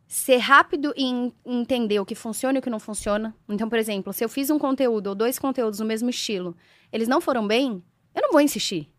ser 0.08 0.38
rápido 0.38 0.92
em 0.96 1.32
entender 1.46 2.00
o 2.00 2.04
que 2.04 2.16
funciona 2.16 2.58
e 2.58 2.60
o 2.60 2.62
que 2.62 2.68
não 2.68 2.80
funciona. 2.80 3.32
Então, 3.48 3.68
por 3.68 3.78
exemplo, 3.78 4.12
se 4.12 4.24
eu 4.24 4.28
fiz 4.28 4.50
um 4.50 4.58
conteúdo 4.58 5.06
ou 5.06 5.14
dois 5.14 5.38
conteúdos 5.38 5.78
no 5.78 5.86
mesmo 5.86 6.10
estilo, 6.10 6.56
eles 6.92 7.06
não 7.08 7.20
foram 7.20 7.46
bem, 7.46 7.82
eu 8.14 8.22
não 8.22 8.32
vou 8.32 8.40
insistir. 8.40 8.90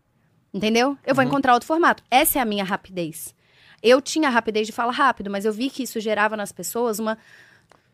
Entendeu? 0.52 0.96
Eu 1.04 1.14
vou 1.14 1.22
Uhum. 1.22 1.28
encontrar 1.30 1.52
outro 1.52 1.66
formato. 1.66 2.02
Essa 2.10 2.38
é 2.38 2.42
a 2.42 2.44
minha 2.46 2.64
rapidez. 2.64 3.34
Eu 3.84 4.00
tinha 4.00 4.28
a 4.28 4.30
rapidez 4.30 4.66
de 4.66 4.72
falar 4.72 4.92
rápido, 4.92 5.30
mas 5.30 5.44
eu 5.44 5.52
vi 5.52 5.68
que 5.68 5.82
isso 5.82 6.00
gerava 6.00 6.38
nas 6.38 6.50
pessoas 6.50 6.98
uma 6.98 7.18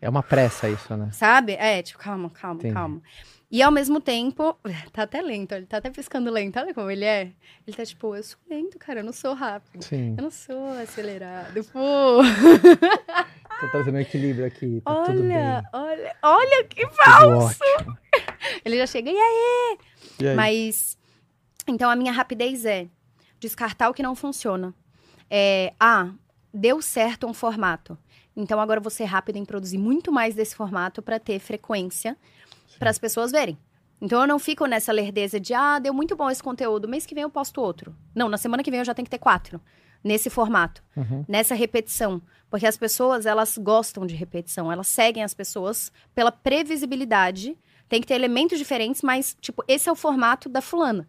É 0.00 0.08
uma 0.08 0.22
pressa 0.22 0.68
isso, 0.70 0.96
né? 0.96 1.10
Sabe? 1.10 1.54
É, 1.54 1.82
tipo, 1.82 1.98
calma, 1.98 2.30
calma, 2.30 2.60
Entendi. 2.60 2.72
calma. 2.72 3.02
E 3.50 3.60
ao 3.60 3.72
mesmo 3.72 4.00
tempo, 4.00 4.56
tá 4.92 5.02
até 5.02 5.20
lento, 5.20 5.52
ele 5.52 5.66
tá 5.66 5.78
até 5.78 5.90
piscando 5.90 6.30
lento, 6.30 6.60
olha 6.60 6.72
como 6.72 6.88
ele 6.88 7.04
é. 7.04 7.32
Ele 7.66 7.76
tá 7.76 7.84
tipo, 7.84 8.14
eu 8.14 8.22
sou 8.22 8.38
lento, 8.48 8.78
cara, 8.78 9.00
eu 9.00 9.04
não 9.04 9.12
sou 9.12 9.34
rápido. 9.34 9.82
Sim. 9.82 10.14
Eu 10.16 10.22
não 10.22 10.30
sou 10.30 10.68
acelerado. 10.80 11.64
Pô, 11.64 12.22
Tô 13.60 13.68
trazendo 13.68 13.96
um 13.96 14.00
equilíbrio 14.00 14.46
aqui. 14.46 14.80
Tá 14.84 15.02
tudo 15.06 15.22
bem. 15.22 15.36
olha, 15.36 15.64
olha, 15.72 16.16
olha 16.22 16.64
que 16.64 16.86
falso. 16.86 17.58
Ele 18.64 18.78
já 18.78 18.86
chega, 18.86 19.10
e 19.10 19.16
aí? 19.18 19.78
E 20.20 20.28
aí? 20.28 20.36
Mas, 20.36 20.96
então 21.66 21.90
a 21.90 21.96
minha 21.96 22.12
rapidez 22.12 22.64
é 22.64 22.86
descartar 23.40 23.90
o 23.90 23.94
que 23.94 24.04
não 24.04 24.14
funciona. 24.14 24.72
É, 25.30 25.72
ah, 25.78 26.10
deu 26.52 26.82
certo 26.82 27.26
um 27.26 27.32
formato. 27.32 27.96
Então 28.36 28.60
agora 28.60 28.80
ser 28.90 29.04
rápida 29.04 29.38
em 29.38 29.44
produzir 29.44 29.78
muito 29.78 30.10
mais 30.10 30.34
desse 30.34 30.54
formato 30.54 31.00
para 31.02 31.18
ter 31.18 31.38
frequência 31.38 32.16
para 32.78 32.90
as 32.90 32.98
pessoas 32.98 33.30
verem. 33.30 33.56
Então 34.00 34.20
eu 34.20 34.26
não 34.26 34.38
fico 34.38 34.64
nessa 34.66 34.92
lerdeza 34.92 35.38
de, 35.38 35.52
ah, 35.52 35.78
deu 35.78 35.92
muito 35.92 36.16
bom 36.16 36.30
esse 36.30 36.42
conteúdo, 36.42 36.88
mês 36.88 37.04
que 37.04 37.14
vem 37.14 37.22
eu 37.22 37.30
posto 37.30 37.60
outro. 37.60 37.94
Não, 38.14 38.28
na 38.28 38.38
semana 38.38 38.62
que 38.62 38.70
vem 38.70 38.80
eu 38.80 38.84
já 38.84 38.94
tenho 38.94 39.04
que 39.04 39.10
ter 39.10 39.18
quatro. 39.18 39.60
Nesse 40.02 40.30
formato, 40.30 40.82
Uhum. 40.96 41.24
nessa 41.28 41.54
repetição. 41.54 42.22
Porque 42.48 42.66
as 42.66 42.76
pessoas, 42.78 43.26
elas 43.26 43.58
gostam 43.58 44.06
de 44.06 44.14
repetição. 44.14 44.72
Elas 44.72 44.88
seguem 44.88 45.22
as 45.22 45.34
pessoas 45.34 45.92
pela 46.14 46.32
previsibilidade. 46.32 47.56
Tem 47.88 48.00
que 48.00 48.06
ter 48.06 48.14
elementos 48.14 48.58
diferentes, 48.58 49.02
mas, 49.02 49.36
tipo, 49.40 49.62
esse 49.68 49.88
é 49.88 49.92
o 49.92 49.94
formato 49.94 50.48
da 50.48 50.62
fulana. 50.62 51.06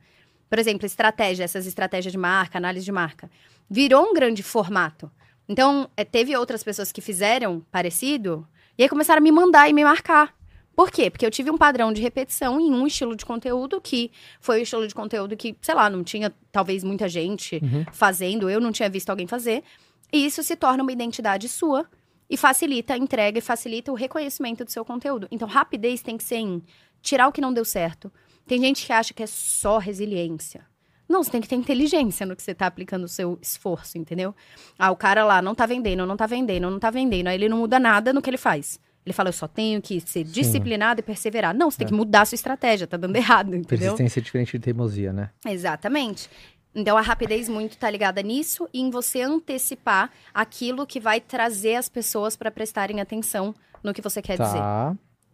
Por 0.50 0.60
exemplo, 0.60 0.86
estratégia, 0.86 1.46
essas 1.46 1.66
estratégias 1.66 2.12
de 2.12 2.18
marca, 2.18 2.58
análise 2.58 2.84
de 2.84 2.92
marca. 2.92 3.32
Virou 3.74 4.04
um 4.10 4.14
grande 4.14 4.44
formato. 4.44 5.10
Então, 5.48 5.90
é, 5.96 6.04
teve 6.04 6.36
outras 6.36 6.62
pessoas 6.62 6.92
que 6.92 7.00
fizeram 7.00 7.66
parecido, 7.72 8.46
e 8.78 8.84
aí 8.84 8.90
começaram 8.90 9.20
a 9.20 9.24
me 9.24 9.32
mandar 9.32 9.70
e 9.70 9.74
me 9.74 9.82
marcar. 9.82 10.36
Por 10.76 10.92
quê? 10.92 11.10
Porque 11.10 11.26
eu 11.26 11.32
tive 11.32 11.50
um 11.50 11.58
padrão 11.58 11.94
de 11.94 12.02
repetição 12.02 12.60
em 12.60 12.74
um 12.74 12.86
estilo 12.86 13.16
de 13.16 13.26
conteúdo 13.26 13.80
que 13.80 14.12
foi 14.42 14.60
o 14.60 14.64
estilo 14.64 14.86
de 14.86 14.94
conteúdo 14.94 15.38
que, 15.38 15.56
sei 15.62 15.74
lá, 15.74 15.90
não 15.90 16.04
tinha 16.04 16.34
talvez 16.52 16.84
muita 16.84 17.08
gente 17.08 17.62
Uhum. 17.64 17.86
fazendo, 17.94 18.50
eu 18.50 18.60
não 18.60 18.74
tinha 18.74 18.90
visto 18.90 19.10
alguém 19.10 19.26
fazer. 19.28 19.64
E 20.12 20.26
isso 20.26 20.44
se 20.44 20.56
torna 20.58 20.84
uma 20.84 20.92
identidade 20.92 21.48
sua 21.48 21.86
e 22.30 22.36
facilita 22.36 22.94
a 22.94 22.98
entrega 22.98 23.38
e 23.38 23.42
facilita 23.42 23.92
o 23.92 23.96
reconhecimento 23.96 24.66
do 24.66 24.72
seu 24.72 24.84
conteúdo. 24.84 25.28
Então, 25.32 25.48
rapidez 25.48 26.02
tem 26.02 26.18
que 26.18 26.24
ser 26.26 26.38
em 26.38 26.62
tirar 27.02 27.28
o 27.28 27.32
que 27.32 27.42
não 27.42 27.54
deu 27.54 27.64
certo. 27.64 28.12
Tem 28.46 28.60
gente 28.60 28.86
que 28.86 28.92
acha 28.92 29.14
que 29.14 29.24
é 29.24 29.28
só 29.28 29.78
resiliência. 29.78 30.66
Não, 31.12 31.24
você 31.24 31.32
tem 31.32 31.42
que 31.42 31.48
ter 31.48 31.56
inteligência 31.56 32.26
no 32.26 32.36
que 32.36 32.42
você 32.42 32.54
tá 32.54 32.66
aplicando 32.66 33.04
o 33.04 33.08
seu 33.08 33.38
esforço, 33.42 33.98
entendeu? 33.98 34.34
Ah, 34.80 34.92
o 34.92 34.96
cara 34.96 35.24
lá 35.24 35.42
não 35.42 35.54
tá 35.54 35.66
vendendo, 35.66 36.06
não 36.06 36.18
tá 36.18 36.26
vendendo, 36.26 36.70
não 36.70 36.80
tá 36.80 36.90
vendendo. 36.90 37.28
Aí 37.28 37.36
ele 37.36 37.50
não 37.50 37.58
muda 37.58 37.80
nada 37.80 38.14
no 38.14 38.22
que 38.22 38.30
ele 38.30 38.38
faz. 38.38 38.80
Ele 39.06 39.14
fala, 39.14 39.30
eu 39.30 39.34
só 39.34 39.48
tenho 39.48 39.82
que 39.82 40.00
ser 40.00 40.24
disciplinado 40.24 41.00
e 41.00 41.04
perseverar. 41.04 41.56
Não, 41.56 41.72
você 41.72 41.80
tem 41.80 41.88
que 41.88 41.94
mudar 41.94 42.22
a 42.22 42.26
sua 42.26 42.36
estratégia, 42.36 42.86
tá 42.86 42.98
dando 42.98 43.16
errado, 43.16 43.56
entendeu? 43.56 43.96
Persistência 43.96 44.20
é 44.20 44.24
diferente 44.24 44.52
de 44.52 44.60
teimosia, 44.60 45.12
né? 45.12 45.32
Exatamente. 45.46 46.30
Então 46.74 46.98
a 46.98 47.02
rapidez 47.02 47.50
muito 47.50 47.78
tá 47.78 47.90
ligada 47.90 48.22
nisso 48.22 48.70
e 48.74 48.80
em 48.80 48.90
você 48.90 49.22
antecipar 49.22 50.10
aquilo 50.34 50.88
que 50.88 51.00
vai 51.00 51.20
trazer 51.20 51.76
as 51.76 51.90
pessoas 51.90 52.36
para 52.36 52.50
prestarem 52.50 53.02
atenção 53.02 53.54
no 53.84 53.94
que 53.94 54.02
você 54.02 54.22
quer 54.22 54.38
dizer. 54.38 54.60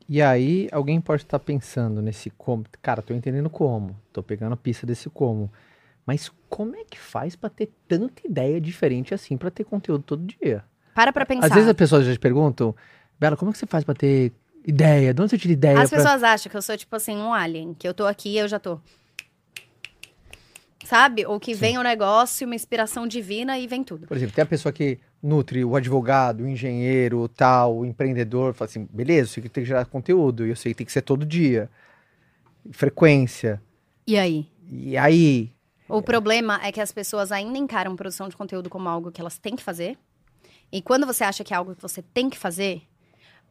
E 0.10 0.22
aí, 0.22 0.70
alguém 0.72 1.02
pode 1.02 1.24
estar 1.24 1.40
pensando 1.40 2.02
nesse 2.02 2.30
como. 2.30 2.64
Cara, 2.82 3.02
tô 3.02 3.14
entendendo 3.14 3.50
como. 3.50 3.96
Tô 4.14 4.24
pegando 4.24 4.54
a 4.54 4.58
pista 4.58 4.86
desse 4.86 5.10
como. 5.10 5.52
Mas 6.06 6.32
como 6.48 6.76
é 6.76 6.86
que 6.86 6.98
faz 6.98 7.36
pra 7.36 7.50
ter 7.50 7.70
tanta 7.88 8.26
ideia 8.26 8.62
diferente 8.62 9.14
assim 9.14 9.36
pra 9.36 9.52
ter 9.52 9.66
conteúdo 9.66 10.04
todo 10.04 10.26
dia? 10.26 10.64
Para 10.96 11.12
pra 11.12 11.26
pensar. 11.26 11.48
Às 11.48 11.54
vezes 11.54 11.70
as 11.70 11.76
pessoas 11.76 12.06
já 12.06 12.14
te 12.14 12.20
perguntam, 12.20 12.74
Bela, 13.20 13.36
como 13.36 13.52
é 13.52 13.52
que 13.52 13.58
você 13.58 13.66
faz 13.66 13.84
pra 13.84 13.94
ter 13.94 14.32
ideia? 14.66 15.14
De 15.14 15.22
onde 15.22 15.32
você 15.32 15.38
tira 15.38 15.54
ideia? 15.54 15.82
As 15.82 15.90
pra... 15.90 16.00
pessoas 16.00 16.24
acham 16.24 16.50
que 16.50 16.56
eu 16.56 16.62
sou 16.62 16.78
tipo 16.78 16.96
assim 16.96 17.18
um 17.18 17.34
alien, 17.34 17.74
que 17.74 17.86
eu 17.88 17.94
tô 17.94 18.06
aqui 18.06 18.30
e 18.30 18.38
eu 18.38 18.48
já 18.48 18.58
tô. 18.58 18.80
Sabe? 20.88 21.26
Ou 21.26 21.38
que 21.38 21.54
vem 21.54 21.78
um 21.78 21.82
negócio, 21.84 22.48
uma 22.48 22.56
inspiração 22.56 23.06
divina 23.06 23.60
e 23.60 23.68
vem 23.68 23.84
tudo. 23.84 24.08
Por 24.08 24.16
exemplo, 24.16 24.34
tem 24.34 24.42
a 24.42 24.46
pessoa 24.46 24.72
que 24.72 24.98
nutre 25.22 25.66
o 25.66 25.76
advogado, 25.76 26.46
o 26.46 26.48
engenheiro, 26.48 27.20
o 27.20 27.28
tal, 27.28 27.80
o 27.80 27.86
empreendedor, 27.86 28.54
fala 28.54 28.70
assim, 28.70 28.88
beleza, 28.90 29.24
eu 29.24 29.28
sei 29.34 29.44
que 29.44 29.50
tem 29.50 29.64
que 29.66 29.68
gerar 29.68 29.84
conteúdo, 29.84 30.46
e 30.46 30.50
eu 30.50 30.56
sei 30.56 30.72
que 30.72 30.78
tem 30.78 30.86
que 30.86 30.94
ser 30.94 31.02
todo 31.02 31.26
dia. 31.26 31.70
Frequência. 32.72 33.62
E 34.08 34.18
aí? 34.18 34.48
E 34.72 34.96
aí, 34.96 35.52
O 35.90 36.02
problema 36.02 36.58
é 36.64 36.72
que 36.72 36.80
as 36.80 36.94
pessoas 36.94 37.34
ainda 37.34 37.58
encaram 37.58 37.94
produção 37.94 38.30
de 38.30 38.38
conteúdo 38.38 38.70
como 38.70 38.88
algo 38.88 39.12
que 39.12 39.20
elas 39.20 39.38
têm 39.38 39.58
que 39.58 39.64
fazer. 39.64 39.98
E 40.72 40.82
quando 40.82 41.06
você 41.06 41.26
acha 41.26 41.44
que 41.44 41.54
é 41.54 41.58
algo 41.58 41.76
que 41.76 41.82
você 41.82 42.02
tem 42.02 42.30
que 42.30 42.38
fazer, 42.38 42.82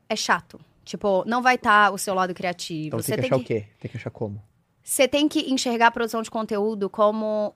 é 0.09 0.17
chato. 0.17 0.59
Tipo, 0.87 1.23
não 1.27 1.43
vai 1.43 1.57
estar 1.57 1.93
o 1.93 1.99
seu 1.99 2.15
lado 2.15 2.33
criativo. 2.33 2.87
então 2.87 2.99
você 2.99 3.15
tem 3.15 3.29
que 3.29 3.35
achar 3.35 3.43
o 3.43 3.45
quê? 3.45 3.67
Tem 3.79 3.91
que 3.91 3.97
achar 3.99 4.11
como? 4.11 4.43
Você 4.89 5.09
tem 5.09 5.27
que 5.29 5.53
enxergar 5.53 5.89
a 5.89 5.91
produção 5.91 6.23
de 6.23 6.31
conteúdo 6.31 6.89
como 6.89 7.53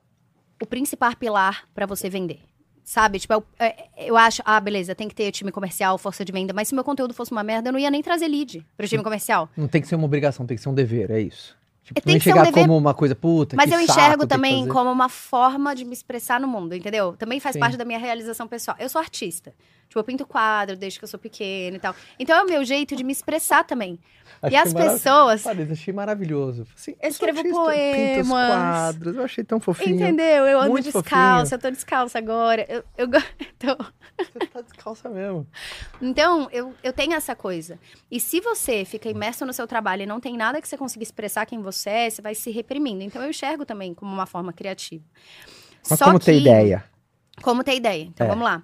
o 0.61 0.67
principal 0.67 1.15
pilar 1.15 1.63
para 1.73 1.87
você 1.87 2.11
vender. 2.11 2.41
Sabe? 2.83 3.21
Tipo, 3.21 3.35
eu, 3.35 3.45
é, 3.57 3.87
eu 3.99 4.17
acho, 4.17 4.43
ah, 4.45 4.59
beleza, 4.59 4.97
tem 4.97 5.07
que 5.07 5.15
ter 5.15 5.31
time 5.31 5.53
comercial, 5.53 5.97
força 5.97 6.25
de 6.25 6.33
venda, 6.33 6.53
mas 6.53 6.67
se 6.67 6.75
meu 6.75 6.83
conteúdo 6.83 7.15
fosse 7.15 7.31
uma 7.31 7.45
merda, 7.45 7.69
eu 7.69 7.73
não 7.73 7.79
ia 7.79 7.89
nem 7.89 8.03
trazer 8.03 8.27
lead 8.27 8.67
pro 8.77 8.89
time 8.89 9.01
comercial. 9.05 9.49
Não 9.57 9.69
tem 9.69 9.81
que 9.81 9.87
ser 9.87 9.95
uma 9.95 10.07
obrigação, 10.07 10.45
tem 10.45 10.57
que 10.57 10.63
ser 10.63 10.71
um 10.71 10.75
dever, 10.75 11.09
é 11.13 11.21
isso. 11.21 11.57
Tipo, 11.85 12.01
É, 12.01 12.03
tem 12.03 12.11
não 12.11 12.15
um 12.15 12.17
enxergar 12.17 12.43
dever- 12.47 12.63
como 12.65 12.77
uma 12.77 12.93
coisa, 12.93 13.15
puta, 13.15 13.55
Mas 13.55 13.71
que 13.71 13.77
eu 13.77 13.87
saco, 13.87 13.93
enxergo 14.01 14.27
também 14.27 14.67
como 14.67 14.91
uma 14.91 15.09
forma 15.09 15.73
de 15.73 15.85
me 15.85 15.93
expressar 15.93 16.41
no 16.41 16.49
mundo, 16.49 16.75
entendeu? 16.75 17.15
Também 17.17 17.39
faz 17.39 17.53
Sim. 17.53 17.61
parte 17.61 17.77
da 17.77 17.85
minha 17.85 17.99
realização 17.99 18.49
pessoal. 18.49 18.77
Eu 18.81 18.89
sou 18.89 19.01
artista. 19.01 19.55
Tipo, 19.91 19.99
eu 19.99 20.05
pinto 20.05 20.25
quadro 20.25 20.77
desde 20.77 21.01
que 21.01 21.05
eu 21.05 21.09
sou 21.09 21.19
pequena 21.19 21.77
e 21.77 21.81
tal. 21.81 21.93
Então 22.17 22.37
é 22.39 22.43
o 22.45 22.47
meu 22.47 22.65
jeito 22.65 22.95
de 22.95 23.03
me 23.03 23.11
expressar 23.13 23.65
também. 23.65 23.99
Achei 24.41 24.57
e 24.57 24.63
as 24.63 24.73
pessoas. 24.73 25.43
Parece, 25.43 25.73
achei 25.73 25.93
maravilhoso. 25.93 26.65
Assim, 26.77 26.95
Eu 27.03 27.09
escrevo 27.09 27.39
artista, 27.41 27.59
pinto 27.59 28.21
os 28.23 28.29
poemas. 28.29 28.47
quadros, 28.53 29.17
eu 29.17 29.25
achei 29.25 29.43
tão 29.43 29.59
fofinho. 29.59 29.97
Entendeu? 29.97 30.47
Eu 30.47 30.61
ando 30.61 30.81
descalça, 30.81 31.03
fofinho. 31.03 31.57
eu 31.57 31.59
tô 31.59 31.71
descalça 31.73 32.19
agora. 32.19 32.65
Eu, 32.69 32.85
eu 32.97 33.09
então, 33.57 33.77
Você 34.17 34.47
tá 34.47 34.61
descalça 34.61 35.09
mesmo. 35.09 35.45
então 36.01 36.49
eu, 36.53 36.73
eu 36.85 36.93
tenho 36.93 37.15
essa 37.15 37.35
coisa. 37.35 37.77
E 38.09 38.21
se 38.21 38.41
você 38.41 38.85
fica 38.85 39.09
imerso 39.11 39.45
no 39.45 39.53
seu 39.53 39.67
trabalho 39.67 40.03
e 40.03 40.07
não 40.07 40.21
tem 40.21 40.37
nada 40.37 40.61
que 40.63 40.69
você 40.69 40.77
consiga 40.77 41.03
expressar 41.03 41.47
quem 41.47 41.61
você 41.61 41.91
é, 41.91 42.11
você 42.11 42.23
vai 42.23 42.37
se 42.37 42.53
reprimindo. 42.53 43.03
Então 43.03 43.21
eu 43.23 43.31
enxergo 43.31 43.67
também 43.67 43.93
como 43.93 44.13
uma 44.13 44.27
forma 44.27 44.53
criativa. 44.53 45.03
Mas 45.91 45.99
Só 45.99 46.05
como 46.05 46.21
ter 46.21 46.35
que- 46.35 46.39
ideia? 46.43 46.85
Como 47.43 47.65
ter 47.65 47.75
ideia. 47.75 48.05
Então 48.05 48.27
É. 48.27 48.31
vamos 48.31 48.45
lá. 48.45 48.63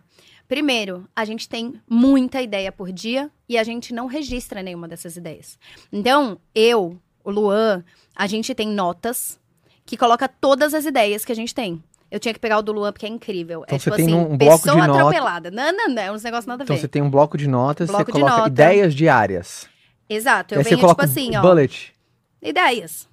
Primeiro, 0.49 1.09
a 1.14 1.24
gente 1.24 1.49
tem 1.49 1.80
muita 1.88 2.40
ideia 2.40 2.70
por 2.70 2.92
dia 2.92 3.30
e 3.49 3.59
a 3.59 3.64
gente 3.64 3.92
não 3.92 4.07
registra 4.07 4.62
nenhuma 4.62 4.86
dessas 4.86 5.16
ideias. 5.16 5.59
Então, 5.92 6.38
eu, 6.55 6.97
o 7.24 7.30
Luan, 7.30 7.84
a 8.14 8.26
gente 8.26 8.55
tem 8.55 8.68
notas 8.68 9.40
que 9.84 9.97
coloca 9.97 10.28
todas 10.28 10.72
as 10.74 10.84
ideias 10.84 11.24
que 11.24 11.32
a 11.32 11.36
gente 11.36 11.55
tem. 11.55 11.82
Eu 12.09 12.20
tinha 12.20 12.32
que 12.32 12.38
pegar 12.38 12.59
o 12.59 12.62
do 12.62 12.70
Luan 12.72 12.92
porque 12.92 13.07
é 13.07 13.09
incrível. 13.09 13.64
Então 13.64 13.74
é 13.76 13.78
você 13.80 13.90
tipo 13.90 13.97
tem 13.97 14.07
assim, 14.07 14.14
um 14.14 14.38
pessoa 14.38 14.84
atropelada. 14.84 15.51
Não, 15.51 15.72
não, 15.72 15.88
não, 15.88 16.03
é 16.03 16.12
uns 16.12 16.22
negócios 16.22 16.47
nada 16.47 16.62
a 16.62 16.64
Então 16.64 16.76
ver. 16.76 16.80
você 16.82 16.88
tem 16.88 17.03
um 17.03 17.11
bloco 17.11 17.36
de 17.36 17.49
notas, 17.49 17.88
Bloco 17.88 18.05
você 18.07 18.12
coloca 18.12 18.36
nota. 18.36 18.49
ideias 18.49 18.94
diárias. 18.94 19.68
Exato, 20.09 20.55
eu 20.55 20.59
Aí 20.59 20.64
venho 20.64 20.86
tipo 20.88 21.03
assim, 21.03 21.34
ó. 21.36 21.42
bullet. 21.42 21.92
Ideias. 22.40 23.09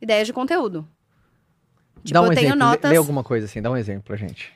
Ideias 0.00 0.28
de 0.28 0.32
conteúdo. 0.32 0.86
Tipo, 2.04 2.14
dá 2.14 2.22
um 2.22 2.26
eu 2.26 2.34
tenho 2.34 2.46
exemplo, 2.48 2.58
lê- 2.58 2.70
notas. 2.70 2.90
lê 2.92 2.96
alguma 2.96 3.24
coisa 3.24 3.46
assim, 3.46 3.60
dá 3.60 3.70
um 3.70 3.76
exemplo 3.76 4.02
pra 4.04 4.16
gente. 4.16 4.52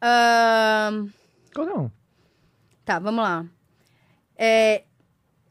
Ahn, 0.00 1.10
Qualquer 1.54 1.74
um. 1.76 1.90
Tá, 2.84 2.98
vamos 2.98 3.22
lá. 3.22 3.44
É, 4.36 4.84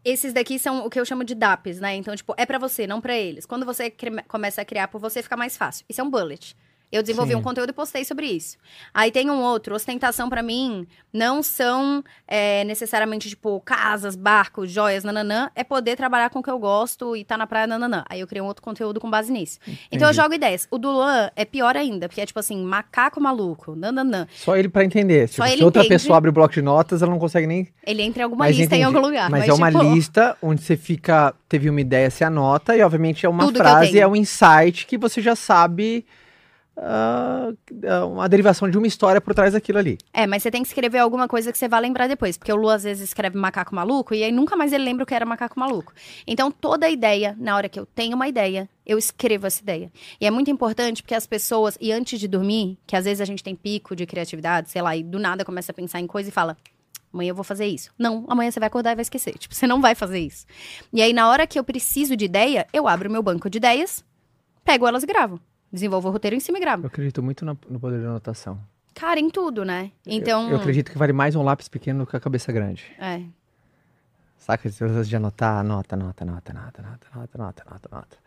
esses 0.04 0.34
daqui 0.34 0.58
são 0.58 0.86
o 0.86 0.90
que 0.90 1.00
eu 1.00 1.06
chamo 1.06 1.24
de 1.24 1.36
DAPs, 1.36 1.80
né? 1.80 1.96
Então, 1.96 2.16
tipo, 2.16 2.34
é 2.38 2.46
pra 2.46 2.58
você, 2.58 2.88
não 2.88 3.02
pra 3.02 3.16
eles. 3.16 3.46
Quando 3.46 3.66
você 3.66 3.94
começa 4.28 4.62
a 4.62 4.66
criar 4.66 4.88
por 4.88 5.00
você, 5.00 5.22
fica 5.22 5.38
mais 5.38 5.56
fácil. 5.58 5.86
Isso 5.88 6.02
é 6.02 6.04
um 6.04 6.10
bullet. 6.10 6.56
Eu 6.92 7.02
desenvolvi 7.04 7.34
Sim. 7.34 7.38
um 7.38 7.42
conteúdo 7.42 7.70
e 7.70 7.74
postei 7.74 8.04
sobre 8.04 8.26
isso. 8.26 8.58
Aí 8.94 9.12
tem 9.12 9.30
um 9.30 9.42
outro, 9.42 9.76
ostentação 9.76 10.28
pra 10.28 10.42
mim 10.42 10.88
não 11.14 11.42
são 11.44 12.04
é, 12.28 12.64
necessariamente, 12.64 13.30
tipo, 13.30 13.60
casas, 13.62 14.16
barcos, 14.16 14.72
joias, 14.72 15.04
nananã. 15.04 15.50
É 15.56 15.64
poder 15.64 15.96
trabalhar 15.96 16.30
com 16.30 16.40
o 16.40 16.44
que 16.44 16.50
eu 16.50 16.58
gosto 16.60 17.16
e 17.16 17.24
tá 17.24 17.38
na 17.38 17.46
praia, 17.48 17.68
nananã. 17.68 18.04
Aí 18.10 18.20
eu 18.20 18.28
criei 18.28 18.42
um 18.42 18.46
outro 18.46 18.64
conteúdo 18.64 19.00
com 19.00 19.10
base 19.10 19.32
nisso. 19.32 19.60
Então 19.92 20.08
eu 20.08 20.12
Entendi. 20.12 20.14
jogo 20.14 20.34
ideias. 20.34 20.68
O 20.72 20.78
do 20.78 20.92
Luan 20.92 21.30
é 21.36 21.46
pior 21.46 21.76
ainda, 21.78 22.08
porque 22.08 22.22
é 22.22 22.26
tipo 22.26 22.40
assim, 22.40 22.64
macaco 22.64 23.20
maluco, 23.22 23.76
nananã. 23.76 24.28
Só 24.36 24.56
ele 24.56 24.70
pra 24.70 24.84
entender. 24.84 25.28
Só 25.28 25.44
Tipo, 25.44 25.48
ele 25.48 25.58
se 25.58 25.64
outra 25.64 25.82
entende. 25.82 25.96
pessoa 25.96 26.18
abre 26.18 26.30
o 26.30 26.34
bloco 26.34 26.54
de 26.54 26.62
notas, 26.62 27.02
ela 27.02 27.12
não 27.12 27.20
consegue 27.20 27.48
nem. 27.48 27.68
Ele 27.86 28.02
entra 28.02 28.22
em 28.22 28.24
alguma 28.24 28.46
Mas 28.46 28.58
lista 28.58 28.76
em 28.76 28.82
entendi. 28.82 28.96
algum 28.96 29.08
lugar. 29.08 29.30
Mas, 29.30 29.48
é 29.48 29.54
uma 29.54 29.72
tipo, 29.72 29.84
lista 29.84 30.38
onde 30.42 30.62
você 30.62 30.76
fica. 30.76 31.34
Teve 31.48 31.70
uma 31.70 31.82
ideia, 31.82 32.10
você 32.10 32.24
anota, 32.24 32.76
e 32.76 32.82
obviamente 32.82 33.26
é 33.26 33.30
uma 33.30 33.46
Tudo 33.46 33.58
frase, 33.58 34.00
é 34.00 34.08
um 34.08 34.16
insight 34.16 34.86
que 34.86 34.98
você 34.98 35.22
já 35.22 35.36
sabe. 35.36 36.06
Ah, 36.82 37.52
uma 38.06 38.30
derivação 38.30 38.70
de 38.70 38.78
uma 38.78 38.88
história 38.88 39.20
por 39.20 39.34
trás 39.34 39.54
daquilo 39.54 39.80
ali. 39.80 39.98
É, 40.14 40.26
mas 40.26 40.42
você 40.42 40.50
tem 40.50 40.62
que 40.62 40.68
escrever 40.70 41.00
alguma 41.00 41.28
coisa 41.28 41.52
que 41.52 41.58
você 41.58 41.68
vai 41.68 41.82
lembrar 41.82 42.08
depois. 42.08 42.38
Porque 42.38 42.52
o 42.52 42.56
Lu 42.56 42.70
às 42.70 42.84
vezes 42.84 43.10
escreve 43.10 43.38
macaco 43.38 43.76
maluco 43.76 44.14
e 44.14 44.24
aí 44.24 44.32
nunca 44.32 44.56
mais 44.56 44.72
ele 44.72 44.86
lembra 44.86 45.04
o 45.04 45.06
que 45.06 45.14
era 45.14 45.26
macaco 45.26 45.60
maluco. 45.60 45.94
Então, 46.26 46.50
toda 46.50 46.90
ideia, 46.90 47.36
na 47.38 47.56
hora 47.56 47.68
que 47.68 47.80
eu 47.80 47.86
tenho 47.86 48.16
uma 48.16 48.28
ideia, 48.28 48.70
eu 48.86 48.98
escrevo 48.98 49.46
essa 49.46 49.62
ideia. 49.62 49.92
E 50.22 50.26
é 50.26 50.32
muito 50.32 50.50
importante 50.50 51.04
porque 51.04 51.16
as 51.16 51.28
pessoas, 51.28 51.78
e 51.82 51.92
antes 51.92 52.20
de 52.20 52.28
dormir, 52.28 52.78
que 52.88 52.96
às 52.96 53.04
vezes 53.04 53.20
a 53.20 53.26
gente 53.26 53.44
tem 53.44 53.56
pico 53.56 53.96
de 53.96 54.06
criatividade, 54.06 54.70
sei 54.70 54.82
lá, 54.82 54.96
e 54.96 55.04
do 55.04 55.20
nada 55.20 55.44
começa 55.44 55.72
a 55.72 55.76
pensar 55.76 56.00
em 56.00 56.08
coisa 56.08 56.30
e 56.30 56.32
fala. 56.32 56.58
Amanhã 57.12 57.32
eu 57.32 57.36
vou 57.36 57.44
fazer 57.44 57.66
isso. 57.66 57.90
Não, 57.98 58.24
amanhã 58.28 58.52
você 58.52 58.60
vai 58.60 58.68
acordar 58.68 58.92
e 58.92 58.96
vai 58.96 59.02
esquecer. 59.02 59.36
Tipo, 59.36 59.56
você 59.56 59.66
não 59.66 59.82
vai 59.82 59.96
fazer 59.96 60.20
isso. 60.20 60.46
E 60.94 61.02
aí, 61.02 61.12
na 61.12 61.28
hora 61.28 61.48
que 61.48 61.58
eu 61.58 61.64
preciso 61.64 62.16
de 62.16 62.26
ideia, 62.26 62.68
eu 62.72 62.88
abro 62.88 63.10
meu 63.10 63.24
banco 63.24 63.50
de 63.50 63.58
ideias, 63.58 64.06
pego 64.64 64.88
elas 64.88 65.02
e 65.02 65.08
gravo. 65.08 65.42
Desenvolvo 65.72 66.10
o 66.10 66.12
roteiro 66.12 66.36
em 66.36 66.40
cima 66.40 66.58
e 66.58 66.62
gravo. 66.62 66.84
Eu 66.84 66.88
acredito 66.88 67.22
muito 67.22 67.46
no 67.46 67.56
poder 67.56 68.02
da 68.02 68.10
anotação. 68.10 68.60
Cara, 68.94 69.20
em 69.20 69.30
tudo, 69.30 69.64
né? 69.64 69.92
Então. 70.06 70.46
Eu, 70.46 70.52
eu 70.52 70.58
acredito 70.58 70.92
que 70.92 70.98
vale 70.98 71.14
mais 71.14 71.36
um 71.36 71.44
lápis 71.44 71.68
pequeno 71.68 72.00
do 72.00 72.08
que 72.08 72.18
a 72.18 72.20
cabeça 72.20 72.52
grande. 72.52 72.86
É. 73.00 73.22
Saca? 74.38 74.70
Processo 74.70 75.08
de 75.08 75.16
anotar, 75.16 75.60
anota, 75.60 75.96
anota, 75.96 76.24
anota, 76.24 76.52
anota, 76.52 76.82
anota, 76.82 77.08
anota, 77.14 77.38
anota, 77.38 77.64
anota, 77.66 77.90
anota. 77.92 78.18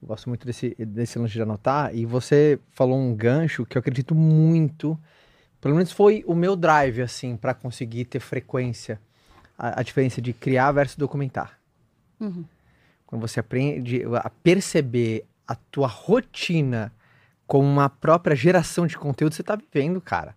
Eu 0.00 0.08
gosto 0.08 0.28
muito 0.28 0.46
desse, 0.46 0.74
desse 0.78 1.18
lance 1.18 1.32
de 1.32 1.42
anotar. 1.42 1.94
E 1.94 2.04
você 2.04 2.58
falou 2.70 2.98
um 2.98 3.14
gancho 3.14 3.64
que 3.64 3.76
eu 3.76 3.80
acredito 3.80 4.14
muito. 4.14 4.98
Pelo 5.60 5.74
menos 5.74 5.92
foi 5.92 6.24
o 6.26 6.34
meu 6.34 6.56
drive, 6.56 7.02
assim, 7.02 7.36
para 7.36 7.54
conseguir 7.54 8.04
ter 8.04 8.20
frequência. 8.20 9.00
A, 9.56 9.80
a 9.80 9.82
diferença 9.82 10.20
de 10.20 10.32
criar 10.32 10.72
versus 10.72 10.96
documentar. 10.96 11.58
Uhum. 12.20 12.44
Quando 13.06 13.22
você 13.22 13.40
aprende 13.40 14.02
a 14.22 14.30
perceber 14.30 15.24
a 15.46 15.54
tua 15.54 15.86
rotina 15.86 16.92
como 17.46 17.66
uma 17.68 17.88
própria 17.88 18.34
geração 18.34 18.86
de 18.86 18.96
conteúdo, 18.96 19.34
você 19.34 19.42
tá 19.42 19.56
vivendo, 19.56 20.00
cara. 20.00 20.34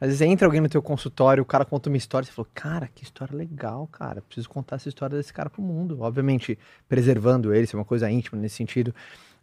Às 0.00 0.08
vezes 0.08 0.20
entra 0.22 0.46
alguém 0.46 0.60
no 0.60 0.68
teu 0.68 0.82
consultório, 0.82 1.42
o 1.42 1.46
cara 1.46 1.64
conta 1.64 1.88
uma 1.88 1.96
história, 1.96 2.26
você 2.26 2.32
falou, 2.32 2.48
cara, 2.54 2.88
que 2.94 3.02
história 3.04 3.34
legal, 3.34 3.86
cara. 3.86 4.20
Preciso 4.22 4.48
contar 4.50 4.76
essa 4.76 4.88
história 4.88 5.16
desse 5.16 5.32
cara 5.32 5.48
pro 5.48 5.62
mundo. 5.62 5.98
Obviamente, 6.00 6.58
preservando 6.88 7.54
ele, 7.54 7.64
isso 7.64 7.76
é 7.76 7.78
uma 7.78 7.84
coisa 7.84 8.10
íntima 8.10 8.40
nesse 8.40 8.56
sentido. 8.56 8.94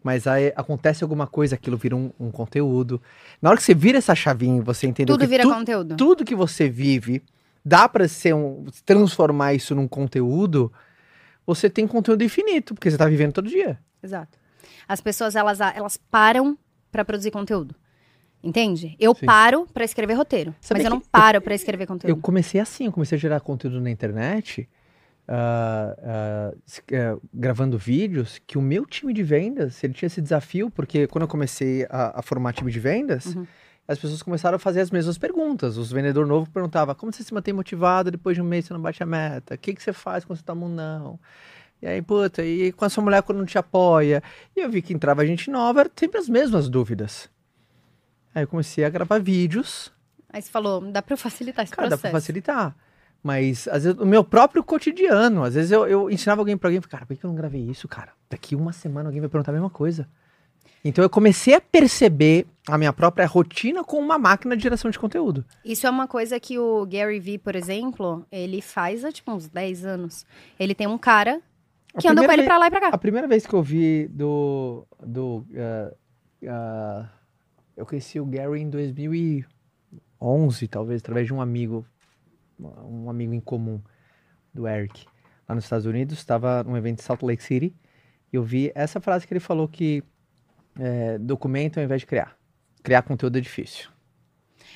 Mas 0.03 0.27
aí 0.27 0.53
acontece 0.55 1.03
alguma 1.03 1.25
coisa, 1.27 1.55
aquilo 1.55 1.77
vira 1.77 1.95
um, 1.95 2.11
um 2.19 2.31
conteúdo. 2.31 3.01
Na 3.41 3.49
hora 3.49 3.57
que 3.57 3.63
você 3.63 3.73
vira 3.73 3.97
essa 3.97 4.13
chavinha 4.15 4.57
e 4.57 4.61
você 4.61 4.87
entendeu 4.87 5.15
Tudo 5.15 5.21
que 5.25 5.29
vira 5.29 5.43
tu- 5.43 5.49
conteúdo. 5.53 5.95
tudo 5.95 6.25
que 6.25 6.35
você 6.35 6.69
vive 6.69 7.23
dá 7.63 7.87
pra 7.89 8.07
ser 8.07 8.33
um, 8.33 8.65
transformar 8.85 9.53
isso 9.53 9.73
num 9.75 9.87
conteúdo, 9.87 10.71
você 11.45 11.69
tem 11.69 11.87
conteúdo 11.87 12.23
infinito, 12.23 12.73
porque 12.73 12.89
você 12.89 12.97
tá 12.97 13.05
vivendo 13.05 13.33
todo 13.33 13.47
dia. 13.47 13.79
Exato. 14.01 14.37
As 14.87 15.01
pessoas, 15.01 15.35
elas, 15.35 15.59
elas 15.59 15.97
param 15.97 16.57
pra 16.91 17.03
produzir 17.05 17.31
conteúdo. 17.31 17.75
Entende? 18.43 18.95
Eu 18.99 19.13
Sim. 19.13 19.25
paro 19.25 19.67
pra 19.71 19.83
escrever 19.85 20.15
roteiro. 20.15 20.55
Sabia 20.59 20.83
mas 20.83 20.85
eu 20.85 20.89
não 20.89 20.97
eu- 20.97 21.09
paro 21.11 21.39
pra 21.41 21.53
escrever 21.53 21.83
Eu 21.83 21.87
conteúdo. 21.87 22.21
comecei 22.21 22.59
assim, 22.59 22.85
eu 22.87 22.91
comecei 22.91 23.15
a 23.15 23.21
gerar 23.21 23.39
conteúdo 23.39 23.79
na 23.79 23.89
internet, 23.91 24.67
ah, 25.27 26.51
s- 26.67 26.81
eh, 26.91 27.15
gravando 27.33 27.77
vídeos, 27.77 28.39
que 28.45 28.57
o 28.57 28.61
meu 28.61 28.85
time 28.85 29.13
de 29.13 29.23
vendas, 29.23 29.83
ele 29.83 29.93
tinha 29.93 30.07
esse 30.07 30.21
desafio, 30.21 30.69
porque 30.69 31.07
quando 31.07 31.23
eu 31.23 31.27
comecei 31.27 31.85
a, 31.89 32.19
a 32.19 32.21
formar 32.21 32.53
time 32.53 32.71
de 32.71 32.79
vendas, 32.79 33.27
Uhum. 33.35 33.45
as 33.87 33.97
pessoas 33.99 34.21
começaram 34.23 34.55
a 34.55 34.59
fazer 34.59 34.81
as 34.81 34.91
mesmas 34.91 35.17
perguntas. 35.17 35.77
Os 35.77 35.91
vendedores 35.91 36.27
novos 36.27 36.49
perguntavam, 36.49 36.95
como 36.95 37.11
você 37.13 37.23
se 37.23 37.33
mantém 37.33 37.53
motivado 37.53 38.11
depois 38.11 38.35
de 38.35 38.41
um 38.41 38.45
mês 38.45 38.65
você 38.65 38.73
não 38.73 38.81
bate 38.81 39.01
a 39.03 39.05
meta? 39.05 39.55
O 39.55 39.57
que, 39.57 39.73
que 39.73 39.81
você 39.83 39.93
faz 39.93 40.25
quando 40.25 40.37
você 40.39 40.43
tá 40.45 40.55
mundão? 40.55 41.19
E 41.81 41.87
aí, 41.87 42.01
puta, 42.01 42.43
e 42.43 42.71
com 42.71 42.85
a 42.85 42.89
sua 42.89 43.03
mulher 43.03 43.23
quando 43.23 43.39
não 43.39 43.45
te 43.45 43.57
apoia? 43.57 44.21
E 44.55 44.59
eu 44.59 44.69
vi 44.69 44.81
que 44.81 44.93
entrava 44.93 45.25
gente 45.25 45.49
nova, 45.49 45.81
eram 45.81 45.91
sempre 45.95 46.19
as 46.19 46.29
mesmas 46.29 46.69
dúvidas. 46.69 47.29
Aí 48.33 48.43
eu 48.43 48.47
comecei 48.47 48.85
a 48.85 48.89
gravar 48.89 49.19
vídeos 49.19 49.91
Aí 50.33 50.41
você 50.41 50.49
falou, 50.49 50.79
dá 50.79 51.01
pra 51.01 51.17
facilitar 51.17 51.63
esse 51.63 51.73
Cara, 51.73 51.89
dá 51.89 51.97
processo. 51.97 52.11
pra 52.11 52.19
facilitar. 52.21 52.75
Mas, 53.21 53.67
às 53.67 53.83
vezes, 53.83 53.99
o 53.99 54.05
meu 54.05 54.23
próprio 54.23 54.63
cotidiano, 54.63 55.43
às 55.43 55.53
vezes 55.53 55.71
eu, 55.71 55.85
eu 55.85 56.09
ensinava 56.09 56.41
alguém 56.41 56.57
pra 56.57 56.69
alguém, 56.69 56.81
cara, 56.81 57.05
por 57.05 57.15
que 57.15 57.23
eu 57.23 57.27
não 57.27 57.35
gravei 57.35 57.61
isso, 57.61 57.87
cara? 57.87 58.13
Daqui 58.29 58.55
uma 58.55 58.71
semana 58.71 59.09
alguém 59.09 59.19
vai 59.21 59.29
perguntar 59.29 59.51
a 59.51 59.53
mesma 59.53 59.69
coisa. 59.69 60.07
Então 60.83 61.03
eu 61.03 61.09
comecei 61.09 61.53
a 61.53 61.61
perceber 61.61 62.47
a 62.67 62.77
minha 62.77 62.91
própria 62.91 63.27
rotina 63.27 63.83
com 63.83 63.99
uma 63.99 64.17
máquina 64.17 64.55
de 64.57 64.63
geração 64.63 64.89
de 64.89 64.97
conteúdo. 64.97 65.45
Isso 65.63 65.85
é 65.85 65.89
uma 65.89 66.07
coisa 66.07 66.39
que 66.39 66.57
o 66.57 66.85
Gary 66.87 67.19
Vee, 67.19 67.37
por 67.37 67.55
exemplo, 67.55 68.25
ele 68.31 68.61
faz 68.61 69.05
há 69.05 69.11
tipo 69.11 69.31
uns 69.31 69.47
10 69.47 69.85
anos. 69.85 70.25
Ele 70.59 70.73
tem 70.73 70.87
um 70.87 70.97
cara 70.97 71.39
que 71.99 72.07
anda 72.07 72.21
com 72.25 72.31
ele 72.31 72.37
vez- 72.37 72.47
pra 72.47 72.57
lá 72.57 72.67
e 72.67 72.69
pra 72.69 72.79
cá. 72.79 72.87
A 72.89 72.97
primeira 72.97 73.27
vez 73.27 73.45
que 73.45 73.53
eu 73.53 73.61
vi 73.63 74.07
do. 74.07 74.87
do 75.05 75.45
ah, 75.55 75.93
ah, 76.47 77.09
eu 77.75 77.85
conheci 77.85 78.19
o 78.19 78.25
Gary 78.25 78.61
em 78.61 78.69
2011, 78.69 80.67
talvez, 80.67 81.01
através 81.01 81.25
de 81.27 81.33
um 81.33 81.41
amigo, 81.41 81.85
um 82.59 83.09
amigo 83.09 83.33
em 83.33 83.39
comum 83.39 83.81
do 84.53 84.67
Eric, 84.67 85.05
lá 85.47 85.55
nos 85.55 85.63
Estados 85.63 85.85
Unidos. 85.85 86.17
Estava 86.17 86.63
num 86.63 86.77
evento 86.77 86.99
em 86.99 87.03
Salt 87.03 87.21
Lake 87.23 87.43
City. 87.43 87.75
E 88.31 88.35
eu 88.35 88.43
vi 88.43 88.71
essa 88.75 88.99
frase 89.01 89.27
que 89.27 89.33
ele 89.33 89.39
falou 89.39 89.67
que 89.67 90.03
é, 90.79 91.17
documento 91.17 91.77
ao 91.77 91.83
invés 91.83 92.01
de 92.01 92.07
criar. 92.07 92.37
Criar 92.83 93.01
conteúdo 93.01 93.37
é 93.37 93.41
difícil. 93.41 93.89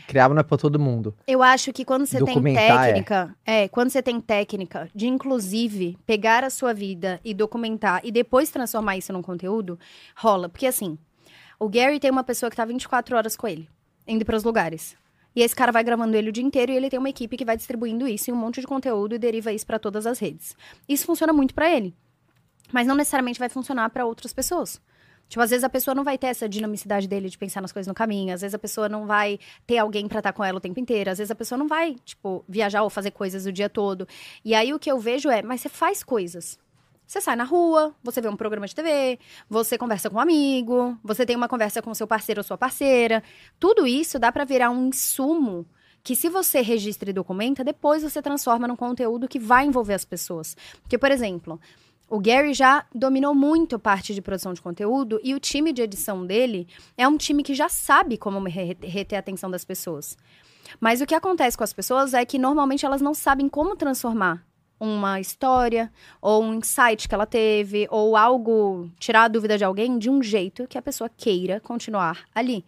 Criar 0.07 0.29
não 0.29 0.39
é 0.39 0.43
pra 0.43 0.57
todo 0.57 0.79
mundo. 0.79 1.13
Eu 1.27 1.41
acho 1.41 1.73
que 1.73 1.83
quando 1.83 2.05
você 2.05 2.17
tem 2.17 2.25
Documentar, 2.27 2.63
é. 2.63 2.85
técnica, 2.87 3.35
é. 3.45 3.67
quando 3.67 3.89
você 3.89 4.01
tem 4.01 4.19
técnica 4.21 4.89
de 4.93 5.07
inclusive 5.07 5.97
pegar 6.05 6.43
a 6.43 6.49
sua 6.49 6.73
vida 6.73 7.19
e 7.23 7.33
documentar 7.33 8.01
e 8.03 8.11
depois 8.11 8.49
transformar 8.49 8.97
isso 8.97 9.11
num 9.11 9.21
conteúdo, 9.21 9.79
rola. 10.15 10.47
Porque 10.47 10.67
assim, 10.67 10.97
o 11.59 11.67
Gary 11.67 11.99
tem 11.99 12.11
uma 12.11 12.23
pessoa 12.23 12.49
que 12.49 12.55
tá 12.55 12.65
24 12.65 13.15
horas 13.17 13.35
com 13.35 13.47
ele, 13.47 13.67
indo 14.07 14.23
pros 14.25 14.43
lugares. 14.43 14.95
E 15.35 15.41
esse 15.41 15.55
cara 15.55 15.71
vai 15.71 15.83
gravando 15.83 16.15
ele 16.15 16.29
o 16.29 16.31
dia 16.31 16.43
inteiro 16.43 16.71
e 16.71 16.75
ele 16.77 16.89
tem 16.89 16.97
uma 16.97 17.09
equipe 17.09 17.35
que 17.35 17.43
vai 17.43 17.57
distribuindo 17.57 18.07
isso 18.07 18.29
em 18.29 18.33
um 18.33 18.37
monte 18.37 18.61
de 18.61 18.67
conteúdo 18.67 19.15
e 19.15 19.17
deriva 19.19 19.51
isso 19.51 19.65
pra 19.65 19.77
todas 19.77 20.05
as 20.05 20.17
redes. 20.17 20.55
Isso 20.87 21.05
funciona 21.05 21.33
muito 21.33 21.53
pra 21.53 21.69
ele. 21.69 21.93
mas 22.71 22.87
não 22.87 22.95
necessariamente 22.95 23.37
vai 23.39 23.49
funcionar 23.49 23.89
para 23.89 24.05
outras 24.05 24.33
pessoas. 24.33 24.81
Tipo, 25.27 25.41
às 25.41 25.49
vezes 25.49 25.63
a 25.63 25.69
pessoa 25.69 25.95
não 25.95 26.03
vai 26.03 26.17
ter 26.17 26.27
essa 26.27 26.47
dinamicidade 26.47 27.07
dele 27.07 27.29
de 27.29 27.37
pensar 27.37 27.61
nas 27.61 27.71
coisas 27.71 27.87
no 27.87 27.93
caminho, 27.93 28.33
às 28.33 28.41
vezes 28.41 28.53
a 28.53 28.59
pessoa 28.59 28.87
não 28.87 29.05
vai 29.05 29.39
ter 29.65 29.77
alguém 29.77 30.07
pra 30.07 30.19
estar 30.19 30.33
com 30.33 30.43
ela 30.43 30.57
o 30.57 30.61
tempo 30.61 30.79
inteiro, 30.79 31.09
às 31.09 31.17
vezes 31.17 31.31
a 31.31 31.35
pessoa 31.35 31.57
não 31.57 31.67
vai, 31.67 31.95
tipo, 32.05 32.45
viajar 32.47 32.83
ou 32.83 32.89
fazer 32.89 33.11
coisas 33.11 33.45
o 33.45 33.51
dia 33.51 33.69
todo. 33.69 34.07
E 34.43 34.53
aí 34.53 34.73
o 34.73 34.79
que 34.79 34.91
eu 34.91 34.99
vejo 34.99 35.29
é, 35.29 35.41
mas 35.41 35.61
você 35.61 35.69
faz 35.69 36.03
coisas. 36.03 36.59
Você 37.07 37.21
sai 37.21 37.35
na 37.35 37.43
rua, 37.43 37.93
você 38.03 38.19
vê 38.19 38.27
um 38.27 38.35
programa 38.35 38.67
de 38.67 38.73
TV, 38.73 39.19
você 39.47 39.77
conversa 39.77 40.09
com 40.09 40.17
um 40.17 40.19
amigo, 40.19 40.97
você 41.03 41.25
tem 41.25 41.35
uma 41.35 41.47
conversa 41.47 41.81
com 41.81 41.93
seu 41.93 42.07
parceiro 42.07 42.39
ou 42.39 42.43
sua 42.43 42.57
parceira. 42.57 43.21
Tudo 43.59 43.85
isso 43.85 44.17
dá 44.17 44.31
pra 44.31 44.43
virar 44.43 44.71
um 44.71 44.87
insumo 44.87 45.67
que 46.03 46.15
se 46.15 46.29
você 46.29 46.61
registra 46.61 47.09
e 47.09 47.13
documenta, 47.13 47.63
depois 47.63 48.03
você 48.03 48.21
transforma 48.21 48.67
num 48.67 48.75
conteúdo 48.75 49.27
que 49.27 49.39
vai 49.39 49.65
envolver 49.65 49.95
as 49.95 50.05
pessoas. 50.05 50.55
Porque, 50.81 50.99
por 50.99 51.11
exemplo, 51.11 51.59
o 52.09 52.19
Gary 52.19 52.53
já 52.53 52.85
dominou 52.93 53.33
muito 53.33 53.79
parte 53.79 54.13
de 54.13 54.21
produção 54.21 54.53
de 54.53 54.61
conteúdo 54.61 55.19
e 55.23 55.33
o 55.33 55.39
time 55.39 55.73
de 55.73 55.81
edição 55.81 56.25
dele 56.25 56.67
é 56.97 57.07
um 57.07 57.17
time 57.17 57.43
que 57.43 57.53
já 57.53 57.67
sabe 57.67 58.17
como 58.17 58.39
re- 58.47 58.77
reter 58.81 59.15
a 59.15 59.19
atenção 59.19 59.49
das 59.49 59.65
pessoas. 59.65 60.17
Mas 60.79 61.01
o 61.01 61.05
que 61.05 61.15
acontece 61.15 61.57
com 61.57 61.63
as 61.63 61.73
pessoas 61.73 62.13
é 62.13 62.25
que 62.25 62.37
normalmente 62.39 62.85
elas 62.85 63.01
não 63.01 63.13
sabem 63.13 63.47
como 63.49 63.75
transformar 63.75 64.45
uma 64.79 65.19
história 65.19 65.91
ou 66.21 66.43
um 66.43 66.53
insight 66.55 67.07
que 67.07 67.15
ela 67.15 67.25
teve 67.25 67.87
ou 67.89 68.17
algo 68.17 68.89
tirar 68.99 69.23
a 69.23 69.27
dúvida 69.27 69.57
de 69.57 69.63
alguém 69.63 69.97
de 69.97 70.09
um 70.09 70.21
jeito 70.21 70.67
que 70.67 70.77
a 70.77 70.81
pessoa 70.81 71.09
queira 71.09 71.59
continuar 71.59 72.25
ali. 72.35 72.65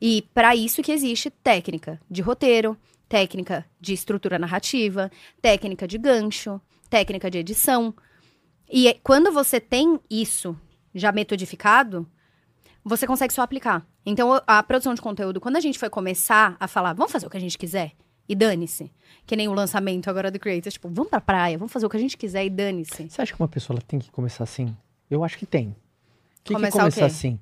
E 0.00 0.22
para 0.32 0.54
isso 0.54 0.82
que 0.82 0.92
existe 0.92 1.30
técnica 1.30 2.00
de 2.10 2.22
roteiro, 2.22 2.76
técnica 3.08 3.64
de 3.80 3.92
estrutura 3.92 4.38
narrativa, 4.38 5.10
técnica 5.40 5.86
de 5.86 5.98
gancho, 5.98 6.60
técnica 6.88 7.30
de 7.30 7.38
edição. 7.38 7.94
E 8.72 8.98
quando 9.04 9.30
você 9.30 9.60
tem 9.60 10.00
isso 10.08 10.56
já 10.94 11.12
metodificado, 11.12 12.06
você 12.82 13.06
consegue 13.06 13.32
só 13.32 13.42
aplicar. 13.42 13.86
Então, 14.04 14.40
a 14.46 14.62
produção 14.62 14.94
de 14.94 15.02
conteúdo, 15.02 15.40
quando 15.40 15.56
a 15.56 15.60
gente 15.60 15.78
foi 15.78 15.90
começar 15.90 16.56
a 16.58 16.66
falar, 16.66 16.94
vamos 16.94 17.12
fazer 17.12 17.26
o 17.26 17.30
que 17.30 17.36
a 17.36 17.40
gente 17.40 17.58
quiser 17.58 17.92
e 18.26 18.34
dane-se. 18.34 18.90
Que 19.26 19.36
nem 19.36 19.46
o 19.46 19.52
lançamento 19.52 20.08
agora 20.08 20.30
do 20.30 20.38
Creators, 20.38 20.72
tipo, 20.72 20.88
vamos 20.88 21.10
pra 21.10 21.20
praia, 21.20 21.58
vamos 21.58 21.70
fazer 21.70 21.84
o 21.84 21.90
que 21.90 21.98
a 21.98 22.00
gente 22.00 22.16
quiser 22.16 22.46
e 22.46 22.50
dane-se. 22.50 23.10
Você 23.10 23.20
acha 23.20 23.34
que 23.34 23.40
uma 23.40 23.48
pessoa 23.48 23.78
tem 23.86 24.00
que 24.00 24.10
começar 24.10 24.44
assim? 24.44 24.74
Eu 25.10 25.22
acho 25.22 25.38
que 25.38 25.44
tem. 25.44 25.76
Que, 26.42 26.48
que 26.48 26.54
Começar 26.54 26.78
o 26.78 26.80
começar 26.80 27.06
assim? 27.06 27.38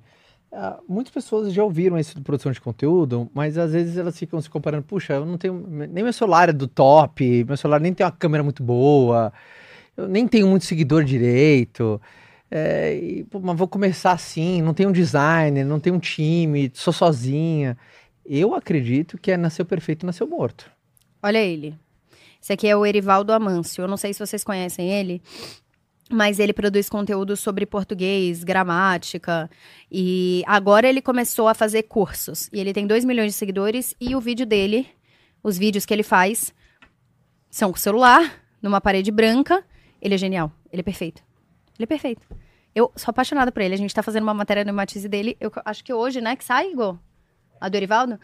Ah, 0.53 0.81
muitas 0.89 1.15
pessoas 1.15 1.53
já 1.53 1.63
ouviram 1.63 1.97
isso 1.97 2.17
de 2.17 2.23
produção 2.23 2.51
de 2.51 2.61
conteúdo, 2.61 3.31
mas 3.33 3.57
às 3.57 3.73
vezes 3.73 3.97
elas 3.97 4.19
ficam 4.19 4.41
se 4.43 4.51
comparando. 4.51 4.83
Puxa, 4.83 5.15
eu 5.15 5.25
não 5.25 5.39
tenho. 5.39 5.65
Nem 5.69 6.03
meu 6.03 6.13
celular 6.13 6.49
é 6.49 6.53
do 6.53 6.67
top, 6.67 7.45
meu 7.45 7.57
celular 7.57 7.81
nem 7.81 7.95
tem 7.95 8.05
uma 8.05 8.11
câmera 8.11 8.43
muito 8.43 8.63
boa, 8.63 9.33
eu 10.03 10.09
nem 10.09 10.27
tenho 10.27 10.47
muito 10.47 10.65
seguidor 10.65 11.05
direito. 11.05 12.01
é, 12.51 12.95
e, 12.95 13.25
pô, 13.25 13.41
mas 13.41 13.57
vou 13.57 13.69
começar 13.69 14.13
assim, 14.13 14.61
não 14.63 14.75
tenho 14.75 14.89
um 14.89 14.93
designer, 14.93 15.65
não 15.65 15.81
tenho 15.81 15.97
um 15.97 16.01
time, 16.01 16.71
sou 16.75 16.93
sozinha. 16.93 17.77
Eu 18.25 18.55
acredito 18.55 19.19
que 19.19 19.31
é 19.31 19.37
nasceu 19.37 19.65
perfeito, 19.65 20.07
nasceu 20.07 20.27
morto. 20.27 20.71
Olha 21.23 21.39
ele. 21.39 21.77
Esse 22.43 22.53
aqui 22.53 22.67
é 22.67 22.77
o 22.77 22.87
Erivaldo 22.87 23.33
Amâncio. 23.33 23.83
Eu 23.83 23.89
não 23.89 23.97
sei 23.97 24.15
se 24.15 24.19
vocês 24.19 24.43
conhecem 24.43 24.91
ele, 24.91 25.23
mas 26.11 26.39
ele 26.39 26.53
produz 26.53 26.89
conteúdo 26.89 27.37
sobre 27.37 27.67
português, 27.67 28.43
gramática. 28.43 29.51
E 29.91 30.43
agora 30.47 30.89
ele 30.89 31.03
começou 31.03 31.49
a 31.49 31.55
fazer 31.55 31.83
cursos. 31.85 32.49
E 32.53 32.59
ele 32.59 32.73
tem 32.73 32.87
2 32.87 33.05
milhões 33.05 33.33
de 33.33 33.39
seguidores. 33.39 33.95
E 34.01 34.17
o 34.17 34.21
vídeo 34.21 34.47
dele, 34.47 34.87
os 35.43 35.59
vídeos 35.59 35.85
que 35.85 35.93
ele 35.93 36.03
faz, 36.03 36.55
são 37.51 37.71
com 37.71 37.79
celular, 37.79 38.43
numa 38.63 38.81
parede 38.81 39.11
branca. 39.11 39.63
Ele 40.01 40.15
é 40.15 40.19
genial. 40.19 40.51
Ele 40.73 40.81
é 40.81 40.83
perfeito. 40.83 41.23
Ele 41.79 41.85
é 41.85 41.87
perfeito. 41.87 42.27
Eu 42.75 42.93
sou 42.97 43.11
apaixonada 43.11 43.51
por 43.51 43.63
ele. 43.63 43.75
A 43.75 43.79
gente 43.79 43.95
tá 43.95 44.03
fazendo 44.03 44.23
uma 44.23 44.35
matéria 44.35 44.65
no 44.65 44.73
Matize 44.73 45.09
dele. 45.09 45.37
Eu 45.41 45.51
acho 45.65 45.83
que 45.85 45.93
hoje, 45.93 46.21
né? 46.21 46.37
Que 46.37 46.45
sai, 46.45 46.71
Igor? 46.71 46.99
A 47.61 47.69
do 47.69 47.77
Erivaldo? 47.77 48.19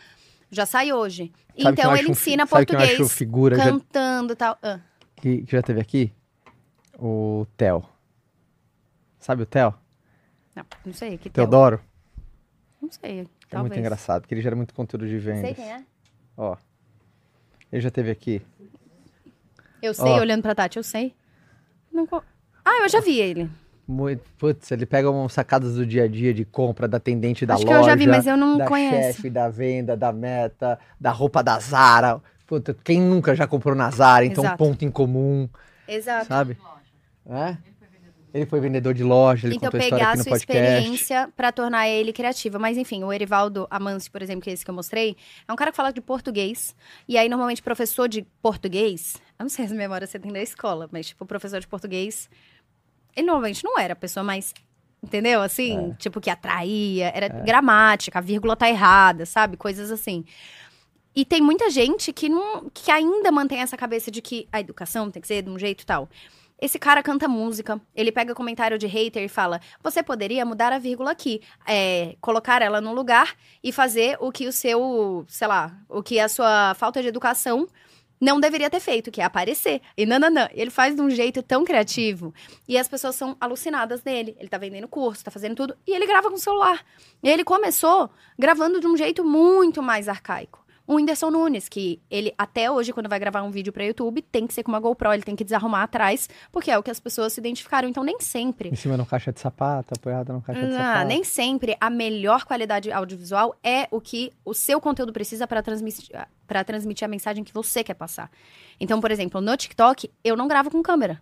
Já 0.51 0.65
sai 0.65 0.93
hoje. 0.93 1.33
Sabe 1.49 1.77
quem 1.77 1.85
então 1.85 1.97
ele 1.97 2.11
ensina 2.11 2.47
sabe 2.47 2.67
quem 2.67 2.75
eu 2.77 2.81
acho 2.81 2.89
português. 2.91 3.13
figura? 3.13 3.57
Já- 3.57 3.65
Cantando 3.65 4.33
e 4.33 4.37
tal. 4.37 4.59
Ah, 4.63 4.81
que, 5.17 5.43
que 5.43 5.53
já 5.53 5.63
teve 5.63 5.81
aqui? 5.81 6.13
O 6.99 7.47
Theo. 7.57 7.85
Sabe 9.19 9.43
o 9.43 9.47
Theo? 9.47 9.75
não, 10.55 10.65
não 10.85 10.93
sei. 10.93 11.19
Que 11.19 11.29
Theo? 11.29 11.45
Teodoro? 11.45 11.81
Não 12.81 12.91
sei. 12.91 13.21
É 13.21 13.27
talvez. 13.51 13.71
muito 13.71 13.79
engraçado, 13.79 14.23
porque 14.23 14.35
ele 14.35 14.43
gera 14.43 14.55
muito 14.55 14.73
conteúdo 14.73 15.07
de 15.09 15.19
vendas. 15.19 15.41
Sei 15.43 15.55
quem 15.55 15.73
é. 15.73 15.85
Ó. 16.37 16.57
Ele 17.73 17.83
já 17.83 17.91
teve 17.91 18.11
aqui. 18.11 18.41
Eu 19.83 19.93
sei, 19.93 20.13
Ó. 20.13 20.21
olhando 20.21 20.43
pra 20.43 20.55
Tati, 20.55 20.77
eu 20.77 20.83
sei. 20.83 21.15
Não 21.97 22.07
co- 22.07 22.23
Ah, 22.65 22.83
eu 22.83 22.89
já 22.91 23.01
vi 23.01 23.19
ele. 23.19 23.49
Muito, 23.89 24.23
putz, 24.37 24.71
ele 24.71 24.85
pega 24.85 25.09
umas 25.11 25.33
sacadas 25.33 25.77
do 25.77 25.87
dia 25.87 26.05
a 26.05 26.09
dia 26.09 26.35
de 26.35 26.45
compra, 26.45 26.87
da 26.87 26.97
atendente 26.99 27.47
da 27.47 27.55
Acho 27.55 27.65
que 27.65 27.73
loja. 27.73 27.85
eu 27.85 27.91
já 27.91 27.95
vi, 27.95 28.07
mas 28.07 28.27
eu 28.27 28.37
não 28.37 28.59
da 28.59 28.67
conheço. 28.67 29.15
chefe, 29.19 29.31
da 29.31 29.49
venda, 29.49 29.97
da 29.97 30.13
meta, 30.13 30.79
da 31.01 31.11
roupa 31.11 31.43
da 31.43 31.59
Zara. 31.59 32.21
Puta, 32.47 32.77
quem 32.85 33.01
nunca 33.01 33.35
já 33.35 33.47
comprou 33.47 33.75
na 33.75 33.91
Zara? 33.91 34.25
Então, 34.27 34.45
Exato. 34.45 34.59
ponto 34.59 34.85
em 34.85 34.91
comum, 34.91 35.49
Exato. 35.89 36.27
sabe? 36.27 36.59
É? 37.29 37.57
Ele 38.37 38.47
foi 38.47 38.61
vendedor 38.61 38.93
de 38.93 39.03
loja, 39.03 39.47
ele 39.47 39.57
então, 39.57 39.71
contou 39.71 39.81
a 39.81 39.85
história 39.85 40.05
pegar 40.05 40.11
aqui 40.13 40.21
a 40.21 40.23
no 40.23 40.25
sua 40.25 40.39
podcast. 40.39 40.63
experiência 40.63 41.29
pra 41.35 41.51
tornar 41.51 41.89
ele 41.89 42.13
criativo. 42.13 42.61
Mas, 42.61 42.77
enfim, 42.77 43.03
o 43.03 43.13
Erivaldo 43.13 43.67
Amâncio, 43.71 44.13
por 44.13 44.21
exemplo, 44.23 44.43
que 44.43 44.51
é 44.51 44.53
esse 44.53 44.65
que 44.65 44.71
eu 44.71 44.75
mostrei, 44.75 45.17
é 45.49 45.53
um 45.53 45.57
cara 45.57 45.71
que 45.71 45.77
fala 45.77 45.93
de 45.93 46.01
português. 46.01 46.77
E 47.09 47.17
aí, 47.17 47.29
normalmente, 47.29 47.63
professor 47.63 48.09
de 48.09 48.27
português... 48.43 49.17
Eu 49.39 49.45
não 49.45 49.49
sei 49.49 49.65
as 49.65 49.73
memórias 49.73 50.11
que 50.11 50.13
você 50.13 50.19
tem 50.19 50.33
da 50.33 50.43
escola, 50.43 50.89
mas, 50.93 51.07
tipo, 51.07 51.25
professor 51.25 51.61
de 51.61 51.67
português... 51.67 52.29
Ele 53.17 53.27
normalmente 53.27 53.65
não 53.65 53.79
era 53.79 53.95
a 53.95 53.97
pessoa 53.97 54.23
mais... 54.23 54.53
Entendeu? 55.03 55.41
Assim, 55.41 55.95
tipo, 55.99 56.21
que 56.21 56.29
atraía. 56.29 57.13
Era 57.15 57.29
gramática, 57.29 58.19
a 58.19 58.23
vírgula 58.23 58.57
tá 58.57 58.69
errada, 58.69 59.25
sabe? 59.25 59.57
Coisas 59.57 59.91
assim. 59.91 60.25
E 61.15 61.25
tem 61.25 61.41
muita 61.41 61.71
gente 61.71 62.13
que, 62.13 62.29
não, 62.29 62.69
que 62.73 62.91
ainda 62.91 63.31
mantém 63.31 63.61
essa 63.61 63.77
cabeça 63.77 64.11
de 64.11 64.21
que 64.21 64.47
a 64.53 64.61
educação 64.61 65.11
tem 65.11 65.23
que 65.23 65.29
ser 65.29 65.43
de 65.43 65.49
um 65.49 65.59
jeito 65.59 65.87
tal. 65.87 66.09
Esse 66.59 66.79
cara 66.79 67.03
canta 67.03 67.29
música, 67.29 67.79
ele 67.95 68.11
pega 68.11 68.35
comentário 68.35 68.79
de 68.79 68.87
hater 68.87 69.23
e 69.23 69.29
fala: 69.29 69.61
você 69.83 70.03
poderia 70.03 70.45
mudar 70.45 70.73
a 70.73 70.79
vírgula 70.79 71.11
aqui, 71.11 71.43
é, 71.67 72.17
colocar 72.21 72.63
ela 72.63 72.81
no 72.81 72.95
lugar 72.95 73.37
e 73.63 73.71
fazer 73.71 74.17
o 74.21 74.33
que 74.33 74.47
o 74.47 74.53
seu, 74.53 75.25
sei 75.29 75.47
lá, 75.47 75.77
o 75.89 76.03
que 76.03 76.19
a 76.19 76.29
sua 76.29 76.75
falta 76.75 77.03
de 77.03 77.09
educação 77.09 77.69
não 78.21 78.41
deveria 78.41 78.71
ter 78.71 78.81
feito, 78.81 79.11
que 79.11 79.21
é 79.21 79.25
aparecer. 79.25 79.81
E 79.97 80.07
nananã. 80.07 80.49
Ele 80.53 80.71
faz 80.71 80.97
de 80.97 81.03
um 81.03 81.11
jeito 81.11 81.43
tão 81.43 81.65
criativo. 81.65 82.33
E 82.67 82.79
as 82.79 82.89
pessoas 82.89 83.15
são 83.15 83.37
alucinadas 83.41 84.03
nele. 84.03 84.35
Ele 84.39 84.49
tá 84.49 84.59
vendendo 84.59 84.89
curso, 84.89 85.25
tá 85.25 85.31
fazendo 85.31 85.55
tudo. 85.55 85.77
E 85.87 85.93
ele 85.93 86.07
grava 86.07 86.31
com 86.31 86.37
o 86.37 86.41
celular. 86.41 86.85
E 87.23 87.29
ele 87.29 87.45
começou 87.45 88.11
gravando 88.39 88.81
de 88.81 88.87
um 88.87 88.97
jeito 88.97 89.25
muito 89.25 89.83
mais 89.83 90.09
arcaico. 90.09 90.66
O 90.87 90.95
Whindersson 90.95 91.31
Nunes, 91.31 91.69
que 91.69 92.01
ele 92.09 92.33
até 92.39 92.71
hoje, 92.71 92.93
quando 92.93 93.09
vai 93.09 93.19
gravar 93.19 93.43
um 93.43 93.51
vídeo 93.51 93.73
pra 93.73 93.85
YouTube, 93.85 94.23
tem 94.23 94.47
que 94.47 94.55
ser 94.55 94.63
com 94.63 94.71
uma 94.71 94.79
GoPro, 94.79 95.13
ele 95.13 95.23
tem 95.25 95.35
que 95.35 95.43
desarrumar 95.43 95.83
atrás, 95.83 96.29
porque 96.53 96.71
é 96.71 96.79
o 96.79 96.83
que 96.83 96.91
as 96.91 97.01
pessoas 97.01 97.33
se 97.33 97.41
identificaram. 97.41 97.89
Então, 97.89 98.05
nem 98.05 98.21
sempre. 98.21 98.69
Em 98.69 98.77
cima 98.77 98.95
de 98.95 99.03
um 99.03 99.05
caixa 99.05 99.33
de 99.33 99.41
sapato, 99.41 99.95
apoiado 99.95 100.33
num 100.33 100.41
caixa 100.41 100.61
de 100.61 100.69
Não, 100.69 100.77
sapato. 100.79 101.09
nem 101.09 101.25
sempre 101.25 101.77
a 101.81 101.91
melhor 101.91 102.45
qualidade 102.45 102.93
audiovisual 102.93 103.57
é 103.65 103.89
o 103.91 104.01
que 104.01 104.33
o 104.45 104.55
seu 104.55 104.81
conteúdo 104.81 105.13
precisa 105.13 105.45
para 105.47 105.61
transmitir, 105.61 106.09
pra 106.47 106.63
transmitir 106.63 107.05
a 107.05 107.09
mensagem 107.09 107.43
que 107.43 107.53
você 107.53 107.83
quer 107.83 107.95
passar. 107.95 108.31
Então, 108.79 109.01
por 109.01 109.11
exemplo, 109.11 109.41
no 109.41 109.57
TikTok, 109.57 110.09
eu 110.23 110.37
não 110.37 110.47
gravo 110.47 110.71
com 110.71 110.81
câmera. 110.83 111.21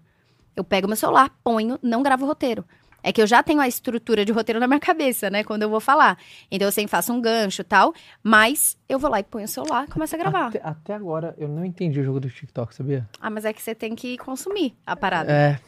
Eu 0.54 0.62
pego 0.62 0.86
meu 0.86 0.96
celular, 0.96 1.30
ponho, 1.42 1.78
não 1.82 2.02
gravo 2.02 2.26
roteiro. 2.26 2.64
É 3.06 3.12
que 3.12 3.20
eu 3.20 3.26
já 3.26 3.42
tenho 3.42 3.60
a 3.60 3.68
estrutura 3.68 4.24
de 4.24 4.32
roteiro 4.32 4.58
na 4.58 4.66
minha 4.66 4.80
cabeça, 4.80 5.28
né? 5.28 5.44
Quando 5.44 5.62
eu 5.62 5.68
vou 5.68 5.78
falar. 5.78 6.16
Então 6.50 6.66
eu 6.66 6.72
sempre 6.72 6.90
faço 6.90 7.12
um 7.12 7.20
gancho 7.20 7.60
e 7.60 7.64
tal, 7.64 7.92
mas 8.22 8.78
eu 8.88 8.98
vou 8.98 9.10
lá 9.10 9.20
e 9.20 9.22
ponho 9.22 9.44
o 9.44 9.48
celular 9.48 9.84
e 9.84 9.88
começo 9.88 10.14
a 10.14 10.18
gravar. 10.18 10.46
Até, 10.46 10.60
até 10.64 10.94
agora, 10.94 11.34
eu 11.36 11.46
não 11.46 11.66
entendi 11.66 12.00
o 12.00 12.02
jogo 12.02 12.18
do 12.18 12.30
TikTok, 12.30 12.74
sabia? 12.74 13.06
Ah, 13.20 13.28
mas 13.28 13.44
é 13.44 13.52
que 13.52 13.60
você 13.60 13.74
tem 13.74 13.94
que 13.94 14.16
consumir 14.16 14.74
a 14.86 14.96
parada. 14.96 15.30
É. 15.30 15.60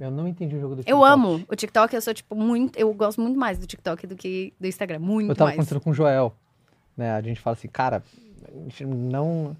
Eu 0.00 0.10
não 0.10 0.26
entendi 0.26 0.56
o 0.56 0.60
jogo 0.60 0.74
do 0.74 0.82
TikTok. 0.82 0.90
Eu 0.90 1.04
amo 1.04 1.44
o 1.48 1.54
TikTok, 1.54 1.94
eu 1.94 2.02
sou, 2.02 2.12
tipo, 2.12 2.34
muito. 2.34 2.76
Eu 2.76 2.92
gosto 2.92 3.20
muito 3.20 3.38
mais 3.38 3.56
do 3.56 3.68
TikTok 3.68 4.08
do 4.08 4.16
que 4.16 4.52
do 4.58 4.66
Instagram. 4.66 4.98
Muito 4.98 5.30
Eu 5.30 5.36
tava 5.36 5.50
mais. 5.50 5.56
conversando 5.56 5.80
com 5.80 5.90
o 5.90 5.94
Joel, 5.94 6.34
né? 6.96 7.12
A 7.12 7.22
gente 7.22 7.40
fala 7.40 7.54
assim, 7.54 7.68
cara, 7.68 8.02
a 8.48 8.62
gente 8.64 8.84
não... 8.84 9.56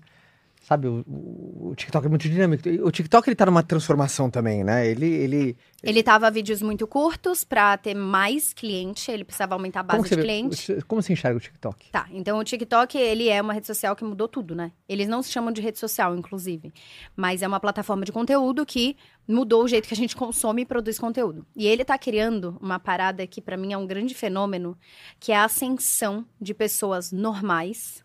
Sabe, 0.67 0.89
o, 0.89 1.05
o- 1.07 1.75
TikTok 1.77 2.07
é 2.07 2.09
muito 2.09 2.27
dinâmico. 2.27 2.67
O 2.83 2.91
TikTok, 2.91 3.29
ele 3.29 3.37
tá 3.37 3.45
numa 3.45 3.63
transformação 3.63 4.31
também, 4.31 4.65
né? 4.65 4.87
Ele... 4.87 5.07
ele 5.07 5.57
Ele 5.83 6.03
tava 6.03 6.31
vídeos 6.31 6.63
muito 6.63 6.87
curtos 6.87 7.45
pra 7.45 7.77
ter 7.77 7.93
mais 7.95 8.55
cliente, 8.55 9.11
ele 9.11 9.25
precisava 9.25 9.55
aumentar 9.55 9.81
a 9.81 9.83
base 9.83 10.05
de 10.09 10.15
vê- 10.17 10.23
cliente. 10.23 10.79
como 10.89 11.03
você 11.03 11.13
enxerga 11.13 11.37
o 11.37 11.41
TikTok? 11.41 11.91
Tá, 11.91 12.07
então 12.11 12.39
o 12.39 12.45
TikTok, 12.45 12.97
ele 12.97 13.29
é 13.29 13.43
uma 13.43 13.53
rede 13.53 13.67
social 13.67 13.95
que 13.95 14.05
mudou 14.05 14.27
tudo, 14.27 14.55
né? 14.55 14.73
Eles 14.89 15.07
não 15.07 15.23
se 15.23 15.31
chamam 15.31 15.53
de 15.53 15.61
rede 15.61 15.79
social, 15.79 16.17
inclusive. 16.17 16.73
Mas 17.15 17.43
é 17.43 17.47
uma 17.49 17.61
plataforma 17.61 18.05
de 18.07 18.13
conteúdo 18.13 18.65
que 18.65 18.97
mudou 19.29 19.65
o 19.65 19.69
jeito 19.69 19.89
que 19.89 19.95
a 19.95 19.97
gente 19.97 20.15
consome 20.17 20.63
e 20.63 20.67
produz 20.67 20.99
conteúdo. 20.99 21.45
E 21.57 21.67
ele 21.67 21.85
tá 21.85 21.99
criando 21.99 22.57
uma 22.61 22.79
parada 22.79 23.27
que 23.27 23.41
pra 23.43 23.57
mim 23.57 23.73
é 23.73 23.77
um 23.77 23.87
grande 23.87 24.15
fenômeno, 24.15 24.79
que 25.21 25.33
é 25.33 25.37
a 25.37 25.45
ascensão 25.45 26.25
de 26.41 26.55
pessoas 26.55 27.11
normais, 27.13 28.04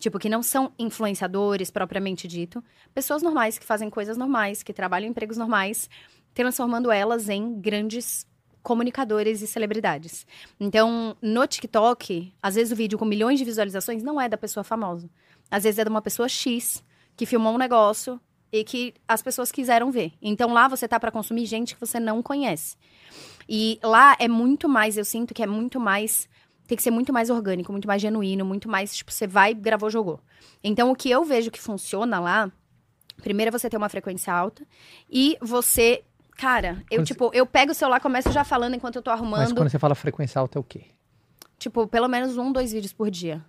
tipo, 0.00 0.18
que 0.18 0.28
não 0.28 0.42
são 0.42 0.72
influenciadores 0.78 1.70
propriamente 1.70 2.26
dito, 2.26 2.64
pessoas 2.92 3.22
normais 3.22 3.58
que 3.58 3.66
fazem 3.66 3.90
coisas 3.90 4.16
normais, 4.16 4.62
que 4.62 4.72
trabalham 4.72 5.06
em 5.06 5.10
empregos 5.10 5.36
normais, 5.36 5.88
transformando 6.34 6.90
elas 6.90 7.28
em 7.28 7.60
grandes 7.60 8.26
comunicadores 8.62 9.42
e 9.42 9.46
celebridades. 9.46 10.26
Então, 10.58 11.16
no 11.20 11.46
TikTok, 11.46 12.32
às 12.42 12.54
vezes 12.54 12.72
o 12.72 12.76
vídeo 12.76 12.98
com 12.98 13.04
milhões 13.04 13.38
de 13.38 13.44
visualizações 13.44 14.02
não 14.02 14.20
é 14.20 14.28
da 14.28 14.36
pessoa 14.36 14.64
famosa. 14.64 15.08
Às 15.50 15.64
vezes 15.64 15.78
é 15.78 15.84
de 15.84 15.90
uma 15.90 16.02
pessoa 16.02 16.28
X 16.28 16.82
que 17.16 17.26
filmou 17.26 17.54
um 17.54 17.58
negócio 17.58 18.20
e 18.52 18.64
que 18.64 18.94
as 19.06 19.22
pessoas 19.22 19.52
quiseram 19.52 19.90
ver. 19.90 20.12
Então 20.20 20.52
lá 20.52 20.66
você 20.66 20.88
tá 20.88 20.98
para 20.98 21.12
consumir 21.12 21.46
gente 21.46 21.74
que 21.74 21.80
você 21.80 22.00
não 22.00 22.22
conhece. 22.22 22.76
E 23.48 23.78
lá 23.82 24.16
é 24.18 24.28
muito 24.28 24.68
mais, 24.68 24.96
eu 24.96 25.04
sinto 25.04 25.34
que 25.34 25.42
é 25.42 25.46
muito 25.46 25.78
mais 25.78 26.28
tem 26.70 26.76
que 26.76 26.84
ser 26.84 26.92
muito 26.92 27.12
mais 27.12 27.30
orgânico, 27.30 27.72
muito 27.72 27.88
mais 27.88 28.00
genuíno, 28.00 28.44
muito 28.44 28.68
mais, 28.68 28.94
tipo, 28.94 29.10
você 29.10 29.26
vai, 29.26 29.52
gravou, 29.52 29.90
jogou. 29.90 30.20
Então, 30.62 30.92
o 30.92 30.94
que 30.94 31.10
eu 31.10 31.24
vejo 31.24 31.50
que 31.50 31.60
funciona 31.60 32.20
lá, 32.20 32.50
primeiro 33.20 33.48
é 33.48 33.50
você 33.50 33.68
ter 33.68 33.76
uma 33.76 33.88
frequência 33.88 34.32
alta 34.32 34.64
e 35.10 35.36
você 35.40 36.04
Cara, 36.36 36.82
eu, 36.90 37.00
Quando 37.00 37.06
tipo, 37.06 37.30
eu 37.34 37.44
pego 37.44 37.72
o 37.72 37.74
celular, 37.74 38.00
começo 38.00 38.32
já 38.32 38.42
falando 38.44 38.74
enquanto 38.74 38.96
eu 38.96 39.02
tô 39.02 39.10
Mas 39.10 39.20
arrumando. 39.20 39.54
quando 39.54 39.68
você 39.68 39.78
fala 39.78 39.94
frequência 39.94 40.40
alta 40.40 40.58
é 40.58 40.60
o 40.60 40.64
quê? 40.64 40.86
Tipo, 41.58 41.86
pelo 41.86 42.08
menos 42.08 42.38
um, 42.38 42.50
dois 42.50 42.72
vídeos 42.72 42.94
por 42.94 43.10
dia. 43.10 43.44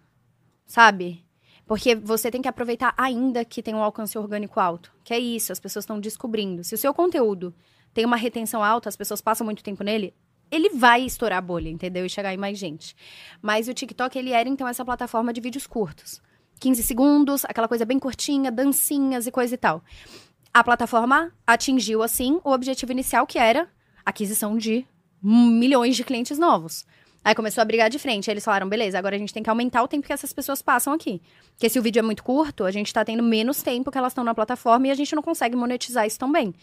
Sabe? 0.66 1.24
Porque 1.66 1.96
você 1.96 2.30
tem 2.30 2.42
que 2.42 2.50
aproveitar 2.50 2.94
ainda 2.98 3.46
que 3.46 3.64
tem 3.64 3.74
um 3.74 3.82
alcance 3.82 4.18
orgânico 4.18 4.60
alto. 4.60 4.92
Que 5.06 5.14
é 5.14 5.20
isso, 5.20 5.54
as 5.54 5.60
pessoas 5.60 5.84
estão 5.84 6.02
descobrindo. 6.02 6.66
Se 6.66 6.76
o 6.76 6.78
seu 6.78 6.94
conteúdo 6.94 7.54
tem 7.94 8.04
uma 8.04 8.18
retenção 8.18 8.62
alta, 8.62 8.90
as 8.90 8.98
pessoas 8.98 9.22
passam 9.22 9.46
muito 9.46 9.64
tempo 9.64 9.86
nele, 9.86 10.14
ele 10.52 10.70
vai 10.70 11.04
estourar 11.04 11.40
a 11.40 11.42
bolha, 11.42 11.70
entendeu? 11.70 12.06
E 12.06 12.10
chegar 12.10 12.34
em 12.34 12.38
mais 12.38 12.58
gente. 12.58 12.96
Mas 13.42 13.68
o 13.68 13.74
TikTok, 13.74 14.18
ele 14.20 14.32
era 14.32 14.50
então 14.50 14.68
essa 14.68 14.84
plataforma 14.84 15.32
de 15.32 15.40
vídeos 15.40 15.66
curtos. 15.66 16.22
15 16.60 16.84
segundos, 16.84 17.46
aquela 17.46 17.68
coisa 17.68 17.86
bem 17.86 17.98
curtinha, 17.98 18.52
dancinhas 18.52 19.26
e 19.26 19.32
coisa 19.32 19.56
e 19.56 19.58
tal. 19.58 19.84
A 20.54 20.64
plataforma 20.64 21.32
atingiu, 21.48 22.04
assim, 22.04 22.40
o 22.44 22.52
objetivo 22.52 22.92
inicial, 22.92 23.26
que 23.26 23.40
era 23.40 23.68
aquisição 24.06 24.58
de 24.58 24.86
milhões 25.24 25.96
de 25.96 26.04
clientes 26.04 26.38
novos. 26.38 26.86
Aí 27.24 27.36
começou 27.36 27.62
a 27.62 27.66
brigar 27.66 27.90
de 27.90 28.00
frente. 28.00 28.30
Aí 28.30 28.34
eles 28.34 28.44
falaram, 28.44 28.68
beleza, 28.68 28.98
agora 28.98 29.16
a 29.16 29.20
gente 29.20 29.34
tem 29.34 29.44
que 29.44 29.50
aumentar 29.50 29.84
o 29.84 29.88
tempo 29.88 30.08
que 30.08 30.14
essas 30.14 30.34
pessoas 30.34 30.62
passam 30.62 30.92
aqui. 30.92 31.22
Porque 31.54 31.70
se 31.70 31.78
o 31.78 31.82
vídeo 31.82 32.00
é 32.00 32.02
muito 32.02 32.24
curto, 32.24 32.66
a 32.66 32.72
gente 32.72 32.92
tá 32.92 33.06
tendo 33.06 33.22
menos 33.22 33.62
tempo 33.62 33.92
que 33.92 33.98
elas 33.98 34.12
estão 34.12 34.24
na 34.24 34.34
plataforma 34.34 34.88
e 34.88 34.92
a 34.92 34.96
gente 34.96 35.16
não 35.16 35.22
consegue 35.22 35.56
monetizar 35.56 36.08
isso 36.08 36.18
tão 36.18 36.32
bem. 36.32 36.54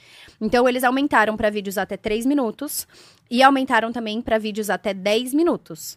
Então 0.40 0.68
eles 0.68 0.82
aumentaram 0.82 1.36
para 1.36 1.48
vídeos 1.48 1.78
até 1.78 1.96
3 1.96 2.26
minutos 2.26 2.88
e 3.30 3.42
aumentaram 3.42 3.92
também 3.92 4.20
para 4.20 4.38
vídeos 4.38 4.68
até 4.68 4.92
10 4.92 5.32
minutos. 5.34 5.96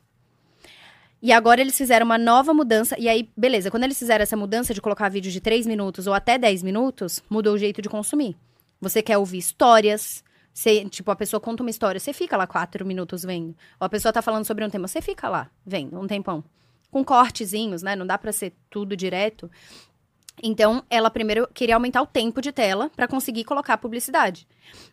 E 1.24 1.32
agora 1.32 1.62
eles 1.62 1.78
fizeram 1.78 2.05
uma 2.05 2.18
nova 2.18 2.53
mudança. 2.53 2.95
E 2.99 3.07
aí, 3.07 3.30
beleza, 3.38 3.70
quando 3.70 3.84
eles 3.84 3.97
fizeram 3.97 4.24
essa 4.24 4.36
mudança 4.36 4.74
de 4.74 4.82
colocar 4.82 5.07
vídeos 5.09 5.34
de 5.34 5.39
3 5.39 5.68
minutos 5.68 6.07
ou 6.07 6.14
até 6.14 6.38
10 6.38 6.64
minutos, 6.64 7.22
mudou 7.30 7.53
o 7.53 7.57
jeito 7.57 7.82
de 7.82 7.89
consumir. 7.89 8.36
Você 8.80 9.01
quer 9.03 9.18
ouvir 9.18 9.38
histórias. 9.38 10.24
Você, 10.54 10.84
tipo, 10.89 11.10
a 11.12 11.16
pessoa 11.16 11.39
conta 11.39 11.64
uma 11.64 11.70
história, 11.70 11.99
você 11.99 12.14
fica 12.14 12.36
lá 12.36 12.45
quatro 12.45 12.86
minutos 12.86 13.24
vendo. 13.24 13.56
Ou 13.80 13.86
a 13.86 13.89
pessoa 13.89 14.12
tá 14.12 14.22
falando 14.22 14.45
sobre 14.45 14.66
um 14.66 14.70
tema, 14.70 14.88
você 14.88 15.02
fica 15.02 15.30
lá 15.30 15.49
vendo 15.66 15.99
um 15.99 16.08
tempão. 16.08 16.43
Com 16.89 17.04
cortezinhos, 17.06 17.82
né? 17.82 17.95
Não 17.95 18.06
dá 18.06 18.18
pra 18.18 18.32
ser 18.32 18.54
tudo 18.70 18.97
direto. 18.97 19.49
Então, 20.43 20.84
ela 20.89 21.10
primeiro 21.10 21.47
queria 21.54 21.76
aumentar 21.76 22.02
o 22.02 22.08
tempo 22.08 22.41
de 22.41 22.52
tela 22.52 22.89
para 22.95 23.08
conseguir 23.08 23.43
colocar 23.43 23.78
publicidade. 23.78 24.47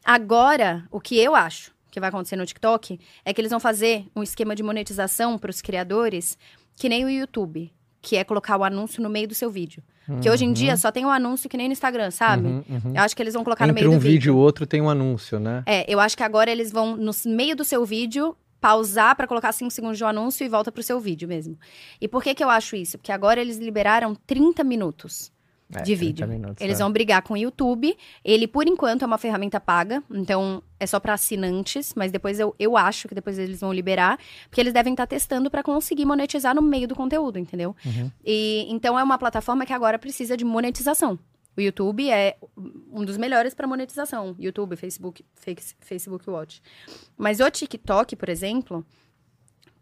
Agora, 0.04 0.86
o 0.90 1.00
que 1.00 1.18
eu 1.18 1.34
acho 1.34 1.72
que 1.90 1.98
vai 1.98 2.10
acontecer 2.10 2.36
no 2.36 2.46
TikTok 2.46 3.00
é 3.24 3.34
que 3.34 3.40
eles 3.40 3.50
vão 3.50 3.58
fazer 3.58 4.06
um 4.14 4.22
esquema 4.22 4.54
de 4.54 4.62
monetização 4.62 5.38
para 5.38 5.50
os 5.50 5.60
criadores, 5.60 6.38
que 6.76 6.88
nem 6.88 7.04
o 7.04 7.10
YouTube, 7.10 7.72
que 8.00 8.16
é 8.16 8.24
colocar 8.24 8.56
o 8.56 8.64
anúncio 8.64 9.02
no 9.02 9.08
meio 9.08 9.26
do 9.26 9.34
seu 9.34 9.50
vídeo. 9.50 9.82
Que 10.20 10.30
hoje 10.30 10.44
em 10.44 10.52
dia 10.52 10.76
só 10.76 10.90
tem 10.90 11.04
um 11.04 11.10
anúncio 11.10 11.48
que 11.48 11.56
nem 11.56 11.68
no 11.68 11.72
Instagram, 11.72 12.10
sabe? 12.10 12.46
Uhum, 12.46 12.64
uhum. 12.68 12.92
Eu 12.94 13.02
acho 13.02 13.14
que 13.14 13.22
eles 13.22 13.34
vão 13.34 13.44
colocar 13.44 13.66
no 13.66 13.72
Entre 13.72 13.84
meio 13.84 13.94
um 13.94 13.98
do 13.98 14.02
vídeo 14.02 14.34
e 14.34 14.36
outro 14.36 14.66
tem 14.66 14.80
um 14.80 14.88
anúncio, 14.88 15.38
né? 15.38 15.62
É, 15.66 15.84
eu 15.92 16.00
acho 16.00 16.16
que 16.16 16.22
agora 16.22 16.50
eles 16.50 16.72
vão, 16.72 16.96
no 16.96 17.12
meio 17.26 17.54
do 17.54 17.64
seu 17.64 17.84
vídeo, 17.84 18.36
pausar 18.60 19.14
para 19.14 19.26
colocar 19.26 19.52
5 19.52 19.70
segundos 19.70 19.98
de 19.98 20.04
um 20.04 20.08
anúncio 20.08 20.44
e 20.44 20.48
volta 20.48 20.72
pro 20.72 20.82
seu 20.82 20.98
vídeo 20.98 21.28
mesmo. 21.28 21.58
E 22.00 22.08
por 22.08 22.22
que 22.22 22.34
que 22.34 22.42
eu 22.42 22.50
acho 22.50 22.74
isso? 22.74 22.98
Porque 22.98 23.12
agora 23.12 23.40
eles 23.40 23.58
liberaram 23.58 24.14
30 24.14 24.64
minutos 24.64 25.30
É, 25.74 25.82
de 25.82 25.94
30 25.94 25.98
vídeo. 25.98 26.28
minutos, 26.28 26.64
Eles 26.64 26.76
é. 26.80 26.82
vão 26.82 26.90
brigar 26.90 27.20
com 27.22 27.34
o 27.34 27.36
YouTube. 27.36 27.96
Ele, 28.24 28.46
por 28.48 28.66
enquanto, 28.66 29.02
é 29.02 29.06
uma 29.06 29.18
ferramenta 29.18 29.60
paga. 29.60 30.02
Então, 30.10 30.62
é 30.80 30.86
só 30.86 30.98
para 30.98 31.12
assinantes. 31.12 31.92
Mas 31.94 32.10
depois 32.10 32.40
eu, 32.40 32.54
eu 32.58 32.76
acho 32.76 33.06
que 33.06 33.14
depois 33.14 33.38
eles 33.38 33.60
vão 33.60 33.72
liberar. 33.72 34.18
Porque 34.48 34.60
eles 34.60 34.72
devem 34.72 34.94
estar 34.94 35.06
testando 35.06 35.50
para 35.50 35.62
conseguir 35.62 36.06
monetizar 36.06 36.54
no 36.54 36.62
meio 36.62 36.88
do 36.88 36.94
conteúdo, 36.94 37.38
entendeu? 37.38 37.76
Uhum. 37.84 38.10
E 38.24 38.66
então 38.70 38.98
é 38.98 39.02
uma 39.02 39.18
plataforma 39.18 39.66
que 39.66 39.72
agora 39.72 39.98
precisa 39.98 40.36
de 40.36 40.44
monetização. 40.44 41.18
O 41.56 41.60
YouTube 41.60 42.08
é 42.08 42.36
um 42.92 43.04
dos 43.04 43.16
melhores 43.16 43.52
para 43.52 43.66
monetização. 43.66 44.34
YouTube, 44.38 44.76
Facebook, 44.76 45.24
Face- 45.34 45.74
Facebook 45.80 46.30
Watch. 46.30 46.62
Mas 47.16 47.40
o 47.40 47.50
TikTok, 47.50 48.14
por 48.14 48.28
exemplo, 48.28 48.86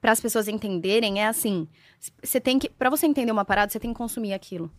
para 0.01 0.11
as 0.12 0.20
pessoas 0.20 0.49
entenderem, 0.49 1.20
é 1.20 1.26
assim: 1.26 1.68
você 2.22 2.41
tem 2.41 2.59
que, 2.59 2.68
para 2.70 2.89
você 2.89 3.07
entender 3.07 3.30
uma 3.30 3.45
parada, 3.45 3.70
você 3.70 3.78
tem 3.78 3.93
que 3.93 3.97
consumir 3.99 4.32
aquilo. 4.32 4.70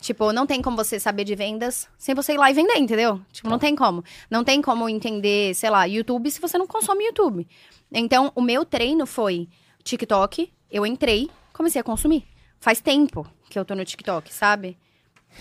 Tipo, 0.00 0.32
não 0.32 0.46
tem 0.46 0.62
como 0.62 0.76
você 0.76 1.00
saber 1.00 1.24
de 1.24 1.34
vendas 1.34 1.88
sem 1.98 2.14
você 2.14 2.34
ir 2.34 2.38
lá 2.38 2.50
e 2.50 2.54
vender, 2.54 2.76
entendeu? 2.76 3.20
Tipo, 3.32 3.48
não 3.48 3.58
tem 3.58 3.74
como. 3.74 4.04
Não 4.30 4.44
tem 4.44 4.60
como 4.60 4.88
entender, 4.88 5.54
sei 5.54 5.70
lá, 5.70 5.84
YouTube 5.84 6.30
se 6.30 6.40
você 6.40 6.58
não 6.58 6.66
consome 6.66 7.04
YouTube. 7.04 7.46
Então, 7.92 8.30
o 8.34 8.42
meu 8.42 8.64
treino 8.64 9.06
foi 9.06 9.48
TikTok, 9.82 10.52
eu 10.70 10.84
entrei, 10.84 11.30
comecei 11.52 11.80
a 11.80 11.84
consumir. 11.84 12.24
Faz 12.58 12.80
tempo 12.80 13.26
que 13.48 13.58
eu 13.58 13.64
tô 13.64 13.74
no 13.74 13.84
TikTok, 13.84 14.32
sabe? 14.32 14.76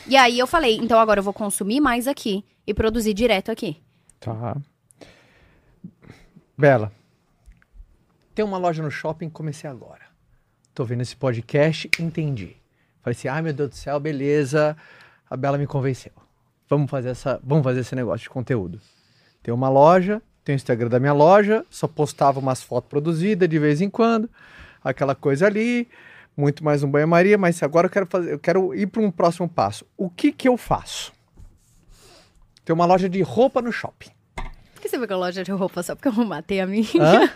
E 0.08 0.16
aí 0.16 0.38
eu 0.38 0.45
falei, 0.45 0.78
então 0.78 0.99
agora 0.99 1.20
eu 1.20 1.24
vou 1.24 1.34
consumir 1.34 1.80
mais 1.80 2.08
aqui 2.08 2.43
e 2.68 2.74
produzir 2.74 3.14
direto 3.14 3.51
aqui. 3.51 3.82
Tá. 4.20 4.58
Bela, 6.58 6.91
tem 8.34 8.43
uma 8.43 8.58
loja 8.58 8.84
no 8.84 8.91
shopping, 8.91 9.30
comecei 9.30 9.70
agora. 9.70 10.06
Tô 10.74 10.84
vendo 10.84 11.01
esse 11.01 11.16
podcast, 11.16 11.89
entendi. 11.99 12.58
Falei 13.06 13.16
assim, 13.16 13.28
ai 13.28 13.39
meu 13.43 13.53
Deus 13.53 13.70
do 13.70 13.76
céu, 13.76 13.99
beleza. 13.99 14.76
A 15.30 15.38
Bela 15.38 15.60
me 15.60 15.68
convenceu. 15.68 16.12
Vamos 16.68 16.89
fazer, 16.89 17.10
essa, 17.10 17.39
vamos 17.43 17.64
fazer 17.64 17.82
esse 17.82 17.93
negócio 17.95 18.24
de 18.24 18.30
conteúdo. 18.32 18.82
Tem 19.43 19.53
uma 19.53 19.70
loja, 19.70 20.20
tem 20.43 20.56
o 20.56 20.58
Instagram 20.58 20.89
da 20.89 20.99
minha 20.99 21.14
loja, 21.14 21.64
só 21.70 21.88
postava 21.88 22.39
umas 22.39 22.64
fotos 22.64 22.89
produzidas 22.89 23.47
de 23.47 23.60
vez 23.60 23.80
em 23.80 23.91
quando, 23.91 24.28
aquela 24.84 25.14
coisa 25.14 25.45
ali, 25.45 25.88
muito 26.36 26.64
mais 26.64 26.82
um 26.82 26.89
banho-maria, 26.89 27.38
mas 27.38 27.62
agora 27.62 27.86
eu 27.86 27.91
quero 27.91 28.08
fazer, 28.08 28.34
eu 28.34 28.39
quero 28.39 28.74
ir 28.74 28.88
para 28.88 29.03
um 29.03 29.12
próximo 29.12 29.47
passo. 29.47 29.86
O 29.95 30.10
que 30.10 30.32
que 30.32 30.47
eu 30.47 30.58
faço? 30.58 31.14
Tem 32.66 32.74
uma 32.74 32.88
loja 32.88 33.08
de 33.08 33.22
roupa 33.22 33.62
no 33.62 33.72
shopping. 33.72 34.10
Por 34.74 34.82
que 34.82 34.89
você 34.89 34.97
foi 34.97 35.08
com 35.08 35.14
a 35.14 35.18
loja 35.18 35.43
de 35.43 35.51
roupa 35.51 35.84
só 35.84 35.93
porque 35.95 36.08
eu 36.08 36.26
matei 36.26 36.60
a 36.60 36.66
minha? 36.66 36.88
Hã? 36.99 37.30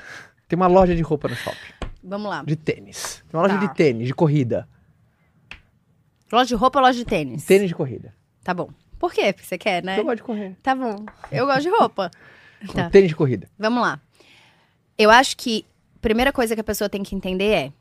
Tem 0.47 0.57
uma 0.57 0.65
loja 0.65 0.95
de 0.95 1.03
roupa 1.03 1.27
no 1.27 1.35
shopping. 1.35 1.73
Vamos 2.03 2.27
lá. 2.27 2.43
De 2.43 2.55
tênis. 2.55 3.23
Tem 3.29 3.39
uma 3.39 3.43
loja 3.47 3.59
Tá. 3.59 3.67
de 3.67 3.75
tênis, 3.75 4.07
de 4.07 4.15
corrida. 4.15 4.67
Loja 6.31 6.47
de 6.47 6.55
roupa 6.55 6.79
ou 6.79 6.85
loja 6.85 6.97
de 6.97 7.05
tênis? 7.05 7.45
Tênis 7.45 7.69
de 7.69 7.75
corrida. 7.75 8.13
Tá 8.43 8.53
bom. 8.53 8.69
Por 8.97 9.13
quê? 9.13 9.33
Porque 9.33 9.47
você 9.47 9.57
quer, 9.57 9.83
né? 9.83 9.97
Eu 9.99 10.03
gosto 10.03 10.17
de 10.17 10.23
correr. 10.23 10.57
Tá 10.61 10.75
bom. 10.75 11.05
Eu 11.31 11.45
gosto 11.45 11.61
de 11.61 11.69
roupa. 11.69 12.11
Tá. 12.73 12.89
Tênis 12.89 13.07
de 13.07 13.15
corrida. 13.15 13.49
Vamos 13.57 13.81
lá. 13.81 14.01
Eu 14.97 15.09
acho 15.09 15.37
que 15.37 15.65
a 15.95 15.99
primeira 16.01 16.33
coisa 16.33 16.55
que 16.55 16.59
a 16.59 16.63
pessoa 16.63 16.89
tem 16.89 17.01
que 17.03 17.15
entender 17.15 17.51
é 17.53 17.73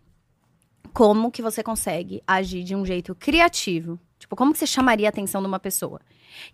como 0.93 1.33
que 1.33 1.43
você 1.43 1.65
consegue 1.65 2.23
agir 2.25 2.63
de 2.63 2.77
um 2.77 2.87
jeito 2.87 3.13
criativo. 3.17 3.99
Tipo, 4.21 4.37
como 4.37 4.53
que 4.53 4.59
você 4.61 4.69
chamaria 4.69 5.09
a 5.09 5.11
atenção 5.11 5.41
de 5.41 5.49
uma 5.49 5.59
pessoa? 5.59 6.01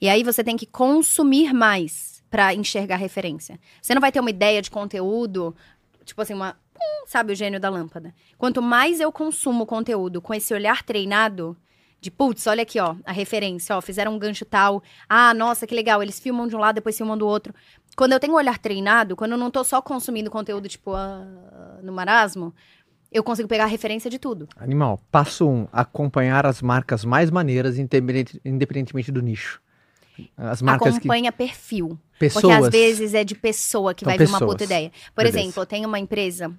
E 0.00 0.08
aí 0.08 0.22
você 0.22 0.42
tem 0.42 0.56
que 0.56 0.64
consumir 0.64 1.52
mais 1.52 2.22
pra 2.30 2.54
enxergar 2.54 2.96
referência. 2.96 3.60
Você 3.80 3.94
não 3.94 4.00
vai 4.00 4.10
ter 4.10 4.20
uma 4.20 4.30
ideia 4.30 4.62
de 4.62 4.70
conteúdo, 4.70 5.54
tipo 6.04 6.20
assim, 6.22 6.34
uma, 6.34 6.56
hum, 6.74 7.04
sabe, 7.06 7.32
o 7.32 7.36
gênio 7.36 7.60
da 7.60 7.68
lâmpada. 7.68 8.14
Quanto 8.38 8.62
mais 8.62 9.00
eu 9.00 9.12
consumo 9.12 9.66
conteúdo 9.66 10.20
com 10.20 10.32
esse 10.32 10.52
olhar 10.54 10.82
treinado, 10.82 11.56
de 12.04 12.10
putz, 12.10 12.46
olha 12.46 12.62
aqui, 12.62 12.78
ó, 12.78 12.94
a 13.04 13.12
referência, 13.12 13.76
ó, 13.76 13.80
fizeram 13.80 14.14
um 14.14 14.18
gancho 14.18 14.44
tal. 14.44 14.82
Ah, 15.08 15.32
nossa, 15.32 15.66
que 15.66 15.74
legal, 15.74 16.02
eles 16.02 16.20
filmam 16.20 16.46
de 16.46 16.54
um 16.54 16.58
lado, 16.58 16.74
depois 16.76 16.96
filmam 16.96 17.16
do 17.16 17.26
outro. 17.26 17.54
Quando 17.96 18.12
eu 18.12 18.20
tenho 18.20 18.34
um 18.34 18.36
olhar 18.36 18.58
treinado, 18.58 19.16
quando 19.16 19.32
eu 19.32 19.38
não 19.38 19.50
tô 19.50 19.64
só 19.64 19.80
consumindo 19.80 20.30
conteúdo, 20.30 20.68
tipo, 20.68 20.92
ah, 20.94 21.26
no 21.82 21.92
marasmo, 21.92 22.54
eu 23.10 23.22
consigo 23.22 23.48
pegar 23.48 23.64
a 23.64 23.68
referência 23.68 24.10
de 24.10 24.18
tudo. 24.18 24.48
Animal. 24.56 25.00
Passo 25.10 25.48
um. 25.48 25.66
Acompanhar 25.72 26.44
as 26.44 26.60
marcas 26.60 27.04
mais 27.04 27.30
maneiras, 27.30 27.78
independente- 27.78 28.40
independentemente 28.44 29.10
do 29.10 29.22
nicho. 29.22 29.60
As 30.36 30.60
marcas 30.60 30.92
que... 30.94 30.98
Acompanha 30.98 31.32
perfil. 31.32 31.98
Pessoas. 32.18 32.42
Porque 32.42 32.56
às 32.66 32.68
vezes 32.70 33.14
é 33.14 33.24
de 33.24 33.34
pessoa 33.34 33.94
que 33.94 34.04
São 34.04 34.10
vai 34.10 34.18
vir 34.18 34.28
uma 34.28 34.38
pessoas. 34.38 34.52
puta 34.52 34.64
ideia. 34.64 34.90
Por 35.14 35.22
Beleza. 35.24 35.40
exemplo, 35.40 35.62
eu 35.62 35.66
tenho 35.66 35.88
uma 35.88 35.98
empresa. 35.98 36.52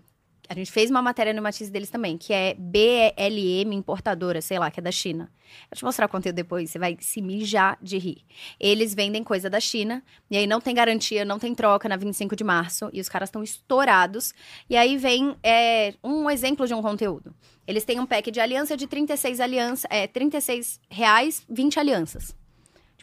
A 0.48 0.54
gente 0.54 0.72
fez 0.72 0.90
uma 0.90 1.02
matéria 1.02 1.34
no 1.34 1.42
Matiz 1.42 1.70
deles 1.70 1.90
também, 1.90 2.18
que 2.18 2.32
é 2.34 2.54
BLM 2.54 3.74
Importadora, 3.74 4.42
sei 4.42 4.60
lá, 4.60 4.70
que 4.70 4.80
é 4.80 4.84
da 4.84 4.92
China. 4.92 5.32
Vou 5.70 5.78
te 5.78 5.84
mostrar 5.84 6.06
o 6.06 6.10
conteúdo 6.10 6.36
depois, 6.36 6.70
você 6.70 6.80
vai 6.80 6.98
se 7.00 7.22
mijar 7.22 7.78
de 7.82 7.98
rir. 7.98 8.24
Eles 8.60 8.94
vendem 8.94 9.24
coisa 9.24 9.50
da 9.50 9.60
China, 9.60 10.04
e 10.30 10.38
aí 10.38 10.46
não 10.48 10.62
tem 10.62 10.76
garantia, 10.76 11.26
não 11.26 11.40
tem 11.40 11.56
troca 11.56 11.90
na 11.90 11.96
25 11.96 12.36
de 12.36 12.44
março, 12.44 12.90
e 12.94 13.02
os 13.02 13.10
caras 13.10 13.30
estão 13.30 13.44
estourados. 13.44 14.34
E 14.70 14.76
aí 14.76 14.98
vem 14.98 15.36
é, 15.44 15.94
um 16.04 16.30
exemplo 16.30 16.68
de 16.68 16.74
um 16.74 16.82
conteúdo. 16.82 17.34
Eles 17.68 17.84
têm 17.84 18.00
um 18.00 18.06
pack 18.06 18.30
de 18.30 18.40
aliança 18.40 18.78
de 18.78 18.88
36 18.88 19.40
alianças, 19.40 19.86
é, 19.90 20.08
36 20.08 20.80
reais, 20.90 21.44
20 21.50 21.80
alianças. 21.80 22.36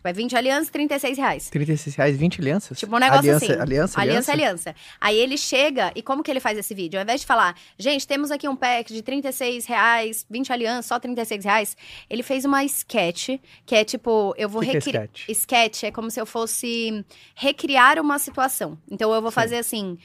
Tipo, 0.03 0.09
é 0.09 0.13
20 0.13 0.37
alianças, 0.37 0.69
36 0.71 1.17
reais. 1.17 1.49
36 1.49 1.95
reais, 1.95 2.17
20 2.17 2.41
alianças? 2.41 2.77
Tipo, 2.77 2.97
um 2.97 2.99
negócio 2.99 3.21
aliança, 3.21 3.45
assim. 3.53 3.61
Aliança, 3.61 4.01
aliança, 4.01 4.33
aliança. 4.33 4.75
Aí 5.01 5.17
ele 5.17 5.39
chega, 5.39 5.93
e 5.95 6.03
como 6.03 6.25
que 6.25 6.31
ele 6.31 6.41
faz 6.41 6.59
esse 6.59 6.75
vídeo? 6.75 6.99
Ao 6.99 7.05
invés 7.05 7.21
de 7.21 7.27
falar, 7.27 7.55
gente, 7.79 8.05
temos 8.05 8.33
aqui 8.33 8.49
um 8.49 8.57
pack 8.57 8.93
de 8.93 9.01
36 9.01 9.65
reais, 9.65 10.27
20 10.29 10.53
alianças, 10.53 10.87
só 10.87 10.99
36 10.99 11.45
reais, 11.45 11.77
ele 12.11 12.25
fez 12.25 12.45
uma 12.45 12.65
sketch, 12.65 13.29
que 13.65 13.77
é 13.77 13.85
tipo, 13.85 14.35
eu 14.37 14.49
vou 14.49 14.61
que 14.63 14.71
é 14.71 14.73
recriar. 14.73 15.05
sketch? 15.05 15.29
sketch 15.29 15.83
é 15.85 15.93
como 15.93 16.11
se 16.11 16.21
eu 16.21 16.27
fosse 16.27 17.05
recriar 17.37 18.01
uma 18.01 18.19
situação. 18.19 18.77
Então 18.91 19.15
eu 19.15 19.23
vou 19.23 19.31
fazer 19.31 19.57
assim. 19.59 19.97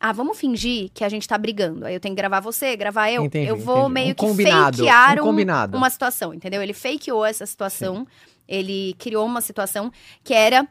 Ah, 0.00 0.12
vamos 0.12 0.38
fingir 0.38 0.90
que 0.94 1.02
a 1.02 1.08
gente 1.08 1.26
tá 1.26 1.36
brigando. 1.38 1.84
Aí 1.86 1.94
eu 1.94 1.98
tenho 2.00 2.14
que 2.14 2.20
gravar 2.20 2.38
você, 2.38 2.76
gravar 2.76 3.10
eu. 3.10 3.24
Entendi, 3.24 3.48
eu 3.50 3.56
vou 3.56 3.78
entendi. 3.88 3.94
meio 3.94 4.06
Um 4.10 4.14
que 4.14 4.26
combinado, 4.26 4.76
fakear 4.78 5.18
um 5.18 5.22
um- 5.22 5.24
combinado. 5.24 5.76
uma 5.76 5.90
situação, 5.90 6.32
entendeu? 6.34 6.62
Ele 6.62 6.72
fakeou 6.74 7.24
essa 7.24 7.44
situação. 7.46 8.06
Ele 8.48 8.94
criou 8.98 9.26
uma 9.26 9.40
situação 9.40 9.92
que 10.24 10.32
era 10.32 10.66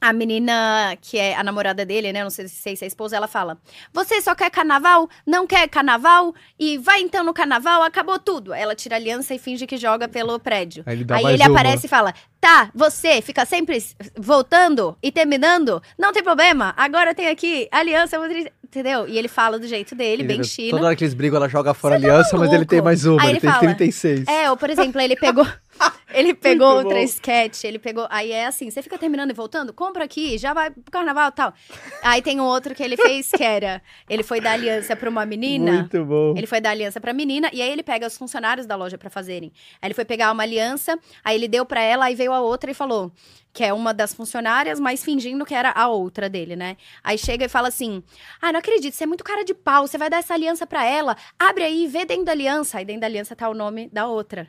a 0.00 0.12
menina, 0.12 0.96
que 1.00 1.18
é 1.18 1.36
a 1.36 1.44
namorada 1.44 1.84
dele, 1.84 2.12
né? 2.12 2.22
Não 2.22 2.30
sei 2.30 2.48
se 2.48 2.70
é 2.70 2.84
a 2.84 2.86
esposa, 2.86 3.16
ela 3.16 3.28
fala: 3.28 3.58
Você 3.92 4.20
só 4.22 4.34
quer 4.34 4.50
carnaval? 4.50 5.08
Não 5.26 5.46
quer 5.46 5.68
carnaval? 5.68 6.34
E 6.58 6.78
vai 6.78 7.02
então 7.02 7.22
no 7.22 7.34
carnaval, 7.34 7.82
acabou 7.82 8.18
tudo. 8.18 8.54
Ela 8.54 8.74
tira 8.74 8.96
a 8.96 8.98
aliança 8.98 9.34
e 9.34 9.38
finge 9.38 9.66
que 9.66 9.76
joga 9.76 10.08
pelo 10.08 10.38
prédio. 10.40 10.82
Aí 10.86 11.00
ele 11.00 11.06
Aí 11.12 11.34
ele 11.34 11.42
aparece 11.42 11.86
e 11.86 11.88
fala: 11.88 12.14
Tá, 12.40 12.70
você 12.74 13.20
fica 13.20 13.44
sempre 13.44 13.84
voltando 14.16 14.96
e 15.02 15.12
terminando? 15.12 15.82
Não 15.98 16.12
tem 16.12 16.22
problema, 16.22 16.72
agora 16.76 17.14
tem 17.14 17.28
aqui 17.28 17.68
aliança. 17.70 18.16
Entendeu? 18.64 19.08
E 19.08 19.18
ele 19.18 19.26
fala 19.26 19.58
do 19.58 19.66
jeito 19.66 19.96
dele, 19.96 20.22
bem 20.22 20.44
chino. 20.44 20.70
Toda 20.70 20.86
hora 20.86 20.96
que 20.96 21.02
eles 21.02 21.12
brigam, 21.12 21.38
ela 21.38 21.48
joga 21.48 21.74
fora 21.74 21.96
a 21.96 22.00
tá 22.00 22.06
aliança, 22.06 22.38
mas 22.38 22.52
ele 22.52 22.64
tem 22.64 22.80
mais 22.80 23.04
uma, 23.04 23.20
Aí 23.20 23.30
ele, 23.30 23.32
ele 23.32 23.40
tem 23.40 23.50
fala, 23.50 23.62
36. 23.62 24.28
É, 24.28 24.48
ou 24.48 24.56
por 24.56 24.70
exemplo, 24.70 25.00
ele 25.00 25.16
pegou. 25.16 25.44
Ele 26.12 26.34
pegou 26.34 26.74
Muito 26.74 26.86
outra 26.86 26.98
bom. 26.98 27.04
sketch, 27.04 27.64
ele 27.64 27.78
pegou. 27.78 28.06
Aí 28.10 28.32
é 28.32 28.46
assim: 28.46 28.68
você 28.68 28.82
fica 28.82 28.98
terminando 28.98 29.30
e 29.30 29.32
voltando, 29.34 29.72
compra 29.72 30.04
aqui, 30.04 30.36
já 30.38 30.52
vai 30.52 30.70
pro 30.70 30.90
carnaval 30.90 31.28
e 31.28 31.32
tal. 31.32 31.54
Aí 32.02 32.20
tem 32.20 32.40
um 32.40 32.44
outro 32.44 32.74
que 32.74 32.82
ele 32.82 32.96
fez 32.96 33.30
que 33.30 33.42
era. 33.44 33.80
Ele 34.08 34.22
foi 34.24 34.40
dar 34.40 34.52
aliança 34.52 34.96
pra 34.96 35.08
uma 35.08 35.24
menina. 35.24 35.72
Muito 35.72 36.04
bom. 36.04 36.34
Ele 36.36 36.46
foi 36.48 36.60
dar 36.60 36.70
aliança 36.70 37.00
pra 37.00 37.12
menina 37.12 37.48
e 37.52 37.62
aí 37.62 37.70
ele 37.70 37.82
pega 37.82 38.06
os 38.06 38.18
funcionários 38.18 38.66
da 38.66 38.74
loja 38.74 38.98
pra 38.98 39.08
fazerem. 39.08 39.52
Aí 39.80 39.86
ele 39.86 39.94
foi 39.94 40.04
pegar 40.04 40.32
uma 40.32 40.42
aliança, 40.42 40.98
aí 41.24 41.36
ele 41.36 41.46
deu 41.46 41.64
pra 41.64 41.80
ela, 41.80 42.06
aí 42.06 42.14
veio 42.14 42.32
a 42.32 42.40
outra 42.40 42.70
e 42.70 42.74
falou 42.74 43.12
que 43.52 43.64
é 43.64 43.72
uma 43.72 43.92
das 43.92 44.14
funcionárias, 44.14 44.78
mas 44.78 45.04
fingindo 45.04 45.44
que 45.44 45.54
era 45.54 45.72
a 45.72 45.88
outra 45.88 46.28
dele, 46.28 46.54
né? 46.54 46.76
Aí 47.02 47.18
chega 47.18 47.44
e 47.44 47.48
fala 47.48 47.68
assim: 47.68 48.02
"Ah, 48.42 48.52
não 48.52 48.58
acredito, 48.60 48.94
você 48.94 49.04
é 49.04 49.06
muito 49.06 49.24
cara 49.24 49.44
de 49.44 49.54
pau, 49.54 49.86
você 49.86 49.96
vai 49.96 50.10
dar 50.10 50.18
essa 50.18 50.34
aliança 50.34 50.66
pra 50.66 50.84
ela. 50.84 51.16
Abre 51.38 51.64
aí, 51.64 51.86
vê 51.86 52.04
dentro 52.04 52.24
da 52.24 52.32
aliança". 52.32 52.78
Aí 52.78 52.84
dentro 52.84 53.02
da 53.02 53.06
aliança 53.06 53.36
tá 53.36 53.48
o 53.48 53.54
nome 53.54 53.88
da 53.92 54.06
outra. 54.06 54.48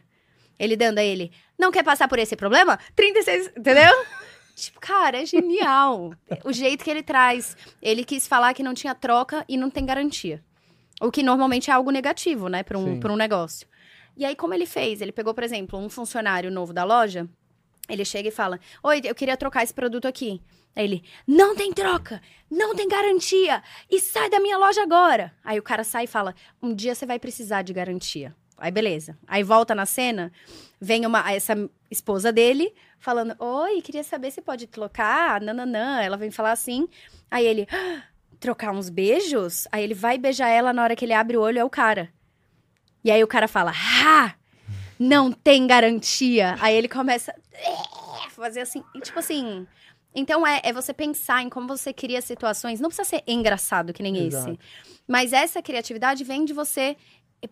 Ele 0.60 0.76
dando 0.76 1.00
a 1.00 1.04
ele: 1.04 1.32
"Não 1.58 1.72
quer 1.72 1.84
passar 1.84 2.08
por 2.08 2.20
esse 2.20 2.36
problema? 2.36 2.80
36", 2.96 3.52
entendeu? 3.58 3.94
Tipo, 4.54 4.80
cara, 4.80 5.22
é 5.22 5.26
genial. 5.26 6.14
o 6.44 6.54
jeito 6.54 6.84
que 6.84 6.92
ele 6.92 7.02
traz. 7.02 7.58
Ele 7.82 8.04
quis 8.04 8.28
falar 8.28 8.54
que 8.54 8.62
não 8.62 8.74
tinha 8.74 8.94
troca 8.94 9.44
e 9.48 9.58
não 9.58 9.70
tem 9.72 9.86
garantia. 9.86 10.44
O 11.02 11.10
que 11.10 11.24
normalmente 11.24 11.72
é 11.72 11.74
algo 11.74 11.90
negativo, 11.90 12.48
né, 12.48 12.62
para 12.62 12.78
um, 12.78 13.00
pra 13.00 13.12
um 13.12 13.16
negócio. 13.16 13.68
E 14.16 14.24
aí, 14.24 14.36
como 14.36 14.54
ele 14.54 14.68
fez? 14.68 15.02
Ele 15.02 15.12
pegou, 15.12 15.34
por 15.34 15.44
exemplo, 15.44 15.80
um 15.80 15.90
funcionário 15.90 16.52
novo 16.52 16.74
da 16.74 16.84
loja. 16.84 17.28
Ele 17.90 18.06
chega 18.06 18.30
e 18.30 18.32
fala: 18.32 18.60
Oi, 18.84 19.02
eu 19.04 19.16
queria 19.16 19.36
trocar 19.36 19.64
esse 19.64 19.74
produto 19.74 20.08
aqui. 20.08 20.42
Aí 20.76 20.84
ele: 20.84 21.04
Não 21.26 21.56
tem 21.56 21.74
troca, 21.74 22.22
não 22.50 22.76
tem 22.76 22.88
garantia, 22.88 23.64
e 23.90 24.00
sai 24.00 24.30
da 24.30 24.40
minha 24.40 24.58
loja 24.58 24.84
agora. 24.84 25.34
Aí 25.44 25.58
o 25.58 25.64
cara 25.64 25.84
sai 25.84 26.04
e 26.04 26.08
fala: 26.08 26.36
Um 26.62 26.76
dia 26.76 26.94
você 26.94 27.06
vai 27.06 27.18
precisar 27.18 27.64
de 27.64 27.74
garantia. 27.74 28.36
Aí 28.62 28.72
beleza. 28.72 29.18
Aí 29.28 29.44
volta 29.44 29.74
na 29.74 29.86
cena, 29.86 30.32
vem 30.80 31.06
uma 31.06 31.32
essa 31.32 31.56
esposa 31.90 32.32
dele 32.32 32.74
falando: 33.00 33.36
Oi, 33.40 33.82
queria 33.82 34.04
saber 34.04 34.32
se 34.32 34.42
pode 34.42 34.68
trocar. 34.68 35.42
Nananã. 35.42 36.02
Ela 36.02 36.16
vem 36.16 36.32
falar 36.32 36.52
assim. 36.52 36.88
Aí 37.30 37.46
ele: 37.46 37.68
"Ah, 37.72 38.04
Trocar 38.40 38.72
uns 38.72 38.90
beijos? 38.90 39.68
Aí 39.72 39.84
ele 39.84 39.94
vai 39.94 40.18
beijar 40.18 40.48
ela 40.50 40.72
na 40.74 40.84
hora 40.84 40.96
que 40.96 41.06
ele 41.06 41.14
abre 41.14 41.38
o 41.38 41.42
olho, 41.42 41.60
é 41.60 41.64
o 41.64 41.70
cara. 41.70 42.10
E 43.04 43.12
aí 43.12 43.24
o 43.24 43.28
cara 43.28 43.48
fala: 43.48 43.72
Ha! 43.72 44.36
Não 45.00 45.32
tem 45.32 45.66
garantia. 45.66 46.56
Aí 46.60 46.76
ele 46.76 46.88
começa 46.88 47.34
a 48.26 48.30
fazer 48.30 48.62
assim. 48.62 48.84
e 48.94 49.02
tipo 49.02 49.18
assim. 49.18 49.66
Então 50.14 50.46
é, 50.46 50.60
é 50.64 50.74
você 50.74 50.94
pensar 50.94 51.42
em 51.42 51.50
como 51.50 51.68
você 51.68 51.94
cria 51.94 52.22
situações. 52.22 52.80
Não 52.80 52.90
precisa 52.90 53.08
ser 53.08 53.24
engraçado 53.26 53.94
que 53.94 54.04
nem 54.04 54.18
Exato. 54.28 54.52
esse. 54.52 54.60
Mas 55.08 55.34
essa 55.34 55.62
criatividade 55.62 56.24
vem 56.24 56.46
de 56.46 56.54
você. 56.54 56.98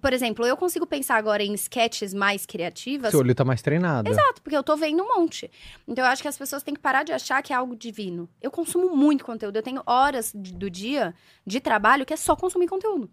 Por 0.02 0.14
exemplo, 0.14 0.46
eu 0.46 0.56
consigo 0.56 0.86
pensar 0.86 1.16
agora 1.16 1.42
em 1.44 1.54
sketches 1.56 2.14
mais 2.14 2.46
criativas. 2.46 3.10
Seu 3.10 3.20
olho 3.22 3.34
tá 3.34 3.44
mais 3.44 3.62
treinado. 3.62 4.08
Exato, 4.10 4.42
porque 4.42 4.56
eu 4.56 4.62
tô 4.64 4.76
vendo 4.78 5.02
um 5.04 5.18
monte. 5.18 5.50
Então 5.88 6.06
eu 6.06 6.12
acho 6.12 6.22
que 6.22 6.28
as 6.28 6.38
pessoas 6.38 6.62
têm 6.62 6.76
que 6.76 6.80
parar 6.80 7.04
de 7.04 7.12
achar 7.12 7.42
que 7.42 7.52
é 7.52 7.56
algo 7.56 7.76
divino. 7.76 8.30
Eu 8.42 8.52
consumo 8.52 8.96
muito 8.96 9.26
conteúdo. 9.26 9.56
Eu 9.56 9.64
tenho 9.64 9.82
horas 9.88 10.32
de- 10.36 10.54
do 10.54 10.70
dia 10.70 11.14
de 11.46 11.60
trabalho 11.60 12.06
que 12.06 12.14
é 12.14 12.18
só 12.18 12.36
consumir 12.36 12.68
conteúdo. 12.68 13.10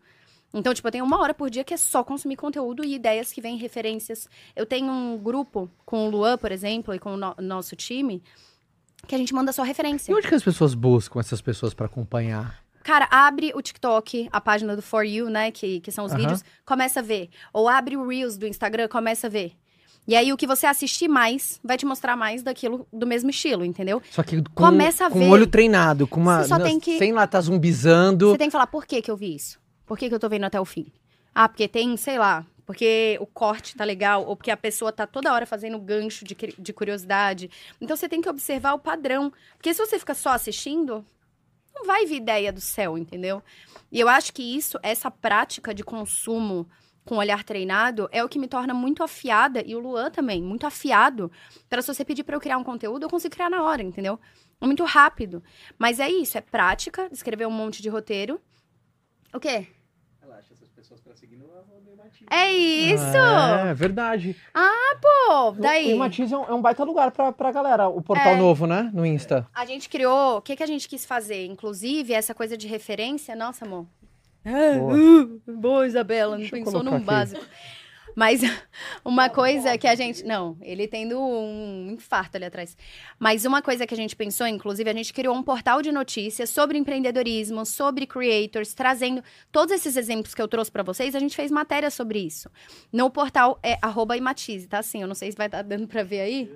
Então, 0.53 0.73
tipo, 0.75 0.87
eu 0.87 0.93
tenho 0.93 1.05
uma 1.05 1.19
hora 1.21 1.33
por 1.35 1.49
dia 1.51 1.65
que 1.65 1.73
é 1.75 1.77
só 1.79 2.05
consumir 2.05 2.37
conteúdo 2.37 2.85
e 2.85 2.95
ideias 2.95 3.33
que 3.33 3.41
vêm 3.41 3.57
referências. 3.57 4.29
Eu 4.55 4.67
tenho 4.67 4.91
um 4.93 5.17
grupo 5.19 5.71
com 5.85 6.07
o 6.07 6.11
Luan, 6.11 6.37
por 6.39 6.53
exemplo, 6.53 6.95
e 6.95 6.99
com 6.99 7.15
o 7.15 7.17
no- 7.17 7.35
nosso 7.39 7.75
time, 7.75 8.23
que 9.07 9.15
a 9.15 9.19
gente 9.19 9.35
manda 9.35 9.53
só 9.53 9.63
referência. 9.63 10.13
E 10.13 10.15
onde 10.15 10.29
que 10.29 10.35
as 10.35 10.43
pessoas 10.43 10.75
buscam 10.75 11.21
essas 11.21 11.41
pessoas 11.41 11.73
pra 11.75 11.87
acompanhar? 11.87 12.63
Cara, 12.87 13.09
abre 13.11 13.51
o 13.53 13.61
TikTok, 13.61 14.29
a 14.31 14.41
página 14.41 14.77
do 14.77 14.81
For 14.81 15.03
You, 15.05 15.29
né? 15.29 15.51
Que, 15.51 15.81
que 15.81 15.91
são 15.91 16.05
os 16.05 16.15
vídeos, 16.15 16.45
começa 16.65 17.01
a 17.01 17.03
ver. 17.03 17.31
Ou 17.53 17.69
abre 17.69 17.97
o 17.97 18.07
Reels 18.07 18.37
do 18.39 18.47
Instagram, 18.47 18.87
começa 18.87 19.27
a 19.27 19.31
ver. 19.31 19.55
E 20.07 20.15
aí, 20.15 20.33
o 20.33 20.37
que 20.37 20.47
você 20.47 20.67
assistir 20.67 21.09
mais 21.09 21.59
vai 21.65 21.77
te 21.77 21.85
mostrar 21.85 22.15
mais 22.17 22.45
daquilo 22.45 22.87
do 22.93 23.05
mesmo 23.05 23.29
estilo, 23.29 23.65
entendeu? 23.65 24.01
Só 24.13 24.23
que 24.23 24.41
com, 24.41 24.53
Começa 24.67 25.05
a 25.07 25.11
com 25.11 25.19
ver. 25.19 25.25
o 25.27 25.31
olho 25.31 25.49
treinado, 25.49 26.07
com 26.07 26.21
uma. 26.21 26.45
Você 26.45 26.49
só 26.49 26.61
tem 26.61 26.79
que- 26.79 26.97
Sem 26.97 27.11
lá 27.13 27.27
tá 27.27 27.41
zumbizando. 27.41 28.31
Você 28.31 28.39
tem 28.39 28.47
que 28.47 28.53
falar 28.53 28.69
por 28.69 28.87
que 28.87 29.03
que 29.03 29.11
eu 29.11 29.17
vi 29.17 29.35
isso. 29.35 29.59
Por 29.85 29.99
que 29.99 30.09
que 30.09 30.15
eu 30.15 30.21
tô 30.21 30.29
vendo 30.29 30.45
até 30.45 30.61
o 30.61 30.65
fim? 30.65 30.87
Ah, 31.35 31.49
porque 31.49 31.67
tem, 31.67 31.97
sei 31.97 32.19
lá, 32.19 32.47
porque 32.65 33.19
o 33.21 33.27
corte 33.27 33.77
tá 33.77 33.83
legal, 33.85 34.25
ou 34.25 34.37
porque 34.37 34.53
a 34.53 34.57
pessoa 34.57 34.93
tá 34.93 35.09
toda 35.09 35.33
hora 35.33 35.45
fazendo 35.45 35.77
gancho 35.81 36.25
de, 36.25 36.37
de 36.57 36.73
curiosidade. 36.73 37.51
Então 37.81 37.97
você 37.97 38.09
tem 38.09 38.21
que 38.21 38.29
observar 38.29 38.75
o 38.75 38.79
padrão. 38.79 39.33
Porque 39.57 39.75
se 39.75 39.85
você 39.85 39.99
fica 39.99 40.15
só 40.15 40.31
assistindo, 40.31 41.05
não 41.77 41.85
vai 41.85 42.07
vir 42.07 42.17
ideia 42.17 42.53
do 42.53 42.61
céu, 42.61 42.97
entendeu? 42.97 43.43
E 43.93 44.01
eu 44.01 44.09
acho 44.09 44.33
que 44.33 44.43
isso, 44.43 44.79
essa 44.83 45.11
prática 45.11 45.75
de 45.75 45.85
consumo 45.85 46.67
com 47.05 47.19
olhar 47.19 47.45
treinado, 47.45 48.09
é 48.11 48.25
o 48.25 48.29
que 48.29 48.39
me 48.39 48.49
torna 48.49 48.75
muito 48.75 49.03
afiada, 49.05 49.63
e 49.65 49.77
o 49.77 49.79
Luan 49.79 50.11
também, 50.11 50.43
muito 50.43 50.67
afiado, 50.67 51.31
para 51.69 51.81
se 51.81 51.95
você 51.95 52.05
pedir 52.05 52.25
para 52.25 52.35
eu 52.35 52.41
criar 52.41 52.59
um 52.59 52.65
conteúdo, 52.65 53.05
eu 53.05 53.09
consigo 53.09 53.33
criar 53.33 53.49
na 53.49 53.63
hora, 53.63 53.81
entendeu? 53.81 54.19
Muito 54.61 54.83
rápido. 54.83 55.43
Mas 55.79 56.01
é 56.01 56.11
isso, 56.11 56.37
é 56.37 56.41
prática, 56.41 57.09
escrever 57.13 57.47
um 57.47 57.53
monte 57.53 57.81
de 57.81 57.89
roteiro. 57.89 58.41
O 59.33 59.39
quê? 59.39 59.69
É 62.31 62.53
isso! 62.53 63.17
É, 63.17 63.75
verdade. 63.75 64.37
Pô, 65.01 65.53
daí. 65.53 65.93
O 65.95 65.99
Matiz 65.99 66.33
é 66.33 66.37
um, 66.37 66.45
é 66.45 66.53
um 66.55 66.63
baita 66.63 66.83
lugar 66.85 67.11
pra, 67.11 67.33
pra 67.33 67.53
galera. 67.53 67.89
O 67.89 68.01
portal 68.01 68.33
É. 68.33 68.37
novo, 68.37 68.67
né? 68.67 68.91
No 68.93 69.05
Insta. 69.05 69.47
A 69.55 69.65
gente 69.67 69.89
criou. 69.89 70.39
O 70.39 70.43
que, 70.43 70.57
que 70.57 70.63
a 70.63 70.67
gente 70.67 70.89
quis 70.89 71.05
fazer? 71.05 71.47
Inclusive, 71.47 72.13
essa 72.13 72.35
coisa 72.35 72.57
de 72.57 72.67
referência. 72.67 73.37
Nossa, 73.37 73.65
amor. 73.65 73.87
Boa. 74.45 75.41
Boa, 75.59 75.87
Isabela, 75.87 76.33
não 76.33 76.39
Deixa 76.39 76.57
pensou 76.57 76.83
num 76.83 76.95
aqui. 76.95 77.05
básico. 77.05 77.45
Mas 78.17 78.41
uma 79.05 79.29
coisa 79.29 79.77
que 79.77 79.87
a 79.87 79.95
gente. 79.95 80.25
Não, 80.25 80.57
ele 80.63 80.89
tendo 80.89 81.21
um 81.21 81.91
infarto 81.93 82.39
ali 82.39 82.47
atrás. 82.47 82.75
Mas 83.19 83.45
uma 83.45 83.61
coisa 83.61 83.87
que 83.87 83.93
a 83.93 83.97
gente 83.97 84.17
pensou, 84.17 84.47
inclusive, 84.47 84.89
a 84.89 84.95
gente 84.95 85.13
criou 85.13 85.37
um 85.37 85.43
portal 85.43 85.83
de 85.83 85.93
notícias 85.93 86.49
sobre 86.49 86.79
empreendedorismo, 86.79 87.67
sobre 87.67 88.07
creators, 88.07 88.73
trazendo 88.73 89.23
todos 89.53 89.75
esses 89.75 89.99
exemplos 89.99 90.35
que 90.35 90.41
eu 90.41 90.49
trouxe 90.49 90.73
pra 90.73 90.83
vocês. 90.83 91.15
A 91.15 91.21
gente 91.21 91.37
fez 91.37 91.51
matéria 91.51 91.91
sobre 91.91 92.19
isso. 92.21 92.51
No 92.91 93.11
portal 93.11 93.59
é 93.63 93.79
arroba 93.83 94.17
imatize, 94.17 94.67
tá? 94.67 94.79
Assim, 94.79 95.03
eu 95.03 95.09
não 95.09 95.15
sei 95.15 95.31
se 95.31 95.37
vai 95.37 95.47
estar 95.47 95.61
dando 95.61 95.87
pra 95.87 96.03
ver 96.03 96.21
aí. 96.21 96.51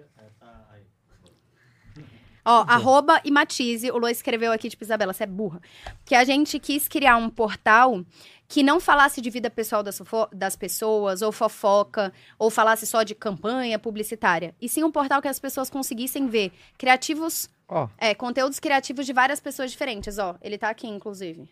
Ó, 2.42 2.64
arroba 2.66 3.20
imatize, 3.22 3.90
o 3.90 3.98
Lu 3.98 4.08
escreveu 4.08 4.50
aqui, 4.50 4.70
tipo, 4.70 4.82
Isabela, 4.82 5.12
você 5.12 5.24
é 5.24 5.26
burra. 5.26 5.60
Que 6.06 6.14
a 6.14 6.24
gente 6.24 6.58
quis 6.58 6.88
criar 6.88 7.16
um 7.16 7.28
portal 7.28 8.02
que 8.50 8.64
não 8.64 8.80
falasse 8.80 9.20
de 9.20 9.30
vida 9.30 9.48
pessoal 9.48 9.80
das, 9.80 10.02
das 10.32 10.56
pessoas, 10.56 11.22
ou 11.22 11.30
fofoca, 11.30 12.12
ou 12.36 12.50
falasse 12.50 12.84
só 12.84 13.04
de 13.04 13.14
campanha 13.14 13.78
publicitária. 13.78 14.56
E 14.60 14.68
sim 14.68 14.82
um 14.82 14.90
portal 14.90 15.22
que 15.22 15.28
as 15.28 15.38
pessoas 15.38 15.70
conseguissem 15.70 16.26
ver 16.26 16.50
criativos, 16.76 17.48
Ó. 17.68 17.88
é, 17.96 18.12
conteúdos 18.12 18.58
criativos 18.58 19.06
de 19.06 19.12
várias 19.12 19.38
pessoas 19.38 19.70
diferentes, 19.70 20.18
ó. 20.18 20.34
Ele 20.42 20.58
tá 20.58 20.68
aqui, 20.68 20.88
inclusive. 20.88 21.48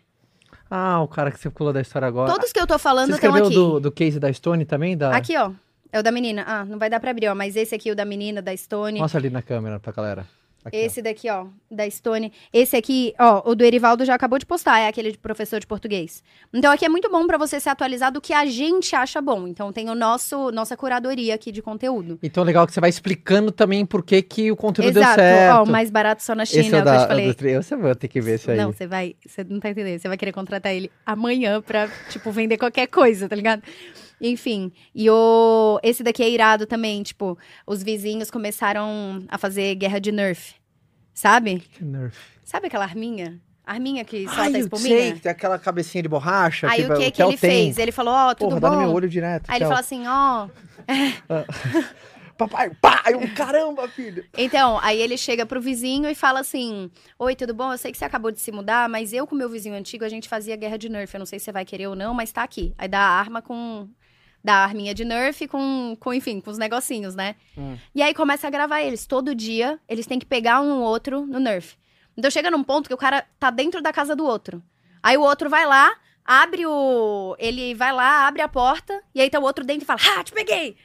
Ah, 0.69 1.01
o 1.01 1.07
cara 1.07 1.31
que 1.31 1.39
você 1.39 1.49
pulou 1.49 1.71
da 1.71 1.79
história 1.79 2.05
agora. 2.05 2.33
Todos 2.33 2.51
que 2.51 2.59
eu 2.59 2.67
tô 2.67 2.77
falando 2.77 3.11
Você 3.11 3.15
estão 3.15 3.29
escreveu 3.29 3.47
aqui. 3.47 3.55
do, 3.55 3.79
do 3.79 3.91
case 3.93 4.19
da 4.19 4.31
Stone 4.33 4.65
também? 4.65 4.97
Da... 4.97 5.15
Aqui, 5.15 5.37
ó. 5.37 5.53
É 5.93 5.99
o 6.01 6.03
da 6.03 6.11
menina. 6.11 6.43
Ah, 6.45 6.65
não 6.65 6.77
vai 6.77 6.89
dar 6.89 6.99
pra 6.99 7.11
abrir, 7.11 7.29
ó. 7.29 7.33
Mas 7.33 7.55
esse 7.55 7.73
aqui, 7.73 7.89
o 7.91 7.95
da 7.95 8.03
menina, 8.03 8.41
da 8.41 8.55
Stone. 8.55 8.99
Mostra 8.99 9.21
ali 9.21 9.29
na 9.29 9.41
câmera 9.41 9.79
pra 9.79 9.93
galera. 9.93 10.27
Aqui, 10.63 10.75
Esse 10.75 11.01
daqui, 11.01 11.29
ó, 11.29 11.45
da 11.71 11.89
Stone. 11.89 12.33
Esse 12.51 12.75
aqui, 12.75 13.13
ó, 13.17 13.49
o 13.49 13.55
do 13.55 13.63
Erivaldo 13.63 14.03
já 14.03 14.13
acabou 14.13 14.37
de 14.37 14.45
postar, 14.45 14.79
é 14.79 14.87
aquele 14.87 15.11
de 15.11 15.17
professor 15.17 15.59
de 15.59 15.65
português. 15.65 16.21
Então 16.53 16.71
aqui 16.71 16.83
é 16.85 16.89
muito 16.89 17.09
bom 17.09 17.25
pra 17.25 17.37
você 17.37 17.59
se 17.59 17.69
atualizar 17.69 18.11
do 18.11 18.19
que 18.19 18.33
a 18.33 18.45
gente 18.45 18.95
acha 18.95 19.21
bom. 19.21 19.47
Então 19.47 19.71
tem 19.71 19.89
o 19.89 19.95
nosso 19.95 20.51
nossa 20.51 20.75
curadoria 20.75 21.33
aqui 21.35 21.51
de 21.51 21.61
conteúdo. 21.61 22.19
Então 22.21 22.43
legal 22.43 22.67
que 22.67 22.73
você 22.73 22.81
vai 22.81 22.89
explicando 22.89 23.51
também 23.51 23.85
por 23.85 24.03
que, 24.03 24.21
que 24.21 24.51
o 24.51 24.55
conteúdo 24.55 24.89
Exato. 24.89 25.15
deu 25.15 25.25
certo. 25.25 25.55
Ó, 25.59 25.63
o 25.63 25.67
mais 25.69 25.89
barato 25.89 26.21
só 26.23 26.35
na 26.35 26.45
China, 26.45 26.61
Esse 26.61 26.75
é 26.75 26.77
é 26.77 26.79
o 26.79 26.81
eu 26.81 26.85
da, 26.85 26.99
te 27.03 27.07
falei. 27.07 27.33
do 27.33 27.63
Você 27.63 27.75
vai 27.77 27.95
ter 27.95 28.07
que 28.09 28.19
ver 28.19 28.35
isso 28.35 28.51
aí. 28.51 28.57
Não, 28.57 28.73
você 28.73 28.85
vai. 28.85 29.15
Você 29.25 29.43
não 29.45 29.59
tá 29.59 29.69
entendendo. 29.69 29.99
Você 29.99 30.07
vai 30.09 30.17
querer 30.17 30.33
contratar 30.33 30.73
ele 30.73 30.91
amanhã 31.05 31.61
pra, 31.61 31.87
tipo, 32.09 32.31
vender 32.31 32.57
qualquer 32.57 32.87
coisa, 32.87 33.29
tá 33.29 33.35
ligado? 33.35 33.63
Enfim. 34.21 34.71
E 34.93 35.09
o. 35.09 35.79
Esse 35.83 36.03
daqui 36.03 36.21
é 36.23 36.29
irado 36.29 36.65
também. 36.65 37.01
Tipo, 37.03 37.37
os 37.65 37.81
vizinhos 37.83 38.29
começaram 38.31 39.23
a 39.27 39.37
fazer 39.37 39.75
guerra 39.75 39.99
de 39.99 40.11
Nerf. 40.11 40.55
Sabe? 41.13 41.59
Que 41.59 41.83
nerf. 41.83 42.17
Sabe 42.43 42.67
aquela 42.67 42.85
arminha? 42.85 43.39
Arminha 43.65 44.03
que 44.05 44.25
solta 44.25 44.41
Ai, 44.43 44.47
a 44.47 44.57
eu 44.57 44.59
espuminha? 44.61 44.97
sei, 44.97 45.13
que 45.13 45.19
tem 45.19 45.31
aquela 45.31 45.59
cabecinha 45.59 46.01
de 46.01 46.09
borracha. 46.09 46.67
Aí 46.69 46.83
vai- 46.83 46.97
o 46.97 46.99
que 46.99 47.11
que 47.11 47.17
Theo 47.17 47.27
ele 47.29 47.37
tem. 47.37 47.49
fez? 47.65 47.77
Ele 47.77 47.91
falou, 47.91 48.13
ó, 48.13 48.33
tudo 48.33 48.49
Porra, 48.49 48.59
dá 48.61 48.69
bom? 48.69 48.75
no 48.77 48.81
meu 48.81 48.91
olho 48.93 49.07
direto. 49.09 49.45
Aí 49.47 49.57
ele 49.57 49.65
falou 49.65 49.79
assim, 49.79 50.07
ó. 50.07 50.47
Papai, 52.37 52.71
pá! 52.81 53.03
Eu, 53.07 53.19
caramba, 53.35 53.85
filho! 53.89 54.23
Então, 54.37 54.79
aí 54.81 54.97
ele 55.01 55.17
chega 55.17 55.45
pro 55.45 55.59
vizinho 55.59 56.09
e 56.09 56.15
fala 56.15 56.39
assim: 56.39 56.89
Oi, 57.19 57.35
tudo 57.35 57.53
bom? 57.53 57.73
Eu 57.73 57.77
sei 57.77 57.91
que 57.91 57.97
você 57.97 58.05
acabou 58.05 58.31
de 58.31 58.39
se 58.39 58.49
mudar, 58.49 58.87
mas 58.87 59.11
eu 59.11 59.27
com 59.27 59.35
meu 59.35 59.49
vizinho 59.49 59.75
antigo, 59.75 60.05
a 60.05 60.09
gente 60.09 60.29
fazia 60.29 60.55
guerra 60.55 60.77
de 60.77 60.87
Nerf. 60.87 61.13
Eu 61.13 61.19
não 61.19 61.25
sei 61.25 61.37
se 61.37 61.43
você 61.45 61.51
vai 61.51 61.65
querer 61.65 61.87
ou 61.87 61.95
não, 61.97 62.13
mas 62.13 62.31
tá 62.31 62.41
aqui. 62.43 62.73
Aí 62.77 62.87
dá 62.87 62.99
a 62.99 63.19
arma 63.19 63.41
com. 63.41 63.89
Dá 64.43 64.55
a 64.55 64.63
arminha 64.63 64.93
de 64.93 65.03
Nerf 65.03 65.47
com, 65.47 65.97
com, 65.99 66.13
enfim, 66.13 66.39
com 66.39 66.49
os 66.49 66.57
negocinhos, 66.57 67.13
né? 67.15 67.35
Hum. 67.57 67.77
E 67.93 68.01
aí 68.01 68.13
começa 68.13 68.47
a 68.47 68.49
gravar 68.49 68.81
eles. 68.81 69.05
Todo 69.05 69.35
dia, 69.35 69.79
eles 69.87 70.05
têm 70.05 70.19
que 70.19 70.25
pegar 70.25 70.61
um 70.61 70.79
ou 70.79 70.83
outro 70.83 71.25
no 71.25 71.39
Nerf. 71.39 71.75
Então 72.15 72.31
chega 72.31 72.49
num 72.49 72.63
ponto 72.63 72.87
que 72.87 72.93
o 72.93 72.97
cara 72.97 73.25
tá 73.39 73.49
dentro 73.49 73.81
da 73.81 73.91
casa 73.91 74.15
do 74.15 74.25
outro. 74.25 74.63
Aí 75.01 75.17
o 75.17 75.21
outro 75.21 75.49
vai 75.49 75.65
lá, 75.65 75.95
abre 76.25 76.65
o. 76.65 77.35
Ele 77.39 77.73
vai 77.73 77.91
lá, 77.93 78.27
abre 78.27 78.41
a 78.41 78.47
porta, 78.47 79.01
e 79.15 79.21
aí 79.21 79.29
tá 79.29 79.39
o 79.39 79.43
outro 79.43 79.65
dentro 79.65 79.83
e 79.83 79.85
fala: 79.85 79.99
Ah, 80.17 80.23
te 80.23 80.31
peguei! 80.31 80.75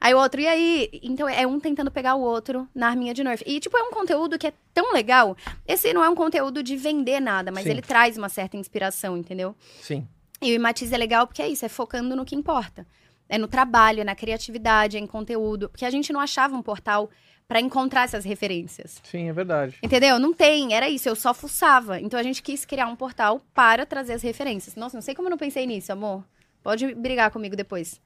Aí 0.00 0.14
o 0.14 0.18
outro, 0.18 0.40
e 0.40 0.46
aí? 0.46 0.90
Então 1.02 1.28
é 1.28 1.46
um 1.46 1.58
tentando 1.58 1.90
pegar 1.90 2.14
o 2.14 2.20
outro 2.20 2.68
na 2.74 2.88
arminha 2.88 3.14
de 3.14 3.24
Nerf. 3.24 3.42
E, 3.46 3.58
tipo, 3.58 3.76
é 3.76 3.82
um 3.82 3.90
conteúdo 3.90 4.38
que 4.38 4.46
é 4.46 4.52
tão 4.74 4.92
legal. 4.92 5.36
Esse 5.66 5.92
não 5.92 6.04
é 6.04 6.08
um 6.08 6.14
conteúdo 6.14 6.62
de 6.62 6.76
vender 6.76 7.18
nada, 7.18 7.50
mas 7.50 7.64
Sim. 7.64 7.70
ele 7.70 7.82
traz 7.82 8.16
uma 8.16 8.28
certa 8.28 8.56
inspiração, 8.56 9.16
entendeu? 9.16 9.56
Sim. 9.80 10.06
E 10.46 10.52
o 10.52 10.54
Imatiz 10.54 10.92
é 10.92 10.96
legal 10.96 11.26
porque 11.26 11.42
é 11.42 11.48
isso, 11.48 11.66
é 11.66 11.68
focando 11.68 12.14
no 12.14 12.24
que 12.24 12.36
importa. 12.36 12.86
É 13.28 13.36
no 13.36 13.48
trabalho, 13.48 14.00
é 14.00 14.04
na 14.04 14.14
criatividade, 14.14 14.96
é 14.96 15.00
em 15.00 15.06
conteúdo. 15.06 15.68
Porque 15.68 15.84
a 15.84 15.90
gente 15.90 16.12
não 16.12 16.20
achava 16.20 16.54
um 16.54 16.62
portal 16.62 17.10
pra 17.48 17.60
encontrar 17.60 18.04
essas 18.04 18.24
referências. 18.24 19.02
Sim, 19.02 19.28
é 19.28 19.32
verdade. 19.32 19.76
Entendeu? 19.82 20.20
Não 20.20 20.32
tem, 20.32 20.72
era 20.72 20.88
isso, 20.88 21.08
eu 21.08 21.16
só 21.16 21.34
fuçava. 21.34 22.00
Então 22.00 22.18
a 22.18 22.22
gente 22.22 22.44
quis 22.44 22.64
criar 22.64 22.86
um 22.86 22.94
portal 22.94 23.40
para 23.52 23.84
trazer 23.84 24.12
as 24.12 24.22
referências. 24.22 24.76
Nossa, 24.76 24.96
não 24.96 25.02
sei 25.02 25.16
como 25.16 25.26
eu 25.26 25.30
não 25.30 25.36
pensei 25.36 25.66
nisso, 25.66 25.90
amor. 25.90 26.24
Pode 26.62 26.94
brigar 26.94 27.32
comigo 27.32 27.56
depois. 27.56 28.00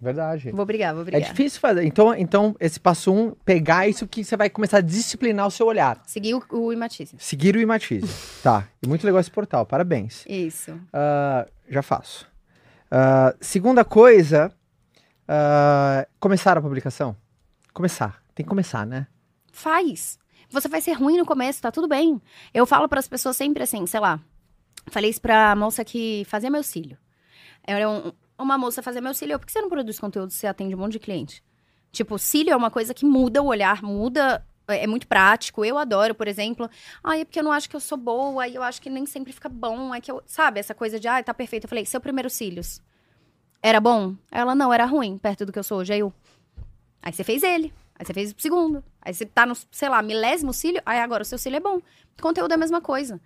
Verdade. 0.00 0.50
Vou 0.52 0.64
brigar, 0.64 0.94
vou 0.94 1.02
É 1.02 1.04
brigar. 1.04 1.30
difícil 1.30 1.60
fazer. 1.60 1.84
Então, 1.84 2.14
então, 2.14 2.56
esse 2.58 2.80
passo 2.80 3.12
um, 3.12 3.32
pegar 3.44 3.86
isso 3.86 4.06
que 4.08 4.24
você 4.24 4.36
vai 4.36 4.48
começar 4.48 4.78
a 4.78 4.80
disciplinar 4.80 5.46
o 5.46 5.50
seu 5.50 5.66
olhar. 5.66 6.00
Seguir 6.06 6.34
o, 6.34 6.38
o. 6.50 6.70
Seguir 7.18 7.54
o 7.56 7.60
Imatize. 7.60 8.06
tá. 8.42 8.66
E 8.82 8.88
muito 8.88 9.04
legal 9.04 9.20
esse 9.20 9.30
portal. 9.30 9.66
Parabéns. 9.66 10.24
Isso. 10.26 10.78
Ah, 10.92 11.46
já 11.68 11.82
faço. 11.82 12.26
Ah, 12.90 13.34
segunda 13.40 13.84
coisa, 13.84 14.50
ah, 15.28 16.06
começar 16.18 16.56
a 16.56 16.62
publicação. 16.62 17.14
Começar. 17.72 18.22
Tem 18.34 18.44
que 18.44 18.48
começar, 18.48 18.86
né? 18.86 19.06
Faz. 19.52 20.18
Você 20.50 20.66
vai 20.68 20.80
ser 20.80 20.92
ruim 20.94 21.16
no 21.18 21.24
começo, 21.26 21.60
tá 21.62 21.70
tudo 21.70 21.86
bem. 21.86 22.20
Eu 22.52 22.66
falo 22.66 22.88
para 22.88 22.98
as 22.98 23.06
pessoas 23.06 23.36
sempre 23.36 23.62
assim, 23.62 23.86
sei 23.86 24.00
lá. 24.00 24.18
Falei 24.88 25.10
isso 25.10 25.20
pra 25.20 25.54
moça 25.54 25.84
que 25.84 26.24
fazia 26.26 26.50
meu 26.50 26.62
cílio. 26.62 26.96
Era 27.62 27.88
um- 27.88 28.12
uma 28.40 28.58
moça 28.58 28.82
fazia 28.82 29.00
meu 29.00 29.14
cílio. 29.14 29.38
Por 29.38 29.46
que 29.46 29.52
você 29.52 29.60
não 29.60 29.68
produz 29.68 29.98
conteúdo 29.98 30.30
se 30.30 30.38
você 30.38 30.46
atende 30.46 30.74
um 30.74 30.78
monte 30.78 30.92
de 30.92 30.98
cliente? 30.98 31.42
Tipo, 31.92 32.18
cílio 32.18 32.52
é 32.52 32.56
uma 32.56 32.70
coisa 32.70 32.94
que 32.94 33.04
muda 33.04 33.42
o 33.42 33.46
olhar, 33.46 33.82
muda. 33.82 34.44
É 34.68 34.84
é 34.84 34.86
muito 34.86 35.06
prático. 35.06 35.64
Eu 35.64 35.76
adoro, 35.78 36.14
por 36.14 36.28
exemplo. 36.28 36.70
Ai, 37.02 37.22
é 37.22 37.24
porque 37.24 37.40
eu 37.40 37.44
não 37.44 37.52
acho 37.52 37.68
que 37.68 37.74
eu 37.76 37.80
sou 37.80 37.98
boa, 37.98 38.46
e 38.46 38.54
eu 38.54 38.62
acho 38.62 38.80
que 38.80 38.88
nem 38.88 39.04
sempre 39.06 39.32
fica 39.32 39.48
bom. 39.48 39.94
É 39.94 40.00
que 40.00 40.10
eu. 40.10 40.22
Sabe, 40.26 40.60
essa 40.60 40.74
coisa 40.74 40.98
de, 41.00 41.08
ai, 41.08 41.24
tá 41.24 41.34
perfeito. 41.34 41.64
Eu 41.64 41.68
falei, 41.68 41.84
seu 41.84 42.00
primeiro 42.00 42.30
cílios. 42.30 42.80
Era 43.62 43.80
bom? 43.80 44.14
Ela 44.30 44.54
não, 44.54 44.72
era 44.72 44.86
ruim, 44.86 45.18
perto 45.18 45.44
do 45.44 45.52
que 45.52 45.58
eu 45.58 45.64
sou 45.64 45.78
hoje. 45.78 45.92
Aí 45.92 46.00
eu. 46.00 46.12
Aí 47.02 47.12
você 47.12 47.24
fez 47.24 47.42
ele. 47.42 47.72
Aí 47.98 48.06
você 48.06 48.14
fez 48.14 48.32
o 48.32 48.40
segundo. 48.40 48.82
Aí 49.02 49.12
você 49.12 49.26
tá 49.26 49.44
no, 49.44 49.54
sei 49.70 49.88
lá, 49.88 50.00
milésimo 50.00 50.52
cílio. 50.52 50.80
Aí 50.86 51.00
agora 51.00 51.22
o 51.22 51.26
seu 51.26 51.36
cílio 51.36 51.58
é 51.58 51.60
bom. 51.60 51.80
Conteúdo 52.20 52.52
é 52.52 52.54
a 52.54 52.58
mesma 52.58 52.80
coisa. 52.80 53.20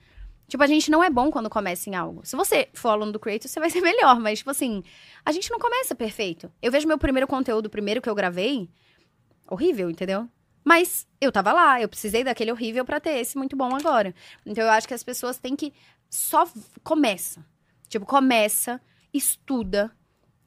Tipo, 0.46 0.62
a 0.62 0.66
gente 0.66 0.90
não 0.90 1.02
é 1.02 1.08
bom 1.08 1.30
quando 1.30 1.48
começa 1.48 1.88
em 1.88 1.94
algo. 1.94 2.24
Se 2.24 2.36
você 2.36 2.68
for 2.74 2.90
aluno 2.90 3.12
do 3.12 3.20
Creator, 3.20 3.48
você 3.48 3.58
vai 3.58 3.70
ser 3.70 3.80
melhor. 3.82 4.20
Mas, 4.20 4.38
tipo 4.38 4.50
assim, 4.50 4.82
a 5.24 5.32
gente 5.32 5.50
não 5.50 5.58
começa 5.58 5.94
perfeito. 5.94 6.52
Eu 6.62 6.70
vejo 6.70 6.86
meu 6.86 6.98
primeiro 6.98 7.26
conteúdo, 7.26 7.66
o 7.66 7.70
primeiro 7.70 8.02
que 8.02 8.08
eu 8.08 8.14
gravei, 8.14 8.68
horrível, 9.48 9.90
entendeu? 9.90 10.28
Mas 10.62 11.06
eu 11.20 11.30
tava 11.30 11.52
lá, 11.52 11.80
eu 11.80 11.88
precisei 11.88 12.24
daquele 12.24 12.50
horrível 12.50 12.84
pra 12.84 12.98
ter 12.98 13.18
esse 13.18 13.36
muito 13.36 13.54
bom 13.54 13.74
agora. 13.74 14.14
Então 14.46 14.64
eu 14.64 14.70
acho 14.70 14.88
que 14.88 14.94
as 14.94 15.02
pessoas 15.02 15.38
têm 15.38 15.54
que 15.54 15.72
só 16.08 16.48
começa. 16.82 17.44
Tipo, 17.88 18.06
começa, 18.06 18.80
estuda. 19.12 19.90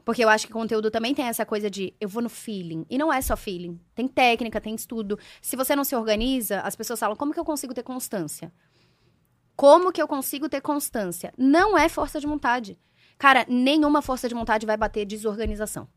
Porque 0.03 0.23
eu 0.23 0.29
acho 0.29 0.47
que 0.47 0.53
conteúdo 0.53 0.89
também 0.89 1.13
tem 1.13 1.25
essa 1.25 1.45
coisa 1.45 1.69
de 1.69 1.93
eu 1.99 2.07
vou 2.07 2.23
no 2.23 2.29
feeling. 2.29 2.85
E 2.89 2.97
não 2.97 3.11
é 3.11 3.21
só 3.21 3.35
feeling. 3.35 3.79
Tem 3.93 4.07
técnica, 4.07 4.61
tem 4.61 4.73
estudo. 4.73 5.19
Se 5.41 5.55
você 5.55 5.75
não 5.75 5.83
se 5.83 5.95
organiza, 5.95 6.61
as 6.61 6.75
pessoas 6.75 6.99
falam: 6.99 7.15
como 7.15 7.33
que 7.33 7.39
eu 7.39 7.45
consigo 7.45 7.73
ter 7.73 7.83
constância? 7.83 8.51
Como 9.57 9.91
que 9.91 9.99
eu 9.99 10.07
consigo 10.07 10.47
ter 10.47 10.61
constância? 10.61 11.33
Não 11.35 11.75
é 11.75 11.89
força 11.89 12.19
de 12.19 12.27
vontade. 12.27 12.77
Cara, 13.17 13.43
nenhuma 13.49 14.03
força 14.03 14.29
de 14.29 14.35
vontade 14.35 14.67
vai 14.67 14.77
bater 14.77 15.03
desorganização. 15.03 15.87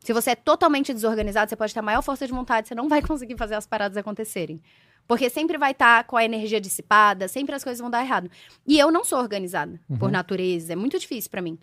Se 0.00 0.12
você 0.12 0.32
é 0.32 0.34
totalmente 0.34 0.92
desorganizado, 0.92 1.48
você 1.48 1.54
pode 1.54 1.72
ter 1.72 1.78
a 1.78 1.82
maior 1.82 2.02
força 2.02 2.26
de 2.26 2.32
vontade, 2.32 2.66
você 2.66 2.74
não 2.74 2.88
vai 2.88 3.00
conseguir 3.06 3.36
fazer 3.38 3.54
as 3.54 3.68
paradas 3.68 3.96
acontecerem. 3.96 4.60
Porque 5.06 5.30
sempre 5.30 5.56
vai 5.56 5.70
estar 5.70 6.02
com 6.04 6.16
a 6.16 6.24
energia 6.24 6.60
dissipada, 6.60 7.28
sempre 7.28 7.54
as 7.54 7.62
coisas 7.62 7.80
vão 7.80 7.88
dar 7.88 8.02
errado. 8.02 8.28
E 8.66 8.76
eu 8.80 8.90
não 8.90 9.04
sou 9.04 9.20
organizada, 9.20 9.80
por 9.96 10.10
natureza, 10.10 10.72
é 10.72 10.76
muito 10.76 10.98
difícil 10.98 11.30
pra 11.30 11.40
mim. 11.40 11.56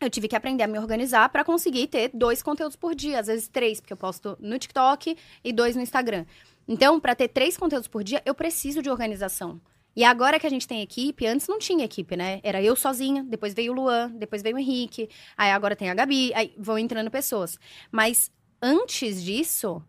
Eu 0.00 0.08
tive 0.08 0.26
que 0.26 0.34
aprender 0.34 0.62
a 0.62 0.66
me 0.66 0.78
organizar 0.78 1.28
pra 1.28 1.44
conseguir 1.44 1.86
ter 1.88 2.10
dois 2.14 2.42
conteúdos 2.42 2.76
por 2.76 2.94
dia, 2.94 3.20
às 3.20 3.26
vezes 3.26 3.46
três, 3.46 3.78
porque 3.78 3.92
eu 3.92 3.96
posto 3.96 4.38
no 4.40 4.58
TikTok 4.58 5.18
e 5.44 5.52
dois 5.52 5.76
no 5.76 5.82
Instagram. 5.82 6.24
Então, 6.66 6.98
pra 6.98 7.14
ter 7.14 7.28
três 7.28 7.58
conteúdos 7.58 7.88
por 7.88 8.02
dia, 8.02 8.22
eu 8.24 8.34
preciso 8.34 8.80
de 8.80 8.88
organização. 8.88 9.60
E 9.94 10.04
agora 10.04 10.40
que 10.40 10.46
a 10.46 10.50
gente 10.50 10.66
tem 10.66 10.80
equipe, 10.80 11.26
antes 11.26 11.46
não 11.46 11.58
tinha 11.58 11.84
equipe, 11.84 12.16
né? 12.16 12.40
Era 12.42 12.62
eu 12.62 12.74
sozinha, 12.74 13.22
depois 13.24 13.52
veio 13.52 13.72
o 13.72 13.74
Luan, 13.74 14.10
depois 14.10 14.42
veio 14.42 14.56
o 14.56 14.58
Henrique, 14.58 15.08
aí 15.36 15.50
agora 15.50 15.76
tem 15.76 15.90
a 15.90 15.94
Gabi, 15.94 16.32
aí 16.34 16.54
vão 16.58 16.78
entrando 16.78 17.10
pessoas. 17.10 17.58
Mas 17.90 18.30
antes 18.60 19.22
disso, 19.22 19.82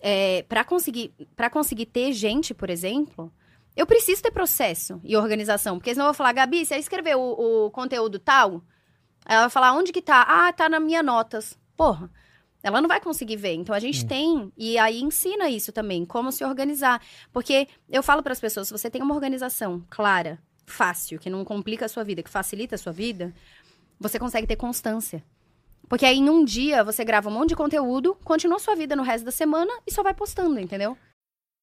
é, 0.00 0.42
para 0.48 0.64
conseguir 0.64 1.12
para 1.36 1.50
conseguir 1.50 1.86
ter 1.86 2.12
gente, 2.12 2.54
por 2.54 2.70
exemplo, 2.70 3.32
eu 3.76 3.86
preciso 3.86 4.22
ter 4.22 4.30
processo 4.30 5.00
e 5.04 5.16
organização, 5.16 5.78
porque 5.78 5.92
senão 5.92 6.06
eu 6.06 6.12
vou 6.12 6.16
falar, 6.16 6.32
Gabi, 6.32 6.64
você 6.64 6.76
escreveu 6.76 7.20
o, 7.20 7.66
o 7.66 7.70
conteúdo 7.70 8.18
tal? 8.18 8.62
Ela 9.26 9.42
vai 9.42 9.50
falar, 9.50 9.72
onde 9.74 9.92
que 9.92 10.02
tá? 10.02 10.22
Ah, 10.26 10.52
tá 10.52 10.68
na 10.68 10.80
minha 10.80 11.02
notas. 11.02 11.58
Porra, 11.76 12.10
ela 12.62 12.80
não 12.80 12.88
vai 12.88 13.00
conseguir 13.00 13.36
ver. 13.36 13.54
Então 13.54 13.74
a 13.74 13.80
gente 13.80 14.04
tem, 14.06 14.52
e 14.56 14.78
aí 14.78 15.00
ensina 15.00 15.48
isso 15.48 15.72
também, 15.72 16.04
como 16.04 16.30
se 16.30 16.44
organizar. 16.44 17.00
Porque 17.32 17.68
eu 17.88 18.02
falo 18.02 18.22
para 18.22 18.32
as 18.32 18.40
pessoas, 18.40 18.68
se 18.68 18.72
você 18.72 18.90
tem 18.90 19.02
uma 19.02 19.14
organização 19.14 19.84
clara, 19.88 20.38
fácil, 20.66 21.18
que 21.18 21.30
não 21.30 21.44
complica 21.44 21.86
a 21.86 21.88
sua 21.88 22.04
vida, 22.04 22.22
que 22.22 22.30
facilita 22.30 22.74
a 22.74 22.78
sua 22.78 22.92
vida, 22.92 23.34
você 23.98 24.18
consegue 24.18 24.46
ter 24.46 24.56
constância. 24.56 25.22
Porque 25.88 26.06
aí 26.06 26.18
em 26.18 26.30
um 26.30 26.44
dia 26.44 26.84
você 26.84 27.04
grava 27.04 27.28
um 27.28 27.32
monte 27.32 27.50
de 27.50 27.56
conteúdo, 27.56 28.16
continua 28.24 28.56
a 28.56 28.60
sua 28.60 28.76
vida 28.76 28.94
no 28.94 29.02
resto 29.02 29.24
da 29.24 29.32
semana 29.32 29.72
e 29.86 29.92
só 29.92 30.02
vai 30.02 30.14
postando, 30.14 30.60
entendeu? 30.60 30.96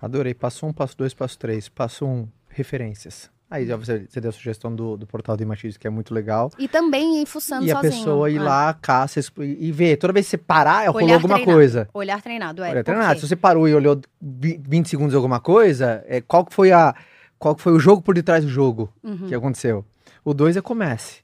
Adorei. 0.00 0.34
Passo 0.34 0.66
um, 0.66 0.72
passo 0.72 0.96
dois, 0.96 1.12
passo 1.14 1.38
três. 1.38 1.68
Passo 1.68 2.06
um, 2.06 2.26
referências. 2.48 3.30
Aí 3.50 3.66
já 3.66 3.76
você, 3.76 4.06
você 4.08 4.20
deu 4.20 4.28
a 4.28 4.32
sugestão 4.32 4.72
do, 4.74 4.96
do 4.96 5.06
portal 5.08 5.36
do 5.36 5.42
Imatiz, 5.42 5.76
que 5.76 5.84
é 5.86 5.90
muito 5.90 6.14
legal. 6.14 6.52
E 6.56 6.68
também 6.68 7.20
ir 7.20 7.26
fuçando 7.26 7.66
E 7.66 7.72
a 7.72 7.76
sozinho. 7.76 7.92
pessoa 7.92 8.30
ir 8.30 8.36
É. 8.36 8.42
lá, 8.42 8.72
caça 8.74 9.18
e 9.40 9.72
ver. 9.72 9.96
Toda 9.96 10.12
vez 10.12 10.26
que 10.26 10.30
você 10.30 10.38
parar, 10.38 10.86
rolou 10.86 11.02
Olhar 11.02 11.14
alguma 11.14 11.34
treinado. 11.34 11.56
coisa. 11.56 11.88
Olhar 11.92 12.22
treinado, 12.22 12.62
é. 12.62 12.70
Olha, 12.70 12.84
por 12.84 12.92
treinado. 12.92 13.18
Se 13.20 13.26
você 13.26 13.34
parou 13.34 13.68
e 13.68 13.74
olhou 13.74 14.00
vi- 14.22 14.60
20 14.64 14.88
segundos 14.88 15.16
alguma 15.16 15.40
coisa, 15.40 16.04
é, 16.06 16.20
qual 16.20 16.44
que 16.44 16.54
foi 16.54 16.70
a 16.70 16.94
qual 17.40 17.56
que 17.56 17.62
foi 17.62 17.72
o 17.72 17.78
jogo 17.80 18.02
por 18.02 18.14
detrás 18.14 18.44
do 18.44 18.50
jogo 18.50 18.92
Uhum. 19.02 19.26
que 19.26 19.34
aconteceu? 19.34 19.84
O 20.24 20.32
dois 20.32 20.56
é 20.56 20.60
comece. 20.60 21.22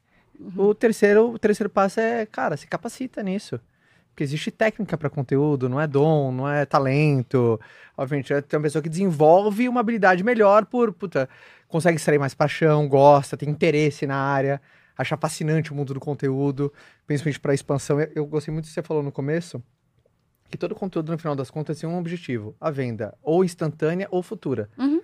O 0.57 0.75
terceiro, 0.75 1.31
o 1.31 1.39
terceiro 1.39 1.71
passo 1.71 2.01
é, 2.01 2.27
cara, 2.27 2.57
se 2.57 2.67
capacita 2.67 3.23
nisso. 3.23 3.61
Porque 4.17 4.25
existe 4.25 4.51
técnica 4.51 4.97
para 4.97 5.11
conteúdo, 5.11 5.69
não 5.69 5.79
é 5.79 5.87
dom, 5.87 6.33
não 6.33 6.49
é 6.49 6.65
talento. 6.65 7.61
Obviamente, 7.95 8.33
é- 8.33 8.41
tem 8.41 8.57
uma 8.57 8.63
pessoa 8.63 8.81
que 8.83 8.89
desenvolve 8.89 9.69
uma 9.69 9.81
habilidade 9.81 10.25
melhor 10.25 10.65
por, 10.65 10.91
puta, 10.91 11.29
consegue 11.69 11.99
extrair 11.99 12.19
mais 12.19 12.33
paixão, 12.33 12.89
gosta, 12.89 13.37
tem 13.37 13.51
interesse 13.51 14.07
na 14.07 14.17
área, 14.17 14.59
acha 14.97 15.19
fascinante 15.19 15.71
o 15.71 15.75
mundo 15.75 15.93
do 15.93 16.01
conteúdo, 16.01 16.73
principalmente 17.07 17.39
para 17.39 17.53
expansão. 17.53 18.01
Eu, 18.01 18.25
gostei 18.25 18.51
muito 18.51 18.65
do 18.65 18.69
que 18.69 18.73
você 18.73 18.83
falou 18.83 19.03
no 19.03 19.13
começo, 19.13 19.63
que 20.51 20.57
todo 20.57 20.75
conteúdo, 20.75 21.13
no 21.13 21.19
final 21.19 21.37
das 21.37 21.51
contas, 21.51 21.79
tem 21.79 21.87
um 21.87 21.99
objetivo: 21.99 22.57
a 22.59 22.71
venda, 22.71 23.15
ou 23.23 23.45
instantânea 23.45 24.09
ou 24.11 24.23
futura. 24.23 24.71
Uhum. 24.79 25.03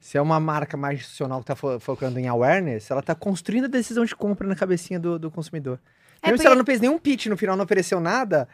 Se 0.00 0.18
é 0.18 0.20
uma 0.20 0.40
marca 0.40 0.76
mais 0.76 0.98
institucional 0.98 1.40
que 1.40 1.52
está 1.52 1.78
focando 1.78 2.18
em 2.18 2.26
awareness, 2.26 2.90
ela 2.90 2.98
está 2.98 3.14
construindo 3.14 3.66
a 3.66 3.68
decisão 3.68 4.04
de 4.04 4.16
compra 4.16 4.48
na 4.48 4.56
cabecinha 4.56 4.98
do, 4.98 5.20
do 5.20 5.30
consumidor. 5.30 5.78
É 6.24 6.30
Mesmo 6.30 6.38
se 6.38 6.42
porque- 6.42 6.46
ela 6.46 6.56
não 6.56 6.64
fez 6.64 6.80
nenhum 6.80 6.98
pitch 6.98 7.26
no 7.26 7.36
final, 7.36 7.56
não 7.56 7.64
ofereceu 7.64 8.00
nada, 8.00 8.48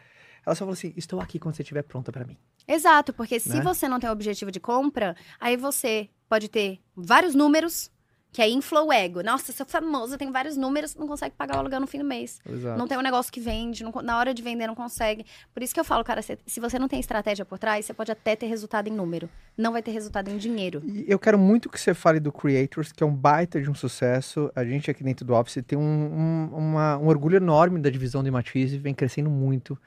ela 0.45 0.55
só 0.55 0.59
falou 0.59 0.73
assim: 0.73 0.93
estou 0.97 1.19
aqui 1.21 1.39
quando 1.39 1.55
você 1.55 1.61
estiver 1.61 1.83
pronta 1.83 2.11
para 2.11 2.25
mim. 2.25 2.37
Exato, 2.67 3.11
porque 3.13 3.39
se 3.39 3.49
Né? 3.57 3.61
você 3.61 3.87
não 3.87 3.99
tem 3.99 4.09
objetivo 4.09 4.51
de 4.51 4.59
compra, 4.59 5.15
aí 5.39 5.57
você 5.57 6.09
pode 6.29 6.47
ter 6.47 6.79
vários 6.95 7.33
números, 7.35 7.91
que 8.31 8.41
é 8.41 8.49
inflow 8.49 8.93
ego. 8.93 9.21
Nossa, 9.21 9.51
sou 9.51 9.65
famoso, 9.65 10.17
tem 10.17 10.31
vários 10.31 10.55
números, 10.55 10.95
não 10.95 11.05
consegue 11.05 11.35
pagar 11.37 11.57
o 11.57 11.59
aluguel 11.59 11.81
no 11.81 11.87
fim 11.87 11.97
do 11.97 12.05
mês. 12.05 12.39
Exato. 12.49 12.77
Não 12.79 12.87
tem 12.87 12.97
um 12.97 13.01
negócio 13.01 13.31
que 13.31 13.41
vende, 13.41 13.83
não 13.83 13.91
na 14.01 14.17
hora 14.17 14.33
de 14.33 14.41
vender 14.41 14.67
não 14.67 14.75
consegue. 14.75 15.25
Por 15.53 15.61
isso 15.61 15.73
que 15.73 15.79
eu 15.79 15.83
falo, 15.83 16.01
cara, 16.03 16.21
se, 16.21 16.37
se 16.45 16.59
você 16.61 16.79
não 16.79 16.87
tem 16.87 16.99
estratégia 16.99 17.43
por 17.43 17.59
trás, 17.59 17.85
você 17.85 17.93
pode 17.93 18.09
até 18.09 18.35
ter 18.35 18.45
resultado 18.45 18.87
em 18.87 18.91
número. 18.91 19.29
Não 19.57 19.73
vai 19.73 19.83
ter 19.83 19.91
resultado 19.91 20.29
em 20.29 20.37
dinheiro. 20.37 20.81
E 20.85 21.03
eu 21.07 21.19
quero 21.19 21.37
muito 21.37 21.69
que 21.69 21.77
você 21.79 21.93
fale 21.93 22.21
do 22.21 22.31
Creators, 22.31 22.93
que 22.93 23.03
é 23.03 23.05
um 23.05 23.13
baita 23.13 23.61
de 23.61 23.69
um 23.69 23.75
sucesso. 23.75 24.49
A 24.55 24.63
gente 24.63 24.89
aqui 24.89 25.03
dentro 25.03 25.25
do 25.25 25.33
Office 25.33 25.61
tem 25.67 25.77
um, 25.77 25.81
um, 25.81 26.49
uma- 26.55 26.97
um 26.97 27.07
orgulho 27.07 27.35
enorme 27.35 27.79
da 27.79 27.89
divisão 27.89 28.21
do 28.23 28.29
Imatize, 28.29 28.77
vem 28.77 28.93
crescendo 28.93 29.29
muito. 29.29 29.77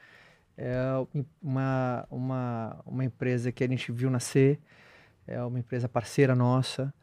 É 0.57 0.77
uma, 1.41 2.05
uma, 2.11 2.77
uma 2.85 3.03
empresa 3.03 3.51
que 3.51 3.63
a 3.63 3.67
gente 3.67 3.91
viu 3.91 4.09
nascer, 4.09 4.59
é 5.27 5.41
uma 5.43 5.59
empresa 5.59 5.89
parceira 5.89 6.35
nossa. 6.35 6.93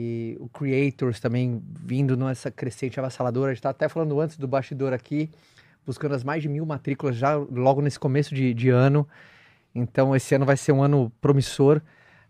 E 0.00 0.36
o 0.38 0.48
Creators 0.48 1.18
também 1.18 1.60
vindo 1.84 2.16
nessa 2.16 2.52
crescente 2.52 3.00
avassaladora. 3.00 3.50
A 3.50 3.54
gente 3.54 3.58
está 3.58 3.70
até 3.70 3.88
falando 3.88 4.20
antes 4.20 4.36
do 4.38 4.46
bastidor 4.46 4.92
aqui, 4.92 5.28
buscando 5.84 6.14
as 6.14 6.22
mais 6.22 6.40
de 6.40 6.48
mil 6.48 6.64
matrículas 6.64 7.16
já 7.16 7.34
logo 7.34 7.80
nesse 7.82 7.98
começo 7.98 8.32
de, 8.32 8.54
de 8.54 8.68
ano. 8.68 9.08
Então, 9.74 10.14
esse 10.14 10.32
ano 10.36 10.46
vai 10.46 10.56
ser 10.56 10.70
um 10.70 10.84
ano 10.84 11.10
promissor. 11.20 11.82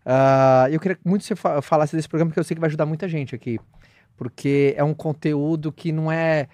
Ah, 0.03 0.65
eu 0.71 0.79
queria 0.79 0.97
muito 1.05 1.21
que 1.21 1.27
você 1.27 1.35
fa- 1.35 1.61
falasse 1.61 1.95
desse 1.95 2.09
programa, 2.09 2.31
porque 2.31 2.39
eu 2.39 2.43
sei 2.43 2.55
que 2.55 2.59
vai 2.59 2.69
ajudar 2.69 2.87
muita 2.87 3.07
gente 3.07 3.35
aqui. 3.35 3.59
Porque 4.17 4.73
é 4.75 4.83
um 4.83 4.95
conteúdo 4.95 5.71
que 5.71 5.91
não 5.91 6.11
é, 6.11 6.47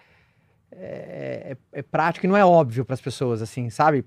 é, 0.69 1.55
é- 1.73 1.79
é 1.79 1.81
prático 1.81 2.25
e 2.25 2.29
não 2.29 2.35
é 2.35 2.43
óbvio 2.43 2.83
para 2.83 2.93
as 2.93 2.99
pessoas, 3.01 3.41
assim, 3.41 3.69
sabe? 3.69 4.01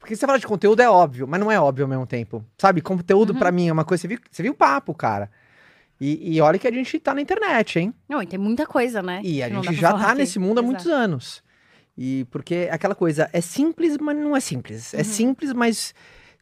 Porque 0.00 0.16
você 0.16 0.26
fala 0.26 0.38
de 0.40 0.48
conteúdo 0.48 0.80
é 0.82 0.90
óbvio, 0.90 1.28
mas 1.28 1.38
não 1.38 1.48
é 1.48 1.60
óbvio 1.60 1.84
ao 1.84 1.88
mesmo 1.88 2.06
tempo. 2.06 2.44
Sabe? 2.58 2.80
Conteúdo 2.80 3.36
pra 3.36 3.52
mim 3.52 3.68
é 3.68 3.72
uma 3.72 3.84
coisa. 3.84 4.00
Você 4.02 4.08
viu, 4.08 4.18
você 4.28 4.42
viu 4.42 4.50
o 4.52 4.56
papo, 4.56 4.92
cara. 4.94 5.30
E, 6.00 6.36
e 6.36 6.40
olha 6.40 6.58
que 6.58 6.66
a 6.66 6.72
gente 6.72 6.98
tá 6.98 7.14
na 7.14 7.20
internet, 7.20 7.78
hein? 7.78 7.94
Não, 8.08 8.22
e 8.22 8.26
tem 8.26 8.38
muita 8.38 8.66
coisa, 8.66 9.02
né? 9.02 9.20
E 9.22 9.42
a 9.42 9.48
gente 9.50 9.74
já 9.74 9.92
tá 9.92 10.10
aqui. 10.10 10.18
nesse 10.18 10.38
mundo 10.38 10.58
há 10.58 10.62
Exato. 10.62 10.66
muitos 10.66 10.86
anos. 10.86 11.42
E 11.96 12.24
porque 12.30 12.68
aquela 12.70 12.94
coisa 12.94 13.28
é 13.32 13.40
simples, 13.42 13.98
mas 13.98 14.16
não 14.16 14.34
é 14.34 14.40
simples. 14.40 14.94
Uhum. 14.94 15.00
É 15.00 15.04
simples, 15.04 15.52
mas 15.52 15.94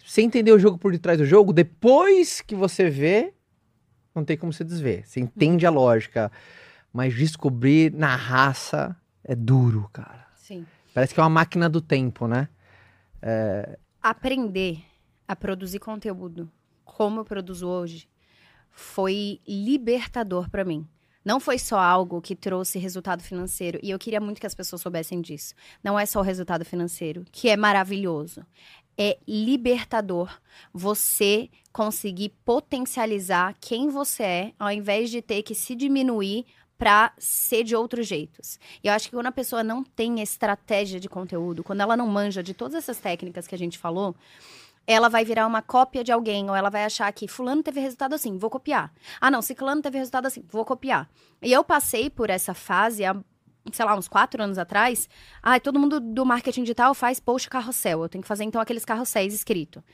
você 0.06 0.22
entender 0.22 0.52
o 0.52 0.58
jogo 0.58 0.78
por 0.78 0.92
detrás 0.92 1.18
do 1.18 1.24
jogo, 1.24 1.52
depois 1.52 2.40
que 2.40 2.54
você 2.54 2.88
vê, 2.88 3.34
não 4.14 4.24
tem 4.24 4.36
como 4.36 4.52
você 4.52 4.62
desver. 4.62 5.02
Você 5.04 5.18
entende 5.18 5.66
a 5.66 5.70
lógica. 5.70 6.30
Mas 6.92 7.14
descobrir 7.14 7.92
na 7.92 8.14
raça 8.14 8.96
é 9.24 9.34
duro, 9.34 9.90
cara. 9.92 10.26
Sim. 10.36 10.64
Parece 10.94 11.12
que 11.12 11.20
é 11.20 11.22
uma 11.22 11.28
máquina 11.28 11.68
do 11.68 11.80
tempo, 11.80 12.28
né? 12.28 12.48
aprender 14.00 14.78
a 15.26 15.34
produzir 15.34 15.80
conteúdo 15.80 16.48
como 16.84 17.20
eu 17.20 17.24
produzo 17.24 17.66
hoje 17.66 18.08
foi 18.78 19.40
libertador 19.46 20.48
pra 20.48 20.64
mim. 20.64 20.86
Não 21.24 21.40
foi 21.40 21.58
só 21.58 21.80
algo 21.80 22.22
que 22.22 22.36
trouxe 22.36 22.78
resultado 22.78 23.22
financeiro, 23.22 23.78
e 23.82 23.90
eu 23.90 23.98
queria 23.98 24.20
muito 24.20 24.40
que 24.40 24.46
as 24.46 24.54
pessoas 24.54 24.80
soubessem 24.80 25.20
disso. 25.20 25.52
Não 25.82 25.98
é 25.98 26.06
só 26.06 26.20
o 26.20 26.22
resultado 26.22 26.64
financeiro, 26.64 27.24
que 27.32 27.48
é 27.48 27.56
maravilhoso. 27.56 28.46
É 28.96 29.18
libertador 29.26 30.30
você 30.72 31.50
conseguir 31.72 32.30
potencializar 32.44 33.56
quem 33.60 33.88
você 33.90 34.22
é, 34.22 34.52
ao 34.58 34.70
invés 34.70 35.10
de 35.10 35.20
ter 35.20 35.42
que 35.42 35.56
se 35.56 35.74
diminuir 35.74 36.46
pra 36.78 37.12
ser 37.18 37.64
de 37.64 37.74
outros 37.74 38.06
jeitos. 38.06 38.60
E 38.82 38.86
eu 38.86 38.92
acho 38.92 39.08
que 39.08 39.16
quando 39.16 39.26
a 39.26 39.32
pessoa 39.32 39.64
não 39.64 39.82
tem 39.82 40.20
estratégia 40.22 41.00
de 41.00 41.08
conteúdo, 41.08 41.64
quando 41.64 41.80
ela 41.80 41.96
não 41.96 42.06
manja 42.06 42.44
de 42.44 42.54
todas 42.54 42.76
essas 42.76 42.98
técnicas 42.98 43.48
que 43.48 43.54
a 43.56 43.58
gente 43.58 43.76
falou, 43.76 44.14
ela 44.88 45.10
vai 45.10 45.22
virar 45.22 45.46
uma 45.46 45.60
cópia 45.60 46.02
de 46.02 46.10
alguém, 46.10 46.48
ou 46.48 46.56
ela 46.56 46.70
vai 46.70 46.82
achar 46.82 47.12
que 47.12 47.28
fulano 47.28 47.62
teve 47.62 47.78
resultado 47.78 48.14
assim, 48.14 48.38
vou 48.38 48.48
copiar. 48.48 48.90
Ah, 49.20 49.30
não, 49.30 49.42
ciclano 49.42 49.82
teve 49.82 49.98
resultado 49.98 50.24
assim, 50.24 50.42
vou 50.48 50.64
copiar. 50.64 51.06
E 51.42 51.52
eu 51.52 51.62
passei 51.62 52.08
por 52.08 52.30
essa 52.30 52.54
fase 52.54 53.04
há, 53.04 53.14
sei 53.70 53.84
lá, 53.84 53.94
uns 53.94 54.08
quatro 54.08 54.42
anos 54.42 54.56
atrás. 54.56 55.06
Ah, 55.42 55.60
todo 55.60 55.78
mundo 55.78 56.00
do 56.00 56.24
marketing 56.24 56.62
digital 56.62 56.94
faz 56.94 57.20
post 57.20 57.50
carrossel. 57.50 58.02
Eu 58.02 58.08
tenho 58.08 58.22
que 58.22 58.28
fazer, 58.28 58.44
então, 58.44 58.58
aqueles 58.58 58.86
carrosséis 58.86 59.34
escrito. 59.34 59.84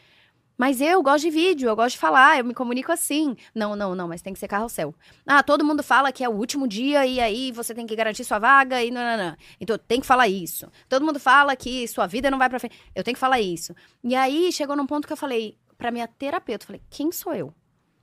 Mas 0.56 0.80
eu 0.80 1.02
gosto 1.02 1.24
de 1.24 1.30
vídeo, 1.30 1.68
eu 1.68 1.74
gosto 1.74 1.94
de 1.94 1.98
falar, 1.98 2.38
eu 2.38 2.44
me 2.44 2.54
comunico 2.54 2.92
assim. 2.92 3.36
Não, 3.54 3.74
não, 3.74 3.94
não, 3.94 4.06
mas 4.06 4.22
tem 4.22 4.32
que 4.32 4.38
ser 4.38 4.46
carrossel. 4.46 4.94
Ah, 5.26 5.42
todo 5.42 5.64
mundo 5.64 5.82
fala 5.82 6.12
que 6.12 6.22
é 6.22 6.28
o 6.28 6.32
último 6.32 6.68
dia 6.68 7.04
e 7.06 7.20
aí 7.20 7.50
você 7.50 7.74
tem 7.74 7.86
que 7.86 7.96
garantir 7.96 8.24
sua 8.24 8.38
vaga 8.38 8.82
e 8.82 8.90
não, 8.90 9.02
não, 9.02 9.16
não. 9.16 9.36
Então 9.60 9.76
tem 9.76 10.00
que 10.00 10.06
falar 10.06 10.28
isso. 10.28 10.70
Todo 10.88 11.04
mundo 11.04 11.18
fala 11.18 11.56
que 11.56 11.86
sua 11.88 12.06
vida 12.06 12.30
não 12.30 12.38
vai 12.38 12.48
pra 12.48 12.60
frente. 12.60 12.78
Eu 12.94 13.02
tenho 13.02 13.14
que 13.14 13.20
falar 13.20 13.40
isso. 13.40 13.74
E 14.02 14.14
aí 14.14 14.52
chegou 14.52 14.76
num 14.76 14.86
ponto 14.86 15.06
que 15.06 15.12
eu 15.12 15.16
falei 15.16 15.58
pra 15.76 15.90
minha 15.90 16.06
terapeuta, 16.06 16.64
eu 16.64 16.66
falei, 16.66 16.82
quem 16.88 17.10
sou 17.10 17.34
eu? 17.34 17.52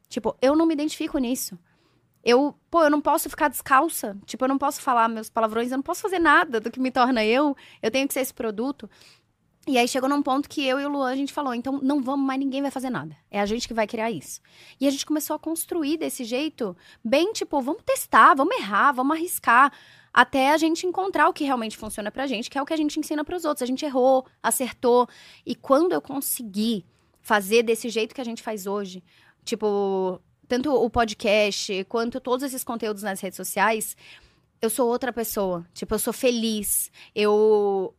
Tipo, 0.10 0.36
eu 0.42 0.56
não 0.56 0.66
me 0.66 0.74
identifico 0.74 1.18
nisso. 1.18 1.58
Eu, 2.24 2.56
pô, 2.70 2.84
eu 2.84 2.90
não 2.90 3.02
posso 3.02 3.30
ficar 3.30 3.48
descalça. 3.48 4.16
Tipo, 4.26 4.44
eu 4.44 4.50
não 4.50 4.58
posso 4.58 4.82
falar 4.82 5.08
meus 5.08 5.30
palavrões, 5.30 5.72
eu 5.72 5.78
não 5.78 5.84
posso 5.84 6.02
fazer 6.02 6.20
nada 6.20 6.60
do 6.60 6.70
que 6.70 6.80
me 6.80 6.92
torna 6.92 7.26
eu. 7.26 7.56
Eu 7.82 7.90
tenho 7.90 8.08
que 8.08 8.14
ser 8.14 8.20
esse 8.20 8.34
produto. 8.34 8.90
E 9.68 9.78
aí 9.78 9.88
chegou 9.88 10.10
num 10.10 10.24
ponto 10.24 10.50
que 10.50 10.66
eu 10.66 10.80
e 10.80 10.86
o 10.86 10.90
Luan 10.90 11.12
a 11.12 11.16
gente 11.16 11.32
falou, 11.32 11.54
então 11.54 11.80
não 11.84 12.02
vamos 12.02 12.26
mais, 12.26 12.40
ninguém 12.40 12.64
vai 12.64 12.72
fazer 12.72 12.90
nada. 12.90 13.16
É 13.30 13.40
a 13.40 13.46
gente 13.46 13.68
que 13.68 13.74
vai 13.74 13.86
criar 13.86 14.10
isso. 14.10 14.42
E 14.80 14.88
a 14.88 14.92
gente 14.92 15.06
começou 15.06 15.36
a 15.36 15.40
construir 15.40 15.98
desse 15.98 16.24
jeito, 16.24 16.76
bem 17.04 17.32
tipo, 17.32 17.62
vamos 17.62 17.84
testar, 17.86 18.34
vamos 18.34 18.56
errar, 18.58 18.92
vamos 18.92 19.16
arriscar, 19.16 19.72
até 20.12 20.52
a 20.52 20.58
gente 20.58 20.88
encontrar 20.88 21.30
o 21.30 21.34
que 21.34 21.44
realmente 21.44 21.78
funciona 21.78 22.12
pra 22.12 22.26
gente, 22.26 22.50
que 22.50 22.58
é 22.58 22.62
o 22.62 22.66
que 22.66 22.74
a 22.74 22.78
gente 22.78 23.00
ensina 23.00 23.24
pros 23.24 23.46
outros. 23.46 23.62
A 23.62 23.66
gente 23.66 23.86
errou, 23.86 24.26
acertou. 24.42 25.08
E 25.46 25.56
quando 25.56 25.94
eu 25.94 26.02
consegui 26.02 26.84
fazer 27.22 27.64
desse 27.64 27.88
jeito 27.88 28.16
que 28.16 28.22
a 28.22 28.26
gente 28.26 28.42
faz 28.42 28.66
hoje, 28.66 29.04
tipo, 29.46 30.20
tanto 30.48 30.74
o 30.74 30.90
podcast 30.90 31.86
quanto 31.86 32.20
todos 32.20 32.44
esses 32.44 32.64
conteúdos 32.64 33.04
nas 33.04 33.22
redes 33.22 33.38
sociais, 33.38 33.96
eu 34.62 34.70
sou 34.70 34.90
outra 34.90 35.14
pessoa. 35.14 35.66
Tipo, 35.74 35.96
eu 35.96 36.00
sou 36.00 36.12
feliz. 36.12 36.92
Eu 37.16 37.94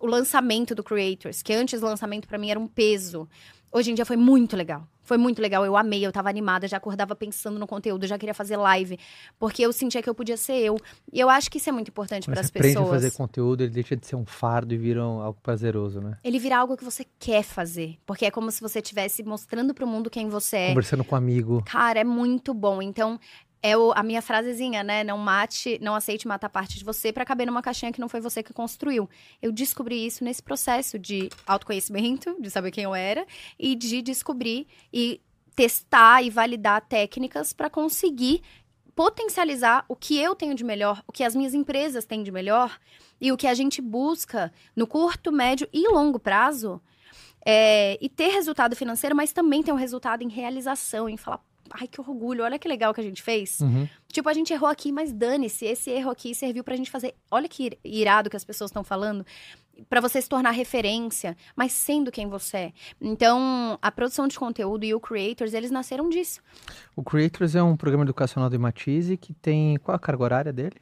o 0.00 0.06
lançamento 0.06 0.74
do 0.74 0.82
Creators, 0.82 1.42
que 1.42 1.52
antes 1.52 1.80
o 1.82 1.84
lançamento 1.84 2.26
pra 2.26 2.38
mim 2.38 2.50
era 2.50 2.58
um 2.58 2.66
peso. 2.66 3.28
Hoje 3.72 3.92
em 3.92 3.94
dia 3.94 4.04
foi 4.04 4.16
muito 4.16 4.56
legal. 4.56 4.84
Foi 5.02 5.16
muito 5.18 5.42
legal, 5.42 5.64
eu 5.66 5.76
amei, 5.76 6.04
eu 6.06 6.12
tava 6.12 6.28
animada, 6.28 6.68
já 6.68 6.76
acordava 6.76 7.16
pensando 7.16 7.58
no 7.58 7.66
conteúdo, 7.66 8.06
já 8.06 8.16
queria 8.16 8.32
fazer 8.34 8.56
live, 8.56 8.96
porque 9.40 9.60
eu 9.60 9.72
sentia 9.72 10.00
que 10.00 10.08
eu 10.08 10.14
podia 10.14 10.36
ser 10.36 10.54
eu. 10.54 10.76
E 11.12 11.18
eu 11.18 11.28
acho 11.28 11.50
que 11.50 11.58
isso 11.58 11.68
é 11.68 11.72
muito 11.72 11.88
importante 11.88 12.26
para 12.30 12.40
as 12.40 12.46
você 12.46 12.58
aprende 12.58 12.76
a 12.76 12.80
pessoas. 12.80 12.94
fazer 13.02 13.10
conteúdo, 13.16 13.62
ele 13.62 13.72
deixa 13.72 13.96
de 13.96 14.06
ser 14.06 14.14
um 14.14 14.24
fardo 14.24 14.72
e 14.72 14.76
vira 14.78 15.04
um- 15.04 15.20
algo 15.20 15.38
prazeroso, 15.42 16.00
né? 16.00 16.16
Ele 16.22 16.38
vira 16.38 16.58
algo 16.58 16.76
que 16.76 16.84
você 16.84 17.04
quer 17.18 17.42
fazer, 17.42 17.96
porque 18.06 18.24
é 18.24 18.30
como 18.30 18.52
se 18.52 18.60
você 18.60 18.78
estivesse 18.78 19.24
mostrando 19.24 19.74
pro 19.74 19.84
mundo 19.86 20.08
quem 20.08 20.28
você 20.28 20.56
é. 20.56 20.68
Conversando 20.68 21.02
com 21.04 21.16
um 21.16 21.18
amigo. 21.18 21.62
Cara, 21.66 21.98
é 21.98 22.04
muito 22.04 22.54
bom. 22.54 22.80
Então, 22.80 23.18
é 23.62 23.76
o- 23.76 23.92
a 23.94 24.02
minha 24.02 24.22
frasezinha, 24.22 24.82
né? 24.82 25.04
Não 25.04 25.18
mate, 25.18 25.78
não 25.82 25.94
aceite 25.94 26.26
matar 26.26 26.48
parte 26.48 26.78
de 26.78 26.84
você 26.84 27.12
pra 27.12 27.24
caber 27.24 27.46
numa 27.46 27.60
caixinha 27.62 27.92
que 27.92 28.00
não 28.00 28.08
foi 28.08 28.20
você 28.20 28.42
que 28.42 28.52
construiu. 28.52 29.08
Eu 29.42 29.52
descobri 29.52 30.06
isso 30.06 30.24
nesse 30.24 30.42
processo 30.42 30.98
de 30.98 31.28
autoconhecimento, 31.46 32.36
de 32.40 32.50
saber 32.50 32.70
quem 32.70 32.84
eu 32.84 32.94
era, 32.94 33.26
e 33.58 33.74
de 33.74 34.00
descobrir 34.02 34.66
e 34.92 35.20
testar 35.54 36.22
e 36.22 36.30
validar 36.30 36.80
técnicas 36.82 37.52
pra 37.52 37.68
conseguir 37.68 38.42
potencializar 38.94 39.84
o 39.88 39.96
que 39.96 40.18
eu 40.18 40.34
tenho 40.34 40.54
de 40.54 40.64
melhor, 40.64 41.02
o 41.06 41.12
que 41.12 41.24
as 41.24 41.34
minhas 41.34 41.54
empresas 41.54 42.04
têm 42.04 42.22
de 42.22 42.30
melhor 42.30 42.78
e 43.20 43.32
o 43.32 43.36
que 43.36 43.46
a 43.46 43.54
gente 43.54 43.80
busca 43.80 44.52
no 44.76 44.86
curto, 44.86 45.30
médio 45.32 45.68
e 45.72 45.88
longo 45.88 46.18
prazo. 46.18 46.80
é, 47.46 47.96
e 48.02 48.08
ter 48.10 48.28
resultado 48.28 48.76
financeiro, 48.76 49.16
mas 49.16 49.32
também 49.32 49.62
ter 49.62 49.72
um 49.72 49.76
resultado 49.76 50.22
em 50.22 50.28
realização, 50.28 51.08
em 51.08 51.16
falar, 51.16 51.40
ai, 51.72 51.86
que 51.88 52.00
orgulho, 52.00 52.44
olha 52.44 52.58
que 52.58 52.66
legal 52.68 52.92
que 52.94 53.00
a 53.00 53.04
gente 53.04 53.22
fez. 53.22 53.60
Uhum. 53.60 53.88
Tipo, 54.08 54.28
a 54.28 54.32
gente 54.32 54.52
errou 54.52 54.68
aqui, 54.68 54.90
mas 54.92 55.12
dane-se, 55.12 55.64
esse 55.66 55.90
erro 55.90 56.10
aqui 56.10 56.34
serviu 56.34 56.64
pra 56.64 56.76
gente 56.76 56.90
fazer. 56.90 57.14
Olha 57.30 57.48
que 57.48 57.66
ir- 57.66 57.78
irado 57.84 58.28
que 58.30 58.36
as 58.36 58.44
pessoas 58.44 58.70
estão 58.70 58.82
falando. 58.84 59.24
Pra 59.88 60.00
você 60.00 60.20
se 60.20 60.28
tornar 60.28 60.50
referência, 60.50 61.34
mas 61.56 61.72
sendo 61.72 62.10
quem 62.12 62.28
você 62.28 62.56
é. 62.56 62.72
Então, 63.00 63.78
a 63.80 63.90
produção 63.90 64.28
de 64.28 64.38
conteúdo 64.38 64.84
e 64.84 64.92
o 64.94 65.00
Creators, 65.00 65.54
eles 65.54 65.70
nasceram 65.70 66.08
disso. 66.10 66.40
O 66.94 67.02
Creators 67.02 67.54
é 67.54 67.62
um 67.62 67.76
programa 67.76 68.04
educacional 68.04 68.50
do 68.50 68.60
Matize 68.60 69.16
que 69.16 69.32
tem. 69.32 69.78
Qual 69.78 69.94
a 69.96 69.98
carga 69.98 70.22
horária 70.22 70.52
dele? 70.52 70.76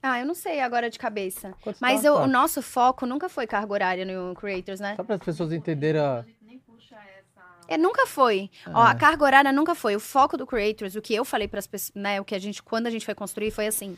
Ah, 0.00 0.20
eu 0.20 0.26
não 0.26 0.34
sei 0.34 0.60
agora 0.60 0.88
de 0.90 0.98
cabeça. 0.98 1.52
Quanto 1.62 1.78
Mas 1.80 2.04
eu- 2.04 2.14
o 2.14 2.26
nosso 2.28 2.60
foco 2.62 3.06
nunca 3.06 3.28
foi 3.28 3.46
carga 3.46 3.72
horária 3.72 4.04
no 4.04 4.34
Creators, 4.34 4.78
né? 4.78 4.94
Só 4.96 5.02
para 5.02 5.16
as 5.16 5.22
pessoas 5.22 5.52
entenderem 5.52 6.00
a. 6.00 6.24
É, 7.72 7.78
nunca 7.78 8.06
foi. 8.06 8.50
Ó, 8.66 8.82
a 8.82 8.94
carga 8.94 9.24
horária 9.24 9.52
nunca 9.52 9.74
foi. 9.74 9.96
O 9.96 10.00
foco 10.00 10.36
do 10.36 10.46
Creators, 10.46 10.94
o 10.94 11.00
que 11.00 11.14
eu 11.14 11.24
falei 11.24 11.48
para 11.48 11.58
as 11.58 11.66
pessoas, 11.66 11.92
né, 11.94 12.20
o 12.20 12.24
que 12.24 12.34
a 12.34 12.38
gente 12.38 12.62
quando 12.62 12.86
a 12.86 12.90
gente 12.90 13.06
foi 13.06 13.14
construir 13.14 13.50
foi 13.50 13.66
assim: 13.66 13.96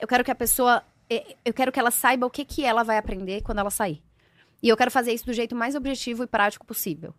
eu 0.00 0.08
quero 0.08 0.24
que 0.24 0.30
a 0.30 0.34
pessoa 0.34 0.82
eh, 1.08 1.36
eu 1.44 1.54
quero 1.54 1.70
que 1.70 1.78
ela 1.78 1.92
saiba 1.92 2.26
o 2.26 2.30
que 2.30 2.44
que 2.44 2.64
ela 2.64 2.82
vai 2.82 2.98
aprender 2.98 3.42
quando 3.42 3.60
ela 3.60 3.70
sair. 3.70 4.02
E 4.60 4.68
eu 4.68 4.76
quero 4.76 4.90
fazer 4.90 5.12
isso 5.12 5.24
do 5.24 5.32
jeito 5.32 5.54
mais 5.54 5.76
objetivo 5.76 6.24
e 6.24 6.26
prático 6.26 6.66
possível. 6.66 7.14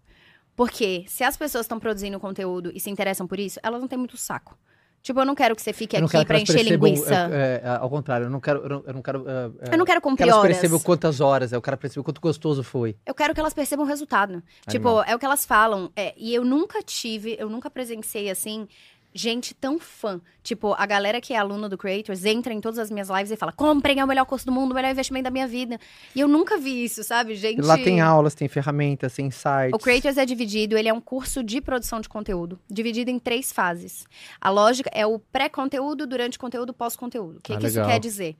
Porque 0.58 1.06
se 1.08 1.24
as 1.24 1.38
pessoas 1.38 1.66
estão 1.66 1.80
produzindo 1.80 2.20
conteúdo 2.20 2.70
e 2.74 2.80
se 2.82 2.90
interessam 2.90 3.26
por 3.26 3.40
isso, 3.40 3.58
elas 3.64 3.80
não 3.80 3.88
têm 3.88 3.98
muito 3.98 4.18
saco. 4.18 4.58
Tipo, 5.08 5.22
eu 5.22 5.26
não 5.26 5.36
quero 5.36 5.56
que 5.56 5.62
você 5.62 5.72
fique 5.72 5.96
aqui 5.96 6.06
que 6.06 6.16
elas 6.18 6.42
encher 6.42 6.56
percebam, 6.56 6.90
linguiça. 6.90 7.30
é, 7.32 7.62
é, 7.64 7.70
ao 7.80 7.90
contrário, 7.90 8.26
eu 8.26 8.30
não 8.30 8.42
quero. 8.42 8.60
Eu 8.60 8.68
não, 8.68 8.84
eu 8.88 8.94
não 8.94 9.02
quero. 9.02 9.24
é, 9.26 9.70
é, 9.70 9.74
eu 9.74 9.78
não 9.78 9.86
quero 9.86 10.02
que 10.02 10.04
cumprir 10.10 10.28
elas 10.28 10.36
horas. 10.36 10.58
percebam 10.58 10.80
quantas 10.82 11.22
horas, 11.22 11.54
eu 11.54 11.62
quero 11.62 11.78
perceber 11.78 12.04
quanto 12.04 12.20
gostoso 12.20 12.62
foi. 12.62 12.98
Eu 13.06 13.16
quero 13.16 13.34
que 13.34 13.40
elas 13.40 13.54
percebam 13.54 13.86
o 13.86 13.88
resultado. 13.88 14.44
Tipo, 14.68 15.02
é 15.04 15.16
o 15.16 15.20
que 15.20 15.24
elas 15.24 15.46
falam. 15.46 15.90
é, 15.96 16.14
e 16.18 16.36
eu 16.36 16.44
nunca 16.44 16.84
tive, 16.84 17.38
eu 17.40 17.50
nunca 17.50 17.70
presenciei 17.70 18.30
assim. 18.30 18.68
Gente 19.18 19.56
tão 19.56 19.80
fã. 19.80 20.22
Tipo, 20.44 20.74
a 20.78 20.86
galera 20.86 21.20
que 21.20 21.34
é 21.34 21.38
aluna 21.38 21.68
do 21.68 21.78
Creators 21.78 22.24
entra 22.24 22.54
em 22.54 22.62
todas 22.62 22.80
as 22.80 22.90
minhas 22.92 23.10
lives 23.10 23.32
e 23.32 23.36
fala: 23.36 23.52
comprem, 23.52 24.00
é 24.00 24.04
o 24.04 24.08
melhor 24.08 24.26
curso 24.26 24.46
do 24.46 24.52
mundo, 24.52 24.72
o 24.72 24.76
melhor 24.76 24.92
investimento 24.92 25.24
da 25.24 25.32
minha 25.32 25.48
vida. 25.48 25.80
E 26.16 26.20
eu 26.20 26.28
nunca 26.28 26.58
vi 26.58 26.86
isso, 26.86 27.04
sabe? 27.04 27.36
Gente. 27.36 27.62
Lá 27.62 27.78
tem 27.78 28.00
aulas, 28.00 28.36
tem 28.36 28.48
ferramentas, 28.48 29.14
tem 29.16 29.30
sites. 29.32 29.74
O 29.74 29.80
Creators 29.80 30.18
é 30.18 30.26
dividido, 30.26 30.78
ele 30.78 30.88
é 30.88 30.94
um 30.94 31.02
curso 31.02 31.44
de 31.44 31.60
produção 31.60 32.00
de 32.00 32.08
conteúdo, 32.08 32.60
dividido 32.70 33.10
em 33.12 33.20
três 33.20 33.52
fases. 33.52 34.06
A 34.40 34.50
lógica 34.50 34.90
é 34.94 35.06
o 35.06 35.20
pré-conteúdo, 35.20 36.06
durante 36.06 36.38
conteúdo, 36.40 36.74
pós-conteúdo. 36.74 37.40
O 37.40 37.42
que, 37.42 37.54
Ah, 37.54 37.58
que 37.58 37.68
isso 37.68 37.84
quer 37.84 38.00
dizer? 38.00 38.36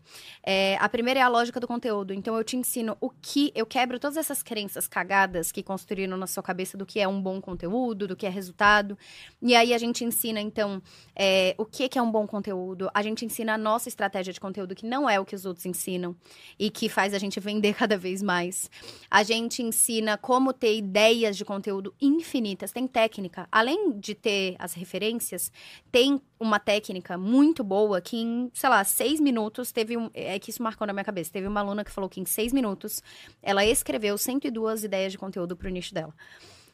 É, 0.46 0.78
a 0.80 0.88
primeira 0.88 1.20
é 1.20 1.24
a 1.24 1.28
lógica 1.28 1.60
do 1.60 1.68
conteúdo. 1.68 2.14
Então, 2.14 2.38
eu 2.38 2.44
te 2.44 2.56
ensino 2.56 2.96
o 3.02 3.10
que. 3.10 3.52
Eu 3.56 3.66
quebro 3.66 4.00
todas 4.00 4.18
essas 4.18 4.44
crenças 4.44 4.88
cagadas 4.88 5.52
que 5.52 5.64
construíram 5.64 6.16
na 6.16 6.28
sua 6.28 6.44
cabeça 6.44 6.78
do 6.78 6.86
que 6.86 7.00
é 7.00 7.08
um 7.08 7.22
bom 7.22 7.42
conteúdo, 7.42 8.08
do 8.08 8.16
que 8.16 8.26
é 8.26 8.30
resultado. 8.30 8.98
E 9.42 9.56
aí, 9.56 9.74
a 9.74 9.78
gente 9.78 10.06
ensina, 10.06 10.40
então, 10.40 10.67
é, 11.16 11.56
o 11.58 11.66
que, 11.66 11.90
que 11.90 11.98
é 11.98 12.02
um 12.02 12.12
bom 12.12 12.28
conteúdo. 12.28 12.90
A 12.94 13.02
gente 13.02 13.26
ensina 13.26 13.54
a 13.54 13.58
nossa 13.58 13.90
estratégia 13.90 14.34
de 14.34 14.40
conteúdo, 14.40 14.76
que 14.76 14.86
não 14.86 15.10
é 15.10 15.20
o 15.20 15.26
que 15.26 15.36
os 15.36 15.46
outros 15.46 15.66
ensinam 15.66 16.16
e 16.60 16.70
que 16.70 16.90
faz 16.90 17.14
a 17.14 17.20
gente 17.20 17.40
vender 17.40 17.74
cada 17.78 17.98
vez 17.98 18.22
mais. 18.22 18.70
A 19.10 19.24
gente 19.24 19.62
ensina 19.64 20.18
como 20.18 20.54
ter 20.54 20.76
ideias 20.78 21.38
de 21.38 21.46
conteúdo 21.46 21.94
infinitas. 22.02 22.72
Tem 22.72 22.88
técnica. 22.88 23.48
Além 23.52 24.00
de 24.00 24.14
ter 24.14 24.56
as 24.60 24.74
referências, 24.74 25.52
tem 25.92 26.22
uma 26.40 26.60
técnica 26.60 27.18
muito 27.18 27.64
boa 27.64 28.00
que 28.00 28.18
em, 28.18 28.50
sei 28.54 28.70
lá, 28.70 28.84
seis 28.84 29.20
minutos 29.20 29.72
teve 29.72 29.98
um. 29.98 30.10
É 30.14 30.38
que 30.40 30.50
isso 30.50 30.62
marcou 30.62 30.86
na 30.86 30.94
minha 30.94 31.04
cabeça. 31.04 31.32
Teve 31.32 31.48
uma 31.48 31.62
aluna 31.62 31.84
que 31.84 31.92
falou 31.92 32.10
que 32.10 32.20
em 32.20 32.26
seis 32.26 32.54
minutos 32.54 33.02
ela 33.42 33.66
escreveu 33.66 34.18
102 34.18 34.84
ideias 34.84 35.12
de 35.12 35.18
conteúdo 35.18 35.56
pro 35.56 35.70
nicho 35.70 35.94
dela. 35.94 36.14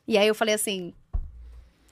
E 0.08 0.18
aí 0.18 0.28
eu 0.28 0.36
falei 0.36 0.54
assim. 0.54 0.94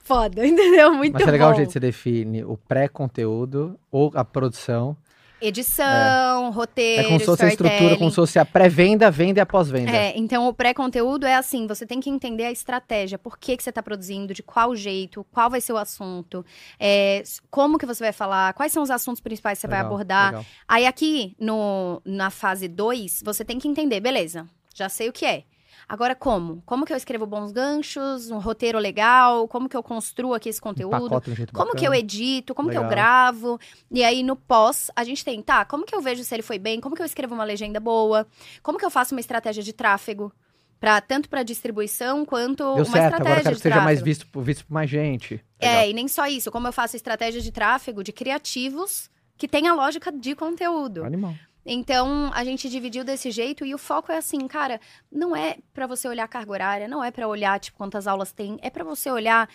Foda, 0.02 0.44
entendeu? 0.46 0.92
Muito 0.92 1.14
Mas 1.14 1.26
é 1.26 1.30
legal 1.30 1.50
bom. 1.50 1.54
o 1.54 1.56
jeito 1.56 1.68
que 1.68 1.72
você 1.74 1.80
define 1.80 2.44
o 2.44 2.56
pré-conteúdo 2.56 3.78
ou 3.90 4.10
a 4.14 4.24
produção. 4.24 4.96
Edição, 5.40 6.52
roteiro, 6.52 7.02
É 7.02 7.04
como 7.04 7.18
se 7.18 7.26
fosse 7.26 7.44
a 7.44 7.48
estrutura, 7.48 7.96
como 7.96 8.10
se 8.10 8.14
fosse 8.14 8.38
a 8.38 8.44
pré-venda, 8.44 9.10
venda 9.10 9.40
e 9.40 9.42
a 9.42 9.46
pós-venda. 9.46 9.90
É, 9.90 10.16
então 10.16 10.46
o 10.46 10.54
pré-conteúdo 10.54 11.26
é 11.26 11.34
assim, 11.34 11.66
você 11.66 11.84
tem 11.84 11.98
que 11.98 12.08
entender 12.08 12.44
a 12.44 12.52
estratégia, 12.52 13.18
por 13.18 13.36
que, 13.36 13.56
que 13.56 13.62
você 13.62 13.70
está 13.70 13.82
produzindo, 13.82 14.32
de 14.32 14.40
qual 14.40 14.76
jeito, 14.76 15.26
qual 15.32 15.50
vai 15.50 15.60
ser 15.60 15.72
o 15.72 15.76
assunto, 15.76 16.46
é, 16.78 17.24
como 17.50 17.76
que 17.76 17.84
você 17.84 18.04
vai 18.04 18.12
falar, 18.12 18.52
quais 18.54 18.70
são 18.70 18.84
os 18.84 18.90
assuntos 18.90 19.20
principais 19.20 19.58
que 19.58 19.62
você 19.62 19.66
vai 19.66 19.78
Legal, 19.78 19.92
abordar. 19.92 20.30
legal. 20.30 20.46
Aí 20.68 20.86
aqui, 20.86 21.34
no, 21.40 22.00
na 22.04 22.30
fase 22.30 22.68
2, 22.68 23.22
você 23.24 23.44
tem 23.44 23.58
que 23.58 23.66
entender, 23.66 23.98
beleza, 23.98 24.46
já 24.72 24.88
sei 24.88 25.08
o 25.08 25.12
que 25.12 25.26
é. 25.26 25.42
Agora, 25.88 26.14
como? 26.14 26.62
Como 26.64 26.84
que 26.86 26.92
eu 26.92 26.96
escrevo 26.96 27.26
bons 27.26 27.52
ganchos, 27.52 28.30
um 28.30 28.38
roteiro 28.38 28.78
legal, 28.78 29.46
como 29.48 29.68
que 29.68 29.76
eu 29.76 29.82
construo 29.82 30.34
aqui 30.34 30.48
esse 30.48 30.60
conteúdo? 30.60 30.96
Empacota 30.96 31.26
de 31.26 31.30
um 31.32 31.34
jeito 31.36 31.52
Como 31.52 31.72
que 31.72 31.78
eu 31.86 31.90
bacana. 31.90 31.96
edito, 31.98 32.54
como 32.54 32.70
que 32.70 32.76
eu 32.76 32.82
Legal. 32.82 32.90
gravo. 32.96 33.58
E 33.90 34.02
aí, 34.04 34.22
no 34.22 34.36
pós, 34.36 34.90
a 34.96 35.04
gente 35.04 35.24
tem, 35.24 35.42
tá, 35.42 35.64
como 35.64 35.84
que 35.84 35.94
eu 35.94 36.00
vejo 36.00 36.22
se 36.24 36.34
ele 36.34 36.42
foi 36.42 36.58
bem, 36.58 36.80
como 36.80 36.94
que 36.96 37.02
eu 37.02 37.06
escrevo 37.06 37.34
uma 37.34 37.44
legenda 37.44 37.78
boa, 37.80 38.26
como 38.62 38.78
que 38.78 38.84
eu 38.84 38.90
faço 38.90 39.14
uma 39.14 39.20
estratégia 39.20 39.62
de 39.62 39.72
tráfego, 39.72 40.32
pra, 40.80 41.00
tanto 41.00 41.28
para 41.28 41.42
distribuição 41.42 42.24
quanto 42.24 42.62
Deu 42.74 42.84
uma 42.84 42.84
certo, 42.84 43.14
agora 43.14 43.30
eu 43.30 43.36
estratégia 43.36 43.42
quero 43.42 43.54
de 43.56 43.62
que 43.62 43.68
seja 43.68 43.80
mais 43.80 44.00
visto, 44.02 44.26
por- 44.28 44.42
visto 44.42 44.66
por 44.66 44.72
mais 44.72 44.88
gente. 44.90 45.44
É, 45.58 45.68
Legal. 45.68 45.90
e 45.90 45.92
nem 45.92 46.08
só 46.08 46.26
isso, 46.26 46.50
como 46.50 46.66
eu 46.66 46.72
faço 46.72 46.96
estratégia 46.96 47.40
de 47.40 47.52
tráfego 47.52 48.02
de 48.02 48.12
criativos 48.12 49.08
que 49.36 49.46
tem 49.48 49.68
a 49.68 49.74
lógica 49.74 50.10
de 50.12 50.34
conteúdo. 50.34 51.04
Animal. 51.04 51.34
Então, 51.64 52.30
a 52.34 52.44
gente 52.44 52.68
dividiu 52.68 53.04
desse 53.04 53.30
jeito 53.30 53.64
e 53.64 53.74
o 53.74 53.78
foco 53.78 54.10
é 54.10 54.16
assim, 54.16 54.46
cara, 54.48 54.80
não 55.10 55.34
é 55.36 55.58
pra 55.72 55.86
você 55.86 56.08
olhar 56.08 56.24
a 56.24 56.28
carga 56.28 56.50
horária, 56.52 56.88
não 56.88 57.02
é 57.04 57.10
pra 57.10 57.28
olhar, 57.28 57.58
tipo, 57.60 57.78
quantas 57.78 58.06
aulas 58.06 58.32
tem, 58.32 58.58
é 58.62 58.68
pra 58.68 58.82
você 58.82 59.10
olhar, 59.10 59.48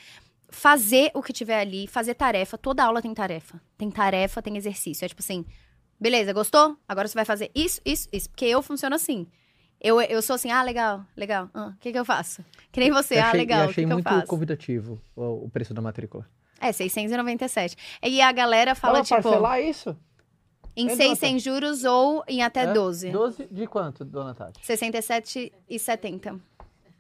fazer 0.50 1.12
o 1.14 1.22
que 1.22 1.34
tiver 1.34 1.60
ali, 1.60 1.86
fazer 1.88 2.14
tarefa. 2.14 2.58
Toda 2.58 2.84
aula 2.84 3.02
tem 3.02 3.14
tarefa. 3.14 3.62
Tem 3.78 3.92
tarefa, 3.92 4.42
tem 4.42 4.56
exercício. 4.56 5.04
É 5.04 5.08
tipo 5.10 5.22
assim, 5.22 5.46
beleza, 6.00 6.32
gostou? 6.32 6.78
Agora 6.88 7.08
você 7.08 7.16
vai 7.16 7.26
fazer 7.26 7.52
isso, 7.54 7.82
isso, 7.86 8.08
isso. 8.14 8.30
Porque 8.30 8.46
eu 8.46 8.62
funciono 8.62 8.96
assim. 8.96 9.28
Eu, 9.80 10.02
eu 10.02 10.22
sou 10.24 10.36
assim, 10.36 10.50
ah, 10.50 10.64
legal, 10.64 11.06
legal. 11.16 11.50
Ah, 11.54 11.68
O 11.76 11.80
que, 11.80 11.92
que 11.92 12.00
eu 12.00 12.06
faço? 12.06 12.44
Que 12.72 12.80
nem 12.80 12.90
você, 12.90 13.16
Eu 13.16 13.22
ah, 13.22 13.28
achei, 13.28 13.40
legal. 13.40 13.60
e 13.60 13.62
O 13.62 13.70
achei 13.70 13.84
que, 13.84 13.88
que 13.88 13.92
eu 13.94 13.96
muito 13.98 14.10
faço? 14.10 14.26
convidativo 14.28 15.00
o, 15.16 15.46
o 15.46 15.50
preço 15.50 15.74
da 15.74 15.82
matrícula. 15.82 16.26
É, 16.60 16.72
697. 16.72 17.76
E 18.02 18.20
a 18.22 18.32
galera 18.32 18.74
fala, 18.74 19.04
Fala 19.04 19.06
tipo, 19.06 19.22
parcelar 19.22 19.62
isso? 19.62 19.96
Em 20.78 20.88
é 20.88 20.96
6 20.96 21.10
nota. 21.10 21.20
sem 21.20 21.40
juros 21.40 21.84
ou 21.84 22.24
em 22.28 22.44
até 22.44 22.62
É? 22.62 22.74
12. 22.74 23.10
12 23.10 23.48
de 23.50 23.66
quanto, 23.68 24.06
dona 24.06 24.34
Tati? 24.34 24.66
67 24.66 25.52
e 25.68 25.80
70. 25.80 26.40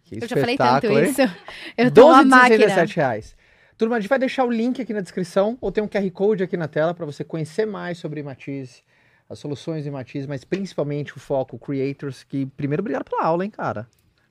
Que 0.03 0.15
Eu 0.23 0.27
já 0.27 0.35
falei 0.35 0.57
tanto 0.57 0.87
hein? 0.87 1.03
isso. 1.03 1.21
Eu 1.77 1.91
tô 1.91 2.01
12 2.01 2.13
uma 2.13 2.23
de 2.23 2.29
máquina. 2.29 2.57
67 2.57 2.95
reais. 2.95 3.37
Turma, 3.77 3.97
a 3.97 3.99
gente 3.99 4.09
vai 4.09 4.17
deixar 4.17 4.43
o 4.43 4.51
link 4.51 4.81
aqui 4.81 4.91
na 4.91 5.01
descrição, 5.01 5.55
ou 5.61 5.71
tem 5.71 5.83
um 5.83 5.87
QR 5.87 6.09
Code 6.11 6.43
aqui 6.43 6.57
na 6.57 6.67
tela 6.67 6.95
para 6.95 7.05
você 7.05 7.23
conhecer 7.23 7.67
mais 7.67 7.99
sobre 7.99 8.23
Matiz, 8.23 8.81
as 9.29 9.37
soluções 9.37 9.83
de 9.83 9.91
Matiz, 9.91 10.25
mas 10.25 10.43
principalmente 10.43 11.15
o 11.15 11.19
foco 11.19 11.59
Creators, 11.59 12.23
que 12.23 12.47
primeiro 12.47 12.81
obrigado 12.81 13.03
pela 13.03 13.23
aula, 13.23 13.45
hein, 13.45 13.51
cara. 13.51 13.87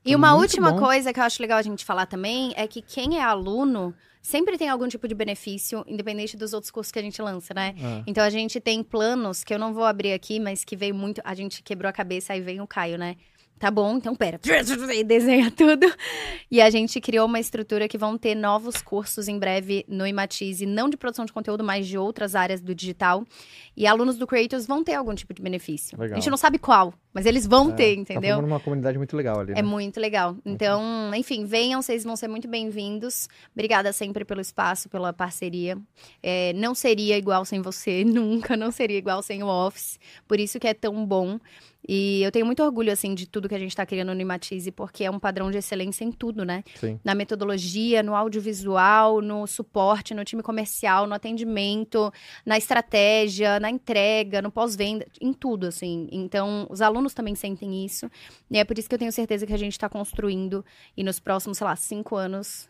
E 0.06 0.14
uma 0.14 0.30
muito 0.30 0.42
última 0.42 0.72
bom. 0.72 0.78
coisa 0.78 1.12
que 1.12 1.20
eu 1.20 1.24
acho 1.24 1.42
legal 1.42 1.58
a 1.58 1.62
gente 1.62 1.84
falar 1.84 2.06
também 2.06 2.52
é 2.56 2.66
que 2.66 2.80
quem 2.80 3.18
é 3.18 3.22
aluno 3.22 3.94
sempre 4.22 4.58
tem 4.58 4.68
algum 4.68 4.88
tipo 4.88 5.06
de 5.06 5.14
benefício, 5.14 5.84
independente 5.86 6.36
dos 6.36 6.52
outros 6.52 6.70
cursos 6.70 6.90
que 6.90 6.98
a 6.98 7.02
gente 7.02 7.20
lança, 7.22 7.54
né? 7.54 7.74
Ah. 7.80 8.02
Então 8.06 8.24
a 8.24 8.30
gente 8.30 8.60
tem 8.60 8.82
planos 8.82 9.44
que 9.44 9.54
eu 9.54 9.58
não 9.58 9.72
vou 9.72 9.84
abrir 9.84 10.12
aqui, 10.12 10.40
mas 10.40 10.64
que 10.64 10.76
veio 10.76 10.94
muito. 10.94 11.20
A 11.24 11.34
gente 11.34 11.62
quebrou 11.62 11.88
a 11.88 11.92
cabeça, 11.92 12.32
aí 12.32 12.40
vem 12.40 12.60
o 12.60 12.66
Caio, 12.66 12.98
né? 12.98 13.16
Tá 13.58 13.70
bom, 13.70 13.96
então 13.96 14.14
pera. 14.14 14.38
E 14.94 15.02
desenha 15.04 15.50
tudo. 15.50 15.86
E 16.50 16.60
a 16.60 16.68
gente 16.70 17.00
criou 17.00 17.26
uma 17.26 17.40
estrutura 17.40 17.88
que 17.88 17.96
vão 17.98 18.16
ter 18.18 18.34
novos 18.34 18.82
cursos 18.82 19.28
em 19.28 19.38
breve 19.38 19.84
no 19.88 20.06
Imatize, 20.06 20.64
não 20.66 20.88
de 20.88 20.96
produção 20.96 21.24
de 21.24 21.32
conteúdo, 21.32 21.64
mas 21.64 21.86
de 21.86 21.96
outras 21.96 22.34
áreas 22.34 22.60
do 22.60 22.74
digital. 22.74 23.24
E 23.76 23.86
alunos 23.86 24.16
do 24.18 24.26
Creators 24.26 24.66
vão 24.66 24.82
ter 24.84 24.94
algum 24.94 25.14
tipo 25.14 25.32
de 25.34 25.42
benefício. 25.42 25.98
Legal. 25.98 26.16
A 26.16 26.20
gente 26.20 26.30
não 26.30 26.36
sabe 26.36 26.58
qual, 26.58 26.92
mas 27.12 27.26
eles 27.26 27.46
vão 27.46 27.70
ter, 27.72 27.94
Tá 27.94 28.00
entendeu? 28.00 28.36
formando 28.36 28.52
uma 28.52 28.60
comunidade 28.60 28.96
muito 28.98 29.16
legal 29.16 29.40
ali, 29.40 29.52
né? 29.52 29.60
É 29.60 29.62
muito 29.62 29.98
legal. 30.00 30.36
Então, 30.44 31.10
enfim, 31.14 31.44
venham, 31.44 31.80
vocês 31.82 32.04
vão 32.04 32.16
ser 32.16 32.28
muito 32.28 32.48
bem-vindos. 32.48 33.28
Obrigada 33.54 33.92
sempre 33.92 34.24
pelo 34.24 34.40
espaço, 34.40 34.88
pela 34.88 35.12
parceria. 35.12 35.76
É, 36.22 36.52
não 36.54 36.74
seria 36.74 37.16
igual 37.18 37.44
sem 37.44 37.60
você, 37.62 38.04
nunca, 38.06 38.56
não 38.56 38.70
seria 38.70 38.98
igual 38.98 39.22
sem 39.22 39.42
o 39.42 39.46
Office. 39.46 39.98
Por 40.28 40.38
isso 40.40 40.58
que 40.60 40.66
é 40.68 40.74
tão 40.74 41.04
bom. 41.06 41.38
E 41.88 42.20
eu 42.24 42.32
tenho 42.32 42.44
muito 42.44 42.64
orgulho, 42.64 42.90
assim, 42.90 43.14
de 43.14 43.28
tudo 43.28 43.45
que 43.48 43.54
a 43.54 43.58
gente 43.58 43.70
está 43.70 43.84
criando 43.84 44.14
no 44.14 44.20
Imatize, 44.20 44.70
porque 44.70 45.04
é 45.04 45.10
um 45.10 45.18
padrão 45.18 45.50
de 45.50 45.58
excelência 45.58 46.04
em 46.04 46.12
tudo, 46.12 46.44
né? 46.44 46.62
Sim. 46.74 47.00
Na 47.04 47.14
metodologia, 47.14 48.02
no 48.02 48.14
audiovisual, 48.14 49.20
no 49.20 49.46
suporte, 49.46 50.14
no 50.14 50.24
time 50.24 50.42
comercial, 50.42 51.06
no 51.06 51.14
atendimento, 51.14 52.12
na 52.44 52.56
estratégia, 52.58 53.58
na 53.60 53.70
entrega, 53.70 54.40
no 54.42 54.50
pós-venda, 54.50 55.06
em 55.20 55.32
tudo, 55.32 55.66
assim. 55.66 56.08
Então, 56.10 56.66
os 56.70 56.80
alunos 56.80 57.14
também 57.14 57.34
sentem 57.34 57.84
isso. 57.84 58.10
E 58.50 58.58
é 58.58 58.64
por 58.64 58.78
isso 58.78 58.88
que 58.88 58.94
eu 58.94 58.98
tenho 58.98 59.12
certeza 59.12 59.46
que 59.46 59.52
a 59.52 59.58
gente 59.58 59.72
está 59.72 59.88
construindo. 59.88 60.64
E 60.96 61.02
nos 61.02 61.20
próximos, 61.20 61.58
sei 61.58 61.66
lá, 61.66 61.76
cinco 61.76 62.16
anos, 62.16 62.68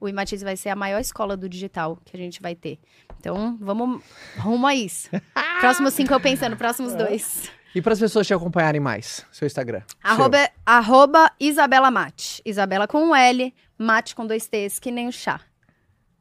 o 0.00 0.08
Imatize 0.08 0.44
vai 0.44 0.56
ser 0.56 0.68
a 0.68 0.76
maior 0.76 1.00
escola 1.00 1.36
do 1.36 1.48
digital 1.48 1.98
que 2.04 2.16
a 2.16 2.18
gente 2.18 2.40
vai 2.40 2.54
ter. 2.54 2.78
Então, 3.18 3.56
vamos 3.60 4.02
rumo 4.38 4.66
a 4.66 4.74
isso. 4.74 5.08
Próximos 5.60 5.94
cinco 5.94 6.12
eu 6.12 6.20
pensando, 6.20 6.56
próximos 6.56 6.94
dois. 6.94 7.50
E 7.76 7.82
para 7.82 7.92
as 7.92 7.98
pessoas 7.98 8.26
te 8.26 8.32
acompanharem 8.32 8.80
mais, 8.80 9.26
seu 9.30 9.44
Instagram. 9.44 9.82
Arroba, 10.02 10.50
arroba 10.64 11.30
Isabela 11.38 11.90
Mate. 11.90 12.40
Isabela 12.42 12.88
com 12.88 13.10
um 13.10 13.14
L, 13.14 13.54
mate 13.76 14.16
com 14.16 14.26
dois 14.26 14.48
T's, 14.48 14.78
que 14.78 14.90
nem 14.90 15.08
o 15.08 15.12
chá. 15.12 15.42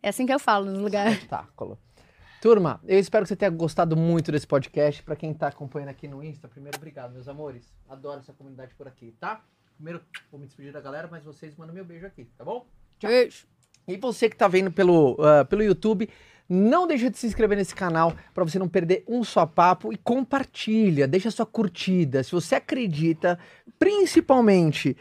É 0.04 0.10
assim 0.10 0.26
que 0.26 0.34
eu 0.34 0.38
falo 0.38 0.66
nos 0.66 0.82
lugares. 0.82 1.14
Espetáculo. 1.14 1.80
Turma, 2.42 2.82
eu 2.86 3.00
espero 3.00 3.24
que 3.24 3.30
você 3.30 3.38
tenha 3.38 3.50
gostado 3.50 3.96
muito 3.96 4.34
desse 4.34 4.46
podcast. 4.46 5.02
Pra 5.02 5.16
quem 5.16 5.34
tá 5.34 5.48
acompanhando 5.48 5.92
aqui 5.92 6.10
no 6.10 6.22
Insta, 6.22 6.50
primeiro, 6.50 6.78
obrigado, 6.78 7.14
meus 7.14 7.30
amores. 7.30 7.74
Adoro 7.88 8.20
essa 8.20 8.34
comunidade 8.34 8.76
por 8.76 8.86
aqui, 8.86 9.16
tá? 9.18 9.42
Primeiro, 9.76 10.02
vou 10.30 10.38
me 10.38 10.48
despedir 10.48 10.74
da 10.74 10.82
galera, 10.82 11.08
mas 11.10 11.24
vocês 11.24 11.56
mandam 11.56 11.74
meu 11.74 11.86
beijo 11.86 12.06
aqui, 12.06 12.26
tá 12.38 12.44
bom? 12.44 12.68
Beijo. 13.02 13.48
E 13.88 13.96
você 13.96 14.30
que 14.30 14.36
tá 14.36 14.50
vendo 14.50 14.74
pelo, 14.74 15.16
ah, 15.22 15.46
pelo 15.46 15.64
YouTube, 15.64 16.10
não 16.48 16.88
deixa 16.88 17.10
de 17.10 17.18
se 17.18 17.26
inscrever 17.28 17.58
nesse 17.58 17.74
canal 17.74 18.14
para 18.34 18.44
você 18.44 18.60
não 18.60 18.68
perder 18.68 19.04
um 19.08 19.24
só 19.24 19.46
papo 19.46 19.92
e 19.92 19.98
compartilha, 19.98 21.08
deixa 21.08 21.32
sua 21.32 21.46
curtida. 21.46 22.24
Se 22.24 22.32
você 22.32 22.56
acredita, 22.56 23.40
principalmente 23.80 24.96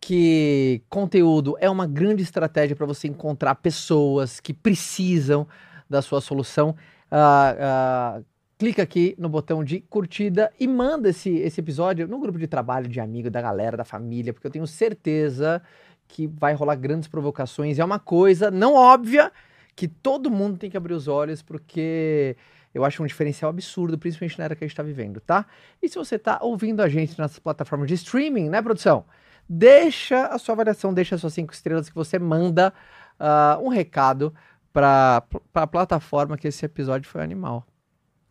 que 0.00 0.82
conteúdo 0.88 1.56
é 1.58 1.68
uma 1.68 1.86
grande 1.86 2.22
estratégia 2.22 2.76
para 2.76 2.86
você 2.86 3.08
encontrar 3.08 3.54
pessoas 3.56 4.38
que 4.38 4.52
precisam 4.52 5.46
da 5.88 6.02
sua 6.02 6.20
solução, 6.20 6.76
ah, 7.10 7.56
ah, 7.58 8.22
clica 8.58 8.82
aqui 8.82 9.14
no 9.18 9.28
botão 9.28 9.64
de 9.64 9.80
curtida 9.80 10.52
e 10.60 10.68
manda 10.68 11.08
esse, 11.08 11.30
esse 11.38 11.60
episódio 11.60 12.06
no 12.06 12.20
grupo 12.20 12.38
de 12.38 12.46
trabalho, 12.46 12.88
de 12.88 13.00
amigo, 13.00 13.30
da 13.30 13.40
galera, 13.40 13.76
da 13.76 13.84
família, 13.84 14.32
porque 14.32 14.46
eu 14.46 14.50
tenho 14.50 14.66
certeza 14.66 15.62
que 16.06 16.26
vai 16.26 16.54
rolar 16.54 16.76
grandes 16.76 17.08
provocações. 17.08 17.78
É 17.78 17.84
uma 17.84 17.98
coisa 17.98 18.50
não 18.50 18.74
óbvia 18.74 19.32
que 19.76 19.88
todo 19.88 20.30
mundo 20.30 20.58
tem 20.58 20.70
que 20.70 20.76
abrir 20.76 20.94
os 20.94 21.08
olhos, 21.08 21.42
porque 21.42 22.36
eu 22.72 22.84
acho 22.84 23.02
um 23.02 23.06
diferencial 23.06 23.50
absurdo, 23.50 23.98
principalmente 23.98 24.38
na 24.38 24.44
era 24.44 24.56
que 24.56 24.64
a 24.64 24.66
gente 24.66 24.72
está 24.72 24.82
vivendo, 24.82 25.20
tá? 25.20 25.46
E 25.82 25.88
se 25.88 25.96
você 25.96 26.16
está 26.16 26.38
ouvindo 26.42 26.80
a 26.82 26.88
gente 26.88 27.18
nas 27.18 27.38
plataformas 27.38 27.88
de 27.88 27.94
streaming, 27.94 28.48
né, 28.48 28.60
produção? 28.62 29.04
Deixa 29.48 30.26
a 30.28 30.38
sua 30.38 30.54
avaliação, 30.54 30.92
deixa 30.94 31.14
as 31.14 31.20
suas 31.20 31.34
cinco 31.34 31.52
estrelas 31.52 31.88
que 31.88 31.94
você 31.94 32.18
manda 32.18 32.72
ah, 33.18 33.58
um 33.62 33.68
recado 33.68 34.34
para 34.72 35.22
a 35.54 35.66
plataforma 35.66 36.36
que 36.36 36.48
esse 36.48 36.64
episódio 36.64 37.08
foi 37.08 37.22
animal. 37.22 37.66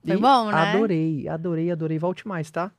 Foi 0.06 0.16
E 0.16 0.18
bom, 0.18 0.52
né? 0.52 0.58
Adorei, 0.58 1.28
adorei, 1.30 1.72
adorei. 1.72 1.98
Volte 2.00 2.28
mais, 2.28 2.52
tá? 2.52 2.72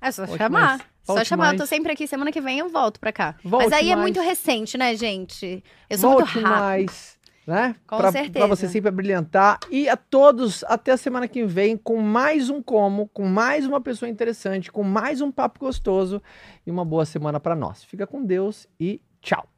É 0.00 0.10
só 0.10 0.26
Volte 0.26 0.38
chamar. 0.38 0.60
mais. 0.60 0.82
Só 1.02 1.14
Volte 1.14 1.28
chamar. 1.28 1.46
Eu 1.48 1.52
tô 1.52 1.58
mais. 1.58 1.68
sempre 1.68 1.92
aqui. 1.92 2.06
Semana 2.06 2.32
que 2.32 2.40
vem 2.40 2.58
eu 2.58 2.68
volto 2.68 2.98
pra 2.98 3.12
cá. 3.12 3.36
Volte 3.44 3.64
Mas 3.70 3.72
aí 3.72 3.90
é 3.90 3.94
mais. 3.94 4.02
muito 4.02 4.20
recente, 4.20 4.76
né, 4.76 4.96
gente? 4.96 5.62
Eu 5.88 5.98
sou 5.98 6.10
Volte 6.12 6.34
muito 6.34 6.48
rápida. 6.48 6.60
mais, 6.66 7.15
né? 7.46 7.76
Com 7.86 7.98
pra, 7.98 8.10
certeza. 8.12 8.46
Pra 8.46 8.46
você 8.46 8.68
sempre 8.68 8.90
brilhantar. 8.90 9.60
E 9.70 9.88
a 9.88 9.96
todos, 9.96 10.64
até 10.64 10.92
a 10.92 10.96
semana 10.96 11.28
que 11.28 11.44
vem, 11.44 11.76
com 11.76 11.98
mais 11.98 12.50
um 12.50 12.60
como, 12.60 13.08
com 13.08 13.24
mais 13.24 13.66
uma 13.66 13.80
pessoa 13.80 14.08
interessante, 14.08 14.72
com 14.72 14.82
mais 14.82 15.20
um 15.20 15.30
papo 15.30 15.60
gostoso 15.60 16.20
e 16.66 16.70
uma 16.70 16.84
boa 16.84 17.04
semana 17.04 17.38
pra 17.38 17.54
nós. 17.54 17.84
Fica 17.84 18.06
com 18.06 18.24
Deus 18.24 18.66
e 18.80 19.00
tchau. 19.20 19.48